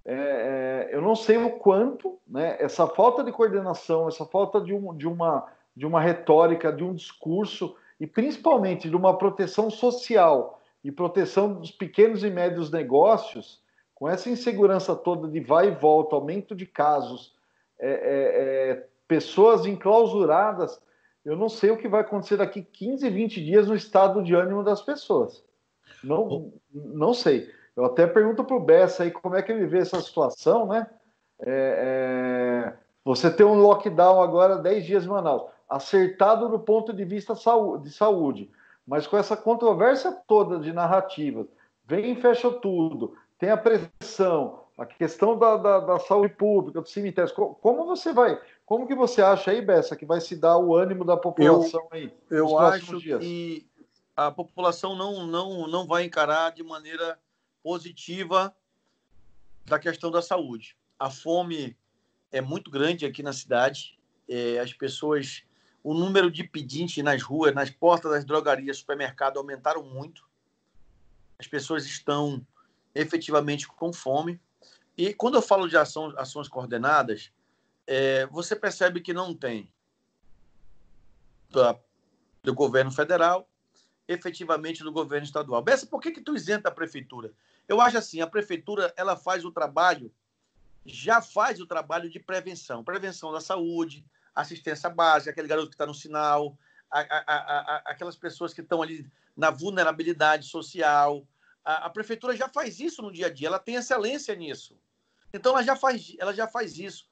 É, 0.07 0.15
é, 0.15 0.89
eu 0.91 1.03
não 1.03 1.15
sei 1.15 1.37
o 1.37 1.51
quanto, 1.59 2.19
né? 2.27 2.57
Essa 2.59 2.87
falta 2.87 3.23
de 3.23 3.31
coordenação, 3.31 4.09
essa 4.09 4.25
falta 4.25 4.59
de, 4.59 4.73
um, 4.73 4.97
de, 4.97 5.07
uma, 5.07 5.47
de 5.77 5.85
uma 5.85 6.01
retórica, 6.01 6.73
de 6.73 6.83
um 6.83 6.95
discurso 6.95 7.77
e 8.01 8.07
principalmente 8.07 8.89
de 8.89 8.97
uma 8.97 9.19
proteção 9.19 9.69
social 9.69 10.63
e 10.83 10.91
proteção 10.91 11.53
dos 11.53 11.71
pequenos 11.71 12.25
e 12.25 12.31
médios 12.31 12.71
negócios, 12.71 13.61
com 13.95 14.09
essa 14.09 14.31
insegurança 14.31 14.97
toda 14.97 15.29
de 15.29 15.41
vai 15.41 15.69
e 15.69 15.73
volta, 15.73 16.17
aumento 16.17 16.55
de 16.55 16.65
casos, 16.65 17.35
é, 17.79 17.91
é, 17.91 18.71
é 18.71 18.87
pessoas 19.07 19.67
enclausuradas, 19.67 20.81
eu 21.29 21.37
não 21.37 21.51
sei 21.51 21.71
o 21.71 21.77
que 21.77 21.87
vai 21.87 22.01
acontecer 22.01 22.39
daqui 22.39 22.63
15, 22.63 23.11
20 23.11 23.45
dias 23.45 23.69
no 23.69 23.75
estado 23.75 24.23
de 24.23 24.35
ânimo 24.35 24.65
das 24.65 24.81
pessoas. 24.81 25.45
Não, 26.03 26.51
não 26.73 27.13
sei. 27.13 27.51
Eu 27.77 27.85
até 27.85 28.07
pergunto 28.07 28.43
para 28.45 28.57
o 28.57 28.61
Bessa 28.61 29.03
aí 29.03 29.11
como 29.11 29.37
é 29.37 29.43
que 29.43 29.53
ele 29.53 29.67
vê 29.67 29.81
essa 29.81 30.01
situação, 30.01 30.67
né? 30.67 30.87
É, 31.41 32.73
é, 32.73 32.77
você 33.05 33.31
tem 33.31 33.45
um 33.45 33.61
lockdown 33.61 34.23
agora 34.23 34.57
10 34.57 34.87
dias 34.87 35.05
em 35.05 35.09
Manaus, 35.09 35.51
acertado 35.69 36.49
do 36.49 36.59
ponto 36.59 36.95
de 36.95 37.05
vista 37.05 37.35
de 37.35 37.91
saúde, 37.91 38.51
mas 38.87 39.07
com 39.07 39.19
essa 39.19 39.37
controvérsia 39.37 40.11
toda 40.27 40.59
de 40.59 40.73
narrativas, 40.73 41.47
vem 41.85 42.13
e 42.13 42.17
fecha 42.17 42.51
tudo, 42.51 43.15
tem 43.39 43.51
a 43.51 43.57
pressão, 43.57 44.61
a 44.79 44.87
questão 44.87 45.39
da, 45.39 45.59
da, 45.59 45.81
da 45.81 45.99
saúde 45.99 46.33
pública, 46.35 46.81
do 46.81 46.89
cemitério, 46.89 47.31
como 47.35 47.85
você 47.85 48.15
vai, 48.15 48.41
como 48.69 48.87
que 48.87 48.95
você 48.95 49.23
acha 49.23 49.51
aí, 49.51 49.63
Bessa, 49.63 49.97
que 49.97 50.05
vai 50.05 50.21
se 50.21 50.37
dar 50.37 50.59
o 50.59 50.77
ânimo 50.77 51.03
da 51.03 51.17
população 51.17 51.81
eu, 51.85 51.89
aí? 51.91 52.13
Eu 52.31 52.59
acho 52.59 53.01
dias? 53.01 53.19
que 53.19 53.67
a 54.15 54.31
população 54.31 54.95
não, 54.95 55.27
não, 55.27 55.67
não 55.67 55.87
vai 55.87 56.05
encarar 56.05 56.53
de 56.53 56.63
maneira 56.63 57.19
positiva 57.63 58.55
da 59.65 59.79
questão 59.79 60.11
da 60.11 60.21
saúde. 60.21 60.77
A 60.99 61.09
fome 61.09 61.75
é 62.31 62.43
muito 62.43 62.71
grande 62.71 63.07
aqui 63.07 63.23
na 63.23 63.33
cidade. 63.33 63.99
É, 64.29 64.59
as 64.59 64.75
pessoas, 64.75 65.43
o 65.83 65.95
número 65.95 66.31
de 66.31 66.45
pedintes 66.45 67.03
nas 67.03 67.23
ruas, 67.23 67.55
nas 67.55 67.71
portas 67.71 68.11
das 68.11 68.25
drogarias, 68.27 68.77
supermercado 68.77 69.39
aumentaram 69.39 69.83
muito. 69.83 70.29
As 71.39 71.47
pessoas 71.47 71.87
estão 71.87 72.47
efetivamente 72.95 73.67
com 73.67 73.95
fome. 73.95 74.39
E 74.95 75.15
quando 75.15 75.37
eu 75.37 75.43
falo 75.43 75.67
de 75.67 75.77
ação, 75.79 76.13
ações 76.19 76.49
coordenadas, 76.49 77.33
é, 77.89 78.27
você 78.27 78.55
percebe 78.55 79.01
que 79.01 79.15
não 79.15 79.35
tem 79.35 79.73
da, 81.51 81.75
do 82.43 82.53
governo 82.53 82.91
federal, 82.93 83.49
efetivamente 84.07 84.85
do 84.85 84.93
governo 84.93 85.25
estadual. 85.25 85.63
Bessa, 85.63 85.87
por 85.87 86.01
que, 86.01 86.13
que 86.13 86.21
tu 86.21 86.37
isenta 86.37 86.69
a 86.69 86.73
prefeitura? 86.73 87.33
Eu 87.67 87.81
acho 87.81 87.97
assim, 87.97 88.21
a 88.21 88.27
prefeitura 88.27 88.93
ela 88.95 89.17
faz 89.17 89.43
o 89.43 89.51
trabalho, 89.51 90.13
já 90.85 91.23
faz 91.23 91.61
o 91.61 91.67
trabalho 91.67 92.11
de 92.11 92.21
prevenção, 92.21 92.85
prevenção 92.85 93.33
da 93.33 93.41
saúde, 93.41 94.05
assistência 94.35 94.91
básica, 94.91 95.31
aquele 95.31 95.49
garoto 95.49 95.71
que 95.71 95.75
está 95.75 95.87
no 95.87 95.95
sinal, 95.95 96.59
a, 96.91 97.01
a, 97.01 97.23
a, 97.27 97.77
aquelas 97.87 98.17
pessoas 98.17 98.53
que 98.53 98.61
estão 98.61 98.83
ali 98.83 99.11
na 99.35 99.51
vulnerabilidade 99.51 100.47
social. 100.47 101.27
A, 101.65 101.89
prefeitura 101.89 102.37
já 102.37 102.51
faz 102.51 102.81
isso 102.81 103.01
no 103.01 103.11
dia 103.11 103.27
a 103.27 103.31
dia, 103.33 103.49
ela 103.49 103.59
tem 103.59 103.77
excelência 103.77 104.35
nisso. 104.35 104.79
Então 105.33 105.53
ela 105.53 105.63
já 105.63 105.75
faz, 105.75 106.15
ela 106.19 106.35
já 106.35 106.47
faz 106.47 106.79
isso. 106.79 107.09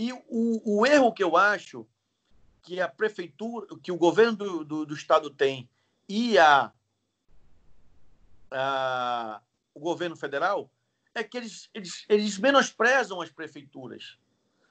E 0.00 0.14
o, 0.14 0.78
o 0.78 0.86
erro 0.86 1.12
que 1.12 1.22
eu 1.22 1.36
acho 1.36 1.86
que 2.62 2.80
a 2.80 2.88
prefeitura, 2.88 3.66
que 3.82 3.92
o 3.92 3.98
governo 3.98 4.34
do, 4.34 4.64
do, 4.64 4.86
do 4.86 4.94
estado 4.94 5.28
tem 5.28 5.68
e 6.08 6.38
a, 6.38 6.72
a, 8.50 9.42
o 9.74 9.80
governo 9.80 10.16
federal 10.16 10.70
é 11.14 11.22
que 11.22 11.36
eles, 11.36 11.68
eles, 11.74 12.06
eles 12.08 12.38
menosprezam 12.38 13.20
as 13.20 13.30
prefeituras. 13.30 14.16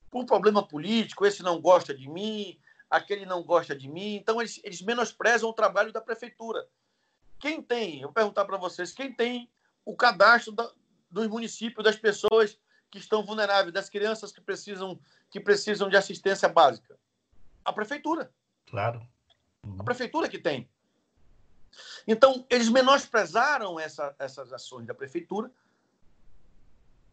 Por 0.10 0.26
problema 0.26 0.68
político, 0.68 1.27
esse 1.27 1.43
não 1.43 1.61
gosta 1.61 1.93
de 1.93 2.10
mim, 2.10 2.60
aquele 2.89 3.23
não 3.23 3.43
gosta 3.43 3.76
de 3.76 3.88
mim. 3.88 4.15
Então, 4.15 4.41
eles, 4.41 4.60
eles 4.64 4.81
menosprezam 4.81 5.47
o 5.47 5.53
trabalho 5.53 5.93
da 5.93 6.01
prefeitura. 6.01 6.68
Quem 7.39 7.61
tem, 7.61 7.97
eu 7.97 8.07
vou 8.07 8.14
perguntar 8.14 8.45
para 8.45 8.57
vocês, 8.57 8.91
quem 8.91 9.14
tem 9.14 9.47
o 9.85 9.95
cadastro 9.95 10.53
da, 10.53 10.73
dos 11.11 11.27
municípios, 11.27 11.84
das 11.84 11.97
pessoas 11.97 12.57
que 12.90 12.98
estão 12.98 13.24
vulneráveis, 13.24 13.74
das 13.74 13.90
crianças 13.90 14.32
que 14.32 14.41
precisam, 14.41 14.99
que 15.30 15.40
precisam 15.40 15.90
de 15.90 15.98
assistência 15.98 16.49
básica? 16.49 16.98
A 17.64 17.72
prefeitura. 17.72 18.32
Claro. 18.68 19.06
Uhum. 19.66 19.78
A 19.80 19.84
prefeitura 19.84 20.28
que 20.28 20.40
tem. 20.40 20.70
Então, 22.07 22.45
eles 22.49 22.70
menosprezaram 22.70 23.80
essa, 23.80 24.16
essas 24.18 24.52
ações 24.52 24.88
da 24.88 24.94
prefeitura, 24.94 25.52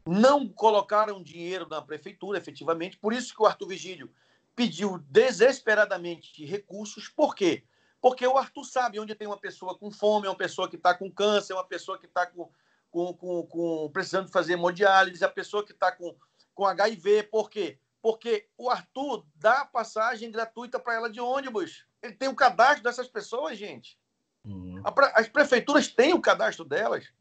não 0.07 0.48
colocaram 0.48 1.23
dinheiro 1.23 1.66
na 1.69 1.82
prefeitura, 1.82 2.39
efetivamente, 2.39 2.97
por 2.97 3.12
isso 3.12 3.35
que 3.35 3.43
o 3.43 3.47
Arthur 3.47 3.69
Vigílio 3.69 4.11
pediu 4.55 4.98
desesperadamente 5.11 6.44
recursos. 6.47 7.09
Por 7.09 7.35
quê? 7.35 7.65
Porque 8.01 8.27
o 8.27 8.39
Arthur 8.39 8.65
sabe 8.65 9.01
onde 9.01 9.15
tem 9.15 9.27
uma 9.27 9.36
pessoa 9.36 9.77
com 9.77 9.90
fome, 9.90 10.28
uma 10.28 10.36
pessoa 10.36 10.69
que 10.69 10.77
está 10.77 10.94
com 10.94 11.11
câncer, 11.11 11.53
uma 11.53 11.65
pessoa 11.65 11.98
que 11.98 12.07
está 12.07 12.24
com 12.24 12.51
com, 12.97 13.12
com, 13.12 13.47
com 13.47 13.90
precisando 13.93 14.31
fazer 14.31 14.55
hemodiálise, 14.55 15.23
a 15.23 15.28
pessoa 15.28 15.62
que 15.62 15.73
está 15.73 15.93
com, 15.93 16.16
com 16.55 16.64
HIV. 16.64 17.24
Por 17.24 17.51
quê? 17.51 17.78
Porque 18.01 18.48
o 18.56 18.70
Arthur 18.70 19.27
dá 19.35 19.66
passagem 19.66 20.31
gratuita 20.31 20.81
para 20.81 20.94
ela 20.94 21.10
de 21.10 21.20
ônibus. 21.20 21.85
Ele 22.01 22.14
tem 22.14 22.31
o 22.31 22.35
cadastro 22.35 22.82
dessas 22.82 23.06
pessoas, 23.06 23.59
gente. 23.59 23.98
Uhum. 24.47 24.81
As 25.12 25.28
prefeituras 25.28 25.89
têm 25.89 26.14
o 26.14 26.23
cadastro 26.23 26.64
delas. 26.64 27.12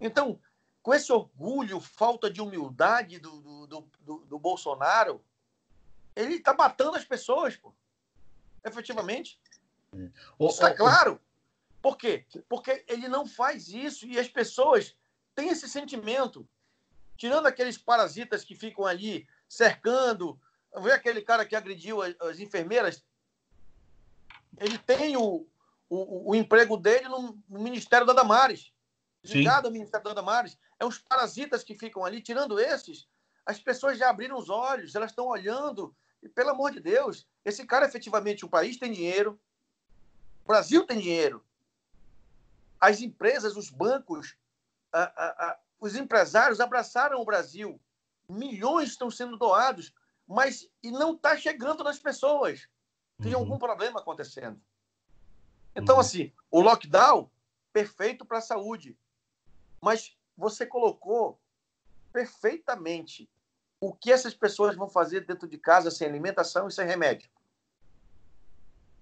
Então, 0.00 0.40
com 0.82 0.92
esse 0.92 1.12
orgulho, 1.12 1.78
falta 1.78 2.28
de 2.28 2.40
humildade 2.40 3.20
do, 3.20 3.66
do, 3.68 3.88
do, 4.00 4.18
do, 4.26 4.38
Bolsonaro, 4.40 5.24
ele 6.16 6.34
está 6.34 6.52
matando 6.52 6.96
as 6.96 7.04
pessoas, 7.04 7.56
pô. 7.56 7.72
efetivamente. 8.64 9.40
É. 9.94 10.10
Isso 10.40 10.66
é 10.66 10.74
claro. 10.74 11.20
Por 11.82 11.98
quê? 11.98 12.24
Porque 12.48 12.84
ele 12.86 13.08
não 13.08 13.26
faz 13.26 13.68
isso 13.68 14.06
e 14.06 14.18
as 14.18 14.28
pessoas 14.28 14.96
têm 15.34 15.48
esse 15.48 15.68
sentimento. 15.68 16.48
Tirando 17.16 17.46
aqueles 17.46 17.76
parasitas 17.76 18.44
que 18.44 18.54
ficam 18.54 18.86
ali 18.86 19.26
cercando, 19.48 20.40
vê 20.80 20.92
aquele 20.92 21.20
cara 21.20 21.44
que 21.44 21.56
agrediu 21.56 22.00
as, 22.00 22.14
as 22.20 22.38
enfermeiras, 22.38 23.04
ele 24.58 24.78
tem 24.78 25.16
o, 25.16 25.46
o, 25.90 26.30
o 26.30 26.34
emprego 26.36 26.76
dele 26.76 27.08
no, 27.08 27.36
Ministério 27.48 28.06
da 28.06 28.12
Damares, 28.12 28.72
ligado 29.24 29.66
ao 29.66 29.72
Ministério 29.72 30.04
da 30.04 30.14
Damares. 30.14 30.56
É 30.78 30.84
os 30.84 30.98
parasitas 30.98 31.64
que 31.64 31.76
ficam 31.76 32.04
ali, 32.04 32.22
tirando 32.22 32.60
esses, 32.60 33.08
as 33.44 33.58
pessoas 33.58 33.98
já 33.98 34.08
abriram 34.08 34.38
os 34.38 34.48
olhos, 34.48 34.94
elas 34.94 35.10
estão 35.10 35.26
olhando, 35.26 35.94
e 36.22 36.28
pelo 36.28 36.50
amor 36.50 36.70
de 36.70 36.80
Deus, 36.80 37.26
esse 37.44 37.66
cara 37.66 37.86
efetivamente, 37.86 38.44
o 38.44 38.48
país 38.48 38.76
tem 38.76 38.92
dinheiro, 38.92 39.38
o 40.44 40.48
Brasil 40.48 40.86
tem 40.86 40.98
dinheiro, 40.98 41.44
as 42.82 43.00
empresas, 43.00 43.56
os 43.56 43.70
bancos, 43.70 44.36
a, 44.92 45.02
a, 45.02 45.50
a, 45.50 45.58
os 45.78 45.94
empresários 45.94 46.58
abraçaram 46.58 47.20
o 47.20 47.24
Brasil. 47.24 47.80
Milhões 48.28 48.90
estão 48.90 49.08
sendo 49.08 49.36
doados, 49.36 49.94
mas 50.26 50.68
e 50.82 50.90
não 50.90 51.14
está 51.14 51.36
chegando 51.36 51.84
nas 51.84 52.00
pessoas. 52.00 52.68
Tem 53.22 53.34
uhum. 53.34 53.40
algum 53.42 53.56
problema 53.56 54.00
acontecendo. 54.00 54.60
Então, 55.76 55.94
uhum. 55.94 56.00
assim, 56.00 56.32
o 56.50 56.60
lockdown, 56.60 57.30
perfeito 57.72 58.24
para 58.24 58.38
a 58.38 58.42
saúde. 58.42 58.98
Mas 59.80 60.16
você 60.36 60.66
colocou 60.66 61.40
perfeitamente 62.12 63.30
o 63.80 63.94
que 63.94 64.10
essas 64.10 64.34
pessoas 64.34 64.74
vão 64.74 64.88
fazer 64.88 65.24
dentro 65.24 65.46
de 65.46 65.56
casa 65.56 65.88
sem 65.88 66.08
alimentação 66.08 66.66
e 66.66 66.72
sem 66.72 66.84
remédio. 66.84 67.30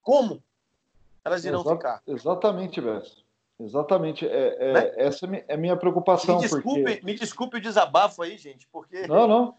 Como 0.02 0.44
elas 1.24 1.46
irão 1.46 1.62
Exato, 1.62 1.76
ficar? 1.76 2.02
Exatamente, 2.06 2.78
Bess. 2.78 3.29
Exatamente. 3.60 4.26
É, 4.26 4.56
é 4.58 4.72
né? 4.72 4.92
Essa 4.96 5.26
é 5.48 5.54
a 5.54 5.56
minha 5.56 5.76
preocupação. 5.76 6.36
Me 6.36 6.42
desculpe, 6.42 6.82
porque... 6.82 7.04
me 7.04 7.14
desculpe 7.14 7.56
o 7.58 7.60
desabafo 7.60 8.22
aí, 8.22 8.38
gente, 8.38 8.66
porque. 8.72 9.06
Não, 9.06 9.26
não. 9.26 9.54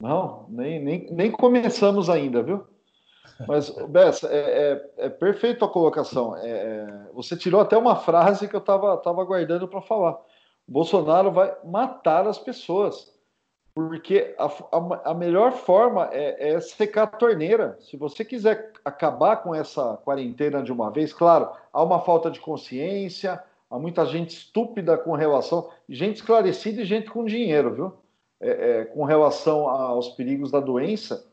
Não, 0.00 0.46
nem, 0.48 0.80
nem, 0.80 1.10
nem 1.10 1.30
começamos 1.30 2.08
ainda, 2.08 2.40
viu? 2.40 2.64
Mas, 3.48 3.68
Bessa, 3.90 4.28
é, 4.28 4.38
é, 4.98 5.06
é 5.06 5.08
perfeito 5.08 5.64
a 5.64 5.68
colocação. 5.68 6.36
É, 6.36 6.48
é 6.48 6.86
você 7.12 7.36
tirou 7.36 7.60
até 7.60 7.76
uma 7.76 7.96
frase 7.96 8.46
que 8.46 8.54
eu 8.54 8.60
estava 8.60 8.96
tava 8.98 9.20
aguardando 9.20 9.66
para 9.66 9.82
falar. 9.82 10.12
O 10.68 10.72
Bolsonaro 10.72 11.32
vai 11.32 11.52
matar 11.64 12.28
as 12.28 12.38
pessoas 12.38 13.12
porque 13.86 14.34
a, 14.36 14.46
a, 14.46 15.10
a 15.10 15.14
melhor 15.14 15.52
forma 15.52 16.08
é, 16.10 16.50
é, 16.50 16.60
secar 16.60 17.04
a 17.04 17.06
torneira. 17.06 17.78
Se 17.80 17.96
você 17.96 18.24
quiser 18.24 18.72
acabar 18.84 19.36
com 19.36 19.54
essa 19.54 19.96
quarentena 20.04 20.60
de 20.60 20.72
uma 20.72 20.90
vez, 20.90 21.12
claro, 21.12 21.50
há 21.72 21.80
uma 21.80 22.00
falta 22.00 22.28
de 22.28 22.40
consciência, 22.40 23.40
há 23.70 23.78
muita 23.78 24.04
gente 24.04 24.30
estúpida 24.30 24.98
com 24.98 25.12
relação, 25.12 25.70
gente 25.88 26.16
esclarecida 26.16 26.82
e 26.82 26.84
gente 26.84 27.08
com 27.08 27.24
dinheiro, 27.24 27.72
viu? 27.72 27.92
É, 28.40 28.80
é, 28.80 28.84
com 28.86 29.04
relação 29.04 29.68
aos 29.68 30.08
perigos 30.08 30.50
da 30.50 30.58
doença, 30.58 31.24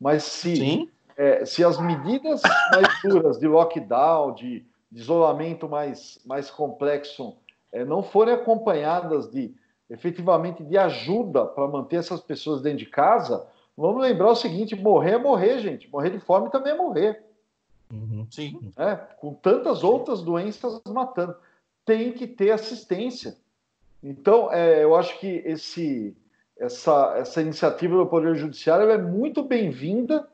mas 0.00 0.22
se 0.22 0.90
é, 1.18 1.44
se 1.44 1.62
as 1.62 1.78
medidas 1.78 2.40
mais 2.72 2.88
duras 3.04 3.38
de 3.38 3.46
lockdown, 3.46 4.32
de, 4.32 4.64
de 4.90 5.00
isolamento 5.00 5.68
mais, 5.68 6.18
mais 6.24 6.50
complexo, 6.50 7.36
é, 7.70 7.84
não 7.84 8.02
forem 8.02 8.32
acompanhadas 8.32 9.30
de 9.30 9.54
efetivamente 9.90 10.62
de 10.62 10.78
ajuda 10.78 11.44
para 11.44 11.66
manter 11.66 11.96
essas 11.96 12.20
pessoas 12.20 12.62
dentro 12.62 12.78
de 12.78 12.86
casa, 12.86 13.46
vamos 13.76 14.00
lembrar 14.00 14.30
o 14.30 14.36
seguinte: 14.36 14.76
morrer 14.76 15.12
é 15.12 15.18
morrer, 15.18 15.58
gente. 15.58 15.90
Morrer 15.90 16.10
de 16.10 16.20
fome 16.20 16.50
também 16.50 16.72
é 16.72 16.76
morrer. 16.76 17.22
Uhum. 17.92 18.26
Sim. 18.30 18.72
É, 18.78 18.94
com 18.94 19.34
tantas 19.34 19.82
outras 19.82 20.22
doenças 20.22 20.80
matando. 20.86 21.34
Tem 21.84 22.12
que 22.12 22.26
ter 22.26 22.52
assistência. 22.52 23.36
Então, 24.02 24.50
é, 24.52 24.84
eu 24.84 24.94
acho 24.94 25.18
que 25.18 25.42
esse, 25.44 26.16
essa, 26.58 27.16
essa 27.18 27.42
iniciativa 27.42 27.96
do 27.96 28.06
Poder 28.06 28.34
Judiciário 28.36 28.88
é 28.90 28.96
muito 28.96 29.42
bem-vinda 29.42 30.26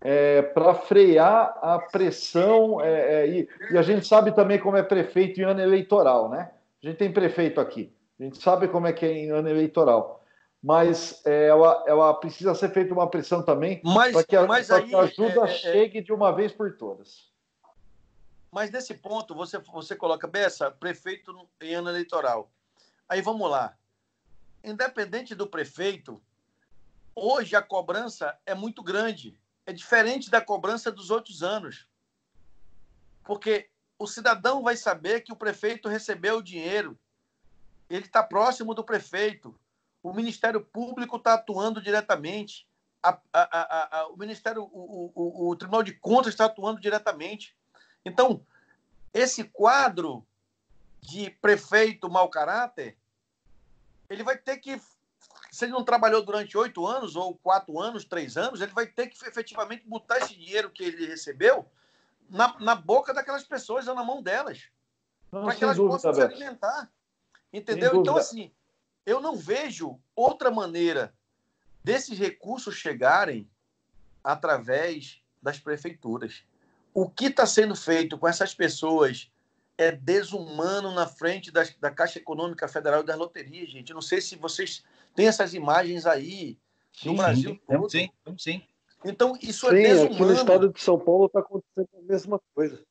é, 0.00 0.42
para 0.42 0.74
frear 0.74 1.56
a 1.62 1.78
pressão. 1.78 2.80
É, 2.80 3.22
é, 3.22 3.28
e, 3.28 3.48
e, 3.70 3.78
a 3.78 3.82
gente 3.82 4.06
sabe 4.06 4.32
também 4.32 4.58
como 4.58 4.76
é 4.76 4.82
prefeito 4.82 5.40
em 5.40 5.44
ano 5.44 5.60
eleitoral, 5.60 6.28
né? 6.28 6.50
A 6.82 6.86
gente 6.86 6.98
tem 6.98 7.12
prefeito 7.12 7.60
aqui. 7.60 7.92
A 8.18 8.22
gente 8.22 8.42
sabe 8.42 8.68
como 8.68 8.86
é 8.86 8.92
que 8.92 9.04
é 9.04 9.12
em 9.12 9.30
ano 9.30 9.48
eleitoral. 9.48 10.24
Mas 10.62 11.24
é, 11.24 11.48
ela, 11.48 11.84
ela 11.86 12.14
precisa 12.14 12.54
ser 12.54 12.72
feita 12.72 12.92
uma 12.92 13.08
pressão 13.08 13.42
também 13.42 13.80
para 13.82 14.24
que, 14.24 14.30
que 14.30 14.36
a 14.36 15.00
ajuda 15.00 15.44
é, 15.44 15.48
chegue 15.48 16.00
de 16.00 16.12
uma 16.12 16.32
vez 16.32 16.50
por 16.50 16.76
todas. 16.76 17.30
Mas 18.50 18.70
nesse 18.70 18.94
ponto, 18.94 19.34
você, 19.34 19.58
você 19.58 19.94
coloca, 19.94 20.26
Bessa, 20.26 20.70
prefeito 20.70 21.48
em 21.60 21.74
ano 21.74 21.90
eleitoral. 21.90 22.50
Aí 23.08 23.20
vamos 23.20 23.50
lá. 23.50 23.76
Independente 24.64 25.34
do 25.34 25.46
prefeito, 25.46 26.20
hoje 27.14 27.54
a 27.54 27.62
cobrança 27.62 28.36
é 28.44 28.54
muito 28.54 28.82
grande. 28.82 29.38
É 29.66 29.72
diferente 29.72 30.30
da 30.30 30.40
cobrança 30.40 30.90
dos 30.90 31.10
outros 31.10 31.42
anos. 31.42 31.86
Porque 33.24 33.68
o 33.98 34.06
cidadão 34.06 34.62
vai 34.62 34.76
saber 34.76 35.20
que 35.20 35.32
o 35.32 35.36
prefeito 35.36 35.88
recebeu 35.88 36.38
o 36.38 36.42
dinheiro. 36.42 36.98
Ele 37.88 38.04
está 38.04 38.22
próximo 38.22 38.74
do 38.74 38.84
prefeito. 38.84 39.58
O 40.02 40.12
Ministério 40.12 40.60
Público 40.60 41.16
está 41.16 41.34
atuando 41.34 41.80
diretamente. 41.80 42.66
A, 43.02 43.18
a, 43.32 43.98
a, 43.98 44.08
o 44.08 44.16
Ministério, 44.16 44.62
o, 44.64 45.12
o, 45.14 45.50
o 45.50 45.56
Tribunal 45.56 45.82
de 45.82 45.92
Contas 45.92 46.32
está 46.32 46.46
atuando 46.46 46.80
diretamente. 46.80 47.56
Então, 48.04 48.44
esse 49.12 49.44
quadro 49.44 50.26
de 51.00 51.30
prefeito 51.30 52.10
mau 52.10 52.28
caráter, 52.28 52.96
ele 54.10 54.22
vai 54.22 54.36
ter 54.36 54.56
que, 54.58 54.80
se 55.50 55.64
ele 55.64 55.72
não 55.72 55.84
trabalhou 55.84 56.22
durante 56.22 56.56
oito 56.58 56.86
anos, 56.86 57.16
ou 57.16 57.36
quatro 57.36 57.80
anos, 57.80 58.04
três 58.04 58.36
anos, 58.36 58.60
ele 58.60 58.72
vai 58.72 58.86
ter 58.86 59.06
que 59.06 59.24
efetivamente 59.26 59.86
botar 59.86 60.18
esse 60.18 60.34
dinheiro 60.34 60.70
que 60.70 60.84
ele 60.84 61.06
recebeu 61.06 61.66
na, 62.28 62.58
na 62.58 62.74
boca 62.74 63.14
daquelas 63.14 63.44
pessoas 63.44 63.86
ou 63.86 63.94
na 63.94 64.04
mão 64.04 64.22
delas. 64.22 64.68
Para 65.30 65.54
que 65.54 65.64
elas 65.64 65.76
dúvida, 65.76 65.94
possam 65.94 66.14
se 66.14 66.22
alimentar. 66.22 66.90
Entendeu? 67.56 68.00
Então, 68.00 68.16
assim, 68.16 68.52
eu 69.06 69.18
não 69.18 69.34
vejo 69.34 69.98
outra 70.14 70.50
maneira 70.50 71.14
desses 71.82 72.18
recursos 72.18 72.74
chegarem 72.74 73.48
através 74.22 75.22
das 75.40 75.58
prefeituras. 75.58 76.42
O 76.92 77.08
que 77.08 77.26
está 77.26 77.46
sendo 77.46 77.74
feito 77.74 78.18
com 78.18 78.28
essas 78.28 78.54
pessoas 78.54 79.30
é 79.78 79.92
desumano 79.92 80.92
na 80.92 81.06
frente 81.06 81.50
das, 81.50 81.74
da 81.78 81.90
Caixa 81.90 82.18
Econômica 82.18 82.68
Federal 82.68 83.00
e 83.00 83.06
das 83.06 83.16
loterias, 83.16 83.70
gente. 83.70 83.90
Eu 83.90 83.94
não 83.94 84.02
sei 84.02 84.20
se 84.20 84.36
vocês 84.36 84.84
têm 85.14 85.26
essas 85.26 85.54
imagens 85.54 86.04
aí 86.04 86.58
no 87.04 87.12
sim, 87.12 87.16
Brasil 87.16 87.50
sim, 87.50 87.60
todo. 87.66 87.90
Sim, 87.90 88.10
sim. 88.38 88.62
Então, 89.02 89.38
isso 89.40 89.68
é 89.68 89.70
sim, 89.70 89.76
é 89.76 89.82
desumano. 89.82 90.14
Aqui 90.14 90.22
no 90.24 90.32
estado 90.32 90.72
de 90.72 90.80
São 90.80 90.98
Paulo 90.98 91.26
está 91.26 91.40
acontecendo 91.40 91.88
a 91.94 92.02
mesma 92.02 92.40
coisa. 92.54 92.82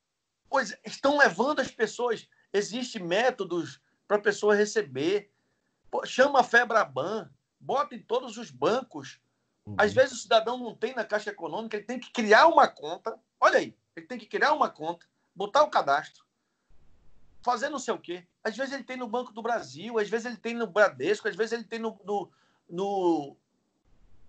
Pois 0.50 0.72
é, 0.72 0.80
estão 0.86 1.18
levando 1.18 1.60
as 1.60 1.70
pessoas. 1.70 2.28
Existem 2.54 3.04
métodos 3.04 3.82
para 4.08 4.18
a 4.18 4.22
pessoa 4.22 4.56
receber. 4.56 5.32
Pô, 5.90 6.06
chama 6.06 6.40
a 6.40 6.44
Febraban, 6.44 7.30
bota 7.60 7.96
em 7.96 8.02
todos 8.02 8.38
os 8.38 8.52
bancos. 8.52 9.20
Uhum. 9.66 9.76
Às 9.78 9.94
vezes 9.94 10.14
o 10.14 10.22
cidadão 10.22 10.58
não 10.58 10.76
tem 10.76 10.94
na 10.94 11.04
Caixa 11.04 11.32
Econômica, 11.32 11.78
ele 11.78 11.86
tem 11.86 12.00
que 12.00 12.12
criar 12.12 12.48
uma 12.48 12.68
conta. 12.68 13.20
Olha 13.40 13.60
aí, 13.60 13.76
ele 13.96 14.06
tem 14.06 14.18
que 14.18 14.26
criar 14.26 14.54
uma 14.54 14.70
conta, 14.70 15.06
botar 15.34 15.64
o 15.64 15.70
cadastro, 15.70 16.26
fazer 17.42 17.70
não 17.70 17.80
sei 17.80 17.94
o 17.94 18.00
quê. 18.00 18.26
Às 18.44 18.56
vezes 18.56 18.74
ele 18.74 18.84
tem 18.84 18.98
no 18.98 19.08
Banco 19.08 19.32
do 19.32 19.42
Brasil, 19.42 19.98
às 19.98 20.10
vezes 20.10 20.26
ele 20.26 20.38
tem 20.38 20.54
no 20.54 20.68
Bradesco, 20.68 21.28
às 21.28 21.36
vezes 21.36 21.54
ele 21.54 21.64
tem 21.64 21.80
no, 21.80 22.00
no, 22.04 22.32
no 22.70 23.38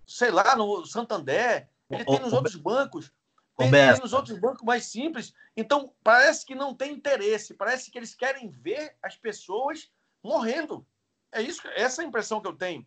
sei 0.07 0.31
lá, 0.31 0.55
no 0.57 0.87
Santander, 0.87 1.69
ele 1.91 2.05
tem 2.05 2.21
nos 2.21 2.33
outros 2.33 2.57
bancos, 2.57 3.13
tem, 3.57 3.71
tem, 3.71 4.01
nos 4.01 4.13
outros 4.13 4.39
bancos 4.39 4.63
mais 4.63 4.85
simples. 4.85 5.33
Então, 5.57 5.93
parece 6.05 6.45
que 6.45 6.55
não 6.55 6.75
tem 6.75 6.93
interesse, 6.93 7.55
parece 7.55 7.91
que 7.91 7.99
eles 7.99 8.15
querem 8.15 8.51
ver 8.51 8.95
as 9.03 9.17
pessoas 9.17 9.91
morrendo. 10.23 10.87
É 11.33 11.41
isso, 11.41 11.67
essa 11.75 12.03
é 12.03 12.05
a 12.05 12.09
impressão 12.09 12.41
que 12.41 12.49
eu 12.49 12.53
tenho. 12.53 12.87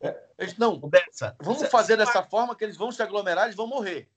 É, 0.00 0.18
eles, 0.38 0.56
não, 0.56 0.78
Bessa, 0.78 1.36
vamos 1.40 1.68
fazer 1.68 1.96
dessa 1.96 2.22
forma 2.22 2.54
que 2.54 2.64
eles 2.64 2.76
vão 2.76 2.92
se 2.92 3.02
aglomerar, 3.02 3.44
eles 3.44 3.56
vão 3.56 3.66
morrer. 3.66 4.08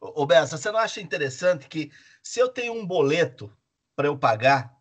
Ô, 0.00 0.26
Bessa, 0.26 0.56
você 0.56 0.70
não 0.70 0.78
acha 0.78 1.00
interessante 1.00 1.68
que 1.68 1.90
se 2.22 2.38
eu 2.38 2.48
tenho 2.48 2.72
um 2.72 2.86
boleto 2.86 3.52
para 3.94 4.08
eu 4.08 4.16
pagar 4.16 4.76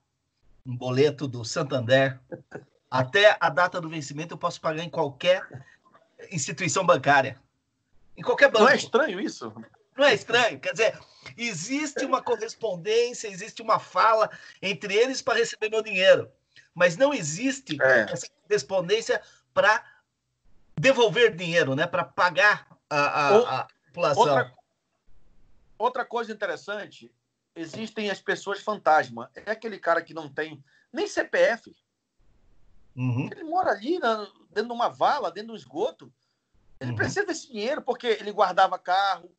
um 0.65 0.76
boleto 0.76 1.27
do 1.27 1.44
Santander, 1.44 2.19
até 2.90 3.38
a 3.40 3.49
data 3.49 3.82
do 3.82 3.90
vencimento 3.90 4.34
eu 4.34 4.38
posso 4.38 4.61
pagar 4.61 4.84
em 4.84 4.90
qualquer 4.90 5.48
instituição 6.32 6.86
bancária. 6.86 7.40
Em 8.18 8.22
qualquer 8.22 8.49
banco. 8.49 8.65
Não 8.65 8.72
é 8.72 8.76
estranho 8.76 9.19
isso? 9.19 9.53
Não 9.96 10.06
é 10.06 10.14
estranho? 10.14 10.60
Quer 10.60 10.74
dizer, 10.74 11.00
existe 11.38 12.06
uma 12.06 12.22
correspondência, 12.22 13.28
existe 13.28 13.62
uma 13.62 13.80
fala 13.80 14.30
entre 14.62 14.94
eles 14.94 15.22
para 15.22 15.40
receber 15.40 15.70
meu 15.70 15.82
dinheiro. 15.82 16.30
Mas 16.74 16.98
não 16.98 17.14
existe 17.14 17.82
é. 17.82 18.12
essa 18.12 18.28
correspondência 18.44 19.22
para 19.54 19.84
devolver 20.78 21.34
dinheiro, 21.34 21.76
né? 21.76 21.88
para 21.88 22.04
pagar 22.04 22.68
a, 22.90 22.98
a, 23.00 23.60
a 23.62 23.68
população. 23.88 24.24
Outra, 24.24 24.54
outra 25.78 26.06
coisa 26.06 26.34
interessante 26.34 27.12
existem 27.56 28.10
as 28.10 28.20
pessoas 28.22 28.62
fantasma. 28.62 29.32
É 29.34 29.52
aquele 29.52 29.80
cara 29.80 30.02
que 30.02 30.14
não 30.14 30.28
tem 30.28 30.62
nem 30.92 31.08
CPF. 31.08 31.74
Uhum. 32.96 33.30
Ele 33.32 33.44
mora 33.44 33.72
ali 33.72 33.98
na, 34.00 34.28
dentro 34.52 34.70
de 34.70 34.74
uma 34.74 34.90
vala, 34.90 35.32
dentro 35.32 35.54
do 35.54 35.58
esgoto. 35.58 36.12
Ele 36.80 36.92
uhum. 36.92 36.98
precisa 36.98 37.26
desse 37.26 37.48
dinheiro 37.48 37.82
porque 37.82 38.08
ele 38.08 38.32
guardava 38.32 38.78
carro, 38.78 39.32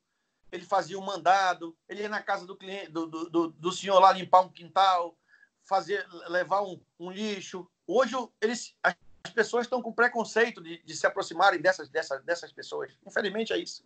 ele 0.51 0.64
fazia 0.64 0.98
um 0.98 1.05
mandado, 1.05 1.77
ele 1.89 2.02
ia 2.02 2.09
na 2.09 2.23
casa 2.23 2.47
do 2.47 2.56
cliente, 2.56 2.90
do, 2.90 3.06
do, 3.06 3.31
do, 3.31 3.48
do 3.51 3.73
senhor 3.73 3.98
lá 3.98 4.12
limpar 4.12 4.40
um 4.40 4.48
quintal, 4.48 5.16
fazer, 5.64 6.06
levar 6.28 6.62
um, 6.62 6.81
um 6.98 7.10
lixo. 7.10 7.68
Hoje 7.86 8.14
eles, 8.40 8.77
as 8.82 8.97
pessoas 9.35 9.66
estão 9.66 9.82
com 9.82 9.93
preconceito 9.93 10.62
de, 10.62 10.82
de 10.82 10.97
se 10.97 11.06
aproximarem 11.06 11.60
dessas, 11.60 11.89
dessas, 11.89 12.23
dessas 12.24 12.52
pessoas. 12.52 12.93
Infelizmente 13.06 13.52
é 13.52 13.59
isso. 13.59 13.85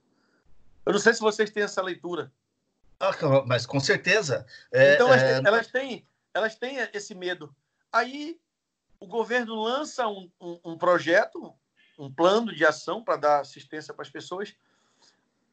Eu 0.85 0.93
não 0.93 1.01
sei 1.01 1.15
se 1.15 1.21
vocês 1.21 1.51
têm 1.51 1.63
essa 1.63 1.83
leitura. 1.83 2.33
Ah, 2.99 3.13
mas 3.47 3.65
com 3.65 3.81
certeza. 3.81 4.47
É, 4.73 4.95
então, 4.95 5.13
é... 5.13 5.39
elas, 5.39 5.69
têm, 5.69 6.07
elas 6.35 6.55
têm 6.55 6.77
esse 6.93 7.15
medo. 7.15 7.55
Aí, 7.91 8.39
o 8.99 9.07
governo 9.07 9.55
lança 9.63 10.07
um, 10.07 10.31
um, 10.41 10.61
um 10.65 10.79
projeto, 10.79 11.55
um 11.99 12.13
plano 12.13 12.55
de 12.55 12.65
ação 12.65 13.03
para 13.03 13.17
dar 13.17 13.41
assistência 13.41 13.95
para 13.95 14.03
as 14.03 14.11
pessoas, 14.11 14.55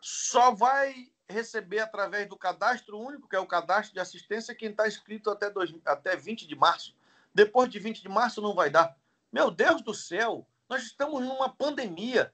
só 0.01 0.51
vai 0.53 1.11
receber 1.29 1.79
através 1.79 2.27
do 2.27 2.37
cadastro 2.37 2.99
único, 2.99 3.27
que 3.27 3.35
é 3.35 3.39
o 3.39 3.47
cadastro 3.47 3.93
de 3.93 3.99
assistência, 3.99 4.55
quem 4.55 4.69
está 4.69 4.87
inscrito 4.87 5.29
até, 5.29 5.49
dois, 5.49 5.73
até 5.85 6.15
20 6.15 6.47
de 6.47 6.55
março. 6.55 6.95
Depois 7.33 7.69
de 7.69 7.79
20 7.79 8.01
de 8.01 8.09
março 8.09 8.41
não 8.41 8.53
vai 8.55 8.69
dar. 8.69 8.95
Meu 9.31 9.51
Deus 9.51 9.81
do 9.81 9.93
céu, 9.93 10.47
nós 10.69 10.83
estamos 10.83 11.21
numa 11.21 11.49
pandemia 11.49 12.31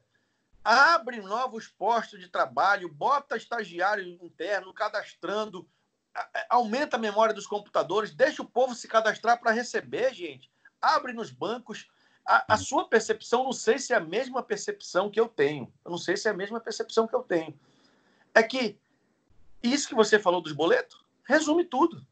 abre 0.63 1.19
novos 1.21 1.67
postos 1.67 2.19
de 2.19 2.29
trabalho, 2.29 2.87
bota 2.87 3.35
estagiário 3.35 4.07
interno, 4.23 4.73
cadastrando, 4.73 5.67
aumenta 6.49 6.95
a 6.95 6.99
memória 6.99 7.33
dos 7.33 7.45
computadores, 7.45 8.15
deixa 8.15 8.41
o 8.41 8.49
povo 8.49 8.73
se 8.73 8.87
cadastrar 8.87 9.39
para 9.39 9.51
receber, 9.51 10.13
gente. 10.13 10.49
Abre 10.81 11.11
nos 11.11 11.31
bancos. 11.31 11.89
A, 12.25 12.53
a, 12.53 12.57
sua 12.57 12.87
percepção, 12.87 13.43
não 13.43 13.51
sei 13.51 13.77
se 13.77 13.93
é 13.93 13.97
a 13.97 13.99
mesma 13.99 14.41
percepção 14.41 15.09
que 15.09 15.19
eu 15.19 15.27
tenho. 15.27 15.71
Eu 15.83 15.91
não 15.91 15.97
sei 15.97 16.15
se 16.15 16.27
é 16.27 16.31
a 16.31 16.33
mesma 16.33 16.59
percepção 16.59 17.07
que 17.07 17.15
eu 17.15 17.21
tenho. 17.21 17.57
É 18.33 18.41
que 18.41 18.77
isso 19.61 19.87
que 19.87 19.95
você 19.95 20.17
falou 20.17 20.41
dos 20.41 20.53
boletos 20.53 21.03
resume 21.25 21.65
tudo. 21.65 22.05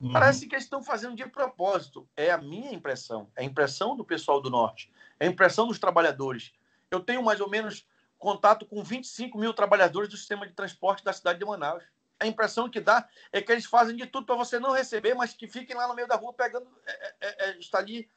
Uhum. 0.00 0.12
Parece 0.12 0.46
que 0.46 0.54
eles 0.54 0.64
estão 0.64 0.82
fazendo 0.82 1.16
de 1.16 1.26
propósito. 1.26 2.08
É 2.16 2.30
a 2.30 2.38
minha 2.38 2.72
impressão. 2.72 3.30
É 3.36 3.42
a 3.42 3.44
impressão 3.44 3.96
do 3.96 4.04
pessoal 4.04 4.40
do 4.40 4.50
Norte. 4.50 4.92
É 5.18 5.26
a 5.26 5.30
impressão 5.30 5.66
dos 5.66 5.78
trabalhadores. 5.78 6.52
Eu 6.90 7.00
tenho 7.00 7.22
mais 7.22 7.40
ou 7.40 7.48
menos 7.48 7.86
contato 8.18 8.66
com 8.66 8.82
25 8.82 9.38
mil 9.38 9.52
trabalhadores 9.54 10.08
do 10.08 10.16
sistema 10.16 10.46
de 10.46 10.52
transporte 10.52 11.04
da 11.04 11.12
cidade 11.12 11.38
de 11.38 11.44
Manaus. 11.44 11.84
A 12.20 12.26
impressão 12.26 12.68
que 12.68 12.80
dá 12.80 13.08
é 13.32 13.40
que 13.40 13.52
eles 13.52 13.64
fazem 13.64 13.94
de 13.94 14.06
tudo 14.06 14.26
para 14.26 14.34
você 14.34 14.58
não 14.58 14.72
receber, 14.72 15.14
mas 15.14 15.32
que 15.32 15.46
fiquem 15.46 15.76
lá 15.76 15.86
no 15.86 15.94
meio 15.94 16.08
da 16.08 16.16
rua 16.16 16.32
pegando, 16.32 16.66
é, 16.84 16.92
é, 16.92 17.14
é, 17.20 17.50
é 17.50 17.58
está 17.58 17.78
ali 17.78 18.08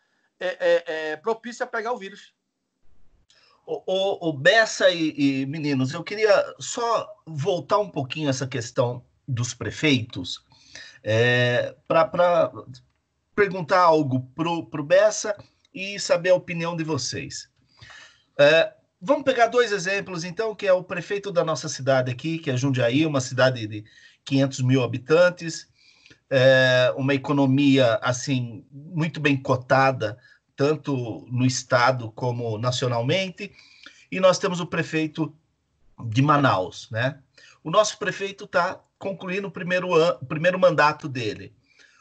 é, 0.42 1.12
é, 1.12 1.18
propício 1.18 1.64
a 1.64 1.68
pegar 1.68 1.94
o 1.94 1.98
vírus. 1.98 2.34
O, 3.66 3.84
o, 3.86 4.30
o 4.30 4.34
Bessa 4.34 4.90
e, 4.90 5.14
e, 5.16 5.46
meninos, 5.46 5.94
eu 5.94 6.04
queria 6.04 6.56
só 6.60 7.08
voltar 7.26 7.78
um 7.78 7.90
pouquinho 7.90 8.30
essa 8.30 8.48
questão 8.48 9.06
dos 9.28 9.54
prefeitos 9.54 10.44
é, 11.04 11.76
para 11.88 12.52
perguntar 13.36 13.82
algo 13.82 14.22
para 14.36 14.50
o 14.82 14.84
Bessa 14.84 15.36
e 15.74 16.00
saber 16.00 16.32
a 16.32 16.36
opinião 16.36 16.76
de 16.76 16.84
vocês. 16.84 17.50
É, 18.38 18.74
vamos 19.00 19.24
pegar 19.24 19.48
dois 19.48 19.72
exemplos, 19.72 20.24
então, 20.24 20.56
que 20.56 20.68
é 20.68 20.74
o 20.74 20.84
prefeito 20.84 21.32
da 21.32 21.46
nossa 21.46 21.70
cidade 21.70 22.12
aqui, 22.12 22.40
que 22.40 22.50
é 22.50 22.58
Jundiaí, 22.58 23.06
uma 23.06 23.22
cidade 23.22 23.68
de 23.68 23.86
500 24.26 24.62
mil 24.62 24.84
habitantes, 24.84 25.71
é, 26.32 26.94
uma 26.96 27.14
economia, 27.14 27.96
assim, 28.02 28.66
muito 28.72 29.20
bem 29.20 29.36
cotada, 29.36 30.18
tanto 30.56 31.28
no 31.30 31.46
estado 31.46 32.10
como 32.14 32.58
nacionalmente, 32.58 33.52
e 34.10 34.18
nós 34.20 34.40
temos 34.40 34.62
o 34.62 34.66
prefeito 34.66 35.36
de 36.08 36.22
Manaus, 36.22 36.90
né? 36.90 37.20
O 37.62 37.70
nosso 37.70 38.00
prefeito 38.00 38.46
está 38.46 38.82
concluindo 38.98 39.50
o 39.50 39.52
primeiro, 39.52 39.94
ano, 39.94 40.18
o 40.22 40.26
primeiro 40.26 40.58
mandato 40.58 41.10
dele. 41.10 41.54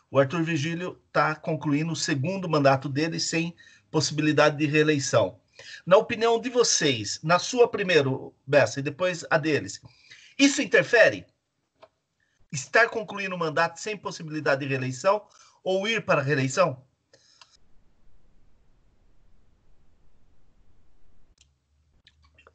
O 0.09 0.19
Arthur 0.19 0.45
Vigílio 0.45 1.01
está 1.09 1.35
concluindo 1.35 1.93
o 1.93 1.97
segundo 1.97 2.49
mandato 2.49 2.89
dele 2.89 3.19
sem 3.19 3.55
possibilidade 3.91 4.57
de 4.57 4.67
reeleição. 4.67 5.39
Na 5.85 5.97
opinião 5.97 6.41
de 6.41 6.49
vocês, 6.49 7.19
na 7.23 7.39
sua 7.39 7.69
primeiro, 7.69 8.33
Bessa, 8.47 8.79
e 8.81 8.83
depois 8.83 9.25
a 9.29 9.37
deles, 9.37 9.81
isso 10.39 10.63
interfere? 10.63 11.27
Estar 12.53 12.89
concluindo 12.89 13.35
o 13.35 13.39
mandato 13.39 13.79
sem 13.79 13.97
possibilidade 13.97 14.63
de 14.63 14.67
reeleição 14.67 15.23
ou 15.63 15.87
ir 15.87 16.05
para 16.05 16.21
a 16.21 16.25
reeleição? 16.25 16.83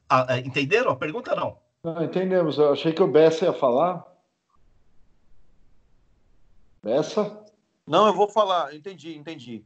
Ah, 0.10 0.26
é, 0.30 0.40
entenderam 0.40 0.92
a 0.92 0.96
pergunta 0.96 1.36
não? 1.36 1.58
Não, 1.84 2.04
entendemos. 2.04 2.58
Eu 2.58 2.74
achei 2.74 2.92
que 2.92 3.02
o 3.02 3.08
Bessa 3.08 3.46
ia 3.46 3.54
falar. 3.54 4.06
Bessa? 6.84 7.46
Não, 7.86 8.08
eu 8.08 8.14
vou 8.14 8.28
falar. 8.28 8.74
Entendi, 8.76 9.16
entendi. 9.16 9.66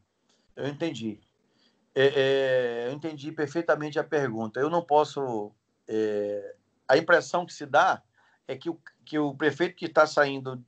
Eu 0.55 0.67
entendi. 0.67 1.19
É, 1.95 2.05
é, 2.05 2.87
eu 2.87 2.93
entendi 2.93 3.31
perfeitamente 3.31 3.97
a 3.97 4.03
pergunta. 4.03 4.59
Eu 4.59 4.69
não 4.69 4.81
posso. 4.81 5.51
É, 5.87 6.55
a 6.87 6.97
impressão 6.97 7.45
que 7.45 7.53
se 7.53 7.65
dá 7.65 8.01
é 8.49 8.57
que 8.57 8.67
o, 8.67 8.81
que 9.05 9.19
o 9.19 9.35
prefeito 9.35 9.75
que 9.75 9.85
está 9.85 10.07
saindo, 10.07 10.65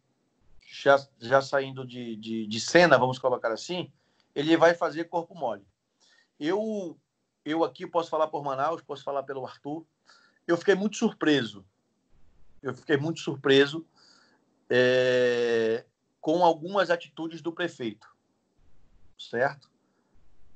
já, 0.71 1.03
já 1.19 1.41
saindo 1.41 1.83
de, 1.83 2.15
de, 2.15 2.45
de 2.45 2.59
cena, 2.59 2.95
vamos 2.95 3.17
colocar 3.17 3.51
assim, 3.51 3.91
ele 4.35 4.55
vai 4.55 4.75
fazer 4.75 5.05
corpo 5.05 5.33
mole. 5.33 5.65
Eu 6.39 6.95
eu 7.43 7.63
aqui 7.63 7.87
posso 7.87 8.07
falar 8.07 8.27
por 8.27 8.43
Manaus, 8.43 8.83
posso 8.83 9.03
falar 9.03 9.23
pelo 9.23 9.43
Arthur. 9.43 9.83
Eu 10.45 10.55
fiquei 10.57 10.75
muito 10.75 10.95
surpreso. 10.95 11.65
Eu 12.61 12.71
fiquei 12.75 12.97
muito 12.97 13.19
surpreso 13.19 13.83
é, 14.69 15.83
com 16.19 16.45
algumas 16.45 16.91
atitudes 16.91 17.41
do 17.41 17.51
prefeito, 17.51 18.07
certo? 19.17 19.71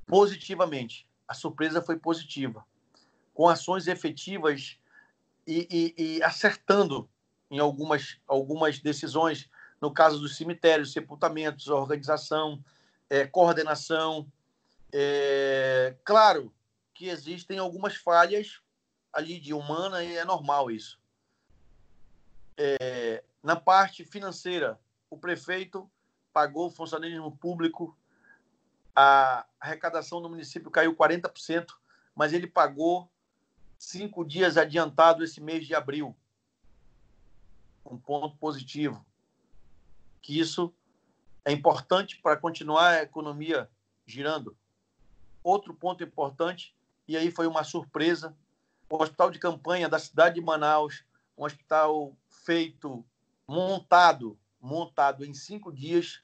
Positivamente. 0.06 1.08
A 1.26 1.34
surpresa 1.34 1.82
foi 1.82 1.98
positiva. 1.98 2.64
Com 3.34 3.48
ações 3.48 3.88
efetivas 3.88 4.78
e, 5.44 5.94
e, 5.98 6.18
e 6.18 6.22
acertando 6.22 7.10
em 7.50 7.58
algumas, 7.58 8.18
algumas 8.26 8.78
decisões, 8.80 9.48
no 9.80 9.92
caso 9.92 10.18
dos 10.18 10.36
cemitérios, 10.36 10.92
sepultamentos, 10.92 11.68
organização, 11.68 12.62
é, 13.08 13.26
coordenação. 13.26 14.30
É, 14.92 15.94
claro, 16.04 16.52
que 16.94 17.08
existem 17.08 17.58
algumas 17.58 17.96
falhas 17.96 18.60
ali 19.12 19.38
de 19.38 19.52
humana 19.52 20.02
e 20.02 20.16
é 20.16 20.24
normal 20.24 20.70
isso. 20.70 20.98
É, 22.56 23.22
na 23.42 23.54
parte 23.54 24.04
financeira, 24.04 24.78
o 25.10 25.16
prefeito 25.16 25.88
pagou 26.32 26.66
o 26.66 26.70
funcionalismo 26.70 27.36
público, 27.36 27.96
a 28.94 29.46
arrecadação 29.60 30.22
do 30.22 30.28
município 30.28 30.70
caiu 30.70 30.94
40%, 30.94 31.74
mas 32.14 32.32
ele 32.32 32.46
pagou 32.46 33.10
cinco 33.78 34.24
dias 34.24 34.56
adiantado 34.56 35.22
esse 35.22 35.40
mês 35.40 35.66
de 35.66 35.74
abril. 35.74 36.16
Um 37.90 37.98
ponto 37.98 38.36
positivo. 38.36 39.04
Que 40.20 40.38
isso 40.38 40.74
é 41.44 41.52
importante 41.52 42.20
para 42.20 42.36
continuar 42.36 42.88
a 42.88 43.02
economia 43.02 43.70
girando. 44.04 44.56
Outro 45.42 45.72
ponto 45.72 46.02
importante 46.02 46.74
e 47.08 47.16
aí 47.16 47.30
foi 47.30 47.46
uma 47.46 47.62
surpresa. 47.64 48.36
O 48.90 49.02
hospital 49.02 49.30
de 49.30 49.38
campanha 49.38 49.88
da 49.88 49.98
cidade 49.98 50.36
de 50.36 50.40
Manaus, 50.40 51.04
um 51.36 51.44
hospital 51.44 52.16
feito, 52.28 53.04
montado, 53.46 54.38
montado 54.60 55.24
em 55.24 55.34
cinco 55.34 55.72
dias, 55.72 56.22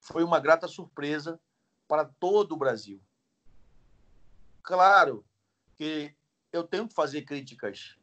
foi 0.00 0.22
uma 0.22 0.40
grata 0.40 0.68
surpresa 0.68 1.40
para 1.88 2.04
todo 2.04 2.52
o 2.52 2.56
Brasil. 2.56 3.00
Claro 4.62 5.24
que 5.76 6.14
eu 6.52 6.64
tenho 6.64 6.88
que 6.88 6.94
fazer 6.94 7.22
críticas 7.22 7.96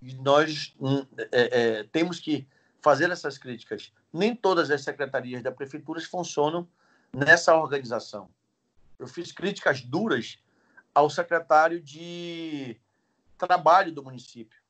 nós 0.00 0.74
hum, 0.80 1.04
é, 1.32 1.78
é, 1.78 1.84
temos 1.84 2.20
que 2.20 2.46
fazer 2.80 3.10
essas 3.10 3.38
críticas. 3.38 3.92
Nem 4.12 4.34
todas 4.34 4.70
as 4.70 4.82
secretarias 4.82 5.42
da 5.42 5.52
prefeitura 5.52 6.00
funcionam 6.00 6.68
nessa 7.12 7.54
organização 7.56 8.30
eu 8.98 9.06
fiz 9.06 9.30
críticas 9.30 9.80
duras 9.80 10.38
ao 10.94 11.08
secretário 11.08 11.80
de 11.80 12.78
trabalho 13.36 13.92
do 13.92 14.02
município, 14.02 14.60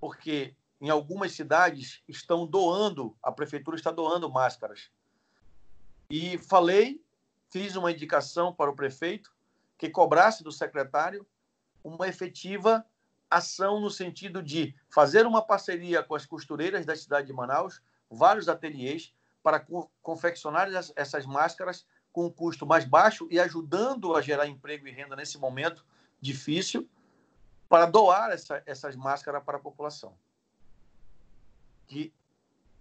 porque 0.00 0.56
em 0.80 0.88
algumas 0.88 1.32
cidades 1.32 2.02
estão 2.08 2.46
doando, 2.46 3.14
a 3.22 3.30
prefeitura 3.30 3.76
está 3.76 3.90
doando 3.90 4.30
máscaras. 4.30 4.90
E 6.08 6.38
falei, 6.38 7.04
fiz 7.50 7.76
uma 7.76 7.92
indicação 7.92 8.52
para 8.52 8.70
o 8.70 8.74
prefeito 8.74 9.30
que 9.76 9.90
cobrasse 9.90 10.42
do 10.42 10.50
secretário 10.50 11.26
uma 11.84 12.08
efetiva 12.08 12.84
ação 13.30 13.80
no 13.80 13.90
sentido 13.90 14.42
de 14.42 14.74
fazer 14.88 15.24
uma 15.26 15.40
parceria 15.40 16.02
com 16.02 16.14
as 16.14 16.26
costureiras 16.26 16.84
da 16.84 16.96
cidade 16.96 17.28
de 17.28 17.32
Manaus, 17.32 17.80
vários 18.10 18.48
ateliês, 18.48 19.14
para 19.42 19.64
confeccionar 20.02 20.68
essas 20.96 21.24
máscaras 21.24 21.86
com 22.12 22.26
um 22.26 22.30
custo 22.30 22.66
mais 22.66 22.84
baixo 22.84 23.28
e 23.30 23.38
ajudando 23.38 24.14
a 24.14 24.20
gerar 24.20 24.46
emprego 24.46 24.86
e 24.86 24.90
renda 24.90 25.14
nesse 25.14 25.38
momento 25.38 25.84
difícil 26.20 26.88
para 27.68 27.86
doar 27.86 28.32
essa, 28.32 28.62
essas 28.66 28.96
máscaras 28.96 29.42
para 29.44 29.56
a 29.56 29.60
população 29.60 30.14
que 31.86 32.12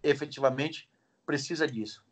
efetivamente 0.03 0.89
precisa 1.25 1.67
disso. 1.67 2.03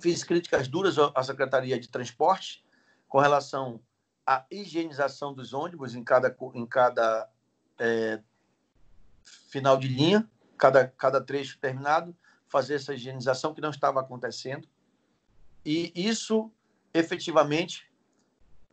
Fiz 0.00 0.22
críticas 0.24 0.68
duras 0.68 0.96
à 0.98 1.22
Secretaria 1.22 1.78
de 1.78 1.88
Transporte 1.88 2.64
com 3.08 3.18
relação 3.18 3.80
à 4.26 4.44
higienização 4.50 5.32
dos 5.32 5.52
ônibus 5.52 5.94
em 5.94 6.04
cada, 6.04 6.34
em 6.54 6.66
cada 6.66 7.28
é, 7.78 8.20
final 9.50 9.76
de 9.76 9.88
linha, 9.88 10.28
cada, 10.56 10.86
cada 10.88 11.20
trecho 11.20 11.58
terminado, 11.58 12.16
fazer 12.48 12.74
essa 12.74 12.94
higienização 12.94 13.54
que 13.54 13.60
não 13.60 13.70
estava 13.70 14.00
acontecendo. 14.00 14.68
E 15.64 15.92
isso, 15.94 16.50
efetivamente, 16.92 17.90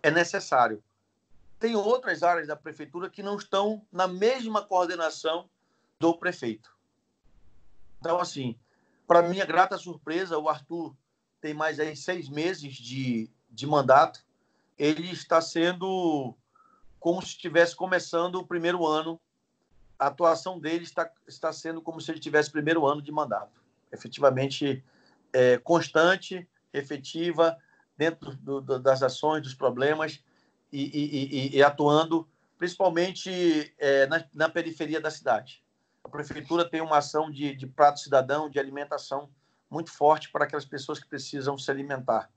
é 0.02 0.12
necessário. 0.12 0.84
Tem 1.60 1.76
outras 1.76 2.24
áreas 2.24 2.48
da 2.48 2.56
prefeitura 2.56 3.10
que 3.10 3.22
não 3.22 3.36
estão 3.36 3.86
na 3.92 4.08
mesma 4.08 4.62
coordenação 4.62 5.50
do 6.00 6.18
prefeito. 6.18 6.76
Então, 8.00 8.20
assim, 8.20 8.58
para 9.06 9.28
minha 9.28 9.46
grata 9.46 9.78
surpresa, 9.78 10.38
o 10.38 10.48
Arthur 10.48 10.96
tem 11.42 11.54
mais 11.54 11.80
aí 11.80 11.96
seis 11.96 12.30
meses 12.30 12.76
de, 12.76 13.30
de 13.50 13.68
mandato. 13.68 14.26
Ele 14.78 15.12
está 15.12 15.42
sendo 15.42 16.36
como 17.00 17.22
se 17.22 17.30
estivesse 17.30 17.76
começando 17.76 18.36
o 18.36 18.46
primeiro 18.46 18.86
ano. 18.86 19.20
A 19.98 20.08
atuação 20.08 20.60
dele 20.60 20.84
está, 20.84 21.10
está 21.28 21.52
sendo 21.52 21.82
como 21.82 22.00
se 22.00 22.12
ele 22.12 22.20
tivesse 22.20 22.52
primeiro 22.52 22.86
ano 22.86 23.02
de 23.02 23.12
mandato. 23.12 23.62
Efetivamente, 23.92 24.84
é, 25.34 25.58
constante, 25.58 26.48
efetiva 26.74 27.58
dentro 27.98 28.36
do, 28.38 28.62
do, 28.62 28.80
das 28.80 29.04
ações, 29.04 29.42
dos 29.42 29.54
problemas 29.54 30.24
e, 30.72 30.84
e, 30.84 31.56
e, 31.56 31.58
e 31.58 31.64
atuando 31.64 32.28
principalmente 32.58 33.74
é, 33.78 34.06
na, 34.08 34.24
na, 34.34 34.50
periferia 34.50 35.00
da 35.00 35.10
cidade. 35.10 35.64
A 36.04 36.10
prefeitura 36.10 36.70
tem 36.70 36.82
uma 36.82 36.98
ação 36.98 37.32
de, 37.32 37.56
de 37.56 37.66
prato 37.66 38.02
cidadão, 38.02 38.50
de 38.50 38.60
alimentação 38.60 39.30
muito 39.70 39.92
forte 39.92 40.30
para 40.30 40.44
aquelas 40.44 40.66
pessoas 40.66 41.00
que 41.00 41.08
precisam 41.08 41.58
se 41.58 41.72
alimentar. 41.72 42.30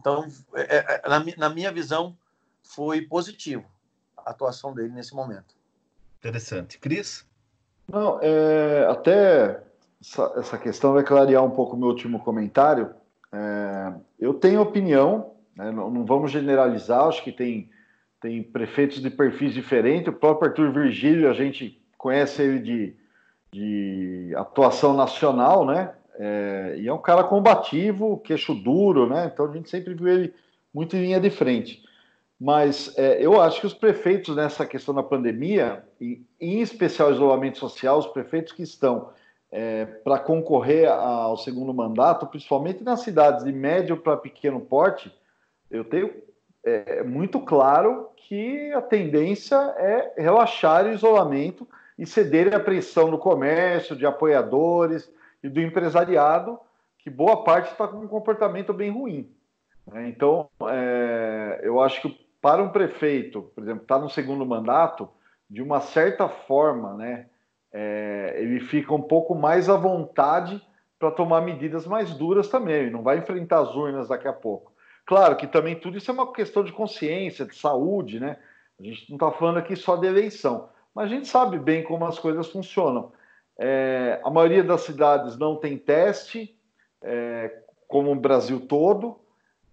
Então, 0.00 0.26
é, 0.54 0.76
é, 0.76 1.08
na, 1.08 1.24
na 1.36 1.48
minha 1.48 1.70
visão, 1.70 2.16
foi 2.68 3.02
positivo 3.02 3.64
a 4.16 4.30
atuação 4.30 4.74
dele 4.74 4.90
nesse 4.90 5.14
momento. 5.14 5.56
Interessante. 6.18 6.78
Cris? 6.78 7.26
Não, 7.88 8.18
é, 8.20 8.86
até 8.90 9.62
essa, 10.00 10.32
essa 10.36 10.58
questão 10.58 10.92
vai 10.92 11.02
clarear 11.02 11.42
um 11.42 11.50
pouco 11.50 11.74
o 11.74 11.78
meu 11.78 11.88
último 11.88 12.20
comentário. 12.20 12.94
É, 13.32 13.92
eu 14.18 14.34
tenho 14.34 14.60
opinião, 14.60 15.32
Né? 15.56 15.72
Não, 15.72 15.90
não, 15.90 16.04
vamos 16.04 16.30
generalizar, 16.30 17.08
acho 17.08 17.24
que 17.24 17.32
tem, 17.32 17.68
tem 18.20 18.42
prefeitos 18.42 19.02
de 19.02 19.10
perfis 19.10 19.52
diferentes. 19.52 20.08
O 20.08 20.16
próprio 20.16 20.50
Arthur 20.50 20.72
Virgílio, 20.72 21.28
a 21.28 21.34
gente 21.34 21.82
conhece 21.96 22.42
ele 22.42 22.58
de, 22.60 22.96
de 23.50 24.34
atuação 24.36 24.94
nacional, 24.94 25.66
né? 25.66 25.92
É, 26.20 26.76
e 26.78 26.88
é 26.88 26.92
um 26.92 27.00
cara 27.00 27.24
combativo, 27.24 28.18
queixo 28.18 28.54
duro, 28.54 29.08
né? 29.08 29.30
Então 29.32 29.50
a 29.50 29.52
gente 29.52 29.70
sempre 29.70 29.94
viu 29.94 30.08
ele 30.08 30.34
muito 30.72 30.96
em 30.96 31.02
linha 31.02 31.20
de 31.20 31.30
frente. 31.30 31.87
Mas 32.40 32.96
é, 32.96 33.20
eu 33.20 33.40
acho 33.40 33.60
que 33.60 33.66
os 33.66 33.74
prefeitos 33.74 34.36
nessa 34.36 34.64
questão 34.64 34.94
da 34.94 35.02
pandemia, 35.02 35.84
e 36.00 36.24
em 36.40 36.60
especial 36.60 37.10
isolamento 37.10 37.58
social, 37.58 37.98
os 37.98 38.06
prefeitos 38.06 38.52
que 38.52 38.62
estão 38.62 39.10
é, 39.50 39.84
para 39.86 40.18
concorrer 40.18 40.88
ao 40.88 41.36
segundo 41.36 41.74
mandato, 41.74 42.26
principalmente 42.26 42.84
nas 42.84 43.00
cidades 43.00 43.44
de 43.44 43.52
médio 43.52 43.96
para 43.96 44.16
pequeno 44.16 44.60
porte, 44.60 45.12
eu 45.70 45.84
tenho 45.84 46.12
é, 46.64 47.02
muito 47.02 47.40
claro 47.40 48.10
que 48.16 48.72
a 48.72 48.82
tendência 48.82 49.56
é 49.76 50.14
relaxar 50.16 50.86
o 50.86 50.92
isolamento 50.92 51.66
e 51.98 52.06
ceder 52.06 52.54
à 52.54 52.60
pressão 52.60 53.10
do 53.10 53.18
comércio, 53.18 53.96
de 53.96 54.06
apoiadores 54.06 55.10
e 55.42 55.48
do 55.48 55.60
empresariado, 55.60 56.58
que 56.98 57.10
boa 57.10 57.42
parte 57.42 57.72
está 57.72 57.88
com 57.88 57.98
um 57.98 58.08
comportamento 58.08 58.72
bem 58.72 58.90
ruim. 58.90 59.28
Né? 59.86 60.08
Então, 60.08 60.48
é, 60.68 61.60
eu 61.62 61.80
acho 61.80 62.02
que 62.02 62.27
para 62.40 62.62
um 62.62 62.70
prefeito, 62.70 63.50
por 63.54 63.62
exemplo, 63.62 63.82
está 63.82 63.98
no 63.98 64.08
segundo 64.08 64.46
mandato, 64.46 65.08
de 65.48 65.62
uma 65.62 65.80
certa 65.80 66.28
forma, 66.28 66.94
né, 66.94 67.26
é, 67.72 68.36
ele 68.38 68.60
fica 68.60 68.94
um 68.94 69.02
pouco 69.02 69.34
mais 69.34 69.68
à 69.68 69.76
vontade 69.76 70.62
para 70.98 71.10
tomar 71.10 71.40
medidas 71.40 71.86
mais 71.86 72.12
duras 72.14 72.48
também. 72.48 72.90
Não 72.90 73.02
vai 73.02 73.18
enfrentar 73.18 73.60
as 73.60 73.74
urnas 73.74 74.08
daqui 74.08 74.26
a 74.26 74.32
pouco. 74.32 74.72
Claro 75.06 75.36
que 75.36 75.46
também 75.46 75.78
tudo 75.78 75.96
isso 75.96 76.10
é 76.10 76.14
uma 76.14 76.32
questão 76.32 76.62
de 76.62 76.72
consciência, 76.72 77.46
de 77.46 77.56
saúde, 77.56 78.20
né? 78.20 78.36
A 78.78 78.82
gente 78.82 79.08
não 79.08 79.16
está 79.16 79.30
falando 79.30 79.58
aqui 79.58 79.74
só 79.74 79.96
de 79.96 80.06
eleição, 80.06 80.68
mas 80.94 81.06
a 81.06 81.08
gente 81.08 81.26
sabe 81.26 81.58
bem 81.58 81.82
como 81.82 82.04
as 82.04 82.18
coisas 82.18 82.48
funcionam. 82.48 83.12
É, 83.58 84.20
a 84.22 84.30
maioria 84.30 84.62
das 84.62 84.82
cidades 84.82 85.36
não 85.36 85.56
tem 85.56 85.76
teste, 85.76 86.56
é, 87.02 87.62
como 87.88 88.12
o 88.12 88.20
Brasil 88.20 88.60
todo, 88.60 89.18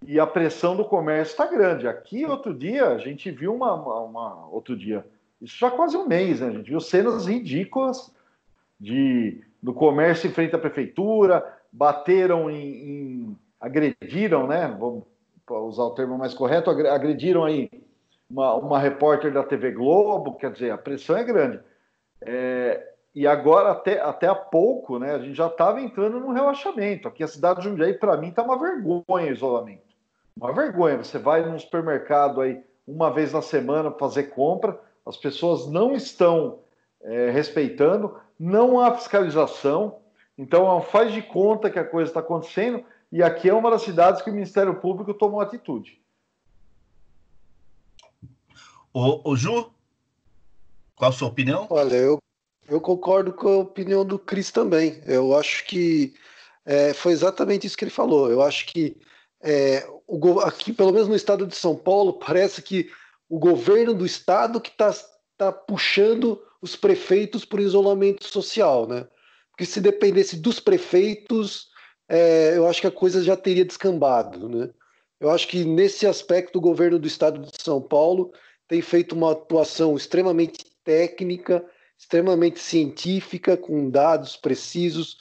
e 0.07 0.19
a 0.19 0.27
pressão 0.27 0.75
do 0.75 0.85
comércio 0.85 1.31
está 1.31 1.45
grande. 1.45 1.87
Aqui, 1.87 2.25
outro 2.25 2.53
dia, 2.53 2.89
a 2.89 2.97
gente 2.97 3.31
viu 3.31 3.53
uma, 3.53 3.73
uma, 3.73 3.99
uma, 4.01 4.47
Outro 4.47 4.75
dia, 4.75 5.05
isso 5.41 5.57
já 5.57 5.71
quase 5.71 5.97
um 5.97 6.07
mês, 6.07 6.41
né? 6.41 6.47
A 6.47 6.51
gente 6.51 6.69
viu 6.69 6.79
cenas 6.79 7.25
ridículas 7.25 8.13
de, 8.79 9.43
do 9.61 9.73
comércio 9.73 10.29
em 10.29 10.33
frente 10.33 10.55
à 10.55 10.59
prefeitura, 10.59 11.45
bateram 11.71 12.49
em. 12.49 12.57
em 12.57 13.37
agrediram, 13.59 14.45
né? 14.47 14.75
Vamos 14.79 15.03
usar 15.49 15.83
o 15.83 15.91
termo 15.91 16.17
mais 16.17 16.33
correto, 16.33 16.69
agrediram 16.69 17.43
aí 17.43 17.69
uma, 18.29 18.55
uma 18.55 18.79
repórter 18.79 19.31
da 19.31 19.43
TV 19.43 19.71
Globo, 19.71 20.35
quer 20.35 20.51
dizer, 20.51 20.71
a 20.71 20.77
pressão 20.77 21.17
é 21.17 21.23
grande. 21.23 21.59
É, 22.21 22.93
e 23.13 23.25
agora, 23.25 23.71
até, 23.71 24.01
até 24.01 24.27
há 24.27 24.35
pouco, 24.35 24.99
né, 24.99 25.15
a 25.15 25.19
gente 25.19 25.35
já 25.35 25.47
estava 25.47 25.81
entrando 25.81 26.19
num 26.19 26.33
relaxamento. 26.33 27.07
Aqui 27.07 27.23
a 27.23 27.27
cidade 27.27 27.61
de 27.61 27.69
Jundiaí, 27.69 27.93
para 27.93 28.17
mim, 28.17 28.29
está 28.29 28.43
uma 28.43 28.59
vergonha 28.59 29.03
o 29.07 29.31
isolamento. 29.31 29.84
Uma 30.35 30.53
vergonha. 30.53 30.97
Você 30.97 31.17
vai 31.17 31.45
num 31.45 31.57
supermercado 31.57 32.41
aí 32.41 32.61
uma 32.85 33.11
vez 33.11 33.33
na 33.33 33.41
semana 33.41 33.91
fazer 33.91 34.25
compra, 34.25 34.79
as 35.05 35.17
pessoas 35.17 35.67
não 35.67 35.93
estão 35.93 36.59
é, 37.01 37.29
respeitando, 37.31 38.19
não 38.39 38.79
há 38.79 38.95
fiscalização, 38.95 39.99
então 40.37 40.81
faz 40.81 41.13
de 41.13 41.21
conta 41.21 41.69
que 41.69 41.79
a 41.79 41.85
coisa 41.85 42.09
está 42.09 42.19
acontecendo, 42.19 42.83
e 43.11 43.23
aqui 43.23 43.49
é 43.49 43.53
uma 43.53 43.71
das 43.71 43.81
cidades 43.81 44.21
que 44.21 44.29
o 44.29 44.33
Ministério 44.33 44.79
Público 44.79 45.13
tomou 45.13 45.39
atitude. 45.39 45.99
O, 48.93 49.31
o 49.31 49.35
Ju, 49.35 49.71
qual 50.95 51.09
a 51.09 51.13
sua 51.13 51.27
opinião? 51.27 51.67
Olha, 51.69 51.95
eu, 51.95 52.19
eu 52.67 52.79
concordo 52.79 53.33
com 53.33 53.47
a 53.47 53.57
opinião 53.57 54.05
do 54.05 54.17
Cris 54.17 54.51
também. 54.51 55.01
Eu 55.05 55.35
acho 55.37 55.65
que 55.65 56.13
é, 56.65 56.93
foi 56.93 57.11
exatamente 57.11 57.67
isso 57.67 57.77
que 57.77 57.83
ele 57.83 57.91
falou. 57.91 58.31
Eu 58.31 58.41
acho 58.41 58.65
que 58.67 58.97
é, 59.41 59.87
o, 60.07 60.39
aqui, 60.39 60.71
pelo 60.73 60.91
menos 60.91 61.07
no 61.07 61.15
estado 61.15 61.47
de 61.47 61.55
São 61.55 61.75
Paulo, 61.75 62.13
parece 62.13 62.61
que 62.61 62.89
o 63.29 63.39
governo 63.39 63.93
do 63.93 64.05
estado 64.05 64.61
que 64.61 64.69
está 64.69 64.93
tá 65.37 65.51
puxando 65.51 66.41
os 66.61 66.75
prefeitos 66.75 67.43
para 67.45 67.59
o 67.59 67.63
isolamento 67.63 68.23
social, 68.25 68.87
né? 68.87 69.07
Porque 69.51 69.65
se 69.65 69.79
dependesse 69.79 70.37
dos 70.37 70.59
prefeitos, 70.59 71.69
é, 72.09 72.57
eu 72.57 72.67
acho 72.67 72.81
que 72.81 72.87
a 72.87 72.91
coisa 72.91 73.23
já 73.23 73.35
teria 73.35 73.65
descambado, 73.65 74.49
né? 74.49 74.69
Eu 75.19 75.29
acho 75.29 75.47
que 75.47 75.63
nesse 75.63 76.05
aspecto 76.05 76.57
o 76.57 76.61
governo 76.61 76.99
do 76.99 77.07
estado 77.07 77.39
de 77.39 77.61
São 77.61 77.81
Paulo 77.81 78.31
tem 78.67 78.81
feito 78.81 79.15
uma 79.15 79.31
atuação 79.31 79.95
extremamente 79.95 80.65
técnica, 80.83 81.65
extremamente 81.97 82.59
científica, 82.59 83.55
com 83.55 83.89
dados 83.89 84.35
precisos, 84.35 85.17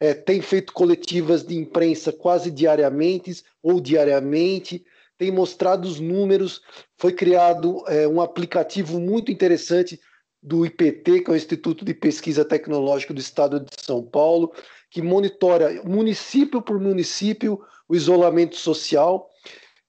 é, 0.00 0.14
tem 0.14 0.40
feito 0.40 0.72
coletivas 0.72 1.44
de 1.44 1.56
imprensa 1.56 2.12
quase 2.12 2.50
diariamente 2.50 3.42
ou 3.62 3.80
diariamente, 3.80 4.84
tem 5.16 5.30
mostrado 5.30 5.86
os 5.86 5.98
números. 5.98 6.62
Foi 6.96 7.12
criado 7.12 7.82
é, 7.88 8.06
um 8.06 8.20
aplicativo 8.20 9.00
muito 9.00 9.32
interessante 9.32 10.00
do 10.40 10.64
IPT, 10.64 11.22
que 11.22 11.30
é 11.30 11.32
o 11.32 11.36
Instituto 11.36 11.84
de 11.84 11.92
Pesquisa 11.92 12.44
Tecnológica 12.44 13.12
do 13.12 13.20
Estado 13.20 13.58
de 13.58 13.70
São 13.82 14.02
Paulo, 14.02 14.52
que 14.90 15.02
monitora 15.02 15.82
município 15.84 16.62
por 16.62 16.80
município 16.80 17.60
o 17.88 17.96
isolamento 17.96 18.56
social. 18.56 19.28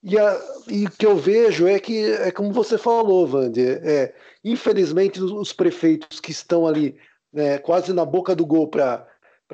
E, 0.01 0.17
a, 0.17 0.41
e 0.67 0.85
o 0.85 0.91
que 0.91 1.05
eu 1.05 1.17
vejo 1.17 1.67
é 1.67 1.79
que, 1.79 2.05
é 2.05 2.31
como 2.31 2.51
você 2.51 2.77
falou, 2.77 3.27
Wander, 3.27 3.81
é, 3.83 4.13
infelizmente 4.43 5.21
os 5.21 5.53
prefeitos 5.53 6.19
que 6.19 6.31
estão 6.31 6.65
ali 6.65 6.97
né, 7.31 7.57
quase 7.59 7.93
na 7.93 8.05
boca 8.05 8.35
do 8.35 8.45
gol 8.45 8.69
para 8.69 9.05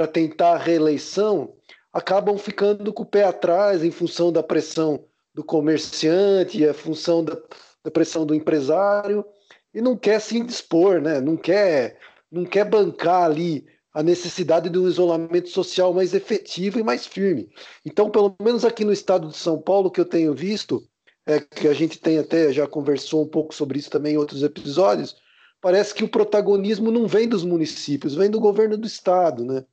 tentar 0.06 0.54
a 0.54 0.58
reeleição 0.58 1.54
acabam 1.94 2.38
ficando 2.38 2.92
com 2.92 3.04
o 3.04 3.06
pé 3.06 3.24
atrás 3.24 3.82
em 3.82 3.92
função 3.92 4.32
da 4.32 4.44
pressão 4.44 5.06
do 5.34 5.44
comerciante, 5.44 6.68
a 6.68 6.74
função 6.74 7.24
da, 7.24 7.38
da 7.84 7.90
pressão 7.90 8.26
do 8.26 8.36
empresário, 8.36 9.26
e 9.74 9.82
não 9.82 9.98
quer 9.98 10.20
se 10.20 10.38
indispor, 10.38 11.02
né? 11.02 11.22
não, 11.22 11.38
quer, 11.38 11.98
não 12.30 12.44
quer 12.44 12.66
bancar 12.66 13.24
ali 13.24 13.66
a 13.94 14.04
necessidade 14.04 14.70
de 14.70 14.78
um 14.78 14.90
isolamento 14.90 15.48
social 15.48 15.94
mais 15.94 16.14
efetivo 16.14 16.78
e 16.78 16.84
mais 16.84 17.08
firme. 17.08 17.50
Então, 17.86 18.10
pelo 18.10 18.36
menos 18.42 18.66
aqui 18.66 18.84
no 18.84 18.92
estado 18.92 19.30
de 19.30 19.38
São 19.38 19.62
Paulo, 19.62 19.90
que 19.90 20.02
eu 20.02 20.06
tenho 20.06 20.34
visto, 20.34 20.84
é, 21.26 21.40
que 21.40 21.68
a 21.68 21.74
gente 21.74 21.98
tem 21.98 22.20
até 22.20 22.52
já 22.52 22.68
conversou 22.68 23.24
um 23.24 23.28
pouco 23.28 23.56
sobre 23.56 23.80
isso 23.80 23.90
também 23.90 24.16
em 24.16 24.18
outros 24.18 24.44
episódios, 24.44 25.16
parece 25.62 25.94
que 25.94 26.04
o 26.04 26.10
protagonismo 26.10 26.92
não 26.92 27.08
vem 27.08 27.28
dos 27.28 27.46
municípios, 27.46 28.16
vem 28.16 28.30
do 28.30 28.40
governo 28.40 28.78
do 28.78 28.86
estado, 28.86 29.46
né? 29.46 29.64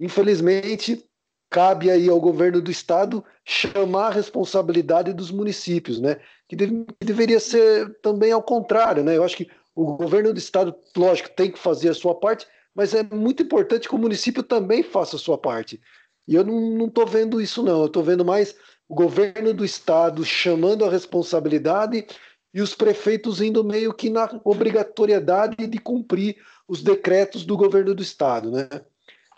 Infelizmente, 0.00 1.04
cabe 1.50 1.90
aí 1.90 2.08
ao 2.08 2.20
governo 2.20 2.62
do 2.62 2.70
estado 2.70 3.22
chamar 3.44 4.06
a 4.06 4.10
responsabilidade 4.10 5.12
dos 5.12 5.30
municípios, 5.30 6.00
né? 6.00 6.20
Que, 6.48 6.56
deve, 6.56 6.86
que 6.98 7.06
deveria 7.06 7.38
ser 7.38 7.98
também 8.00 8.32
ao 8.32 8.42
contrário, 8.42 9.04
né? 9.04 9.16
Eu 9.16 9.24
acho 9.24 9.36
que 9.36 9.50
o 9.74 9.96
governo 9.96 10.32
do 10.32 10.38
estado, 10.38 10.74
lógico, 10.96 11.30
tem 11.30 11.50
que 11.50 11.58
fazer 11.58 11.90
a 11.90 11.94
sua 11.94 12.14
parte, 12.14 12.46
mas 12.74 12.94
é 12.94 13.02
muito 13.02 13.42
importante 13.42 13.88
que 13.88 13.94
o 13.94 13.98
município 13.98 14.42
também 14.42 14.82
faça 14.82 15.16
a 15.16 15.18
sua 15.18 15.36
parte. 15.36 15.80
E 16.26 16.34
eu 16.34 16.44
não 16.44 16.86
estou 16.86 17.06
vendo 17.06 17.40
isso, 17.40 17.62
não. 17.62 17.80
Eu 17.80 17.86
estou 17.86 18.02
vendo 18.02 18.24
mais 18.24 18.54
o 18.88 18.94
governo 18.94 19.52
do 19.52 19.64
estado 19.64 20.24
chamando 20.24 20.84
a 20.84 20.90
responsabilidade 20.90 22.06
e 22.54 22.60
os 22.60 22.74
prefeitos 22.74 23.40
indo 23.40 23.62
meio 23.62 23.92
que 23.92 24.08
na 24.10 24.28
obrigatoriedade 24.44 25.66
de 25.66 25.78
cumprir 25.78 26.36
os 26.66 26.82
decretos 26.82 27.44
do 27.44 27.56
governo 27.56 27.94
do 27.94 28.02
estado, 28.02 28.50
né? 28.50 28.68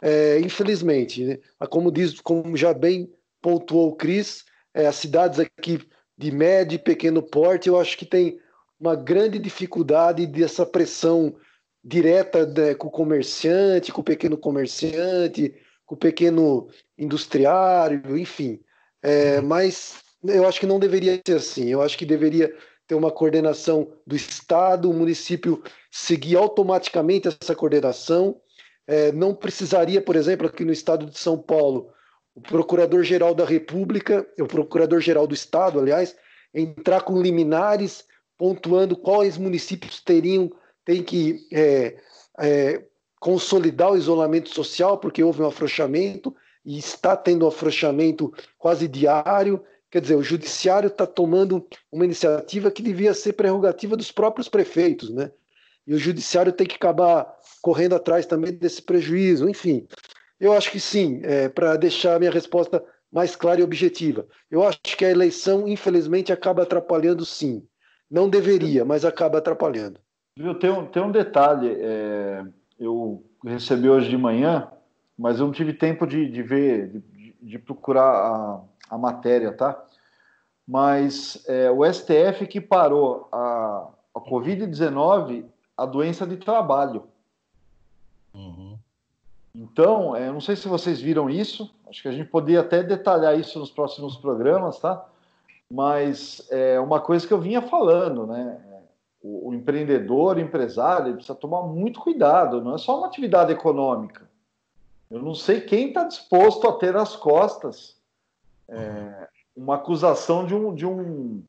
É, 0.02 0.40
infelizmente, 0.40 1.24
né? 1.24 1.38
como 1.70 1.92
diz, 1.92 2.20
como 2.20 2.56
já 2.56 2.74
bem 2.74 3.08
pontuou 3.40 3.90
o 3.90 3.94
Cris, 3.94 4.44
é, 4.74 4.86
as 4.86 4.96
cidades 4.96 5.38
aqui 5.38 5.80
de 6.18 6.32
médio 6.32 6.76
e 6.76 6.78
pequeno 6.78 7.22
porte, 7.22 7.68
eu 7.68 7.78
acho 7.78 7.96
que 7.96 8.04
tem 8.04 8.38
uma 8.80 8.96
grande 8.96 9.38
dificuldade 9.38 10.26
dessa 10.26 10.66
pressão 10.66 11.36
direta 11.84 12.44
né, 12.46 12.74
com 12.74 12.88
o 12.88 12.90
comerciante, 12.90 13.92
com 13.92 14.00
o 14.00 14.04
pequeno 14.04 14.36
comerciante, 14.36 15.54
com 15.86 15.94
o 15.94 15.98
pequeno 15.98 16.68
industriário, 16.98 18.18
enfim. 18.18 18.60
É, 19.02 19.40
mas 19.40 20.02
eu 20.24 20.46
acho 20.46 20.60
que 20.60 20.66
não 20.66 20.78
deveria 20.78 21.20
ser 21.26 21.36
assim. 21.36 21.68
Eu 21.68 21.82
acho 21.82 21.96
que 21.96 22.06
deveria 22.06 22.52
ter 22.86 22.94
uma 22.94 23.10
coordenação 23.10 23.92
do 24.06 24.14
Estado, 24.14 24.90
o 24.90 24.94
município 24.94 25.62
seguir 25.90 26.36
automaticamente 26.36 27.28
essa 27.28 27.54
coordenação. 27.54 28.36
É, 28.86 29.12
não 29.12 29.34
precisaria, 29.34 30.00
por 30.00 30.16
exemplo, 30.16 30.46
aqui 30.46 30.64
no 30.64 30.72
Estado 30.72 31.06
de 31.06 31.18
São 31.18 31.38
Paulo, 31.38 31.90
o 32.34 32.40
Procurador-Geral 32.40 33.34
da 33.34 33.44
República, 33.44 34.26
o 34.38 34.46
Procurador-Geral 34.46 35.26
do 35.26 35.34
Estado, 35.34 35.78
aliás, 35.78 36.16
entrar 36.54 37.02
com 37.02 37.20
liminares 37.20 38.04
pontuando 38.36 38.96
quais 38.96 39.38
municípios 39.38 40.00
teriam 40.00 40.50
tem 40.84 41.02
que 41.02 41.46
é, 41.52 41.96
é, 42.40 42.84
consolidar 43.20 43.92
o 43.92 43.96
isolamento 43.96 44.48
social, 44.48 44.98
porque 44.98 45.22
houve 45.22 45.42
um 45.42 45.46
afrouxamento, 45.46 46.34
e 46.64 46.78
está 46.78 47.16
tendo 47.16 47.44
um 47.44 47.48
afrouxamento 47.48 48.32
quase 48.58 48.88
diário, 48.88 49.62
Quer 49.92 50.00
dizer, 50.00 50.16
o 50.16 50.22
judiciário 50.22 50.86
está 50.86 51.06
tomando 51.06 51.68
uma 51.92 52.06
iniciativa 52.06 52.70
que 52.70 52.82
devia 52.82 53.12
ser 53.12 53.34
prerrogativa 53.34 53.94
dos 53.94 54.10
próprios 54.10 54.48
prefeitos, 54.48 55.10
né? 55.10 55.30
E 55.86 55.94
o 55.94 55.98
judiciário 55.98 56.52
tem 56.52 56.66
que 56.66 56.76
acabar 56.76 57.32
correndo 57.60 57.94
atrás 57.94 58.26
também 58.26 58.52
desse 58.52 58.82
prejuízo. 58.82 59.48
Enfim, 59.48 59.86
eu 60.38 60.52
acho 60.52 60.70
que 60.70 60.80
sim, 60.80 61.20
é, 61.24 61.48
para 61.48 61.76
deixar 61.76 62.16
a 62.16 62.18
minha 62.18 62.30
resposta 62.30 62.82
mais 63.12 63.36
clara 63.36 63.60
e 63.60 63.64
objetiva. 63.64 64.26
Eu 64.50 64.66
acho 64.66 64.80
que 64.80 65.04
a 65.04 65.10
eleição, 65.10 65.68
infelizmente, 65.68 66.32
acaba 66.32 66.62
atrapalhando 66.62 67.24
sim. 67.24 67.66
Não 68.10 68.28
deveria, 68.28 68.84
mas 68.84 69.04
acaba 69.04 69.38
atrapalhando. 69.38 70.00
Tem 70.60 70.70
um, 70.70 70.86
tem 70.86 71.02
um 71.02 71.10
detalhe. 71.10 71.76
É, 71.78 72.44
eu 72.78 73.22
recebi 73.44 73.88
hoje 73.88 74.08
de 74.08 74.16
manhã, 74.16 74.68
mas 75.18 75.38
eu 75.38 75.46
não 75.46 75.52
tive 75.52 75.72
tempo 75.72 76.06
de, 76.06 76.28
de 76.28 76.42
ver, 76.42 76.88
de, 76.88 77.36
de 77.40 77.58
procurar 77.58 78.10
a, 78.10 78.60
a, 78.90 78.98
matéria, 78.98 79.52
tá? 79.52 79.82
Mas 80.66 81.42
é, 81.46 81.70
o 81.70 81.84
STF 81.84 82.46
que 82.46 82.60
parou 82.60 83.28
a, 83.30 83.88
a 84.14 84.20
Covid-19, 84.20 85.44
a 85.76 85.86
doença 85.86 86.26
de 86.26 86.36
trabalho. 86.36 87.04
Uhum. 88.34 88.78
Então, 89.54 90.16
é, 90.16 90.30
não 90.30 90.40
sei 90.40 90.56
se 90.56 90.66
vocês 90.66 91.00
viram 91.00 91.28
isso, 91.28 91.74
acho 91.88 92.00
que 92.00 92.08
a 92.08 92.12
gente 92.12 92.28
poderia 92.28 92.60
até 92.60 92.82
detalhar 92.82 93.38
isso 93.38 93.58
nos 93.58 93.70
próximos 93.70 94.16
programas, 94.16 94.78
tá? 94.78 95.06
Mas 95.70 96.46
é 96.50 96.80
uma 96.80 97.00
coisa 97.00 97.26
que 97.26 97.32
eu 97.32 97.40
vinha 97.40 97.60
falando, 97.60 98.26
né? 98.26 98.60
O, 99.22 99.50
o 99.50 99.54
empreendedor, 99.54 100.36
o 100.36 100.40
empresário, 100.40 101.08
ele 101.08 101.16
precisa 101.16 101.34
tomar 101.34 101.62
muito 101.62 102.00
cuidado, 102.00 102.62
não 102.62 102.74
é 102.74 102.78
só 102.78 102.98
uma 102.98 103.06
atividade 103.06 103.52
econômica. 103.52 104.28
Eu 105.10 105.20
não 105.20 105.34
sei 105.34 105.60
quem 105.60 105.88
está 105.88 106.04
disposto 106.04 106.66
a 106.66 106.72
ter 106.72 106.94
nas 106.94 107.14
costas 107.14 108.00
é, 108.66 109.28
uma 109.54 109.74
acusação 109.74 110.46
de 110.46 110.54
um, 110.54 110.74
de, 110.74 110.86
um, 110.86 111.42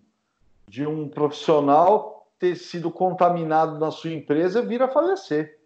de 0.68 0.86
um 0.86 1.08
profissional 1.08 2.13
ter 2.44 2.58
sido 2.58 2.92
contaminado 2.92 3.80
na 3.80 3.90
sua 3.90 4.12
empresa 4.12 4.60
e 4.60 4.66
vir 4.66 4.82
a 4.82 4.90
falecer. 4.90 5.58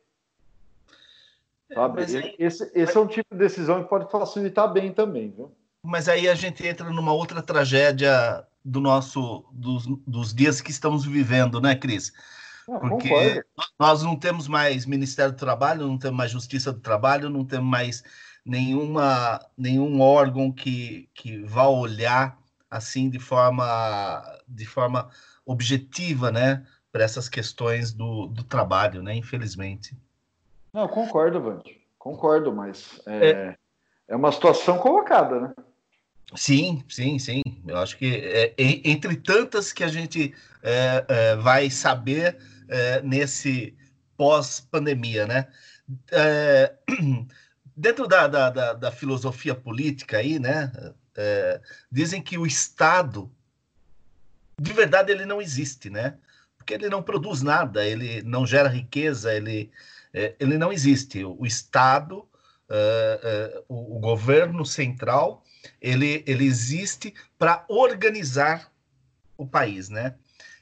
Sabe? 1.73 2.03
Aí, 2.03 2.35
esse, 2.37 2.71
esse 2.75 2.95
é 2.95 2.99
um 2.99 3.07
tipo 3.07 3.33
de 3.33 3.39
decisão 3.39 3.81
que 3.81 3.89
pode 3.89 4.11
facilitar 4.11 4.71
bem 4.71 4.93
também, 4.93 5.31
viu? 5.31 5.51
Mas 5.81 6.07
aí 6.07 6.29
a 6.29 6.35
gente 6.35 6.65
entra 6.67 6.87
numa 6.91 7.11
outra 7.13 7.41
tragédia 7.41 8.45
do 8.63 8.79
nosso 8.79 9.43
dos, 9.51 9.87
dos 10.05 10.35
dias 10.35 10.61
que 10.61 10.69
estamos 10.69 11.03
vivendo, 11.03 11.59
né, 11.59 11.75
Cris? 11.75 12.13
Ah, 12.69 12.77
Porque 12.77 13.09
concordo. 13.09 13.43
nós 13.79 14.03
não 14.03 14.15
temos 14.15 14.47
mais 14.47 14.85
Ministério 14.85 15.31
do 15.31 15.39
Trabalho, 15.39 15.87
não 15.87 15.97
temos 15.97 16.15
mais 16.15 16.29
Justiça 16.29 16.71
do 16.71 16.79
Trabalho, 16.79 17.27
não 17.27 17.43
temos 17.43 17.67
mais 17.67 18.03
nenhuma, 18.45 19.39
nenhum 19.57 19.99
órgão 19.99 20.51
que, 20.51 21.09
que 21.15 21.39
vá 21.43 21.65
olhar 21.65 22.37
assim 22.69 23.09
de 23.09 23.17
forma, 23.17 24.21
de 24.47 24.65
forma 24.67 25.09
objetiva, 25.47 26.29
né, 26.29 26.63
para 26.91 27.03
essas 27.03 27.29
questões 27.29 27.93
do, 27.93 28.27
do 28.27 28.43
trabalho, 28.43 29.01
né, 29.01 29.15
infelizmente. 29.15 29.97
Não, 30.73 30.87
concordo, 30.87 31.41
Vande. 31.41 31.81
Concordo, 31.97 32.53
mas 32.53 33.01
é, 33.05 33.29
é, 33.29 33.57
é, 34.09 34.15
uma 34.15 34.31
situação 34.31 34.77
colocada, 34.77 35.39
né? 35.41 35.53
Sim, 36.35 36.83
sim, 36.87 37.17
sim. 37.17 37.41
Eu 37.65 37.77
acho 37.77 37.97
que 37.97 38.15
é, 38.15 38.53
entre 38.57 39.15
tantas 39.15 39.73
que 39.73 39.83
a 39.83 39.87
gente 39.87 40.33
é, 40.61 41.05
é 41.07 41.35
vai 41.37 41.69
saber 41.69 42.37
é, 42.67 43.01
nesse 43.01 43.75
pós-pandemia, 44.15 45.25
né? 45.25 45.47
É, 46.11 46.75
dentro 47.75 48.07
da, 48.07 48.27
da, 48.27 48.49
da, 48.49 48.73
da, 48.73 48.91
filosofia 48.91 49.55
política 49.55 50.17
aí, 50.17 50.39
né? 50.39 50.71
dizem 51.91 52.21
que 52.21 52.37
o 52.37 52.45
Estado, 52.45 53.31
de 54.59 54.73
verdade, 54.73 55.11
ele 55.11 55.25
não 55.25 55.41
existe, 55.41 55.89
né? 55.89 56.17
Porque 56.57 56.73
ele 56.73 56.89
não 56.89 57.03
produz 57.03 57.41
nada, 57.41 57.85
ele 57.85 58.21
não 58.23 58.45
gera 58.45 58.67
riqueza, 58.67 59.33
ele 59.33 59.71
é, 60.13 60.35
ele 60.39 60.57
não 60.57 60.71
existe. 60.71 61.23
O 61.23 61.45
Estado, 61.45 62.19
uh, 62.19 63.63
uh, 63.69 63.95
o, 63.95 63.99
governo 63.99 64.65
central, 64.65 65.43
ele, 65.79 66.23
ele 66.25 66.45
existe 66.45 67.13
para 67.37 67.63
organizar 67.69 68.71
o 69.37 69.45
país, 69.45 69.89
né? 69.89 70.15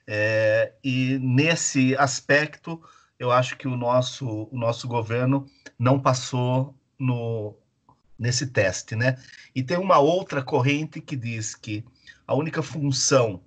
É, 0.08 0.74
e 0.84 1.18
nesse 1.20 1.96
aspecto, 1.96 2.82
eu 3.18 3.32
acho 3.32 3.58
que 3.58 3.68
o 3.68 3.78
nosso, 3.78 4.50
o 4.52 4.58
nosso 4.58 4.88
governo 4.88 5.50
não 5.80 6.00
passou 6.00 6.76
no, 7.00 7.56
nesse 8.20 8.48
teste, 8.48 8.96
né? 8.96 9.18
E 9.56 9.64
tem 9.64 9.78
uma 9.78 10.00
outra 10.00 10.44
corrente 10.44 11.00
que 11.00 11.16
diz 11.16 11.56
que 11.56 11.84
a 12.28 12.36
única 12.36 12.62
função 12.62 13.42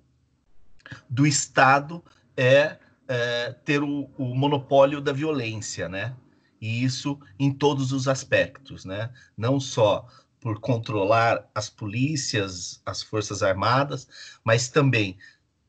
do 1.09 1.25
Estado 1.25 2.03
é 2.35 2.77
é, 3.09 3.53
ter 3.65 3.81
o, 3.81 4.07
o, 4.19 4.35
monopólio 4.35 5.01
da 5.01 5.11
violência, 5.11 5.89
né? 5.89 6.15
E 6.61 6.83
isso 6.83 7.19
em 7.39 7.51
todos 7.51 7.91
os 7.91 8.07
aspectos, 8.07 8.85
né? 8.85 9.09
Não 9.35 9.59
só 9.59 10.07
por 10.39 10.59
controlar 10.59 11.49
as 11.53 11.69
polícias, 11.69 12.79
as 12.85 13.01
forças 13.01 13.41
armadas, 13.41 14.07
mas 14.43 14.69
também 14.69 15.17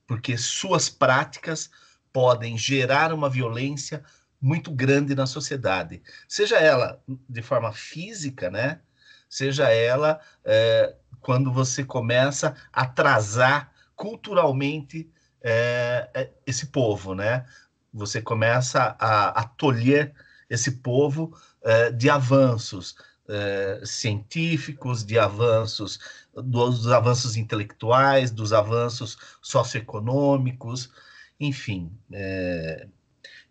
porque 0.07 0.37
suas 0.37 0.91
práticas 0.91 1.71
podem 2.13 2.59
gerar 2.59 3.13
uma 3.13 3.31
violência 3.31 4.05
muito 4.41 4.71
grande 4.71 5.15
na 5.15 5.27
sociedade, 5.27 6.03
seja 6.29 6.59
ela 6.59 7.03
de 7.29 7.43
forma 7.43 7.73
física, 7.73 8.51
né? 8.51 8.81
Seja 9.29 9.71
ela 9.71 10.21
é, 10.45 10.95
quando 11.21 11.53
você 11.53 11.85
começa 11.85 12.55
a 12.73 12.83
atrasar 12.83 13.73
culturalmente 14.01 15.13
é, 15.43 16.09
é, 16.15 16.31
esse 16.47 16.69
povo, 16.69 17.15
né? 17.15 17.45
Você 17.93 18.23
começa 18.23 18.97
a, 18.99 19.41
a 19.41 19.45
tolher 19.45 20.15
esse 20.49 20.79
povo 20.79 21.37
é, 21.63 21.91
de 21.91 22.09
avanços 22.09 22.97
é, 23.29 23.83
científicos, 23.85 25.05
de 25.05 25.19
avanços, 25.19 26.01
dos 26.35 26.87
avanços 26.87 27.37
intelectuais, 27.37 28.31
dos 28.31 28.55
avanços 28.55 29.19
socioeconômicos, 29.43 30.91
enfim. 31.39 31.93
É, 32.11 32.89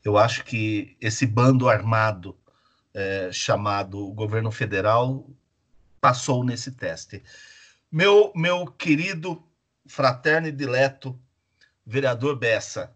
eu 0.04 0.18
acho 0.18 0.44
que 0.44 0.98
esse 1.00 1.28
bando 1.28 1.70
armado 1.70 2.36
é, 2.92 3.30
chamado 3.32 4.12
governo 4.14 4.50
federal 4.50 5.30
passou 6.02 6.44
nesse 6.44 6.72
teste. 6.72 7.22
Meu, 7.92 8.32
meu 8.36 8.66
querido 8.66 9.44
fraterno 9.90 10.48
e 10.48 10.52
dileto 10.52 11.20
vereador 11.86 12.38
Bessa. 12.38 12.94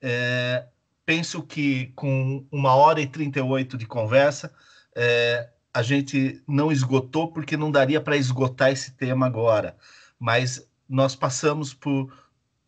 É, 0.00 0.66
penso 1.04 1.42
que 1.42 1.88
com 1.88 2.46
uma 2.50 2.74
hora 2.74 3.00
e 3.00 3.06
38 3.06 3.76
de 3.76 3.86
conversa, 3.86 4.52
é, 4.96 5.48
a 5.72 5.82
gente 5.82 6.42
não 6.48 6.72
esgotou, 6.72 7.30
porque 7.32 7.56
não 7.56 7.70
daria 7.70 8.00
para 8.00 8.16
esgotar 8.16 8.70
esse 8.70 8.92
tema 8.92 9.26
agora, 9.26 9.76
mas 10.18 10.66
nós 10.88 11.14
passamos 11.14 11.72
por 11.72 12.12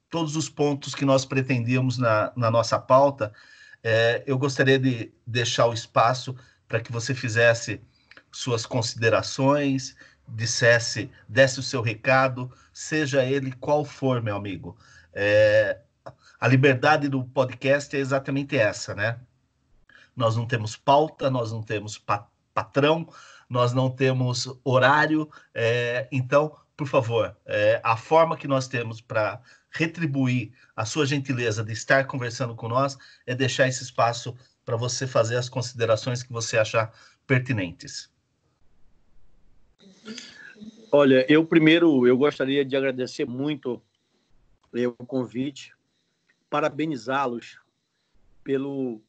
todos 0.08 0.36
os 0.36 0.48
pontos 0.48 0.94
que 0.94 1.04
nós 1.04 1.24
pretendíamos 1.24 1.96
na, 1.96 2.32
na 2.36 2.50
nossa 2.50 2.78
pauta. 2.78 3.32
É, 3.82 4.22
eu 4.26 4.38
gostaria 4.38 4.78
de 4.78 5.10
deixar 5.26 5.66
o 5.66 5.72
espaço 5.72 6.36
para 6.68 6.80
que 6.80 6.92
você 6.92 7.14
fizesse 7.14 7.80
suas 8.30 8.64
considerações, 8.64 9.96
dissesse, 10.32 11.10
desse 11.28 11.60
o 11.60 11.62
seu 11.62 11.82
recado, 11.82 12.50
seja 12.72 13.24
ele 13.24 13.52
qual 13.52 13.84
for, 13.84 14.22
meu 14.22 14.36
amigo. 14.36 14.76
É, 15.12 15.78
a 16.40 16.48
liberdade 16.48 17.08
do 17.08 17.24
podcast 17.24 17.94
é 17.94 18.00
exatamente 18.00 18.56
essa, 18.56 18.94
né? 18.94 19.20
Nós 20.16 20.36
não 20.36 20.46
temos 20.46 20.76
pauta, 20.76 21.30
nós 21.30 21.52
não 21.52 21.62
temos 21.62 21.98
pa 21.98 22.28
patrão, 22.54 23.08
nós 23.48 23.72
não 23.72 23.88
temos 23.88 24.46
horário, 24.62 25.30
é, 25.54 26.06
então, 26.12 26.54
por 26.76 26.86
favor, 26.86 27.34
é, 27.46 27.80
a 27.82 27.96
forma 27.96 28.36
que 28.36 28.46
nós 28.46 28.68
temos 28.68 29.00
para 29.00 29.40
retribuir 29.70 30.52
a 30.76 30.84
sua 30.84 31.06
gentileza 31.06 31.64
de 31.64 31.72
estar 31.72 32.06
conversando 32.06 32.54
com 32.54 32.68
nós 32.68 32.98
é 33.26 33.34
deixar 33.34 33.68
esse 33.68 33.82
espaço 33.82 34.36
para 34.66 34.76
você 34.76 35.06
fazer 35.06 35.36
as 35.36 35.48
considerações 35.48 36.22
que 36.22 36.30
você 36.30 36.58
achar 36.58 36.92
pertinentes. 37.26 38.11
Olha, 40.90 41.24
eu 41.28 41.44
primeiro 41.44 42.06
eu 42.06 42.16
gostaria 42.16 42.64
de 42.64 42.76
agradecer 42.76 43.24
muito 43.24 43.82
o 44.98 45.06
convite, 45.06 45.74
parabenizá-los 46.50 47.60
pelo 48.42 49.00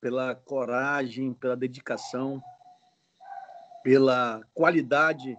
pela 0.00 0.34
coragem, 0.34 1.32
pela 1.32 1.56
dedicação, 1.56 2.42
pela 3.84 4.42
qualidade 4.52 5.38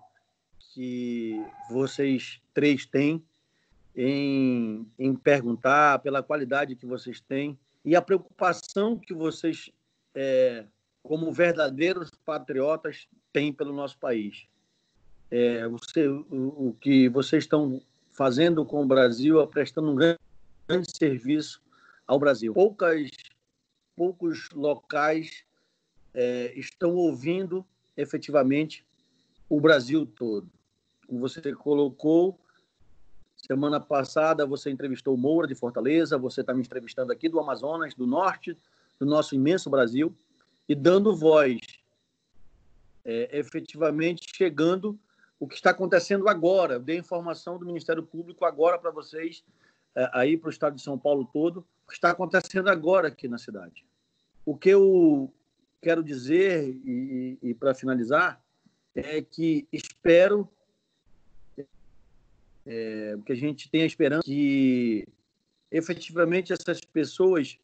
que 0.73 1.35
vocês 1.69 2.41
três 2.53 2.85
têm 2.85 3.21
em, 3.95 4.89
em 4.97 5.13
perguntar, 5.15 5.99
pela 5.99 6.23
qualidade 6.23 6.77
que 6.77 6.85
vocês 6.85 7.19
têm 7.19 7.59
e 7.83 7.95
a 7.95 8.01
preocupação 8.01 8.97
que 8.97 9.13
vocês, 9.13 9.69
é, 10.15 10.65
como 11.03 11.31
verdadeiros 11.31 12.09
patriotas, 12.25 13.07
têm 13.33 13.51
pelo 13.51 13.73
nosso 13.73 13.97
país. 13.97 14.47
É, 15.35 15.67
você, 15.67 16.07
o, 16.07 16.67
o 16.69 16.77
que 16.79 17.09
vocês 17.09 17.43
estão 17.43 17.81
fazendo 18.11 18.63
com 18.63 18.83
o 18.83 18.85
Brasil, 18.85 19.45
prestando 19.47 19.89
um 19.89 19.95
grande, 19.95 20.19
grande 20.67 20.95
serviço 20.95 21.59
ao 22.05 22.19
Brasil. 22.19 22.53
Poucas, 22.53 23.09
poucos 23.95 24.51
locais 24.51 25.43
é, 26.13 26.53
estão 26.55 26.93
ouvindo 26.93 27.65
efetivamente 27.97 28.85
o 29.49 29.59
Brasil 29.59 30.05
todo. 30.05 30.47
Como 31.07 31.19
você 31.19 31.41
colocou, 31.55 32.39
semana 33.35 33.79
passada 33.79 34.45
você 34.45 34.69
entrevistou 34.69 35.15
o 35.15 35.17
Moura 35.17 35.47
de 35.47 35.55
Fortaleza, 35.55 36.15
você 36.15 36.41
está 36.41 36.53
me 36.53 36.61
entrevistando 36.61 37.11
aqui 37.11 37.27
do 37.27 37.39
Amazonas, 37.39 37.95
do 37.95 38.05
norte 38.05 38.55
do 38.99 39.05
nosso 39.07 39.33
imenso 39.33 39.67
Brasil, 39.67 40.15
e 40.69 40.75
dando 40.75 41.15
voz, 41.15 41.59
é, 43.03 43.35
efetivamente 43.35 44.27
chegando 44.31 44.99
o 45.43 45.47
que 45.47 45.55
está 45.55 45.71
acontecendo 45.71 46.29
agora. 46.29 46.75
Eu 46.75 46.79
dei 46.79 46.97
informação 46.97 47.59
do 47.59 47.65
Ministério 47.65 48.01
Público 48.01 48.45
agora 48.45 48.79
para 48.79 48.91
vocês, 48.91 49.43
é, 49.93 50.09
aí 50.13 50.37
para 50.37 50.47
o 50.47 50.49
estado 50.49 50.77
de 50.77 50.81
São 50.81 50.97
Paulo 50.97 51.29
todo, 51.33 51.67
o 51.85 51.89
que 51.89 51.95
está 51.95 52.11
acontecendo 52.11 52.69
agora 52.69 53.09
aqui 53.09 53.27
na 53.27 53.37
cidade. 53.37 53.85
O 54.45 54.55
que 54.55 54.69
eu 54.69 55.33
quero 55.81 56.01
dizer, 56.01 56.69
e, 56.85 57.37
e 57.41 57.53
para 57.53 57.75
finalizar, 57.75 58.41
é 58.95 59.21
que 59.21 59.67
espero 59.69 60.47
é, 62.65 63.17
que 63.25 63.33
a 63.33 63.35
gente 63.35 63.69
tenha 63.69 63.85
esperança 63.85 64.23
que 64.23 65.05
efetivamente 65.69 66.53
essas 66.53 66.79
pessoas 66.79 67.59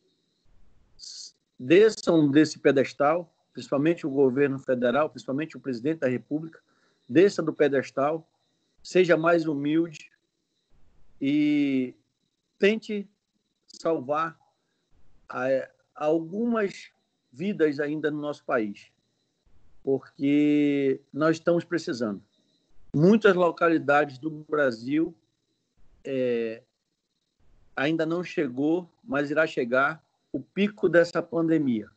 desçam 1.57 2.29
desse 2.29 2.59
pedestal, 2.59 3.33
principalmente 3.53 4.05
o 4.05 4.09
governo 4.09 4.59
federal, 4.59 5.09
principalmente 5.09 5.55
o 5.55 5.61
presidente 5.61 5.99
da 5.99 6.09
República, 6.09 6.59
desça 7.09 7.41
do 7.41 7.51
pedestal, 7.51 8.29
seja 8.83 9.17
mais 9.17 9.47
humilde 9.47 10.11
e 11.19 11.95
tente 12.59 13.09
salvar 13.67 14.39
algumas 15.95 16.91
vidas 17.31 17.79
ainda 17.79 18.11
no 18.11 18.21
nosso 18.21 18.43
país, 18.45 18.91
porque 19.83 21.01
nós 21.11 21.37
estamos 21.37 21.63
precisando. 21.63 22.21
Muitas 22.95 23.35
localidades 23.35 24.17
do 24.17 24.29
Brasil 24.49 25.15
é, 26.03 26.63
ainda 27.75 28.05
não 28.05 28.23
chegou, 28.23 28.89
mas 29.03 29.29
irá 29.29 29.45
chegar 29.45 30.03
o 30.31 30.39
pico 30.39 30.89
dessa 30.89 31.21
pandemia. 31.21 31.89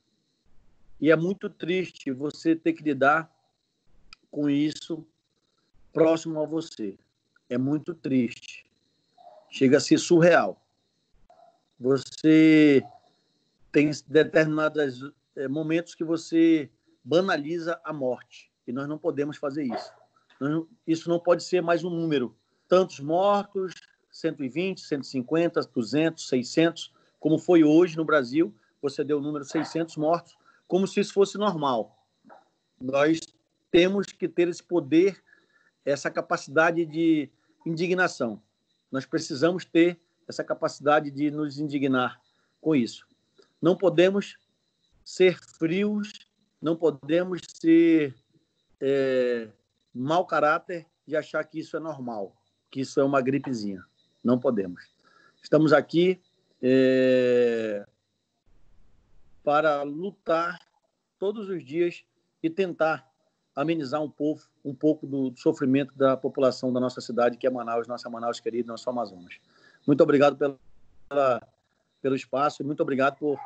E 1.01 1.11
é 1.11 1.17
muito 1.17 1.49
triste 1.49 2.13
você 2.13 2.55
ter 2.55 2.75
que 2.75 2.83
lidar 2.83 3.32
com 4.33 4.49
isso 4.49 5.07
próximo 5.93 6.41
a 6.41 6.47
você. 6.47 6.99
É 7.49 7.59
muito 7.59 7.95
triste. 7.95 8.65
Chega 9.51 9.77
a 9.77 9.81
ser 9.81 9.99
surreal. 9.99 10.61
Você 11.79 12.83
tem 13.71 13.91
determinados 14.09 15.13
é, 15.37 15.47
momentos 15.47 15.95
que 15.95 16.03
você 16.03 16.71
banaliza 17.05 17.79
a 17.85 17.93
morte. 17.93 18.51
E 18.67 18.73
nós 18.73 18.89
não 18.89 18.97
podemos 18.97 19.37
fazer 19.37 19.65
isso. 19.65 19.93
Isso 20.87 21.09
não 21.09 21.21
pode 21.21 21.45
ser 21.45 21.61
mais 21.61 21.85
um 21.85 21.91
número. 21.91 22.35
Tantos 22.67 23.01
mortos, 23.01 23.75
120, 24.11 24.81
150, 24.81 25.61
200, 25.61 26.29
600, 26.29 26.93
como 27.21 27.39
foi 27.39 27.63
hoje 27.63 27.97
no 27.97 28.05
Brasil, 28.05 28.55
você 28.81 29.05
deu 29.05 29.19
o 29.19 29.21
número 29.21 29.45
600 29.45 29.97
mortos, 29.97 30.37
como 30.67 30.87
se 30.87 31.01
isso 31.01 31.13
fosse 31.13 31.37
normal. 31.37 31.97
Nós 32.81 33.21
temos 33.73 34.07
que 34.07 34.29
ter 34.29 34.47
esse 34.49 34.63
poder, 34.63 35.21
essa 35.85 36.11
capacidade 36.11 36.85
de 36.85 37.31
indignação. 37.67 38.41
Nós 38.91 39.07
precisamos 39.07 39.65
ter 39.65 39.99
essa 40.29 40.45
capacidade 40.45 41.11
de 41.11 41.31
nos 41.31 41.59
indignar 41.59 42.21
com 42.61 42.77
isso. 42.77 43.07
Não 43.61 43.75
podemos 43.75 44.37
ser 45.03 45.39
frios, 45.59 46.13
não 46.61 46.77
podemos 46.77 47.41
ser 47.49 48.15
é, 48.79 49.49
mau 49.93 50.27
caráter 50.27 50.87
de 51.07 51.17
achar 51.17 51.43
que 51.45 51.59
isso 51.59 51.77
é 51.77 51.81
normal, 51.81 52.37
que 52.71 52.81
isso 52.83 53.01
é 53.01 53.05
uma 53.05 53.23
gripezinha. 53.23 53.83
Não 54.23 54.39
podemos. 54.39 54.85
Estamos 55.43 55.73
aqui 55.73 56.21
é, 56.61 57.87
para 59.43 59.83
lutar 59.83 60.61
todos 61.19 61.49
os 61.49 61.65
dias 61.65 62.05
e 62.43 62.51
tentar 62.51 63.12
amenizar 63.55 64.03
um 64.03 64.11
pouco, 64.11 64.43
um 64.65 64.75
pouco 64.75 65.07
do 65.07 65.33
sofrimento 65.37 65.97
da 65.97 66.17
população 66.17 66.73
da 66.73 66.81
nossa 66.81 67.01
cidade, 67.01 67.37
que 67.37 67.47
é 67.47 67.51
Manaus, 67.51 67.87
nossa 67.87 68.09
Manaus 68.09 68.41
querida, 68.41 68.73
nosso 68.73 68.89
Amazonas. 68.89 69.39
Muito 69.87 70.03
obrigado 70.03 70.37
pela, 70.37 71.43
pelo 72.01 72.17
espaço 72.17 72.63
e 72.63 72.65
muito 72.65 72.83
obrigado 72.83 73.19
por 73.19 73.39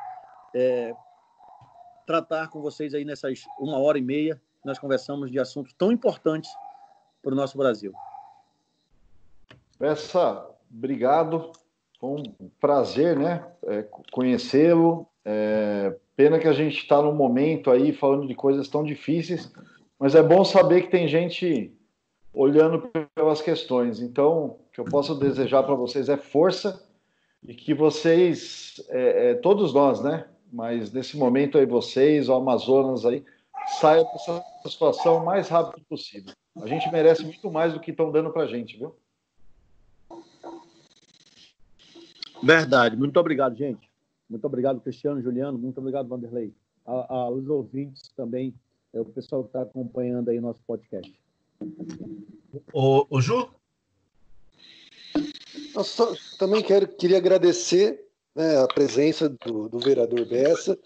é, 0.53 0.93
tratar 2.05 2.47
com 2.49 2.61
vocês 2.61 2.93
aí 2.93 3.03
nessas 3.03 3.43
uma 3.59 3.77
hora 3.77 3.97
e 3.97 4.01
meia 4.01 4.41
nós 4.63 4.79
conversamos 4.79 5.31
de 5.31 5.39
assuntos 5.39 5.73
tão 5.73 5.91
importantes 5.91 6.51
para 7.21 7.31
o 7.31 7.35
nosso 7.35 7.57
Brasil. 7.57 7.93
Essa, 9.79 10.45
obrigado. 10.69 11.51
Foi 11.99 12.09
um 12.09 12.49
prazer, 12.59 13.17
né? 13.17 13.45
É, 13.63 13.83
Conhecê-lo. 14.11 15.07
É, 15.23 15.95
pena 16.15 16.39
que 16.39 16.47
a 16.47 16.53
gente 16.53 16.77
está 16.77 17.01
num 17.01 17.13
momento 17.13 17.71
aí 17.71 17.93
falando 17.93 18.27
de 18.27 18.35
coisas 18.35 18.67
tão 18.67 18.83
difíceis, 18.83 19.51
mas 19.99 20.15
é 20.15 20.21
bom 20.21 20.43
saber 20.45 20.83
que 20.83 20.91
tem 20.91 21.07
gente 21.07 21.73
olhando 22.33 22.89
pelas 23.15 23.41
questões. 23.41 23.99
Então, 23.99 24.45
o 24.45 24.59
que 24.71 24.79
eu 24.79 24.85
posso 24.85 25.15
desejar 25.15 25.63
para 25.63 25.75
vocês 25.75 26.07
é 26.07 26.17
força 26.17 26.85
e 27.43 27.53
que 27.53 27.73
vocês, 27.73 28.81
é, 28.89 29.31
é, 29.31 29.33
todos 29.35 29.73
nós, 29.73 30.01
né? 30.01 30.27
Mas 30.51 30.91
nesse 30.91 31.17
momento 31.17 31.57
aí 31.57 31.65
vocês, 31.65 32.29
o 32.29 32.33
Amazonas 32.33 33.05
aí, 33.05 33.25
saia 33.79 34.03
dessa 34.03 34.43
situação 34.63 35.17
o 35.17 35.25
mais 35.25 35.49
rápido 35.49 35.83
possível. 35.89 36.33
A 36.61 36.67
gente 36.67 36.89
merece 36.91 37.23
muito 37.23 37.51
mais 37.51 37.73
do 37.73 37.79
que 37.79 37.91
estão 37.91 38.11
dando 38.11 38.31
para 38.31 38.43
a 38.43 38.47
gente, 38.47 38.77
viu? 38.77 38.95
Verdade. 42.41 42.95
Muito 42.95 43.19
obrigado, 43.19 43.55
gente. 43.55 43.89
Muito 44.29 44.45
obrigado, 44.45 44.79
Cristiano, 44.81 45.21
Juliano. 45.21 45.57
Muito 45.57 45.79
obrigado, 45.79 46.07
Vanderlei. 46.07 46.53
A, 46.85 47.13
aos 47.13 47.47
ouvintes 47.47 48.09
também, 48.15 48.53
é 48.93 48.99
o 48.99 49.05
pessoal 49.05 49.43
que 49.43 49.49
está 49.49 49.61
acompanhando 49.61 50.29
aí 50.29 50.39
nosso 50.39 50.61
podcast. 50.65 51.13
O, 52.73 53.05
o 53.09 53.21
Ju? 53.21 53.49
Eu 55.75 55.83
só, 55.83 56.13
também 56.37 56.63
quero, 56.63 56.87
queria 56.87 57.17
agradecer 57.17 58.07
né, 58.35 58.57
a 58.57 58.67
presença 58.67 59.29
do, 59.29 59.69
do 59.69 59.79
vereador 59.79 60.25
Bessa. 60.25 60.77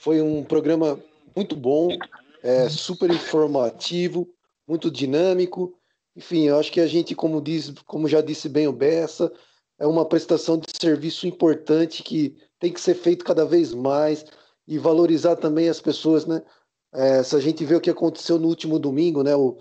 Foi 0.00 0.20
um 0.20 0.44
programa 0.44 1.02
muito 1.34 1.56
bom, 1.56 1.88
é, 2.42 2.68
super 2.68 3.10
informativo, 3.10 4.28
muito 4.66 4.90
dinâmico. 4.90 5.78
Enfim, 6.14 6.44
eu 6.44 6.58
acho 6.58 6.72
que 6.72 6.80
a 6.80 6.86
gente, 6.86 7.14
como, 7.14 7.40
diz, 7.40 7.70
como 7.86 8.08
já 8.08 8.20
disse 8.20 8.48
bem 8.48 8.66
o 8.66 8.72
Bessa, 8.72 9.32
é 9.78 9.86
uma 9.86 10.04
prestação 10.04 10.58
de 10.58 10.66
serviço 10.80 11.26
importante 11.26 12.02
que 12.02 12.36
tem 12.58 12.72
que 12.72 12.80
ser 12.80 12.94
feito 12.94 13.24
cada 13.24 13.44
vez 13.44 13.74
mais 13.74 14.24
e 14.66 14.78
valorizar 14.78 15.36
também 15.36 15.68
as 15.68 15.80
pessoas, 15.80 16.26
né? 16.26 16.42
É, 16.96 17.22
se 17.22 17.36
a 17.36 17.40
gente 17.40 17.62
vê 17.62 17.74
o 17.74 17.80
que 17.80 17.90
aconteceu 17.90 18.38
no 18.38 18.48
último 18.48 18.78
domingo, 18.78 19.22
né? 19.22 19.36
O, 19.36 19.58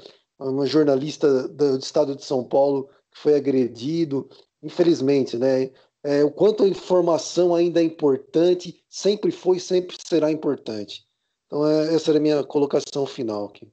jornalista 0.66 1.48
do, 1.50 1.78
do 1.78 1.84
estado 1.84 2.16
de 2.16 2.24
São 2.24 2.44
Paulo 2.44 2.90
foi 3.12 3.36
agredido, 3.36 4.30
infelizmente, 4.64 5.38
né? 5.38 5.70
É, 6.02 6.24
o 6.24 6.32
quanto 6.32 6.64
a 6.64 6.68
informação 6.68 7.54
ainda 7.54 7.82
é 7.82 7.84
importante, 7.84 8.82
sempre 8.88 9.32
foi 9.32 9.60
sempre 9.60 9.98
será 10.08 10.32
importante. 10.32 11.06
Então, 11.46 11.68
é, 11.68 11.94
essa 11.94 12.12
era 12.12 12.20
a 12.20 12.22
minha 12.22 12.44
colocação 12.44 13.06
final 13.06 13.46
aqui. 13.46 13.68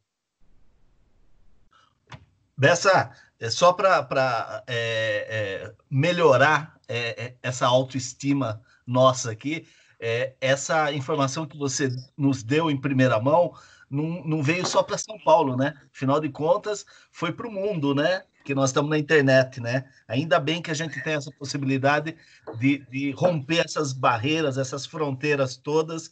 Bessa, 2.57 3.13
é 3.39 3.51
só 3.51 3.73
para 3.73 4.65
é, 4.67 5.67
é, 5.69 5.73
melhorar 5.91 6.81
é, 6.89 7.25
é, 7.25 7.35
essa 7.43 7.67
autoestima 7.67 8.61
nossa 8.87 9.31
aqui, 9.31 9.67
é, 10.03 10.35
essa 10.41 10.93
informação 10.93 11.47
que 11.47 11.57
você 11.57 11.89
nos 12.19 12.43
deu 12.43 12.69
em 12.69 12.77
primeira 12.77 13.21
mão 13.21 13.55
não, 13.89 14.25
não 14.25 14.43
veio 14.43 14.67
só 14.67 14.83
para 14.83 14.99
São 14.99 15.17
Paulo, 15.21 15.57
né? 15.57 15.75
Afinal 15.95 16.19
de 16.19 16.29
contas, 16.29 16.85
foi 17.13 17.33
para 17.33 17.47
o 17.47 17.53
mundo, 17.53 17.95
né? 17.95 18.25
Que 18.45 18.53
nós 18.53 18.71
estamos 18.71 18.91
na 18.91 18.99
internet, 18.99 19.61
né? 19.61 19.85
Ainda 20.09 20.41
bem 20.41 20.61
que 20.61 20.73
a 20.73 20.75
gente 20.75 21.01
tem 21.05 21.15
essa 21.15 21.31
possibilidade 21.39 22.17
de, 22.59 22.79
de 22.91 23.13
romper 23.13 23.65
essas 23.65 23.93
barreiras, 23.93 24.59
essas 24.59 24.85
fronteiras 24.85 25.57
todas 25.57 26.11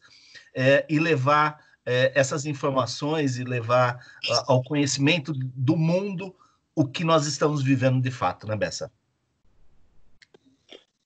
é, 0.54 0.86
e 0.88 1.00
levar 1.00 1.58
é, 1.84 2.12
essas 2.14 2.46
informações 2.46 3.38
e 3.38 3.44
levar 3.44 3.98
a, 4.30 4.52
ao 4.52 4.62
conhecimento 4.62 5.32
do 5.34 5.76
mundo 5.76 6.32
o 6.76 6.86
que 6.86 7.02
nós 7.02 7.26
estamos 7.26 7.60
vivendo 7.60 8.00
de 8.00 8.10
fato, 8.12 8.46
né, 8.46 8.54
Bessa? 8.56 8.92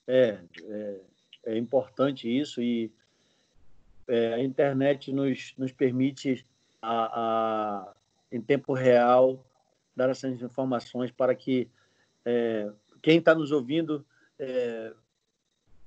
É, 0.06 0.38
é, 0.68 1.00
é 1.46 1.56
importante 1.56 2.28
isso 2.28 2.62
e 2.62 2.90
é, 4.08 4.34
a 4.34 4.42
internet 4.42 5.12
nos, 5.12 5.54
nos 5.56 5.72
permite, 5.72 6.44
a, 6.80 7.04
a, 7.20 7.94
em 8.30 8.40
tempo 8.40 8.72
real, 8.74 9.44
dar 9.96 10.10
essas 10.10 10.40
informações 10.42 11.10
para 11.10 11.34
que 11.34 11.68
é, 12.24 12.70
quem 13.02 13.18
está 13.18 13.34
nos 13.34 13.52
ouvindo 13.52 14.04
é, 14.38 14.92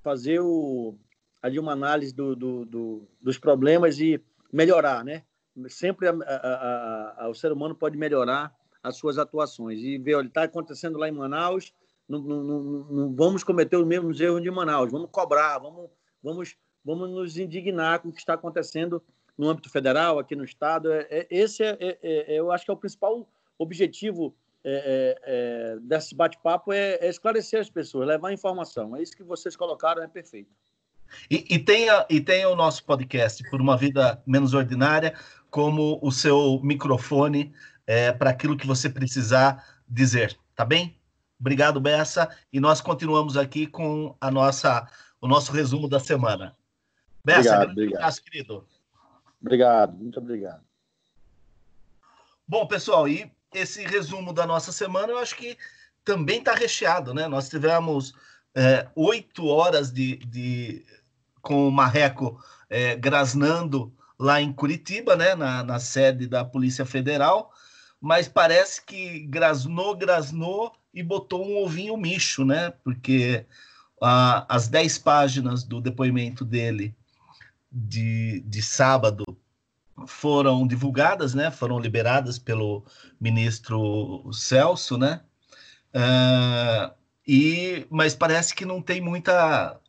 fazer 0.03 0.39
o, 0.39 0.95
ali 1.41 1.59
uma 1.59 1.73
análise 1.73 2.13
do, 2.13 2.35
do, 2.35 2.65
do, 2.65 3.07
dos 3.21 3.37
problemas 3.37 3.99
e 3.99 4.21
melhorar, 4.51 5.03
né? 5.03 5.23
Sempre 5.69 6.07
a, 6.07 7.27
o 7.29 7.33
ser 7.33 7.51
humano 7.51 7.73
pode 7.73 7.97
melhorar 7.97 8.55
as 8.83 8.95
suas 8.95 9.17
atuações 9.17 9.79
e 9.79 9.97
ver, 9.97 10.15
olha, 10.15 10.27
está 10.27 10.43
acontecendo 10.43 10.99
lá 10.99 11.09
em 11.09 11.11
Manaus, 11.11 11.73
não, 12.07 12.19
não, 12.19 12.43
não, 12.43 13.15
vamos 13.15 13.43
cometer 13.43 13.75
os 13.75 13.85
mesmos 13.85 14.19
erros 14.19 14.41
de 14.41 14.49
Manaus, 14.49 14.91
vamos 14.91 15.09
cobrar, 15.11 15.59
vamos, 15.59 15.89
vamos, 16.23 16.55
vamos 16.83 17.09
nos 17.09 17.37
indignar 17.37 17.99
com 17.99 18.09
o 18.09 18.11
que 18.11 18.19
está 18.19 18.33
acontecendo 18.33 19.03
no 19.37 19.49
âmbito 19.49 19.69
federal, 19.69 20.17
aqui 20.17 20.35
no 20.35 20.43
estado. 20.43 20.91
É, 20.91 21.07
é, 21.09 21.27
esse 21.29 21.63
é, 21.63 21.77
é, 21.79 21.97
é 22.01 22.39
eu 22.39 22.51
acho 22.51 22.65
que 22.65 22.71
é 22.71 22.73
o 22.73 22.77
principal 22.77 23.27
objetivo 23.57 24.35
é, 24.63 25.19
é, 25.23 25.79
desse 25.81 26.15
bate-papo 26.15 26.73
é, 26.73 27.07
esclarecer 27.07 27.59
as 27.59 27.69
pessoas, 27.69 28.07
levar 28.07 28.33
informação. 28.33 28.95
É 28.95 29.01
isso 29.01 29.15
que 29.15 29.23
vocês 29.23 29.55
colocaram, 29.55 30.03
é 30.03 30.07
perfeito. 30.07 30.49
E, 31.31 31.45
e, 31.49 31.59
tenha, 31.59 32.05
e 32.09 32.19
tenha 32.19 32.49
o 32.49 32.55
nosso 32.55 32.83
podcast 32.83 33.41
Por 33.49 33.61
uma 33.61 33.77
Vida 33.77 34.21
Menos 34.25 34.53
Ordinária 34.53 35.13
como 35.49 35.99
o 36.01 36.11
seu 36.11 36.59
microfone 36.61 37.53
é, 37.85 38.11
para 38.11 38.29
aquilo 38.29 38.57
que 38.57 38.67
você 38.67 38.89
precisar 38.89 39.65
dizer, 39.87 40.37
tá 40.53 40.65
bem? 40.65 40.99
Obrigado, 41.39 41.79
Bessa. 41.79 42.29
E 42.51 42.59
nós 42.59 42.81
continuamos 42.81 43.37
aqui 43.37 43.67
com 43.67 44.15
a 44.19 44.31
nossa, 44.31 44.87
o 45.21 45.27
nosso 45.27 45.51
resumo 45.51 45.87
da 45.87 45.99
semana. 45.99 46.55
Bessa, 47.23 47.39
obrigado, 47.39 47.71
obrigado. 47.71 47.99
Abraço, 47.99 48.23
querido. 48.23 48.67
Obrigado, 49.41 49.97
muito 49.97 50.19
obrigado. 50.19 50.61
Bom, 52.47 52.65
pessoal, 52.65 53.07
e 53.07 53.29
esse 53.53 53.83
resumo 53.83 54.33
da 54.33 54.45
nossa 54.47 54.71
semana 54.71 55.11
eu 55.11 55.17
acho 55.17 55.35
que 55.35 55.57
também 56.03 56.39
está 56.39 56.53
recheado, 56.53 57.13
né? 57.13 57.27
Nós 57.27 57.49
tivemos 57.49 58.13
é, 58.55 58.87
oito 58.95 59.45
horas 59.45 59.91
de, 59.91 60.15
de, 60.17 60.85
com 61.41 61.67
o 61.67 61.71
Marreco 61.71 62.41
é, 62.69 62.95
grasnando 62.95 63.93
lá 64.17 64.41
em 64.41 64.53
Curitiba, 64.53 65.15
né? 65.15 65.35
Na, 65.35 65.63
na 65.63 65.79
sede 65.79 66.25
da 66.25 66.45
Polícia 66.45 66.85
Federal, 66.85 67.51
mas 68.01 68.27
parece 68.27 68.83
que 68.83 69.21
grasnou, 69.21 69.95
grasnou 69.95 70.73
e 70.93 71.01
botou 71.03 71.45
um 71.45 71.63
ovinho 71.63 71.97
micho, 71.97 72.45
né? 72.45 72.71
Porque 72.83 73.45
ah, 74.01 74.45
as 74.49 74.67
dez 74.67 74.97
páginas 74.97 75.63
do 75.63 75.81
depoimento 75.81 76.45
dele 76.45 76.95
de, 77.71 78.41
de 78.41 78.61
sábado 78.61 79.25
foram 80.05 80.67
divulgadas, 80.67 81.33
né? 81.33 81.49
Foram 81.49 81.79
liberadas 81.79 82.37
pelo 82.37 82.85
ministro 83.19 84.29
Celso, 84.31 84.97
né? 84.97 85.21
Uh, 85.93 86.93
e 87.27 87.87
mas 87.89 88.13
parece 88.13 88.53
que 88.53 88.65
não 88.65 88.81
tem 88.81 89.01
muita 89.01 89.79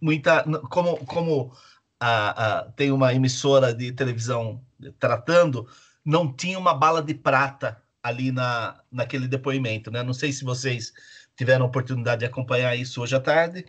muita 0.00 0.44
como 0.70 0.96
como 1.04 1.52
a, 2.00 2.58
a, 2.60 2.62
tem 2.72 2.90
uma 2.90 3.12
emissora 3.12 3.74
de 3.74 3.92
televisão 3.92 4.60
tratando 4.98 5.68
não 6.04 6.32
tinha 6.32 6.58
uma 6.58 6.74
bala 6.74 7.02
de 7.02 7.14
prata 7.14 7.82
ali 8.02 8.30
na, 8.30 8.80
naquele 8.92 9.26
depoimento, 9.26 9.90
né? 9.90 10.02
Não 10.02 10.12
sei 10.12 10.30
se 10.32 10.44
vocês 10.44 10.92
tiveram 11.36 11.66
oportunidade 11.66 12.20
de 12.20 12.26
acompanhar 12.26 12.76
isso 12.76 13.00
hoje 13.00 13.16
à 13.16 13.20
tarde. 13.20 13.64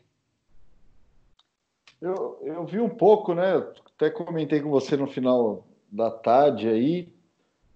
Eu, 2.02 2.38
eu 2.44 2.66
vi 2.66 2.80
um 2.80 2.90
pouco, 2.90 3.34
né? 3.34 3.56
Até 3.96 4.10
comentei 4.10 4.60
com 4.60 4.70
você 4.70 4.98
no 4.98 5.08
final 5.08 5.66
da 5.90 6.12
tarde 6.12 6.68
aí. 6.68 7.16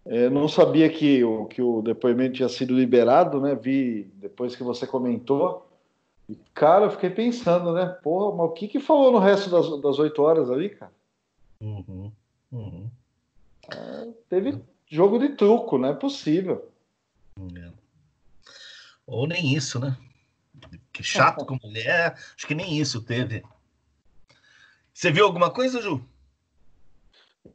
É, 0.06 0.30
não 0.30 0.48
sabia 0.48 0.90
que 0.90 1.24
o, 1.24 1.46
que 1.46 1.62
o 1.62 1.82
depoimento 1.82 2.36
tinha 2.36 2.50
sido 2.50 2.74
liberado, 2.76 3.40
né? 3.40 3.56
Vi 3.56 4.04
depois 4.16 4.56
que 4.56 4.64
você 4.64 4.86
comentou. 4.86 5.68
E, 6.28 6.36
cara, 6.54 6.86
eu 6.86 6.92
fiquei 6.92 7.10
pensando, 7.10 7.74
né? 7.74 7.86
Porra, 8.04 8.36
mas 8.36 8.50
o 8.50 8.54
que 8.54 8.68
que 8.68 8.80
falou 8.80 9.12
no 9.12 9.20
resto 9.20 9.50
das 9.50 9.98
oito 9.98 10.22
horas 10.22 10.50
ali, 10.52 10.70
cara? 10.70 10.92
Uhum, 11.62 12.12
uhum. 12.52 12.90
É, 13.74 14.08
teve 14.30 14.60
jogo 14.88 15.20
de 15.20 15.30
truco, 15.30 15.78
não 15.78 15.90
é 15.90 15.94
possível. 15.94 16.70
É. 17.56 17.72
Ou 19.06 19.28
nem 19.28 19.54
isso, 19.54 19.80
né? 19.80 19.98
Que 20.92 21.04
chato 21.04 21.46
com 21.46 21.58
mulher, 21.64 22.18
acho 22.36 22.46
que 22.46 22.56
nem 22.56 22.78
isso 22.78 23.02
teve. 23.02 23.44
Você 24.94 25.12
viu 25.12 25.26
alguma 25.26 25.50
coisa, 25.50 25.82
Ju? 25.82 26.04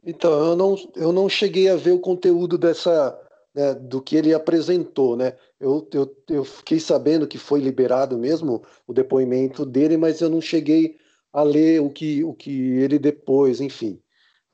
Então, 0.03 0.31
eu 0.31 0.55
não, 0.55 0.75
eu 0.95 1.11
não 1.11 1.29
cheguei 1.29 1.69
a 1.69 1.75
ver 1.75 1.91
o 1.91 1.99
conteúdo 1.99 2.57
dessa, 2.57 3.17
né, 3.53 3.73
do 3.73 4.01
que 4.01 4.15
ele 4.15 4.33
apresentou, 4.33 5.15
né? 5.15 5.37
Eu, 5.59 5.87
eu, 5.93 6.23
eu 6.27 6.43
fiquei 6.43 6.79
sabendo 6.79 7.27
que 7.27 7.37
foi 7.37 7.59
liberado 7.59 8.17
mesmo 8.17 8.63
o 8.87 8.93
depoimento 8.93 9.65
dele, 9.65 9.95
mas 9.95 10.21
eu 10.21 10.29
não 10.29 10.41
cheguei 10.41 10.97
a 11.31 11.43
ler 11.43 11.81
o 11.81 11.89
que, 11.89 12.23
o 12.23 12.33
que 12.33 12.51
ele 12.51 12.97
depois, 12.97 13.61
enfim. 13.61 13.99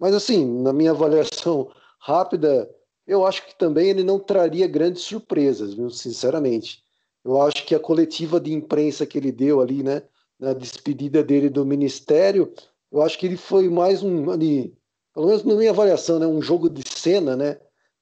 Mas 0.01 0.15
assim, 0.15 0.43
na 0.63 0.73
minha 0.73 0.89
avaliação 0.89 1.69
rápida, 1.99 2.67
eu 3.05 3.23
acho 3.23 3.45
que 3.45 3.55
também 3.55 3.87
ele 3.87 4.03
não 4.03 4.17
traria 4.17 4.67
grandes 4.67 5.03
surpresas, 5.03 5.75
viu? 5.75 5.91
sinceramente. 5.91 6.83
Eu 7.23 7.39
acho 7.39 7.63
que 7.67 7.75
a 7.75 7.79
coletiva 7.79 8.39
de 8.39 8.51
imprensa 8.51 9.05
que 9.05 9.15
ele 9.15 9.31
deu 9.31 9.61
ali, 9.61 9.83
né, 9.83 10.01
na 10.39 10.53
despedida 10.53 11.23
dele 11.23 11.51
do 11.51 11.63
ministério, 11.63 12.51
eu 12.91 13.03
acho 13.03 13.19
que 13.19 13.27
ele 13.27 13.37
foi 13.37 13.69
mais 13.69 14.01
um, 14.01 14.31
ali, 14.31 14.75
pelo 15.13 15.27
menos 15.27 15.43
na 15.43 15.53
minha 15.53 15.69
avaliação, 15.69 16.17
né, 16.17 16.25
um 16.25 16.41
jogo 16.41 16.67
de 16.67 16.81
cena, 16.89 17.37
né, 17.37 17.59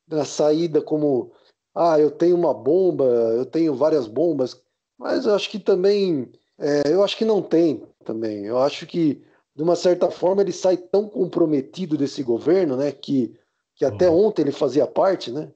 na 0.08 0.24
saída 0.24 0.82
como, 0.82 1.34
ah, 1.76 2.00
eu 2.00 2.10
tenho 2.10 2.38
uma 2.38 2.54
bomba, 2.54 3.04
eu 3.04 3.46
tenho 3.46 3.76
várias 3.76 4.08
bombas, 4.08 4.58
mas 4.98 5.26
eu 5.26 5.36
acho 5.36 5.50
que 5.50 5.60
também, 5.60 6.32
é, 6.58 6.94
eu 6.94 7.04
acho 7.04 7.18
que 7.18 7.26
não 7.26 7.42
tem 7.42 7.84
também. 8.06 8.46
Eu 8.46 8.58
acho 8.58 8.88
que 8.88 9.22
de 9.60 9.64
uma 9.64 9.76
certa 9.76 10.10
forma 10.10 10.42
ele 10.42 10.54
sai 10.54 10.78
tão 10.78 11.10
comprometido 11.10 11.98
desse 11.98 12.24
governo, 12.24 12.78
né, 12.78 12.94
que 12.94 13.38
que 13.76 13.84
até 13.84 14.10
uhum. 14.10 14.28
ontem 14.28 14.44
ele 14.44 14.52
fazia 14.54 14.88
parte, 14.88 15.32
né? 15.32 15.52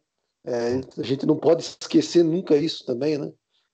É, 0.45 0.81
a 0.97 1.03
gente 1.03 1.25
não 1.25 1.37
pode 1.37 1.61
esquecer 1.61 2.23
nunca 2.23 2.55
isso 2.55 2.85
também, 2.85 3.17
né? 3.17 3.31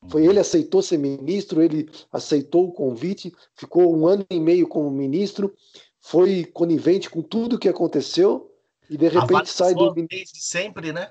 Foi 0.08 0.26
ele 0.26 0.40
aceitou 0.40 0.84
ser 0.84 0.98
ministro, 0.98 1.64
ele 1.64 1.90
aceitou 2.12 2.68
o 2.68 2.72
convite, 2.72 3.32
ficou 3.56 3.96
um 3.96 4.08
ano 4.08 4.26
e 4.30 4.40
meio 4.40 4.68
como 4.68 4.90
ministro, 4.92 5.54
foi 6.00 6.46
conivente 6.46 7.10
com 7.10 7.24
tudo 7.24 7.60
que 7.60 7.70
aconteceu 7.70 8.52
e 8.88 8.98
de 8.98 9.08
repente 9.08 9.52
Avalizou 9.52 9.66
sai 9.66 9.74
do 9.74 9.94
desde 9.94 10.42
sempre, 10.42 10.94
né? 10.94 11.10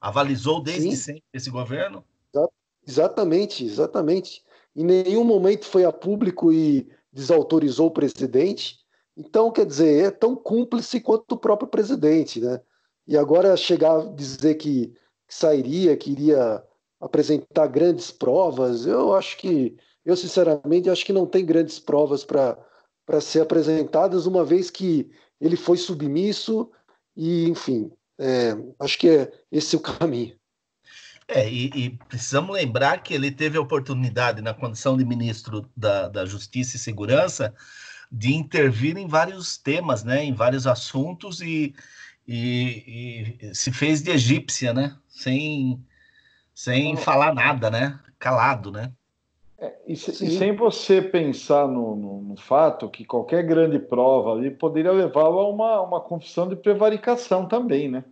Avalizou 0.00 0.62
desde 0.62 0.90
Sim. 0.90 0.96
sempre 0.96 1.24
esse 1.32 1.50
governo. 1.50 2.04
Exatamente, 2.86 3.64
exatamente. 3.64 4.44
Em 4.76 4.84
nenhum 4.84 5.24
momento 5.24 5.64
foi 5.64 5.84
a 5.84 5.92
público 5.92 6.52
e 6.52 6.88
desautorizou 7.14 7.86
o 7.86 7.92
presidente. 7.92 8.78
Então, 9.16 9.50
quer 9.50 9.64
dizer, 9.64 10.04
é 10.06 10.10
tão 10.10 10.34
cúmplice 10.34 11.00
quanto 11.00 11.32
o 11.32 11.38
próprio 11.38 11.68
presidente, 11.68 12.40
né? 12.40 12.60
E 13.06 13.16
agora 13.16 13.56
chegar 13.56 14.00
a 14.00 14.04
dizer 14.04 14.56
que, 14.56 14.88
que 15.28 15.34
sairia, 15.34 15.96
que 15.96 16.10
iria 16.10 16.62
apresentar 17.00 17.68
grandes 17.68 18.10
provas, 18.10 18.86
eu 18.86 19.14
acho 19.14 19.36
que, 19.36 19.76
eu 20.04 20.16
sinceramente 20.16 20.90
acho 20.90 21.04
que 21.04 21.12
não 21.12 21.26
tem 21.26 21.44
grandes 21.44 21.78
provas 21.78 22.24
para 22.24 23.20
ser 23.20 23.42
apresentadas, 23.42 24.26
uma 24.26 24.44
vez 24.44 24.70
que 24.70 25.10
ele 25.40 25.56
foi 25.56 25.76
submisso 25.76 26.70
e, 27.14 27.48
enfim, 27.48 27.92
é, 28.18 28.56
acho 28.78 28.98
que 28.98 29.08
é 29.08 29.32
esse 29.52 29.76
o 29.76 29.80
caminho. 29.80 30.34
É, 31.26 31.48
e, 31.48 31.70
e, 31.74 31.90
precisamos 32.08 32.54
lembrar 32.54 33.02
que 33.02 33.14
ele 33.14 33.30
teve 33.30 33.56
a 33.56 33.60
oportunidade, 33.60 34.42
na 34.42 34.52
condição 34.52 34.96
de 34.96 35.04
ministro 35.04 35.68
da, 35.74 36.08
da 36.08 36.26
Justiça 36.26 36.76
e 36.76 36.78
Segurança, 36.78 37.54
de 38.12 38.34
intervir 38.34 38.96
em 38.98 39.08
vários 39.08 39.56
temas, 39.56 40.04
né, 40.04 40.22
em 40.22 40.34
vários 40.34 40.66
assuntos 40.66 41.40
e, 41.40 41.74
e, 42.28 43.38
e 43.40 43.54
se 43.54 43.72
fez 43.72 44.02
de 44.02 44.10
egípcia, 44.10 44.74
né, 44.74 44.96
sem, 45.08 45.82
sem 46.54 46.94
falar 46.96 47.34
nada, 47.34 47.70
né, 47.70 47.98
calado, 48.18 48.70
né. 48.70 48.92
É, 49.58 49.72
e, 49.86 49.96
se, 49.96 50.10
e, 50.10 50.38
sem 50.38 50.54
você 50.54 51.00
pensar 51.00 51.66
no, 51.66 51.96
no, 51.96 52.20
no, 52.20 52.36
fato 52.36 52.88
que 52.88 53.04
qualquer 53.04 53.42
grande 53.44 53.78
prova 53.78 54.32
ali 54.32 54.50
poderia 54.50 54.92
levá-lo 54.92 55.38
a 55.38 55.48
uma, 55.48 55.80
uma 55.80 56.00
confissão 56.00 56.46
de 56.46 56.56
prevaricação 56.56 57.46
também, 57.46 57.88
né? 57.88 58.04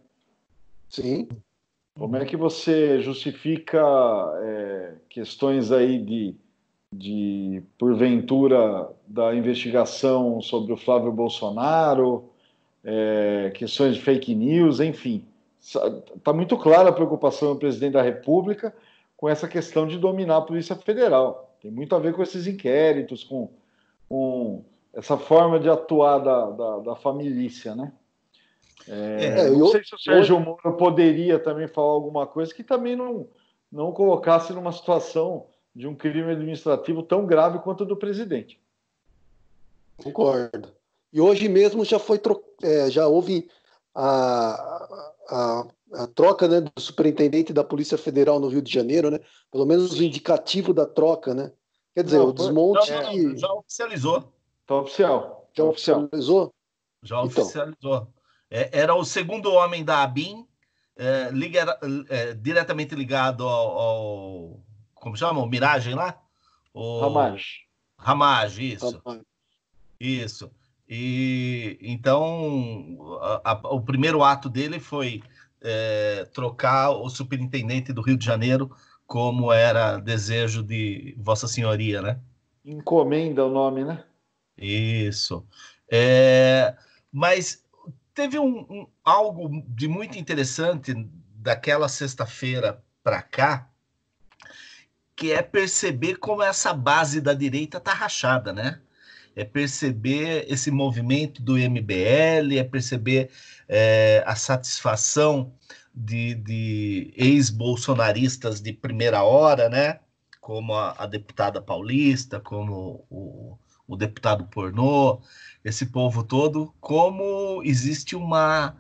Sim. 0.89 1.29
Como 1.99 2.17
é 2.17 2.25
que 2.25 2.37
você 2.37 3.01
justifica 3.01 3.81
é, 4.43 4.95
questões 5.09 5.71
aí 5.71 5.99
de 5.99 6.37
de 6.93 7.63
porventura 7.79 8.91
da 9.07 9.35
investigação 9.35 10.43
sobre 10.43 10.75
o 10.75 10.77
Flávio 10.77 11.11
Bolsonaro, 11.11 12.29
é, 12.85 13.51
questões 13.55 13.95
de 13.95 14.03
fake 14.03 14.35
news, 14.35 14.79
enfim. 14.79 15.25
Está 15.59 16.33
muito 16.33 16.57
clara 16.59 16.91
a 16.91 16.93
preocupação 16.93 17.55
do 17.55 17.59
presidente 17.59 17.93
da 17.93 18.03
República 18.03 18.75
com 19.17 19.29
essa 19.29 19.49
questão 19.49 19.87
de 19.87 19.97
dominar 19.97 20.39
a 20.39 20.43
Polícia 20.43 20.77
Federal. 20.77 21.57
Tem 21.63 21.71
muito 21.71 21.95
a 21.95 21.99
ver 21.99 22.13
com 22.13 22.23
esses 22.23 22.47
inquéritos, 22.47 23.25
com, 23.25 23.49
com 24.09 24.63
essa 24.93 25.17
forma 25.17 25.59
de 25.59 25.71
atuar 25.71 26.19
da, 26.19 26.51
da, 26.51 26.79
da 26.81 26.97
família, 26.97 27.75
né? 27.75 27.93
É, 28.89 29.25
é, 29.25 29.51
não 29.51 29.61
eu, 29.61 29.67
sei 29.69 29.85
se 29.85 29.95
o 29.95 29.99
Sérgio 29.99 30.37
eu... 30.37 30.41
Moro 30.41 30.77
poderia 30.77 31.39
também 31.39 31.69
falar 31.69 31.93
alguma 31.93 32.27
coisa 32.27 32.53
que 32.53 32.65
também 32.65 32.97
não, 32.97 33.29
não 33.71 33.93
colocasse 33.93 34.53
numa 34.53 34.73
situação 34.73 35.47
de 35.75 35.87
um 35.87 35.95
crime 35.95 36.33
administrativo 36.33 37.03
tão 37.03 37.27
grave 37.27 37.61
quanto 37.61 37.83
o 37.83 37.87
do 37.87 37.97
presidente. 37.97 38.61
Concordo. 40.03 40.69
E 41.13 41.21
hoje 41.21 41.49
mesmo 41.49 41.85
já 41.85 41.99
foi 41.99 42.19
tro... 42.19 42.43
é, 42.63 42.91
já 42.91 43.07
houve 43.07 43.49
a, 43.95 44.89
a, 45.29 45.67
a, 45.93 46.07
troca 46.09 46.49
né, 46.49 46.61
do 46.61 46.81
superintendente 46.81 47.53
da 47.53 47.63
Polícia 47.63 47.97
Federal 47.97 48.41
no 48.41 48.49
Rio 48.49 48.63
de 48.63 48.73
Janeiro, 48.73 49.11
né? 49.11 49.21
Pelo 49.51 49.67
menos 49.67 49.99
o 49.99 50.03
indicativo 50.03 50.73
da 50.73 50.87
troca, 50.87 51.35
né? 51.35 51.53
Quer 51.95 52.05
dizer, 52.05 52.19
não, 52.19 52.29
o 52.29 52.33
desmonte. 52.33 52.91
Não, 52.91 53.03
não, 53.03 53.37
já 53.37 53.53
oficializou. 53.53 54.33
Está 54.63 54.75
oficial. 54.77 55.51
Já 55.55 55.65
oficializou? 55.65 56.55
Já 57.03 57.23
então. 57.25 58.07
É, 58.55 58.69
era 58.81 58.95
o 58.95 59.03
segundo 59.03 59.51
homem 59.51 59.83
da 59.83 60.03
ABIN, 60.03 60.47
é, 60.95 61.31
liga, 61.33 61.79
é, 62.11 62.35
diretamente 62.35 62.95
ligado 62.95 63.49
ao, 63.49 63.79
ao, 63.79 64.61
Como 64.95 65.17
chama? 65.17 65.41
O 65.41 65.47
Miragem 65.47 65.95
lá? 65.95 66.21
O... 66.75 67.01
Ramage. 67.01 67.67
Ramage, 67.97 68.75
isso. 68.75 69.01
Ramage. 69.03 69.25
Isso. 69.99 70.51
E 70.87 71.79
então 71.81 72.99
a, 73.43 73.53
a, 73.53 73.75
o 73.75 73.81
primeiro 73.81 74.23
ato 74.23 74.51
dele 74.51 74.79
foi 74.79 75.23
é, 75.63 76.29
trocar 76.35 76.91
o 76.91 77.09
superintendente 77.09 77.91
do 77.91 78.03
Rio 78.03 78.19
de 78.19 78.27
Janeiro, 78.27 78.71
como 79.07 79.51
era 79.51 79.97
desejo 79.97 80.63
de 80.63 81.17
Vossa 81.19 81.49
Senhoria, 81.49 82.03
né? 82.03 82.21
Encomenda 82.63 83.47
o 83.47 83.51
nome, 83.51 83.83
né? 83.83 84.05
Isso. 84.59 85.47
É, 85.91 86.77
mas 87.11 87.63
teve 88.15 88.39
um, 88.39 88.61
um, 88.71 88.87
algo 89.05 89.63
de 89.69 89.89
muito 89.89 90.19
interessante 90.19 90.95
daquela 91.37 91.89
sexta-feira 91.89 92.83
para 93.03 93.23
cá, 93.23 93.69
que 95.17 95.33
é 95.33 95.43
perceber 95.43 96.17
como 96.17 96.43
essa 96.43 96.73
base 96.73 97.21
da 97.21 97.35
direita 97.35 97.81
tá 97.81 97.93
rachada, 97.93 98.53
né? 98.53 98.81
é 99.35 99.45
perceber 99.45 100.47
esse 100.49 100.71
movimento 100.71 101.43
do 101.43 101.57
MBL, 101.57 102.59
é 102.59 102.65
perceber 102.65 103.31
é, 103.69 104.23
a 104.27 104.37
satisfação 104.37 105.53
de, 105.95 106.35
de 106.35 107.13
ex-bolsonaristas 107.17 108.61
de 108.61 108.73
primeira 108.73 109.23
hora, 109.23 109.69
né? 109.69 110.01
Como 110.41 110.75
a, 110.75 110.95
a 110.99 111.07
deputada 111.07 111.61
paulista, 111.61 112.41
como 112.41 113.05
o, 113.09 113.59
o 113.87 113.97
deputado 113.97 114.45
pornô, 114.47 115.21
esse 115.65 115.87
povo 115.87 116.25
todo, 116.25 116.75
como 116.81 117.63
existe 117.65 118.17
uma, 118.17 118.77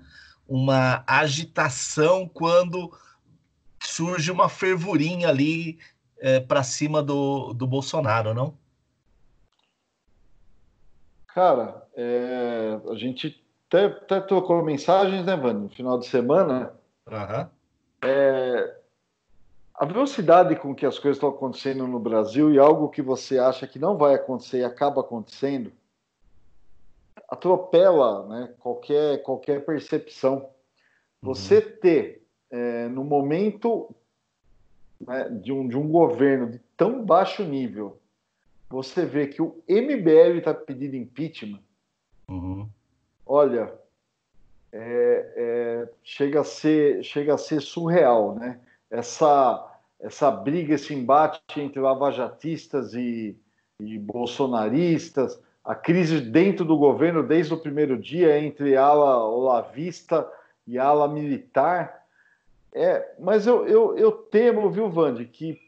uma 0.49 1.05
agitação 1.07 2.29
quando 2.29 2.93
surge 3.81 4.31
uma 4.31 4.49
fervurinha 4.49 5.29
ali 5.29 5.79
é, 6.19 6.41
para 6.41 6.63
cima 6.63 7.03
do, 7.03 7.53
do 7.53 7.67
Bolsonaro, 7.67 8.35
não? 8.35 8.55
Cara, 11.29 11.87
é, 11.97 12.79
a 12.91 12.95
gente 12.95 13.43
até, 13.69 13.87
até 13.87 14.21
trocou 14.21 14.63
mensagens, 14.63 15.25
né, 15.25 15.37
Vani, 15.37 15.63
no 15.63 15.69
final 15.71 15.99
de 15.99 16.07
semana. 16.07 16.75
Uhum. 17.07 17.47
É, 18.05 18.77
a 19.75 19.87
velocidade 19.87 20.55
com 20.57 20.75
que 20.75 20.85
as 20.85 20.99
coisas 20.99 21.17
estão 21.17 21.31
acontecendo 21.31 21.87
no 21.87 21.99
Brasil 21.99 22.53
e 22.53 22.59
algo 22.59 22.91
que 22.91 23.01
você 23.01 23.39
acha 23.39 23.67
que 23.67 23.79
não 23.79 23.97
vai 23.97 24.15
acontecer 24.15 24.59
e 24.59 24.65
acaba 24.65 25.01
acontecendo, 25.01 25.73
atropela 27.33 28.29
né, 28.29 28.55
qualquer, 28.59 29.23
qualquer 29.23 29.65
percepção. 29.65 30.51
Você 31.23 31.57
uhum. 31.57 31.77
ter, 31.81 32.27
é, 32.51 32.89
no 32.89 33.03
momento 33.03 33.89
né, 35.01 35.31
de, 35.31 35.51
um, 35.51 35.67
de 35.67 35.79
um 35.79 35.89
governo 35.89 36.51
de 36.51 36.59
tão 36.77 37.03
baixo 37.03 37.43
nível, 37.43 37.99
você 38.69 39.07
vê 39.07 39.27
que 39.29 39.41
o 39.41 39.63
MBL 39.67 40.39
está 40.39 40.53
pedindo 40.53 40.95
impeachment, 40.95 41.61
uhum. 42.29 42.69
olha, 43.25 43.73
é, 44.71 45.33
é, 45.35 45.89
chega, 46.05 46.43
a 46.43 46.45
ser, 46.45 47.03
chega 47.03 47.33
a 47.35 47.39
ser 47.39 47.63
surreal, 47.63 48.35
né? 48.35 48.61
Essa, 48.91 49.81
essa 49.99 50.31
briga, 50.31 50.75
esse 50.75 50.93
embate 50.93 51.41
entre 51.57 51.81
lavajatistas 51.81 52.93
e, 52.93 53.39
e 53.81 53.99
bolsonaristas, 53.99 55.41
a 55.65 55.75
crise 55.75 56.21
dentro 56.21 56.65
do 56.65 56.77
governo 56.77 57.23
desde 57.23 57.55
o 57.55 57.59
primeiro 57.59 57.97
dia 57.97 58.39
entre 58.39 58.77
ala 58.77 59.25
olavista 59.27 60.29
e 60.67 60.79
ala 60.79 61.09
militar. 61.09 62.03
É, 62.75 63.15
mas 63.19 63.47
eu, 63.47 63.67
eu, 63.67 63.97
eu 63.97 64.13
temo, 64.13 64.71
viu, 64.71 64.89
Vande, 64.89 65.27
que 65.27 65.61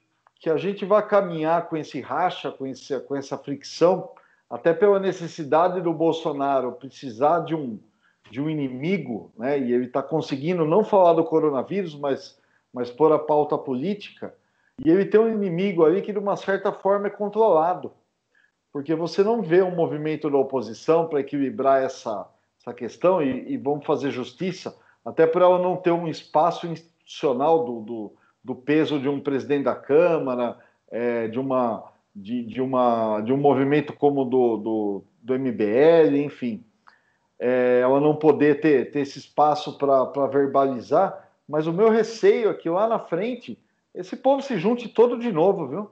que 0.45 0.51
a 0.51 0.59
gente 0.59 0.85
vai 0.85 1.01
caminhar 1.09 1.71
com 1.71 1.75
esse 1.75 2.03
racha, 2.03 2.53
com, 2.53 2.67
esse, 2.67 3.01
com 3.01 3.17
essa 3.17 3.39
fricção, 3.39 4.11
até 4.51 4.75
pela 4.75 5.01
necessidade 5.01 5.81
do 5.81 5.91
Bolsonaro 5.91 6.73
precisar 6.73 7.47
de 7.47 7.55
um, 7.55 7.81
de 8.31 8.43
um 8.43 8.51
inimigo, 8.51 9.33
né? 9.39 9.59
e 9.59 9.73
ele 9.73 9.87
está 9.87 10.03
conseguindo 10.03 10.67
não 10.67 10.85
falar 10.85 11.15
do 11.15 11.25
coronavírus, 11.25 11.99
mas, 11.99 12.39
mas 12.71 12.91
pôr 12.91 13.11
a 13.11 13.19
pauta 13.19 13.57
política, 13.57 14.35
e 14.85 14.91
ele 14.91 15.07
tem 15.07 15.19
um 15.19 15.33
inimigo 15.33 15.83
ali 15.83 16.03
que, 16.03 16.13
de 16.13 16.19
uma 16.19 16.37
certa 16.37 16.71
forma, 16.71 17.07
é 17.07 17.11
controlado, 17.11 17.91
porque 18.75 18.95
você 18.95 19.23
não 19.23 19.41
vê 19.41 19.63
um 19.63 19.75
movimento 19.75 20.29
da 20.29 20.37
oposição 20.37 21.09
para 21.09 21.21
equilibrar 21.21 21.83
essa, 21.83 22.29
essa 22.61 22.75
questão, 22.75 23.23
e, 23.23 23.55
e 23.55 23.57
vamos 23.57 23.87
fazer 23.87 24.11
justiça, 24.11 24.77
até 25.03 25.27
para 25.27 25.47
ela 25.47 25.59
não 25.59 25.77
ter 25.77 25.93
um 25.93 26.07
espaço 26.07 26.67
institucional 26.67 27.65
do, 27.65 27.81
do 27.81 28.13
do 28.45 28.55
peso 28.55 29.01
de 29.01 29.09
um 29.09 29.19
presidente 29.19 29.65
da 29.65 29.75
Câmara, 29.75 30.59
é, 30.91 31.27
de, 31.29 31.41
uma, 31.41 31.91
de, 32.15 32.45
de, 32.45 32.61
uma, 32.61 33.23
de 33.23 33.33
um 33.33 33.39
movimento 33.39 33.95
como 33.95 34.23
do, 34.27 34.57
do, 34.59 35.05
do 35.23 35.39
MBL, 35.39 36.15
enfim. 36.23 36.63
É, 37.39 37.81
ela 37.83 37.99
não 37.99 38.15
poder 38.15 38.61
ter, 38.61 38.91
ter 38.91 39.01
esse 39.01 39.19
espaço 39.19 39.79
para 39.79 40.27
verbalizar, 40.27 41.31
mas 41.49 41.67
o 41.67 41.73
meu 41.73 41.89
receio 41.89 42.51
é 42.51 42.55
que 42.55 42.69
lá 42.69 42.87
na 42.87 42.99
frente 42.99 43.59
esse 43.95 44.15
povo 44.15 44.43
se 44.43 44.59
junte 44.59 44.89
todo 44.89 45.19
de 45.19 45.33
novo, 45.33 45.67
viu? 45.67 45.91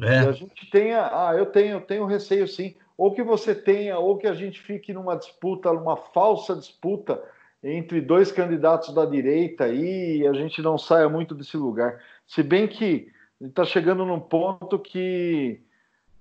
É. 0.00 0.18
a 0.18 0.32
gente 0.32 0.70
tenha, 0.70 1.08
ah, 1.12 1.34
eu 1.36 1.46
tenho, 1.46 1.76
eu 1.76 1.80
tenho 1.80 2.06
receio 2.06 2.48
sim, 2.48 2.74
ou 2.96 3.14
que 3.14 3.22
você 3.22 3.54
tenha, 3.54 3.98
ou 3.98 4.18
que 4.18 4.26
a 4.26 4.34
gente 4.34 4.60
fique 4.60 4.92
numa 4.92 5.16
disputa, 5.16 5.72
numa 5.72 5.96
falsa 5.96 6.54
disputa 6.54 7.22
entre 7.62 8.00
dois 8.00 8.30
candidatos 8.30 8.92
da 8.92 9.06
direita 9.06 9.68
e 9.68 10.26
a 10.26 10.32
gente 10.32 10.60
não 10.60 10.76
saia 10.76 11.08
muito 11.08 11.34
desse 11.34 11.56
lugar. 11.56 11.98
Se 12.26 12.42
bem 12.42 12.68
que 12.68 13.10
está 13.40 13.64
chegando 13.64 14.04
num 14.04 14.20
ponto 14.20 14.78
que 14.78 15.62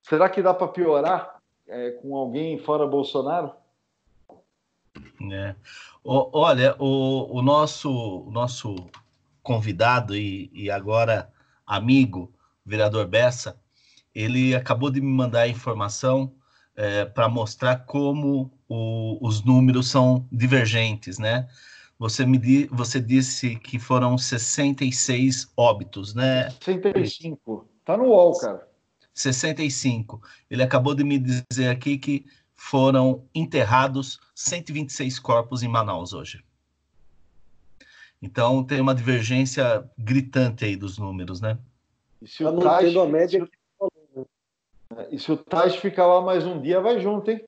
será 0.02 0.30
que 0.30 0.42
dá 0.42 0.54
para 0.54 0.68
piorar 0.68 1.42
é, 1.68 1.92
com 1.92 2.16
alguém 2.16 2.58
fora 2.60 2.88
Bolsonaro? 2.88 3.52
É. 5.32 5.56
O, 6.04 6.30
olha, 6.38 6.76
o, 6.80 7.38
o, 7.38 7.42
nosso, 7.42 7.90
o 7.92 8.32
nosso 8.32 8.76
convidado 9.42 10.16
e, 10.16 10.50
e 10.54 10.72
agora 10.72 11.32
amigo, 11.66 12.32
vereador 12.66 13.06
Bessa, 13.08 13.60
ele 14.14 14.56
acabou 14.56 14.90
de 14.90 15.02
me 15.02 15.08
mandar 15.08 15.42
a 15.42 15.48
informação 15.48 16.34
é, 16.76 17.06
para 17.06 17.30
mostrar 17.30 17.86
como 17.86 18.52
o, 18.68 19.18
os 19.26 19.44
números 19.44 19.90
são 19.90 20.28
divergentes, 20.32 21.18
né? 21.18 21.48
Você 22.00 22.26
me 22.26 22.38
di, 22.38 22.68
você 22.72 23.00
disse 23.00 23.56
que 23.58 23.80
foram 23.80 24.18
66 24.18 25.52
óbitos, 25.56 26.14
né? 26.14 26.50
65. 26.62 27.68
Tá 27.86 27.96
no 27.96 28.06
UOL, 28.06 28.38
cara. 28.40 28.68
65. 29.14 30.22
Ele 30.50 30.64
acabou 30.64 30.96
de 30.96 31.04
me 31.04 31.20
dizer 31.20 31.70
aqui 31.70 31.98
que 31.98 32.26
foram 32.56 33.26
enterrados 33.34 34.20
126 34.36 35.20
corpos 35.20 35.64
em 35.64 35.68
Manaus 35.68 36.14
hoje. 36.14 36.44
Então 38.22 38.64
tem 38.64 38.80
uma 38.80 38.96
divergência 38.96 39.84
gritante 39.98 40.66
aí 40.66 40.76
dos 40.76 40.98
números, 40.98 41.42
né? 41.42 41.58
E 42.22 42.28
se 42.28 42.44
o 42.44 42.58
tá 42.60 42.80
a 42.80 43.06
média 43.06 43.48
e 45.10 45.20
se 45.20 45.32
o 45.32 45.38
Tais 45.38 45.76
ficar 45.76 46.06
lá 46.06 46.22
mais 46.22 46.46
um 46.46 46.62
dia, 46.62 46.82
vai 46.82 47.00
junto, 47.00 47.32
hein? 47.32 47.46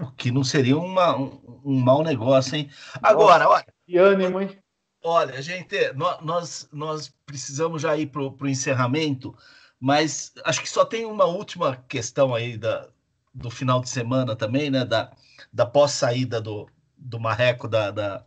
O 0.00 0.10
que 0.12 0.30
não 0.30 0.42
seria 0.42 0.78
uma, 0.78 1.16
um, 1.16 1.60
um 1.64 1.80
mau 1.80 2.02
negócio, 2.02 2.56
hein? 2.56 2.70
Agora, 3.02 3.44
Nossa, 3.44 3.56
olha. 3.56 3.74
Que 3.86 3.96
ânimo, 3.98 4.40
hein? 4.40 4.58
Olha, 5.02 5.40
gente, 5.40 5.76
nós, 6.22 6.68
nós 6.72 7.14
precisamos 7.24 7.82
já 7.82 7.96
ir 7.96 8.06
para 8.06 8.22
o 8.22 8.48
encerramento, 8.48 9.34
mas 9.78 10.32
acho 10.44 10.60
que 10.60 10.68
só 10.68 10.84
tem 10.84 11.06
uma 11.06 11.24
última 11.24 11.76
questão 11.88 12.34
aí 12.34 12.58
da, 12.58 12.88
do 13.34 13.50
final 13.50 13.80
de 13.80 13.88
semana 13.88 14.36
também, 14.36 14.70
né? 14.70 14.84
Da, 14.84 15.10
da 15.52 15.64
pós-saída 15.64 16.40
do, 16.40 16.68
do 16.96 17.18
Marreco 17.18 17.66
da, 17.66 17.90
da, 17.90 18.24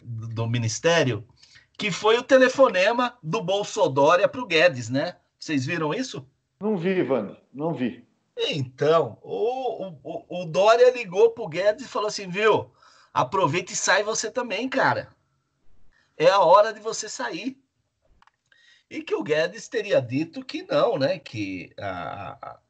do 0.00 0.46
Ministério, 0.46 1.26
que 1.76 1.90
foi 1.90 2.18
o 2.18 2.22
telefonema 2.22 3.16
do 3.22 3.42
Bolsodória 3.42 4.28
para 4.28 4.40
o 4.40 4.46
Guedes, 4.46 4.88
né? 4.88 5.16
Vocês 5.38 5.64
viram 5.64 5.94
isso? 5.94 6.26
Não 6.60 6.76
vi, 6.76 7.02
Vani, 7.02 7.38
não 7.52 7.72
vi. 7.72 8.06
Então, 8.36 9.18
o, 9.22 9.88
o, 10.02 10.42
o 10.42 10.44
Dória 10.44 10.90
ligou 10.90 11.30
pro 11.30 11.48
Guedes 11.48 11.86
e 11.86 11.88
falou 11.88 12.08
assim, 12.08 12.28
viu? 12.28 12.70
Aproveita 13.12 13.72
e 13.72 13.76
sai 13.76 14.02
você 14.02 14.30
também, 14.30 14.68
cara. 14.68 15.08
É 16.16 16.28
a 16.28 16.40
hora 16.40 16.72
de 16.72 16.80
você 16.80 17.08
sair. 17.08 17.58
e 18.90 19.02
que 19.02 19.14
o 19.14 19.22
Guedes 19.22 19.68
teria 19.68 20.00
dito 20.02 20.44
que 20.44 20.62
não, 20.62 20.98
né? 20.98 21.18
Que 21.18 21.72
a, 21.78 22.32
a, 22.42 22.60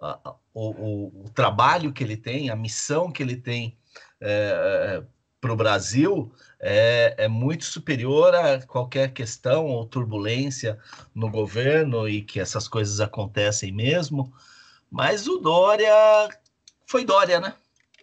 a, 0.00 0.36
o, 0.54 0.70
o, 0.70 1.24
o, 1.24 1.30
trabalho 1.30 1.92
que 1.92 2.02
ele 2.02 2.16
tem, 2.16 2.48
a 2.50 2.56
missão 2.56 3.12
que 3.12 3.22
ele 3.22 3.36
tem 3.36 3.78
é, 4.20 5.02
para 5.46 5.52
o 5.52 5.56
Brasil 5.56 6.32
é, 6.58 7.14
é, 7.18 7.28
muito 7.28 7.64
superior 7.64 8.34
a 8.34 8.60
qualquer 8.66 9.12
questão 9.12 9.66
ou 9.66 9.86
turbulência 9.86 10.76
no 11.14 11.30
governo 11.30 12.08
e 12.08 12.20
que 12.20 12.40
essas 12.40 12.66
coisas 12.66 13.00
acontecem 13.00 13.70
mesmo. 13.70 14.34
Mas 14.90 15.28
o 15.28 15.38
Dória 15.38 15.94
foi 16.84 17.04
Dória, 17.04 17.38
né? 17.38 17.54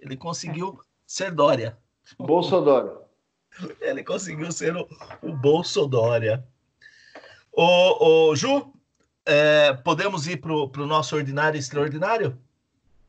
Ele 0.02 0.16
conseguiu 0.16 0.80
ser 1.06 1.32
Dória. 1.32 1.78
Bolsodória. 2.18 2.94
Ele 3.82 4.04
conseguiu 4.06 4.50
ser 4.50 4.74
o, 4.78 4.88
o 5.22 5.36
Bolsodória. 5.36 6.48
Ô, 7.52 8.30
ô, 8.30 8.36
Ju, 8.38 8.74
é, 9.26 9.74
podemos 9.74 10.28
ir 10.28 10.38
para 10.38 10.54
o 10.54 10.88
nosso 10.88 11.14
ordinário 11.18 11.60
extraordinário? 11.60 12.38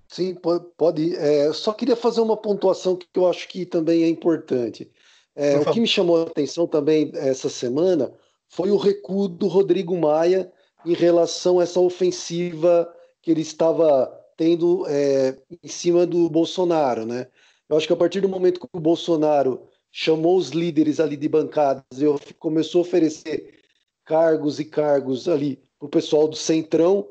Sim, 0.08 0.36
pode 0.76 1.02
ir. 1.02 1.14
É, 1.16 1.52
só 1.52 1.72
queria 1.72 1.96
fazer 1.96 2.20
uma 2.20 2.36
pontuação 2.36 2.96
que 2.96 3.06
eu 3.14 3.28
acho 3.28 3.48
que 3.48 3.66
também 3.66 4.04
é 4.04 4.08
importante. 4.08 4.90
É, 5.34 5.58
o 5.58 5.72
que 5.72 5.80
me 5.80 5.86
chamou 5.86 6.18
a 6.18 6.22
atenção 6.22 6.66
também 6.66 7.10
essa 7.14 7.48
semana 7.48 8.12
foi 8.48 8.70
o 8.70 8.76
recuo 8.76 9.26
do 9.26 9.48
Rodrigo 9.48 9.96
Maia 9.98 10.52
em 10.86 10.94
relação 10.94 11.58
a 11.58 11.64
essa 11.64 11.80
ofensiva 11.80 12.88
que 13.20 13.30
ele 13.30 13.40
estava 13.40 14.12
tendo 14.36 14.84
é, 14.86 15.36
em 15.62 15.68
cima 15.68 16.06
do 16.06 16.28
Bolsonaro, 16.28 17.04
né? 17.04 17.26
Eu 17.68 17.76
acho 17.76 17.86
que 17.86 17.92
a 17.92 17.96
partir 17.96 18.20
do 18.20 18.28
momento 18.28 18.60
que 18.60 18.68
o 18.72 18.80
Bolsonaro 18.80 19.62
chamou 19.90 20.36
os 20.36 20.50
líderes 20.50 21.00
ali 21.00 21.16
de 21.16 21.28
bancadas 21.28 21.84
e 21.98 22.34
começou 22.34 22.80
a 22.80 22.82
oferecer 22.82 23.60
cargos 24.04 24.60
e 24.60 24.64
cargos 24.64 25.28
ali 25.28 25.62
para 25.78 25.86
o 25.86 25.88
pessoal 25.88 26.28
do 26.28 26.36
Centrão, 26.36 27.08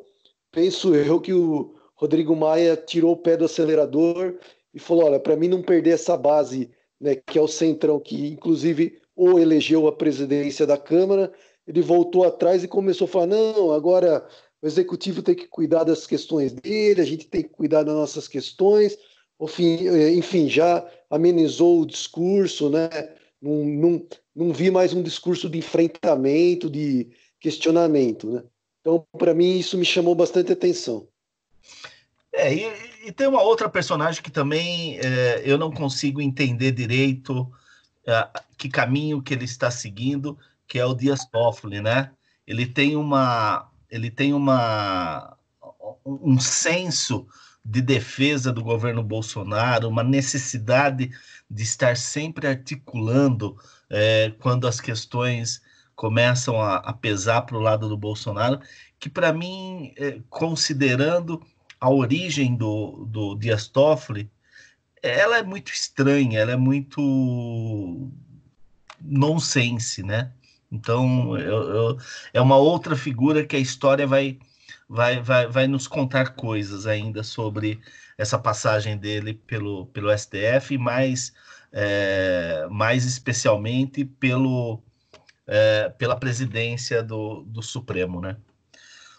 penso 0.52 0.94
eu 0.94 1.20
que 1.20 1.34
o 1.34 1.76
Rodrigo 2.04 2.36
Maia 2.36 2.76
tirou 2.76 3.14
o 3.14 3.18
pé 3.18 3.38
do 3.38 3.46
acelerador 3.46 4.38
e 4.74 4.80
falou: 4.80 5.06
olha, 5.06 5.22
para 5.22 5.38
mim 5.38 5.48
não 5.48 5.62
perder 5.62 5.92
essa 5.92 6.18
base, 6.18 6.70
né, 7.00 7.16
que 7.16 7.40
é 7.40 7.42
o 7.42 7.48
Centrão, 7.48 7.98
que 7.98 8.28
inclusive 8.28 9.00
ou 9.16 9.40
elegeu 9.40 9.88
a 9.88 9.92
presidência 9.96 10.68
da 10.68 10.78
Câmara, 10.78 11.32
ele 11.66 11.82
voltou 11.82 12.26
atrás 12.26 12.62
e 12.62 12.68
começou 12.68 13.06
a 13.06 13.08
falar: 13.08 13.28
não, 13.28 13.72
agora 13.72 14.28
o 14.62 14.68
executivo 14.68 15.22
tem 15.22 15.34
que 15.34 15.48
cuidar 15.48 15.86
das 15.86 16.06
questões 16.06 16.52
dele, 16.52 17.00
a 17.00 17.06
gente 17.06 17.26
tem 17.30 17.42
que 17.42 17.50
cuidar 17.50 17.84
das 17.84 17.96
nossas 17.96 18.28
questões. 18.28 18.98
Enfim, 20.18 20.50
já 20.50 20.86
amenizou 21.10 21.82
o 21.82 21.86
discurso, 21.86 22.70
né? 22.70 22.90
Não, 23.42 23.64
não, 23.64 24.08
não 24.36 24.52
vi 24.52 24.70
mais 24.70 24.94
um 24.94 25.02
discurso 25.02 25.50
de 25.50 25.58
enfrentamento, 25.58 26.70
de 26.70 27.12
questionamento, 27.40 28.30
né? 28.30 28.44
Então, 28.82 29.06
para 29.18 29.34
mim, 29.34 29.58
isso 29.58 29.78
me 29.78 29.86
chamou 29.86 30.14
bastante 30.14 30.52
atenção. 30.52 31.08
É, 32.34 32.54
e, 32.54 33.08
e 33.08 33.12
tem 33.12 33.28
uma 33.28 33.42
outra 33.42 33.70
personagem 33.70 34.24
que 34.24 34.32
também 34.32 34.98
é, 35.00 35.44
eu 35.46 35.58
não 35.58 35.72
consigo 35.72 36.20
entender 36.20 36.72
direito 36.72 37.52
é, 38.08 38.28
que 38.58 38.68
caminho 38.68 39.22
que 39.22 39.34
ele 39.34 39.46
está 39.46 39.70
seguindo, 39.70 40.38
que 40.68 40.80
é 40.80 40.86
o 40.86 40.96
Dias 40.96 41.26
Toffoli, 41.26 41.80
né? 41.80 42.12
Ele 42.48 42.66
tem 42.66 42.96
uma, 42.96 43.70
ele 43.90 44.10
tem 44.10 44.34
uma, 44.34 45.38
um 46.06 46.40
senso 46.40 47.28
de 47.64 47.82
defesa 47.82 48.52
do 48.52 48.64
governo 48.64 49.04
Bolsonaro, 49.04 49.88
uma 49.88 50.04
necessidade 50.04 51.12
de 51.50 51.64
estar 51.64 51.96
sempre 51.96 52.48
articulando 52.48 53.56
é, 53.90 54.34
quando 54.40 54.68
as 54.68 54.82
questões 54.82 55.62
começam 55.96 56.60
a, 56.60 56.78
a 56.78 56.94
pesar 56.94 57.44
para 57.44 57.56
o 57.56 57.62
lado 57.62 57.88
do 57.88 57.96
Bolsonaro, 57.96 58.60
que 59.00 59.10
para 59.10 59.32
mim, 59.32 59.94
é, 59.98 60.20
considerando 60.30 61.42
a 61.84 61.90
origem 61.90 62.56
do, 62.56 63.06
do 63.10 63.36
Dias 63.36 63.68
Toffoli, 63.68 64.32
ela 65.02 65.40
é 65.40 65.44
muito 65.44 65.74
estranha, 65.74 66.40
ela 66.40 66.54
é 66.54 66.56
muito 66.56 68.10
nonsense, 69.02 70.02
né? 70.02 70.32
Então, 70.72 71.38
eu, 71.38 71.62
eu, 71.76 71.98
é 72.34 72.40
uma 72.40 72.56
outra 72.56 72.96
figura 72.96 73.46
que 73.46 73.58
a 73.58 73.60
história 73.60 74.08
vai, 74.08 74.40
vai, 74.88 75.22
vai, 75.22 75.46
vai 75.48 75.68
nos 75.68 75.86
contar 75.86 76.36
coisas 76.36 76.88
ainda 76.88 77.22
sobre 77.22 77.82
essa 78.18 78.40
passagem 78.40 78.98
dele 78.98 79.34
pelo, 79.34 79.88
pelo 79.88 80.18
STF, 80.18 80.78
mais, 80.78 81.34
é, 81.74 82.66
mais 82.72 83.04
especialmente 83.04 84.06
pelo, 84.06 84.82
é, 85.46 85.90
pela 85.90 86.16
presidência 86.16 87.04
do, 87.04 87.44
do 87.44 87.62
Supremo, 87.62 88.22
né? 88.22 88.38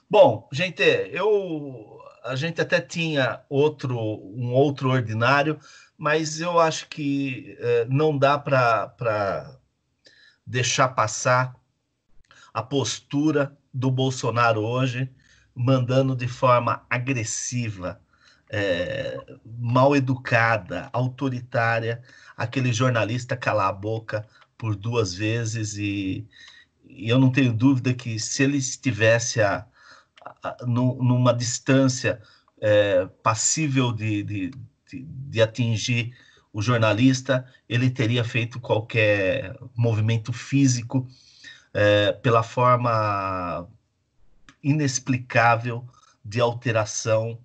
Bom, 0.08 0.48
gente, 0.50 0.82
eu 0.82 2.00
a 2.24 2.34
gente 2.34 2.60
até 2.60 2.80
tinha 2.80 3.40
outro 3.51 3.98
um 3.98 4.52
outro 4.52 4.90
ordinário, 4.90 5.60
mas 5.96 6.40
eu 6.40 6.59
acho 6.59 6.88
que 6.88 7.56
é, 7.60 7.84
não 7.84 8.16
dá 8.16 8.38
para 8.38 9.59
deixar 10.46 10.88
passar 10.88 11.55
a 12.52 12.62
postura 12.62 13.56
do 13.72 13.90
Bolsonaro 13.90 14.62
hoje, 14.62 15.10
mandando 15.55 16.16
de 16.16 16.26
forma 16.26 16.84
agressiva, 16.88 18.01
é, 18.48 19.18
mal 19.44 19.94
educada, 19.94 20.88
autoritária, 20.92 22.02
aquele 22.36 22.72
jornalista 22.72 23.36
calar 23.36 23.68
a 23.68 23.72
boca 23.72 24.26
por 24.56 24.76
duas 24.76 25.14
vezes 25.14 25.76
e, 25.76 26.26
e 26.84 27.09
eu 27.09 27.18
não 27.18 27.30
tenho 27.30 27.52
dúvida 27.52 27.92
que 27.92 28.18
se 28.18 28.44
ele 28.44 28.56
estivesse 28.56 29.40
a, 29.40 29.66
a, 30.44 30.56
numa 30.66 31.32
distância 31.32 32.20
é, 32.60 33.06
passível 33.22 33.92
de, 33.92 34.22
de, 34.22 34.50
de, 34.90 35.02
de 35.02 35.42
atingir 35.42 36.14
o 36.52 36.62
jornalista, 36.62 37.44
ele 37.68 37.90
teria 37.90 38.22
feito 38.22 38.60
qualquer 38.60 39.56
movimento 39.76 40.32
físico 40.32 41.08
é, 41.72 42.12
pela 42.12 42.44
forma 42.44 43.68
inexplicável 44.62 45.84
de 46.24 46.40
alteração 46.40 47.38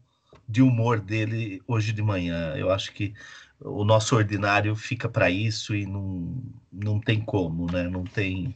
de 0.47 0.61
humor 0.61 0.99
dele 0.99 1.61
hoje 1.67 1.91
de 1.91 2.01
manhã. 2.01 2.53
Eu 2.55 2.71
acho 2.71 2.93
que 2.93 3.13
o 3.59 3.84
nosso 3.84 4.15
ordinário 4.15 4.76
fica 4.76 5.09
para 5.09 5.30
isso 5.30 5.76
e 5.76 5.85
não, 5.85 6.41
não 6.71 6.99
tem 6.99 7.19
como, 7.19 7.69
né? 7.71 7.89
Não 7.89 8.03
tem, 8.03 8.55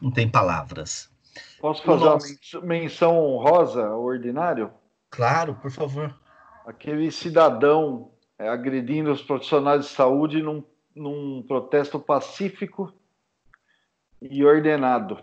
não 0.00 0.10
tem 0.10 0.28
palavras. 0.28 1.10
Posso 1.60 1.82
fazer 1.82 2.56
uma 2.56 2.66
menção 2.66 3.18
honrosa 3.18 3.86
ao 3.86 4.02
ordinário? 4.02 4.70
Claro, 5.10 5.54
por 5.56 5.70
favor. 5.70 6.18
Aquele 6.64 7.10
cidadão 7.10 8.10
é, 8.38 8.48
agredindo 8.48 9.12
os 9.12 9.20
profissionais 9.20 9.82
de 9.82 9.90
saúde 9.90 10.42
num, 10.42 10.64
num 10.94 11.44
protesto 11.46 11.98
pacífico 11.98 12.92
e 14.22 14.42
ordenado. 14.44 15.18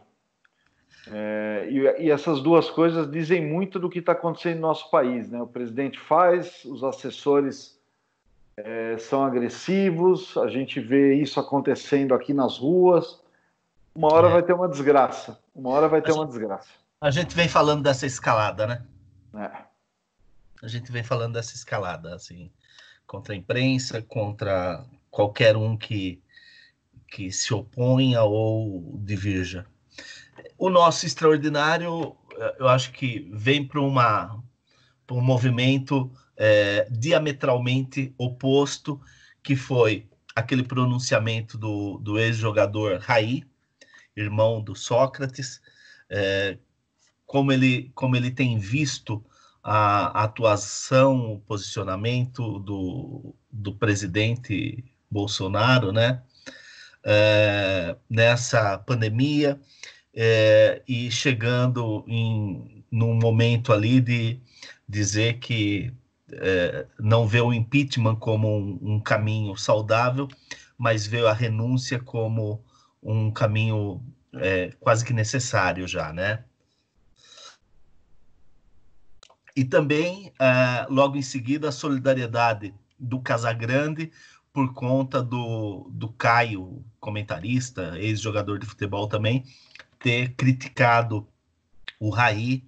É, 1.11 1.67
e, 1.71 2.05
e, 2.05 2.11
essas 2.11 2.41
duas 2.41 2.69
coisas 2.69 3.09
dizem 3.09 3.43
muito 3.43 3.79
do 3.79 3.89
que 3.89 3.99
está 3.99 4.11
acontecendo 4.11 4.55
no 4.55 4.67
nosso 4.67 4.91
país. 4.91 5.29
Né? 5.31 5.41
O 5.41 5.47
presidente 5.47 5.99
faz, 5.99 6.63
os 6.65 6.83
assessores 6.83 7.79
é, 8.55 8.97
são 8.97 9.23
agressivos, 9.23 10.37
a 10.37 10.47
gente 10.47 10.79
vê 10.79 11.15
isso 11.15 11.39
acontecendo 11.39 12.13
aqui 12.13 12.33
nas 12.33 12.57
ruas. 12.57 13.21
Uma 13.97 14.13
hora 14.13 14.27
é. 14.27 14.31
vai 14.31 14.43
ter 14.43 14.53
uma 14.53 14.69
desgraça. 14.69 15.39
Uma 15.55 15.71
hora 15.71 15.87
vai 15.87 16.03
ter 16.03 16.11
a 16.11 16.13
uma 16.13 16.25
gente, 16.25 16.33
desgraça. 16.33 16.69
A 17.01 17.09
gente 17.09 17.35
vem 17.35 17.49
falando 17.49 17.81
dessa 17.81 18.05
escalada, 18.05 18.67
né? 18.67 18.85
É. 19.33 19.51
A 20.61 20.67
gente 20.67 20.91
vem 20.91 21.03
falando 21.03 21.33
dessa 21.33 21.55
escalada, 21.55 22.13
assim, 22.13 22.51
contra 23.07 23.33
a 23.33 23.35
imprensa, 23.35 23.99
contra 24.03 24.85
qualquer 25.09 25.57
um 25.57 25.75
que, 25.75 26.21
que 27.07 27.31
se 27.31 27.51
oponha 27.55 28.21
ou 28.21 28.99
divirja. 28.99 29.65
O 30.59 30.69
nosso 30.69 31.07
extraordinário, 31.07 32.15
eu 32.59 32.67
acho 32.67 32.91
que 32.91 33.27
vem 33.33 33.67
para 33.67 33.81
uma 33.81 34.43
um 35.09 35.21
movimento 35.21 36.11
é, 36.35 36.87
diametralmente 36.91 38.13
oposto, 38.15 39.01
que 39.41 39.55
foi 39.55 40.07
aquele 40.35 40.61
pronunciamento 40.61 41.57
do, 41.57 41.97
do 41.97 42.19
ex-jogador 42.19 42.99
Raí, 42.99 43.43
irmão 44.19 44.61
do 44.61 44.75
Sócrates, 44.75 45.61
é, 46.09 46.57
como, 47.25 47.51
ele, 47.51 47.91
como 47.93 48.15
ele 48.15 48.31
tem 48.31 48.57
visto 48.57 49.23
a, 49.63 50.23
atuação, 50.23 51.33
o 51.33 51.39
posicionamento 51.39 52.59
do, 52.59 53.35
do 53.51 53.73
presidente 53.73 54.83
Bolsonaro, 55.09 55.91
né? 55.91 56.21
É, 57.03 57.95
nessa 58.09 58.77
pandemia 58.79 59.57
é, 60.13 60.81
e 60.85 61.09
chegando 61.09 62.03
em 62.05 62.77
num 62.91 63.13
momento 63.13 63.73
ali 63.73 63.99
de 63.99 64.39
dizer 64.87 65.39
que 65.39 65.93
é, 66.31 66.85
não 66.99 67.27
vê 67.27 67.41
o 67.41 67.53
impeachment 67.53 68.15
como 68.15 68.47
um, 68.47 68.79
um, 68.81 68.99
caminho 68.99 69.55
saudável, 69.55 70.27
mas 70.77 71.05
vê 71.05 71.25
a 71.25 71.33
renúncia 71.33 71.99
como 71.99 72.63
um 73.07 73.31
caminho 73.31 74.03
é, 74.33 74.71
quase 74.81 75.05
que 75.05 75.13
necessário 75.13 75.87
já, 75.87 76.11
né? 76.11 76.43
E 79.55 79.63
também, 79.63 80.27
uh, 80.39 80.93
logo 80.93 81.15
em 81.15 81.21
seguida, 81.21 81.69
a 81.69 81.71
solidariedade 81.71 82.75
do 82.99 83.19
Casagrande 83.19 84.11
por 84.51 84.73
conta 84.73 85.23
do, 85.23 85.89
do 85.91 86.09
Caio, 86.09 86.83
comentarista, 86.99 87.97
ex-jogador 87.97 88.59
de 88.59 88.67
futebol 88.67 89.07
também, 89.07 89.43
ter 89.99 90.33
criticado 90.35 91.27
o 91.99 92.09
Raí 92.09 92.63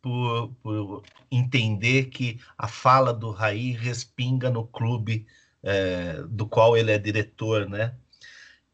por, 0.00 0.54
por, 0.62 1.02
entender 1.30 2.06
que 2.06 2.40
a 2.56 2.68
fala 2.68 3.12
do 3.12 3.30
Raí 3.30 3.72
respinga 3.72 4.48
no 4.50 4.66
clube 4.66 5.26
é, 5.62 6.22
do 6.28 6.46
qual 6.46 6.76
ele 6.76 6.92
é 6.92 6.98
diretor, 6.98 7.68
né? 7.68 7.94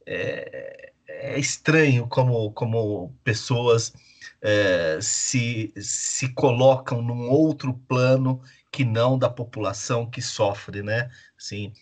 É, 0.04 0.92
é 1.18 1.38
estranho 1.38 2.06
como, 2.06 2.50
como 2.52 3.14
pessoas 3.24 3.92
é, 4.40 4.98
se, 5.00 5.72
se 5.76 6.28
colocam 6.34 7.02
num 7.02 7.28
outro 7.30 7.74
plano 7.88 8.40
que 8.70 8.84
não 8.84 9.18
da 9.18 9.28
população 9.28 10.08
que 10.08 10.20
sofre, 10.20 10.82
né? 10.82 11.10
Assim, 11.38 11.72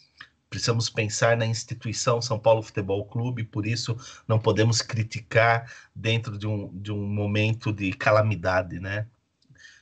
precisamos 0.48 0.88
pensar 0.88 1.36
na 1.36 1.46
instituição 1.46 2.22
São 2.22 2.38
Paulo 2.38 2.62
Futebol 2.62 3.04
Clube, 3.06 3.42
por 3.42 3.66
isso 3.66 3.96
não 4.28 4.38
podemos 4.38 4.80
criticar 4.80 5.70
dentro 5.94 6.38
de 6.38 6.46
um, 6.46 6.70
de 6.72 6.92
um 6.92 7.06
momento 7.06 7.72
de 7.72 7.92
calamidade, 7.92 8.78
né? 8.78 9.06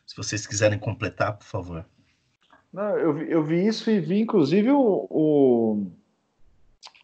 Se 0.06 0.16
vocês 0.16 0.46
quiserem 0.46 0.78
completar, 0.78 1.36
por 1.36 1.44
favor. 1.44 1.84
Não, 2.72 2.96
eu, 2.96 3.14
vi, 3.14 3.30
eu 3.30 3.44
vi 3.44 3.66
isso 3.66 3.90
e 3.90 4.00
vi, 4.00 4.20
inclusive, 4.20 4.70
o, 4.70 5.06
o, 5.10 5.92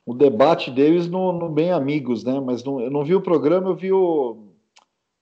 o 0.09 0.15
debate 0.15 0.71
deles 0.71 1.07
no, 1.07 1.33
no, 1.33 1.51
Bem 1.51 1.71
Amigos, 1.71 2.25
né? 2.25 2.41
Mas 2.41 2.65
não, 2.65 2.81
eu 2.81 2.91
não 2.91 3.05
vi 3.05 3.15
o 3.15 3.21
programa, 3.21 3.69
eu 3.69 3.77
vi 3.77 3.93
o. 3.93 4.39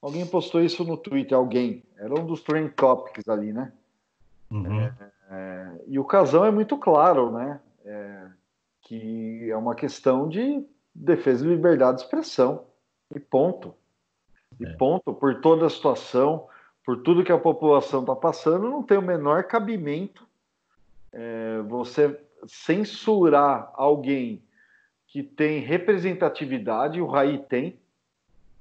Alguém 0.01 0.25
postou 0.25 0.63
isso 0.63 0.85
no 0.85 0.97
Twitter, 0.97 1.37
alguém. 1.37 1.83
Era 1.97 2.15
um 2.15 2.25
dos 2.25 2.41
trend 2.41 2.71
topics 2.71 3.29
ali, 3.29 3.53
né? 3.53 3.73
Uhum. 4.49 4.83
É, 4.83 4.95
é, 5.29 5.73
e 5.89 5.99
o 5.99 6.05
casão 6.05 6.45
é 6.45 6.53
muito 6.53 6.79
claro, 6.79 7.33
né? 7.33 7.61
É, 7.85 8.27
que 8.83 9.51
é 9.51 9.57
uma 9.57 9.75
questão 9.75 10.29
de 10.29 10.65
defesa 10.95 11.43
de 11.43 11.51
liberdade 11.51 11.97
de 11.97 12.05
expressão. 12.05 12.63
E 13.13 13.19
ponto. 13.19 13.75
E 14.61 14.67
é. 14.67 14.73
ponto. 14.75 15.13
Por 15.13 15.41
toda 15.41 15.67
a 15.67 15.71
situação, 15.71 16.47
por 16.85 17.03
tudo 17.03 17.25
que 17.25 17.33
a 17.33 17.39
população 17.39 18.03
está 18.03 18.15
passando, 18.15 18.71
não 18.71 18.85
tem 18.85 18.99
o 18.99 19.03
menor 19.03 19.43
cabimento 19.49 20.25
é, 21.13 21.61
você 21.63 22.21
censurar 22.47 23.73
alguém 23.75 24.46
que 25.17 25.23
tem 25.23 25.61
representatividade, 25.61 27.01
o 27.01 27.07
Raí 27.07 27.39
tem, 27.39 27.81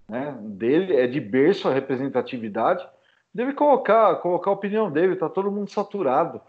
né, 0.08 0.38
dele, 0.40 0.96
é 0.96 1.06
de 1.06 1.20
berço 1.20 1.68
a 1.68 1.74
representatividade, 1.74 2.88
deve 3.34 3.52
colocar, 3.52 4.16
colocar 4.22 4.52
a 4.52 4.54
opinião 4.54 4.90
dele, 4.90 5.16
está 5.16 5.28
todo 5.28 5.52
mundo 5.52 5.70
saturado. 5.70 6.40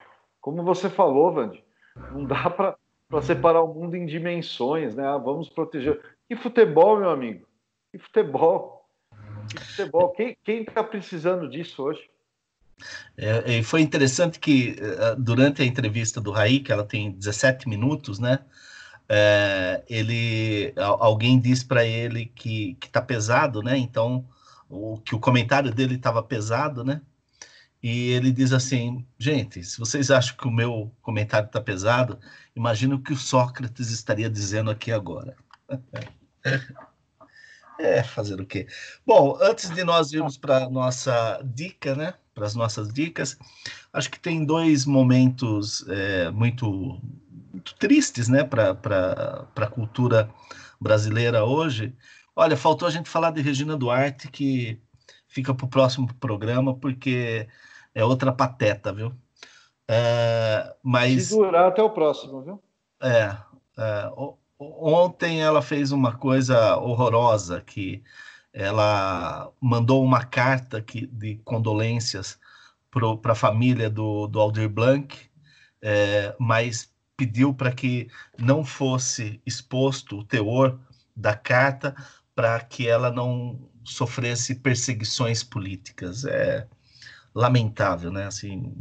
Como 0.41 0.62
você 0.62 0.89
falou, 0.89 1.33
Vande, 1.33 1.65
não 2.12 2.24
dá 2.24 2.49
para 3.11 3.23
separar 3.23 3.62
o 3.62 3.74
mundo 3.74 3.97
em 3.97 4.07
dimensões, 4.07 4.95
né? 4.95 5.05
Ah, 5.05 5.19
vamos 5.19 5.49
proteger. 5.49 6.01
E 6.31 6.37
futebol, 6.37 7.01
meu 7.01 7.11
amigo? 7.11 7.45
E 7.93 7.99
futebol? 7.99 8.89
E 9.57 9.59
futebol? 9.59 10.11
Quem 10.45 10.62
está 10.62 10.85
precisando 10.85 11.51
disso 11.51 11.83
hoje? 11.83 12.09
É, 13.16 13.61
foi 13.65 13.81
interessante 13.81 14.39
que 14.39 14.77
eh, 14.78 15.16
durante 15.19 15.62
a 15.62 15.65
entrevista 15.65 16.20
do 16.20 16.31
Raí, 16.31 16.61
que 16.61 16.70
ela 16.70 16.85
tem 16.85 17.11
17 17.11 17.69
minutos, 17.69 18.20
né? 18.20 18.45
É, 19.09 19.85
ele 19.89 20.74
alguém 20.77 21.39
disse 21.39 21.65
para 21.65 21.85
ele 21.85 22.27
que 22.27 22.74
que 22.81 22.89
tá 22.89 23.01
pesado, 23.01 23.62
né? 23.62 23.78
Então 23.78 24.27
o 24.69 24.99
que 24.99 25.15
o 25.15 25.20
comentário 25.20 25.73
dele 25.73 25.95
estava 25.95 26.23
pesado, 26.23 26.85
né? 26.85 27.01
E 27.83 28.11
ele 28.11 28.33
diz 28.33 28.53
assim, 28.53 29.07
gente, 29.19 29.62
se 29.62 29.78
vocês 29.78 30.11
acham 30.11 30.37
que 30.37 30.49
o 30.49 30.51
meu 30.51 30.93
comentário 31.03 31.47
está 31.47 31.61
pesado, 31.61 32.19
imagina 32.55 32.97
o 32.97 33.03
que 33.03 33.12
o 33.12 33.16
Sócrates 33.16 33.91
estaria 33.91 34.28
dizendo 34.28 34.70
aqui 34.70 34.91
agora. 34.91 35.37
é, 37.78 38.03
fazer 38.03 38.41
o 38.41 38.47
quê? 38.47 38.66
Bom, 39.07 39.39
antes 39.41 39.70
de 39.70 39.85
nós 39.85 40.12
irmos 40.12 40.37
para 40.37 40.69
nossa 40.69 41.41
dica, 41.45 41.95
né? 41.95 42.15
para 42.37 42.45
as 42.45 42.55
nossas 42.55 42.93
dicas. 42.93 43.39
Acho 43.91 44.11
que 44.11 44.20
tem 44.20 44.45
dois 44.45 44.85
momentos 44.85 45.83
é, 45.89 46.31
muito, 46.31 47.01
muito, 47.66 47.74
tristes 47.74 48.28
né, 48.28 48.44
para 48.44 49.48
a 49.56 49.66
cultura 49.66 50.30
brasileira 50.80 51.44
hoje. 51.44 51.94
Olha, 52.34 52.56
faltou 52.56 52.86
a 52.86 52.90
gente 52.90 53.09
falar 53.09 53.30
de 53.32 53.40
Regina 53.40 53.76
Duarte, 53.76 54.28
que 54.28 54.80
fica 55.26 55.52
para 55.52 55.66
o 55.66 55.68
próximo 55.68 56.12
programa, 56.14 56.74
porque 56.74 57.48
é 57.94 58.05
outra 58.05 58.32
pateta, 58.32 58.93
viu? 58.93 59.12
É, 59.88 60.74
mas... 60.82 61.26
Segurar 61.26 61.68
até 61.68 61.82
o 61.82 61.90
próximo, 61.90 62.43
viu? 62.43 62.62
É, 63.01 63.36
é, 63.78 64.10
ontem 64.59 65.43
ela 65.43 65.62
fez 65.62 65.93
uma 65.93 66.16
coisa 66.16 66.76
horrorosa 66.76 67.60
que 67.60 68.02
ela 68.52 69.51
mandou 69.60 70.02
uma 70.02 70.24
carta 70.24 70.80
que, 70.80 71.06
de 71.06 71.36
condolências 71.44 72.38
para 73.20 73.32
a 73.32 73.34
família 73.36 73.90
do, 73.90 74.26
do 74.26 74.40
Aldir 74.40 74.70
Blanc, 74.70 75.14
é, 75.82 76.34
mas 76.38 76.90
pediu 77.16 77.55
para 77.55 77.72
que 77.72 78.09
não 78.38 78.64
fosse 78.64 79.40
exposto 79.47 80.18
o 80.18 80.24
teor 80.24 80.78
da 81.14 81.34
carta 81.34 81.94
para 82.34 82.60
que 82.60 82.86
ela 82.86 83.10
não 83.10 83.68
sofresse 83.82 84.55
perseguições 84.56 85.43
políticas. 85.43 86.24
É 86.24 86.66
lamentável, 87.34 88.10
né? 88.10 88.26
Assim, 88.26 88.74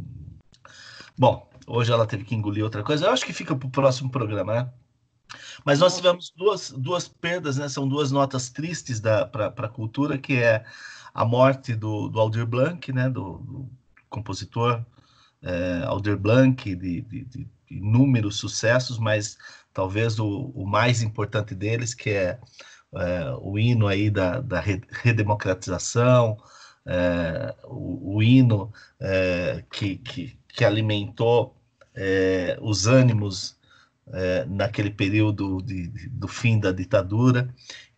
bom, 1.16 1.48
hoje 1.66 1.92
ela 1.92 2.06
teve 2.06 2.24
que 2.24 2.34
engolir 2.34 2.64
outra 2.64 2.82
coisa. 2.82 3.06
Eu 3.06 3.10
acho 3.10 3.24
que 3.24 3.32
fica 3.32 3.54
para 3.56 3.66
o 3.66 3.70
próximo 3.70 4.10
programa, 4.10 4.54
né? 4.54 4.72
Mas 5.64 5.80
nós 5.80 5.96
tivemos 5.96 6.32
duas, 6.36 6.70
duas 6.70 7.08
perdas, 7.08 7.56
né? 7.56 7.68
São 7.68 7.88
duas 7.88 8.12
notas 8.12 8.50
tristes 8.50 9.00
para 9.00 9.52
a 9.56 9.68
cultura, 9.68 10.18
que 10.18 10.34
é 10.34 10.64
a 11.12 11.24
morte 11.24 11.74
do, 11.74 12.08
do 12.08 12.20
Aldir 12.20 12.46
Blanc, 12.46 12.92
né? 12.92 13.08
Do, 13.08 13.38
do 13.38 13.70
compositor 14.08 14.84
é, 15.42 15.82
Aldir 15.84 16.16
Blanc, 16.16 16.74
de, 16.74 17.00
de, 17.02 17.24
de, 17.24 17.48
inúmeros 17.70 18.36
sucessos, 18.36 18.98
mas 18.98 19.36
talvez 19.72 20.18
o, 20.18 20.52
o 20.54 20.66
mais 20.66 21.02
importante 21.02 21.54
deles, 21.54 21.94
que 21.94 22.10
é, 22.10 22.38
é 22.94 23.36
o 23.40 23.58
hino 23.58 23.86
aí 23.86 24.10
da, 24.10 24.40
da 24.40 24.60
redemocratização, 25.02 26.36
é, 26.86 27.54
o, 27.64 28.16
o, 28.16 28.22
hino 28.22 28.72
é, 29.00 29.64
que, 29.70 29.96
que, 29.96 30.38
que 30.48 30.64
alimentou 30.64 31.56
é, 31.94 32.56
os 32.60 32.86
ânimos 32.86 33.56
é, 34.12 34.44
naquele 34.46 34.90
período 34.90 35.60
de, 35.62 35.88
de, 35.88 36.08
do 36.08 36.28
fim 36.28 36.60
da 36.60 36.70
ditadura, 36.70 37.52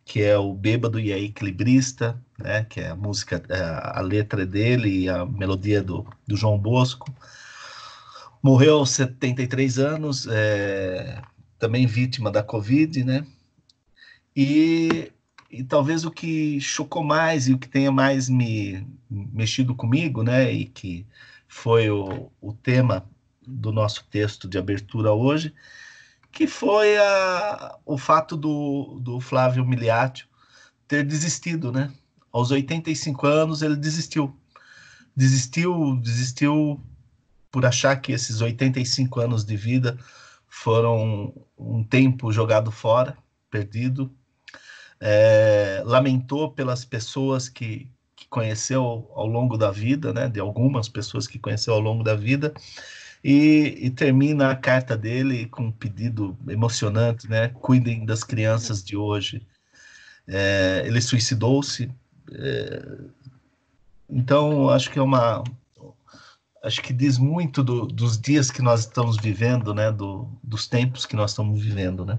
que 0.05 0.23
é 0.23 0.39
o 0.39 0.55
Bêbado 0.55 0.99
e 0.99 1.13
a 1.13 1.19
Equilibrista, 1.19 2.19
né, 2.39 2.65
que 2.65 2.81
é 2.81 2.89
a 2.89 2.97
música, 2.97 3.43
é, 3.49 3.99
a 3.99 4.01
letra 4.01 4.47
dele 4.47 5.05
e 5.05 5.09
a 5.09 5.27
melodia 5.27 5.83
do, 5.83 6.07
do 6.27 6.35
João 6.37 6.59
Bosco. 6.59 7.13
Morreu 8.49 8.79
aos 8.79 8.93
73 8.93 9.79
anos, 9.79 10.27
é, 10.27 11.21
também 11.59 11.87
vítima 11.87 12.31
da 12.31 12.43
Covid, 12.43 13.05
né? 13.05 13.27
E, 14.35 15.13
e 15.51 15.63
talvez 15.63 16.07
o 16.07 16.11
que 16.11 16.59
chocou 16.59 17.05
mais 17.05 17.47
e 17.47 17.53
o 17.53 17.59
que 17.59 17.69
tenha 17.69 17.93
mais 17.93 18.27
me 18.31 18.87
mexido 19.11 19.75
comigo, 19.75 20.23
né, 20.23 20.51
e 20.51 20.65
que 20.65 21.07
foi 21.47 21.91
o, 21.91 22.33
o 22.41 22.55
tema 22.55 23.07
do 23.47 23.71
nosso 23.71 24.07
texto 24.11 24.49
de 24.49 24.57
abertura 24.57 25.13
hoje, 25.13 25.55
que 26.33 26.47
foi 26.47 26.97
a, 26.97 27.79
o 27.85 27.99
fato 27.99 28.35
do, 28.35 28.99
do 28.99 29.21
Flávio 29.21 29.63
Miliatio 29.63 30.27
ter 30.87 31.05
desistido, 31.05 31.71
né? 31.71 31.93
Aos 32.33 32.51
85 32.51 33.27
anos 33.27 33.61
ele 33.61 33.77
desistiu. 33.77 34.35
Desistiu, 35.15 35.97
desistiu 35.97 36.83
por 37.51 37.65
achar 37.65 37.97
que 37.97 38.13
esses 38.13 38.41
85 38.41 39.21
anos 39.21 39.45
de 39.45 39.57
vida 39.57 39.99
foram 40.47 41.35
um 41.59 41.85
tempo 41.85 42.33
jogado 42.33 42.71
fora, 42.71 43.17
perdido. 43.51 44.11
É, 45.01 45.83
lamentou 45.85 46.51
pelas 46.51 46.85
pessoas 46.85 47.49
que, 47.49 47.89
que 48.17 48.27
conheceu 48.29 49.11
ao 49.15 49.27
longo 49.27 49.57
da 49.57 49.71
vida, 49.71 50.13
né? 50.13 50.29
De 50.29 50.41
algumas 50.41 50.89
pessoas 50.89 51.27
que 51.27 51.39
conheceu 51.39 51.75
ao 51.75 51.81
longo 51.81 52.03
da 52.03 52.15
vida 52.15 52.53
e, 53.23 53.79
e, 53.81 53.91
termina 53.91 54.51
a 54.51 54.57
carta 54.57 54.97
dele 54.97 55.47
com 55.47 55.65
um 55.65 55.73
pedido 55.73 56.37
emocionante, 56.49 57.29
né? 57.29 57.49
Cuidem 57.49 58.05
das 58.05 58.23
crianças 58.23 58.83
de 58.83 58.97
hoje. 58.97 59.47
É, 60.27 60.83
ele 60.87 61.01
suicidou-se. 61.01 61.91
É, 62.33 62.99
então, 64.09 64.71
acho 64.71 64.91
que 64.91 64.99
é 64.99 65.03
uma. 65.03 65.43
Acho 66.63 66.83
que 66.83 66.93
diz 66.93 67.19
muito 67.19 67.63
do, 67.63 67.87
dos 67.87 68.21
dias 68.21 68.51
que 68.51 68.61
nós 68.61 68.81
estamos 68.81 69.17
vivendo, 69.17 69.73
né? 69.73 69.93
Do, 69.93 70.29
dos 70.43 70.67
tempos 70.67 71.07
que 71.07 71.15
nós 71.15 71.31
estamos 71.31 71.63
vivendo, 71.63 72.05
né? 72.05 72.19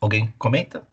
Alguém 0.00 0.32
comenta? 0.38 0.86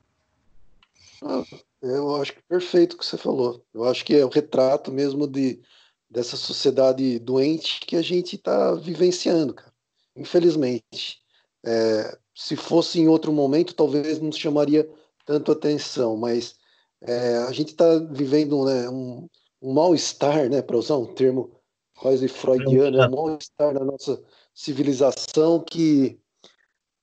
Ah, 1.24 1.44
eu 1.82 2.16
acho 2.22 2.34
que 2.34 2.42
perfeito 2.48 2.94
o 2.94 2.98
que 2.98 3.06
você 3.06 3.18
falou. 3.18 3.64
Eu 3.74 3.84
acho 3.84 4.04
que 4.04 4.16
é 4.16 4.26
o 4.26 4.30
retrato 4.30 4.92
mesmo 4.92 5.28
de, 5.28 5.62
dessa 6.10 6.36
sociedade 6.36 7.20
doente 7.20 7.80
que 7.82 7.96
a 7.96 8.02
gente 8.02 8.36
está 8.36 8.74
vivenciando, 8.74 9.54
cara. 9.54 9.74
Infelizmente. 10.16 11.20
É, 11.64 12.18
se 12.34 12.56
fosse 12.56 13.00
em 13.00 13.08
outro 13.08 13.32
momento, 13.32 13.76
talvez 13.76 14.20
não 14.20 14.32
chamaria 14.32 14.90
tanto 15.26 15.52
atenção, 15.52 16.18
mas 16.18 16.56
é, 17.02 17.38
a 17.48 17.52
gente 17.52 17.70
está 17.70 17.98
vivendo 18.12 18.66
né, 18.66 18.90
um, 18.90 19.28
um 19.62 19.74
mal-estar, 19.74 20.50
né, 20.50 20.62
para 20.62 20.78
usar 20.78 20.98
um 20.98 21.14
termo 21.14 21.52
quase 21.98 22.28
freudiano, 22.28 23.02
é 23.02 23.08
um 23.08 23.12
mal-estar 23.12 23.74
na 23.74 23.84
nossa 23.84 24.22
civilização 24.54 25.60
que, 25.60 26.20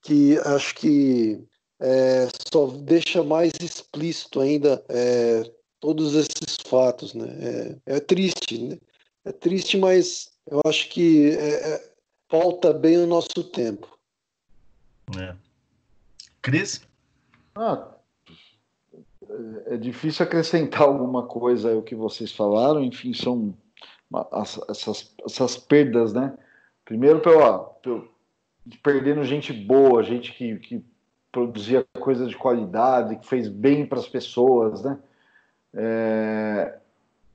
que 0.03 0.39
acho 0.39 0.75
que 0.75 1.45
é, 1.81 2.29
só 2.53 2.67
deixa 2.67 3.23
mais 3.23 3.53
explícito 3.61 4.41
ainda 4.41 4.85
é, 4.89 5.51
todos 5.81 6.15
esses 6.15 6.57
fatos. 6.67 7.15
Né? 7.15 7.79
É, 7.87 7.97
é, 7.97 8.01
triste, 8.01 8.59
né? 8.59 8.79
é 9.25 9.33
triste, 9.33 9.77
mas 9.77 10.31
eu 10.47 10.61
acho 10.65 10.89
que 10.89 11.31
é, 11.31 11.75
é, 11.75 11.93
falta 12.29 12.73
bem 12.73 12.99
o 12.99 13.07
nosso 13.07 13.45
tempo. 13.45 13.99
É. 15.19 15.35
Cris? 16.43 16.83
Ah, 17.55 17.98
é 19.67 19.77
difícil 19.77 20.25
acrescentar 20.25 20.83
alguma 20.83 21.25
coisa 21.25 21.73
ao 21.73 21.83
que 21.83 21.95
vocês 21.95 22.33
falaram, 22.33 22.83
enfim, 22.83 23.13
são 23.13 23.55
essas, 24.69 25.15
essas 25.25 25.57
perdas, 25.57 26.13
né? 26.13 26.35
Primeiro, 26.85 27.21
pela, 27.21 27.59
pelo, 27.59 28.09
perdendo 28.83 29.23
gente 29.25 29.53
boa, 29.53 30.03
gente 30.03 30.33
que, 30.33 30.57
que 30.57 30.85
produzia 31.31 31.87
coisas 32.01 32.29
de 32.29 32.37
qualidade, 32.37 33.17
que 33.17 33.27
fez 33.27 33.49
bem 33.49 33.87
para 33.87 33.99
as 33.99 34.09
pessoas, 34.09 34.83
né? 34.83 34.99
É, 35.75 36.79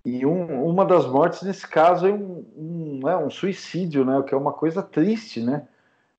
e 0.04 0.26
um, 0.26 0.66
uma 0.66 0.86
das 0.86 1.06
mortes 1.06 1.44
nesse 1.44 1.68
caso 1.68 2.08
é 2.08 2.12
um, 2.12 2.46
um, 2.58 3.10
é 3.10 3.16
um 3.16 3.30
suicídio, 3.30 4.04
né? 4.04 4.18
O 4.18 4.24
que 4.24 4.34
é 4.34 4.38
uma 4.38 4.54
coisa 4.54 4.82
triste, 4.82 5.40
né? 5.40 5.68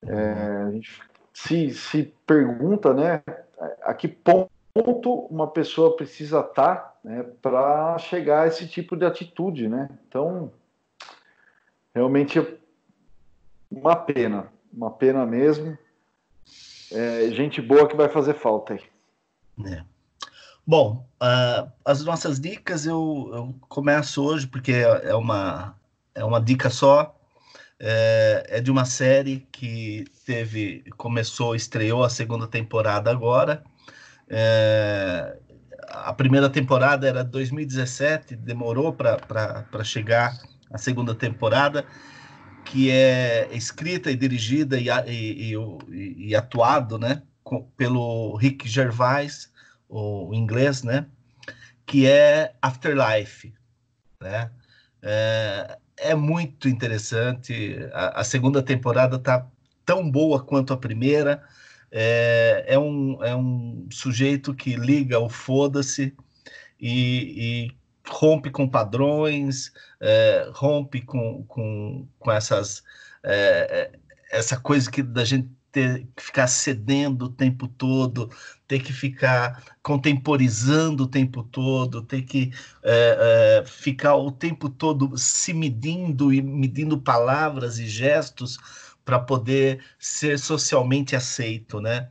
É, 0.07 0.65
a 0.67 0.71
gente 0.71 1.03
se, 1.33 1.71
se 1.71 2.15
pergunta, 2.27 2.95
né? 2.95 3.23
A 3.83 3.93
que 3.93 4.09
ponto 4.09 4.54
uma 4.75 5.47
pessoa 5.47 5.97
precisa 5.97 6.41
estar, 6.41 6.99
né? 7.05 7.25
Para 7.41 7.97
chegar 7.99 8.43
a 8.43 8.47
esse 8.49 8.67
tipo 8.67 8.97
de 8.97 9.05
atitude, 9.05 9.69
né? 9.69 9.89
Então, 10.09 10.53
realmente 11.95 12.41
uma 13.71 13.95
pena, 13.95 14.53
uma 14.73 14.91
pena 14.91 15.25
mesmo 15.25 15.79
é, 16.93 17.31
gente 17.31 17.61
boa 17.61 17.89
que 17.89 17.97
vai 17.97 18.09
fazer 18.09 18.35
falta 18.35 18.75
aí. 18.75 18.83
É. 19.67 19.83
Bom, 20.67 21.07
uh, 21.23 21.71
as 21.85 22.05
nossas 22.05 22.41
dicas 22.41 22.87
eu, 22.87 23.31
eu, 23.33 23.55
começo 23.69 24.25
hoje 24.25 24.47
porque 24.47 24.73
é, 24.73 25.11
é 25.11 25.15
uma, 25.15 25.77
é 26.15 26.25
uma 26.25 26.41
dica 26.41 26.71
só. 26.71 27.15
É, 27.79 28.47
é, 28.49 28.61
de 28.61 28.71
uma 28.71 28.85
série 28.85 29.47
que 29.51 30.05
teve 30.25 30.85
começou 30.97 31.57
estreou 31.57 32.05
a 32.05 32.09
segunda 32.09 32.47
temporada 32.47 33.11
agora 33.11 33.65
é, 34.29 35.37
a 35.89 36.13
primeira 36.13 36.49
temporada 36.49 37.07
era 37.07 37.23
2017 37.23 38.37
demorou 38.37 38.93
para 38.93 39.85
chegar 39.85 40.37
a 40.71 40.79
segunda 40.79 41.15
temporada 41.15 41.85
que 42.65 42.91
é 42.91 43.49
escrita 43.53 44.11
e 44.11 44.17
dirigida 44.17 44.79
e, 44.79 44.89
e, 44.89 45.55
e, 45.55 46.29
e 46.29 46.35
atuado, 46.35 46.99
né, 46.99 47.23
com, 47.43 47.63
pelo 47.77 48.37
Rick 48.37 48.69
Gervais, 48.69 49.53
o 49.89 50.35
inglês, 50.35 50.83
né, 50.83 51.07
que 51.87 52.07
é 52.07 52.55
Afterlife, 52.63 53.55
né? 54.21 54.51
É, 55.03 55.79
é 55.99 56.15
muito 56.15 56.69
interessante. 56.69 57.77
A, 57.93 58.21
a 58.21 58.25
segunda 58.25 58.63
temporada 58.63 59.19
tá 59.19 59.47
tão 59.85 60.11
boa 60.11 60.43
quanto 60.43 60.73
a 60.73 60.79
primeira. 60.79 61.43
É, 61.97 62.65
é, 62.67 62.79
um, 62.79 63.23
é 63.23 63.37
um 63.37 63.87
sujeito 63.89 64.53
que 64.53 64.75
liga 64.75 65.21
o 65.21 65.29
foda-se 65.29 66.13
e, 66.81 67.69
e 67.69 67.71
rompe 68.09 68.51
com 68.51 68.69
padrões, 68.69 69.73
é, 70.01 70.51
rompe 70.53 71.01
com, 71.03 71.45
com, 71.45 72.09
com 72.19 72.33
essas 72.33 72.83
é, 73.23 73.93
é, 73.93 74.37
essa 74.37 74.59
coisa 74.59 74.91
que 74.91 75.05
da 75.05 75.25
gente 75.25 75.49
ter 75.71 76.07
que 76.15 76.23
ficar 76.23 76.47
cedendo 76.47 77.27
o 77.27 77.29
tempo 77.29 77.67
todo, 77.67 78.31
ter 78.67 78.81
que 78.81 78.93
ficar 78.93 79.61
contemporizando 79.83 81.05
o 81.05 81.09
tempo 81.09 81.43
todo, 81.43 82.03
ter 82.03 82.23
que 82.23 82.53
é, 82.83 83.61
é, 83.63 83.67
ficar 83.67 84.15
o 84.15 84.31
tempo 84.31 84.69
todo 84.69 85.17
se 85.19 85.53
medindo 85.53 86.33
e 86.33 86.41
medindo 86.41 87.01
palavras 87.01 87.79
e 87.79 87.87
gestos 87.89 88.59
para 89.05 89.19
poder 89.19 89.85
ser 89.99 90.39
socialmente 90.39 91.15
aceito, 91.15 91.81
né? 91.81 92.11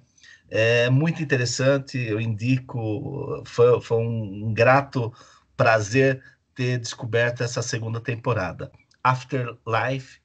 É 0.50 0.90
muito 0.90 1.24
interessante, 1.24 1.98
eu 1.98 2.22
indico, 2.22 3.44
foi, 3.46 3.82
foi 3.82 3.98
um, 3.98 4.54
grato 4.54 5.12
prazer 5.58 6.24
ter 6.54 6.78
descoberto 6.78 7.42
essa 7.42 7.62
segunda 7.62 8.00
temporada. 8.00 8.72
Afterlife 9.04 10.22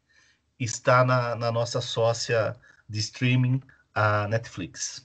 está 0.60 1.04
na, 1.04 1.34
na 1.34 1.50
nossa 1.50 1.80
sócia 1.80 2.54
de 2.88 2.98
streaming, 2.98 3.62
a 3.94 4.28
Netflix. 4.28 5.02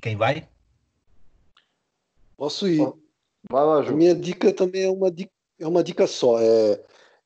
Quem 0.00 0.16
vai? 0.16 0.48
Posso 2.36 2.68
ir. 2.68 2.86
Vai 3.48 3.64
lá, 3.64 3.82
Ju. 3.82 3.92
A 3.92 3.96
minha 3.96 4.14
dica 4.14 4.52
também 4.52 4.84
é 4.84 4.90
uma 4.90 5.10
dica, 5.10 5.32
é 5.58 5.66
uma 5.66 5.82
dica 5.82 6.06
só. 6.06 6.40
É, 6.40 6.80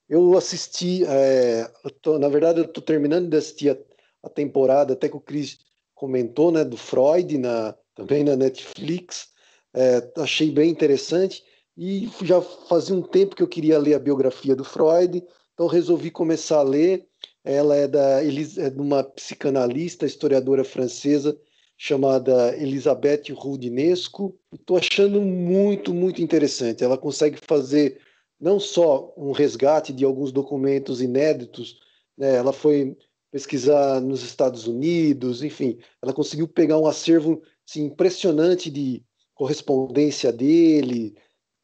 eu 0.09 0.37
assisti, 0.37 1.05
é, 1.05 1.71
eu 1.85 1.91
tô, 1.91 2.19
na 2.19 2.29
verdade, 2.29 2.61
eu 2.61 2.65
estou 2.65 2.83
terminando 2.83 3.29
de 3.29 3.37
assistir 3.37 3.71
a, 3.71 3.77
a, 4.23 4.31
temporada, 4.31 4.93
até 4.93 5.09
que 5.09 5.17
o 5.17 5.21
Chris 5.21 5.59
comentou, 5.95 6.53
né, 6.53 6.65
do 6.65 6.77
Freud, 6.77 7.39
na, 7.39 7.75
também 7.95 8.23
na 8.23 8.37
Netflix. 8.37 9.29
É, 9.75 10.09
achei 10.19 10.51
bem 10.51 10.71
interessante. 10.71 11.43
E 11.77 12.09
já 12.23 12.41
fazia 12.41 12.95
um 12.95 13.03
tempo 13.03 13.37
que 13.37 13.43
eu 13.43 13.49
queria 13.49 13.79
ler 13.79 13.95
a 13.95 13.99
biografia 13.99 14.57
do 14.57 14.65
Freud, 14.65 15.23
então 15.53 15.67
resolvi 15.67 16.11
começar 16.11 16.59
a 16.59 16.63
ler. 16.63 17.07
Ela 17.45 17.77
é, 17.77 17.87
da, 17.87 18.23
é 18.23 18.71
de 18.71 18.81
uma 18.81 19.05
psicanalista, 19.05 20.07
historiadora 20.07 20.65
francesa, 20.65 21.39
chamada 21.77 22.57
Elisabeth 22.57 23.33
Rudinesco. 23.33 24.39
Estou 24.53 24.79
achando 24.79 25.21
muito, 25.21 25.93
muito 25.93 26.23
interessante. 26.23 26.83
Ela 26.83 26.97
consegue 26.97 27.39
fazer 27.47 28.01
não 28.41 28.61
só 28.61 29.13
um 29.17 29.33
resgate 29.33 29.93
de 29.93 30.05
alguns 30.05 30.33
documentos 30.33 31.01
inéditos, 31.01 31.79
né? 32.17 32.37
ela 32.37 32.53
foi 32.53 32.97
pesquisar 33.31 34.01
nos 34.01 34.23
Estados 34.23 34.67
Unidos, 34.67 35.43
enfim, 35.43 35.79
ela 36.03 36.13
conseguiu 36.13 36.49
pegar 36.49 36.79
um 36.79 36.87
acervo 36.87 37.43
assim, 37.69 37.85
impressionante 37.85 38.71
de 38.71 39.05
correspondência 39.35 40.33
dele, 40.33 41.15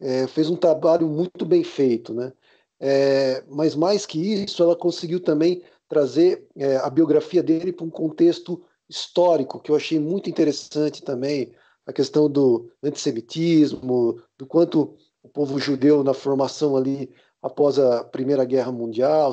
é, 0.00 0.26
fez 0.26 0.50
um 0.50 0.56
trabalho 0.56 1.08
muito 1.08 1.46
bem 1.46 1.64
feito, 1.64 2.12
né? 2.12 2.32
É, 2.80 3.44
mas 3.48 3.76
mais 3.76 4.04
que 4.04 4.18
isso, 4.18 4.62
ela 4.62 4.74
conseguiu 4.74 5.20
também 5.20 5.62
trazer 5.88 6.44
é, 6.56 6.76
a 6.76 6.90
biografia 6.90 7.42
dele 7.42 7.72
para 7.72 7.86
um 7.86 7.90
contexto 7.90 8.62
histórico 8.88 9.60
que 9.60 9.70
eu 9.70 9.76
achei 9.76 9.98
muito 10.00 10.28
interessante 10.28 11.00
também, 11.02 11.54
a 11.86 11.92
questão 11.92 12.28
do 12.28 12.70
antissemitismo, 12.82 14.20
do 14.36 14.46
quanto 14.46 14.96
o 15.22 15.28
povo 15.28 15.58
judeu 15.58 16.02
na 16.02 16.14
formação 16.14 16.76
ali 16.76 17.12
após 17.40 17.78
a 17.78 18.04
Primeira 18.04 18.44
Guerra 18.44 18.72
Mundial, 18.72 19.32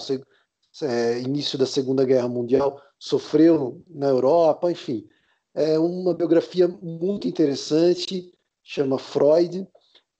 é, 0.82 1.20
início 1.20 1.58
da 1.58 1.66
Segunda 1.66 2.06
Guerra 2.06 2.28
Mundial, 2.28 2.82
sofreu 2.98 3.82
na 3.88 4.08
Europa, 4.08 4.72
enfim. 4.72 5.08
É 5.54 5.80
uma 5.80 6.14
biografia 6.14 6.68
muito 6.68 7.28
interessante, 7.28 8.32
chama 8.64 9.00
Freud, 9.00 9.68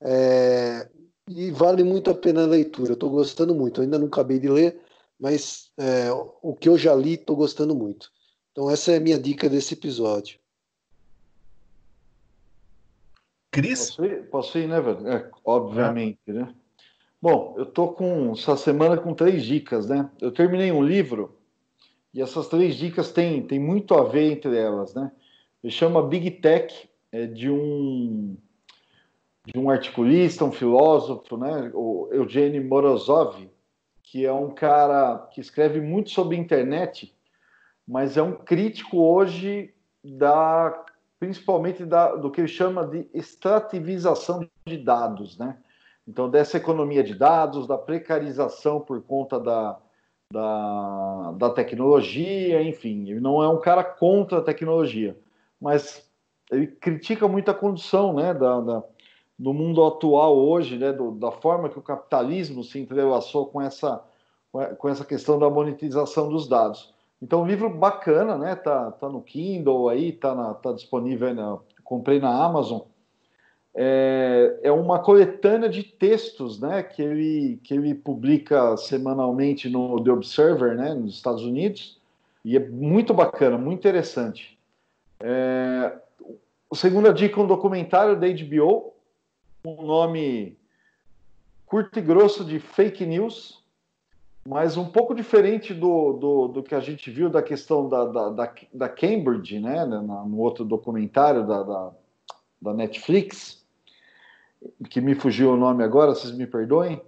é, 0.02 0.90
e 1.30 1.52
vale 1.52 1.84
muito 1.84 2.10
a 2.10 2.16
pena 2.16 2.44
a 2.44 2.48
leitura. 2.48 2.94
Estou 2.94 3.10
gostando 3.10 3.54
muito. 3.54 3.82
Ainda 3.82 4.00
não 4.00 4.08
acabei 4.08 4.40
de 4.40 4.50
ler, 4.50 4.82
mas 5.20 5.72
é, 5.78 6.12
o 6.42 6.56
que 6.56 6.68
eu 6.68 6.78
já 6.78 6.96
li, 6.96 7.14
estou 7.14 7.36
gostando 7.36 7.76
muito. 7.76 8.10
Então, 8.52 8.70
essa 8.70 8.92
é 8.92 8.98
a 8.98 9.00
minha 9.00 9.20
dica 9.20 9.48
desse 9.48 9.76
episódio. 9.76 10.39
Cris? 13.52 13.92
Posso 13.92 14.06
ir, 14.06 14.30
Posso 14.30 14.58
ir 14.60 14.68
né, 14.68 14.80
velho? 14.80 15.08
É, 15.08 15.30
obviamente, 15.44 16.20
é. 16.28 16.34
né? 16.34 16.54
Bom, 17.22 17.56
eu 17.58 17.66
tô 17.66 17.90
com 17.90 18.32
essa 18.32 18.56
semana 18.56 18.98
com 18.98 19.14
três 19.14 19.44
dicas, 19.44 19.90
né? 19.90 20.10
Eu 20.22 20.32
terminei 20.32 20.72
um 20.72 20.84
livro 20.84 21.38
e 22.14 22.22
essas 22.22 22.48
três 22.48 22.76
dicas 22.76 23.12
têm, 23.12 23.42
têm 23.46 23.60
muito 23.60 23.94
a 23.94 24.04
ver 24.04 24.32
entre 24.32 24.58
elas, 24.58 24.94
né? 24.94 25.12
Ele 25.64 25.72
chama 25.72 26.08
Big 26.08 26.32
Tech, 26.32 26.90
é 27.12 27.26
de 27.26 27.50
um 27.50 28.38
de 29.46 29.58
um 29.58 29.70
articulista, 29.70 30.46
um 30.46 30.52
filósofo, 30.52 31.36
né, 31.36 31.72
o 31.74 32.08
Eugênio 32.12 32.64
Morozov, 32.64 33.50
que 34.04 34.24
é 34.24 34.32
um 34.32 34.52
cara 34.52 35.28
que 35.34 35.42
escreve 35.42 35.82
muito 35.82 36.12
sobre 36.12 36.38
internet, 36.38 37.16
mas 37.88 38.16
é 38.16 38.22
um 38.22 38.34
crítico 38.36 38.98
hoje 39.02 39.74
da 40.04 40.86
principalmente 41.20 41.86
da, 41.86 42.16
do 42.16 42.32
que 42.32 42.42
ele 42.42 42.48
chama 42.48 42.88
de 42.88 43.10
extrativização 43.14 44.48
de 44.66 44.78
dados, 44.78 45.38
né? 45.38 45.58
Então, 46.08 46.30
dessa 46.30 46.58
economia 46.58 47.04
de 47.04 47.14
dados, 47.14 47.68
da 47.68 47.78
precarização 47.78 48.80
por 48.80 49.02
conta 49.04 49.40
da, 49.40 49.78
da, 50.32 51.32
da 51.34 51.50
tecnologia, 51.52 52.64
enfim, 52.64 53.10
ele 53.10 53.20
não 53.20 53.44
é 53.44 53.50
um 53.50 53.60
cara 53.60 53.84
contra 53.84 54.40
a 54.40 54.44
tecnologia, 54.44 55.16
mas 55.62 56.10
ele 56.50 56.66
critica 56.66 57.28
muito 57.28 57.52
a 57.52 57.54
condição 57.54 58.14
né, 58.14 58.34
da, 58.34 58.60
da 58.60 58.84
do 59.40 59.54
mundo 59.54 59.86
atual 59.86 60.38
hoje, 60.38 60.78
né, 60.78 60.92
do, 60.92 61.12
da 61.12 61.32
forma 61.32 61.70
que 61.70 61.80
o 61.80 61.82
capitalismo 61.82 62.62
se 62.62 62.78
entrelaçou 62.78 63.46
com 63.46 63.62
essa, 63.62 64.04
com 64.78 64.90
essa 64.90 65.06
questão 65.06 65.40
da 65.40 65.50
monetização 65.50 66.28
dos 66.28 66.46
dados. 66.46 66.94
Então, 67.22 67.42
um 67.44 67.48
livro 67.48 67.70
bacana, 67.70 68.38
né? 68.38 68.56
Tá, 68.56 68.92
tá 68.92 69.10
no 69.10 69.22
Kindle 69.22 69.90
aí, 69.90 70.12
tá, 70.12 70.34
na, 70.34 70.54
tá 70.54 70.72
disponível, 70.72 71.34
na, 71.34 71.60
comprei 71.84 72.20
na 72.20 72.44
Amazon. 72.44 72.82
É, 73.76 74.60
é 74.64 74.72
uma 74.72 75.00
coletânea 75.00 75.70
de 75.70 75.84
textos, 75.84 76.60
né? 76.60 76.82
Que 76.82 77.02
ele, 77.02 77.60
que 77.64 77.74
ele 77.74 77.94
publica 77.94 78.76
semanalmente 78.78 79.70
no 79.70 80.02
The 80.04 80.12
Observer, 80.12 80.76
né? 80.76 80.94
Nos 80.94 81.16
Estados 81.16 81.44
Unidos. 81.44 82.00
E 82.44 82.56
é 82.56 82.60
muito 82.60 83.14
bacana, 83.14 83.58
muito 83.58 83.80
interessante. 83.80 84.58
É, 85.20 85.94
a 86.72 86.76
segunda 86.76 87.14
dica, 87.14 87.40
um 87.42 87.48
documentário 87.48 88.18
da 88.18 88.28
HBO, 88.28 88.94
um 89.66 89.86
nome 89.86 90.58
curto 91.66 92.00
e 92.00 92.02
grosso 92.02 92.44
de 92.44 92.60
fake 92.60 93.06
news, 93.06 93.59
mas 94.48 94.78
um 94.78 94.86
pouco 94.86 95.14
diferente 95.14 95.74
do, 95.74 96.14
do, 96.14 96.48
do 96.48 96.64
que 96.64 96.74
a 96.74 96.80
gente 96.80 97.12
viu 97.12 97.30
da 97.30 97.42
questão 97.42 97.88
da, 97.88 98.06
da, 98.06 98.30
da, 98.30 98.54
da 98.74 98.90
Cambridge, 98.90 99.60
né, 99.60 99.86
no 99.86 100.38
outro 100.40 100.64
documentário 100.66 101.46
da, 101.46 101.64
da, 101.64 101.92
da, 102.62 102.74
Netflix, 102.74 103.64
que 104.90 105.02
me 105.02 105.16
fugiu 105.16 105.54
o 105.54 105.58
nome 105.58 105.84
agora, 105.84 106.16
vocês 106.16 106.36
me 106.36 106.48
perdoem, 106.48 107.02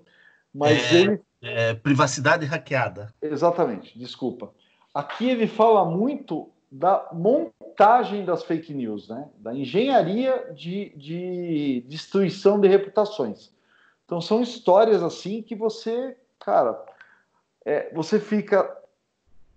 mas 0.54 0.92
é, 0.92 0.96
ele... 0.96 1.22
É, 1.42 1.74
privacidade 1.74 2.46
hackeada. 2.46 3.14
Exatamente, 3.22 3.98
desculpa. 3.98 4.54
Aqui 4.94 5.30
ele 5.30 5.48
fala 5.48 5.86
muito 5.86 6.50
da 6.72 7.10
montagem 7.12 8.24
das 8.24 8.44
fake 8.44 8.74
news, 8.74 9.10
né? 9.10 9.28
da 9.38 9.54
engenharia 9.54 10.54
de, 10.54 10.94
de 10.96 11.84
destruição 11.88 12.60
de 12.60 12.68
reputações. 12.68 13.52
Então 14.06 14.22
são 14.22 14.42
histórias 14.42 15.02
assim 15.02 15.42
que 15.42 15.56
você, 15.56 16.16
cara, 16.40 16.80
é, 17.66 17.94
você 17.94 18.20
fica 18.20 18.78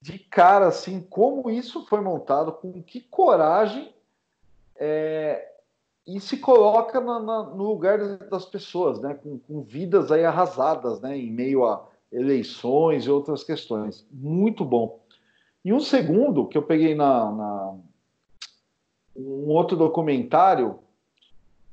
de 0.01 0.19
cara 0.19 0.67
assim, 0.67 1.01
como 1.01 1.51
isso 1.51 1.87
foi 1.87 2.01
montado, 2.01 2.53
com 2.53 2.83
que 2.83 3.01
coragem 3.01 3.95
é, 4.77 5.51
e 6.07 6.21
se 6.21 6.37
coloca 6.37 7.01
na, 7.01 7.19
na, 7.21 7.43
no 7.45 7.65
lugar 7.65 7.99
das 8.29 8.45
pessoas, 8.45 9.01
né? 9.01 9.15
Com, 9.15 9.39
com, 9.39 9.63
vidas 9.63 10.13
aí 10.13 10.25
arrasadas, 10.25 11.01
né? 11.01 11.17
Em 11.17 11.31
meio 11.31 11.65
a 11.65 11.89
eleições 12.13 13.07
e 13.07 13.11
outras 13.11 13.43
questões. 13.43 14.07
Muito 14.11 14.65
bom. 14.65 15.01
E 15.65 15.73
um 15.73 15.81
segundo 15.81 16.47
que 16.47 16.59
eu 16.59 16.63
peguei 16.63 16.95
na, 16.95 17.33
na 17.33 17.75
um 19.17 19.49
outro 19.49 19.77
documentário 19.77 20.79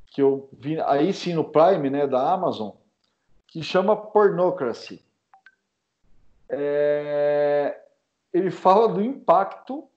que 0.08 0.22
eu 0.22 0.50
vi 0.54 0.80
aí 0.82 1.14
sim 1.14 1.34
no 1.34 1.44
Prime, 1.44 1.90
né, 1.90 2.06
da 2.06 2.32
Amazon, 2.32 2.72
que 3.48 3.64
chama 3.64 3.96
Pornocracy. 3.96 5.04
É, 6.52 7.82
ele 8.34 8.52
fala 8.52 8.88
do 8.88 9.02
impacto 9.02 9.88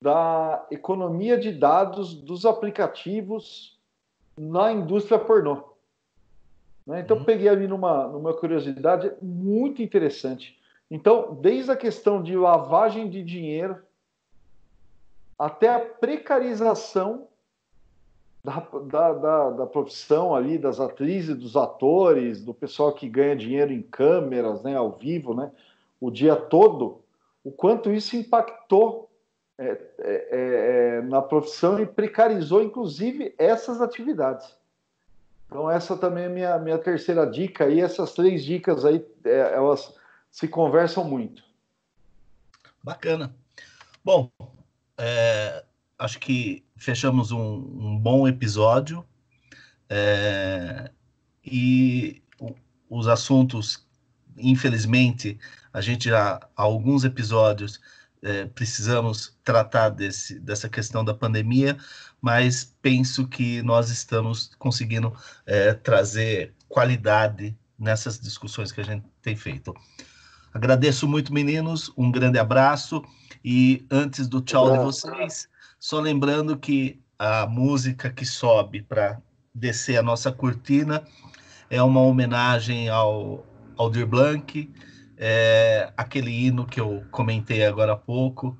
da 0.00 0.66
economia 0.70 1.38
de 1.38 1.52
dados 1.52 2.14
dos 2.14 2.44
aplicativos 2.44 3.78
na 4.36 4.70
indústria 4.72 5.18
pornô. 5.18 5.76
Né? 6.86 7.00
Então, 7.00 7.18
uhum. 7.18 7.24
peguei 7.24 7.48
ali 7.48 7.66
numa, 7.66 8.06
numa 8.06 8.34
curiosidade 8.34 9.12
muito 9.20 9.82
interessante. 9.82 10.58
Então, 10.90 11.34
desde 11.40 11.70
a 11.70 11.76
questão 11.76 12.22
de 12.22 12.36
lavagem 12.36 13.08
de 13.08 13.22
dinheiro 13.22 13.78
até 15.38 15.74
a 15.74 15.80
precarização 15.80 17.28
da, 18.46 18.60
da, 18.60 19.12
da, 19.12 19.50
da, 19.50 19.66
profissão 19.66 20.32
ali, 20.32 20.56
das 20.56 20.78
atrizes, 20.78 21.36
dos 21.36 21.56
atores, 21.56 22.44
do 22.44 22.54
pessoal 22.54 22.92
que 22.92 23.08
ganha 23.08 23.34
dinheiro 23.34 23.72
em 23.72 23.82
câmeras, 23.82 24.62
né, 24.62 24.76
ao 24.76 24.92
vivo, 24.92 25.34
né, 25.34 25.50
o 26.00 26.12
dia 26.12 26.36
todo, 26.36 27.00
o 27.42 27.50
quanto 27.50 27.90
isso 27.90 28.14
impactou 28.14 29.10
é, 29.58 29.66
é, 29.66 29.78
é, 29.98 30.98
é 30.98 31.02
na 31.02 31.20
profissão 31.20 31.80
e 31.80 31.86
precarizou, 31.86 32.62
inclusive, 32.62 33.34
essas 33.36 33.80
atividades. 33.80 34.56
Então, 35.46 35.68
essa 35.68 35.96
também 35.96 36.24
é 36.24 36.26
a 36.26 36.30
minha, 36.30 36.58
minha 36.58 36.78
terceira 36.78 37.26
dica, 37.26 37.68
e 37.68 37.80
essas 37.80 38.12
três 38.12 38.44
dicas 38.44 38.84
aí, 38.84 39.04
é, 39.24 39.54
elas 39.54 39.92
se 40.30 40.46
conversam 40.46 41.02
muito. 41.02 41.42
Bacana. 42.80 43.34
Bom, 44.04 44.30
é, 44.98 45.64
acho 45.98 46.20
que 46.20 46.65
fechamos 46.76 47.32
um, 47.32 47.38
um 47.38 47.98
bom 47.98 48.26
episódio 48.28 49.04
é, 49.88 50.90
e 51.44 52.22
os 52.88 53.08
assuntos, 53.08 53.86
infelizmente, 54.36 55.38
a 55.72 55.80
gente 55.80 56.08
já 56.08 56.34
há 56.56 56.62
alguns 56.62 57.04
episódios 57.04 57.80
é, 58.22 58.46
precisamos 58.46 59.36
tratar 59.44 59.90
desse, 59.90 60.38
dessa 60.40 60.68
questão 60.68 61.04
da 61.04 61.14
pandemia, 61.14 61.76
mas 62.20 62.74
penso 62.82 63.28
que 63.28 63.62
nós 63.62 63.90
estamos 63.90 64.50
conseguindo 64.58 65.14
é, 65.44 65.72
trazer 65.74 66.54
qualidade 66.68 67.56
nessas 67.78 68.18
discussões 68.18 68.72
que 68.72 68.80
a 68.80 68.84
gente 68.84 69.04
tem 69.22 69.36
feito. 69.36 69.74
Agradeço 70.52 71.06
muito, 71.06 71.32
meninos. 71.32 71.92
Um 71.96 72.10
grande 72.10 72.38
abraço. 72.38 73.04
E 73.44 73.86
antes 73.90 74.26
do 74.26 74.40
tchau 74.40 74.72
de 74.72 74.78
vocês, 74.78 75.48
só 75.78 76.00
lembrando 76.00 76.56
que 76.56 77.00
a 77.18 77.46
música 77.46 78.10
que 78.10 78.24
sobe 78.24 78.82
para 78.82 79.20
descer 79.54 79.96
a 79.96 80.02
nossa 80.02 80.30
cortina 80.30 81.06
é 81.70 81.82
uma 81.82 82.00
homenagem 82.00 82.88
ao 82.88 83.44
Aldir 83.76 84.06
Blanc, 84.06 84.70
é 85.16 85.92
aquele 85.96 86.30
hino 86.30 86.66
que 86.66 86.80
eu 86.80 87.04
comentei 87.10 87.64
agora 87.64 87.92
há 87.92 87.96
pouco, 87.96 88.56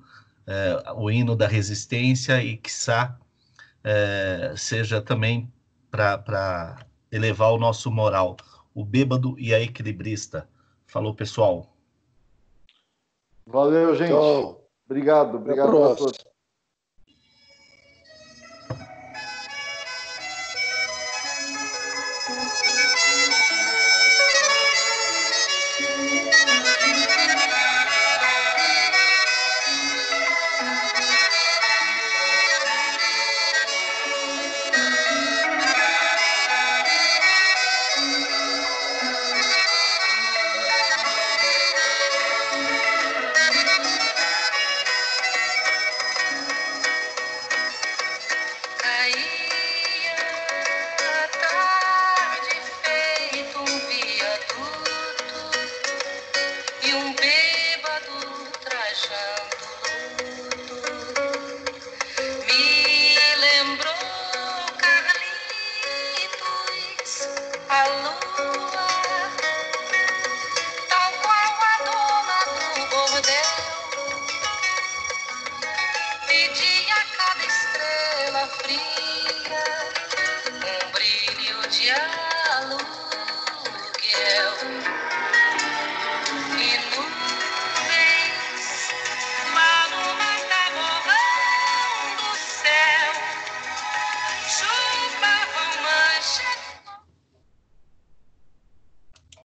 é, 0.46 0.92
o 0.94 1.10
hino 1.10 1.36
da 1.36 1.46
resistência, 1.46 2.42
e 2.42 2.56
quiçá 2.56 3.18
é, 3.84 4.54
seja 4.56 5.00
também 5.00 5.52
para 5.90 6.76
elevar 7.12 7.52
o 7.52 7.58
nosso 7.58 7.90
moral, 7.90 8.36
o 8.74 8.84
bêbado 8.84 9.38
e 9.38 9.54
a 9.54 9.60
equilibrista. 9.60 10.48
Falou, 10.86 11.14
pessoal. 11.14 11.72
Valeu, 13.46 13.94
gente. 13.94 14.10
Tchau. 14.10 14.68
Obrigado, 14.86 15.36
obrigado 15.36 15.84
a 15.84 15.94
todos. 15.94 16.35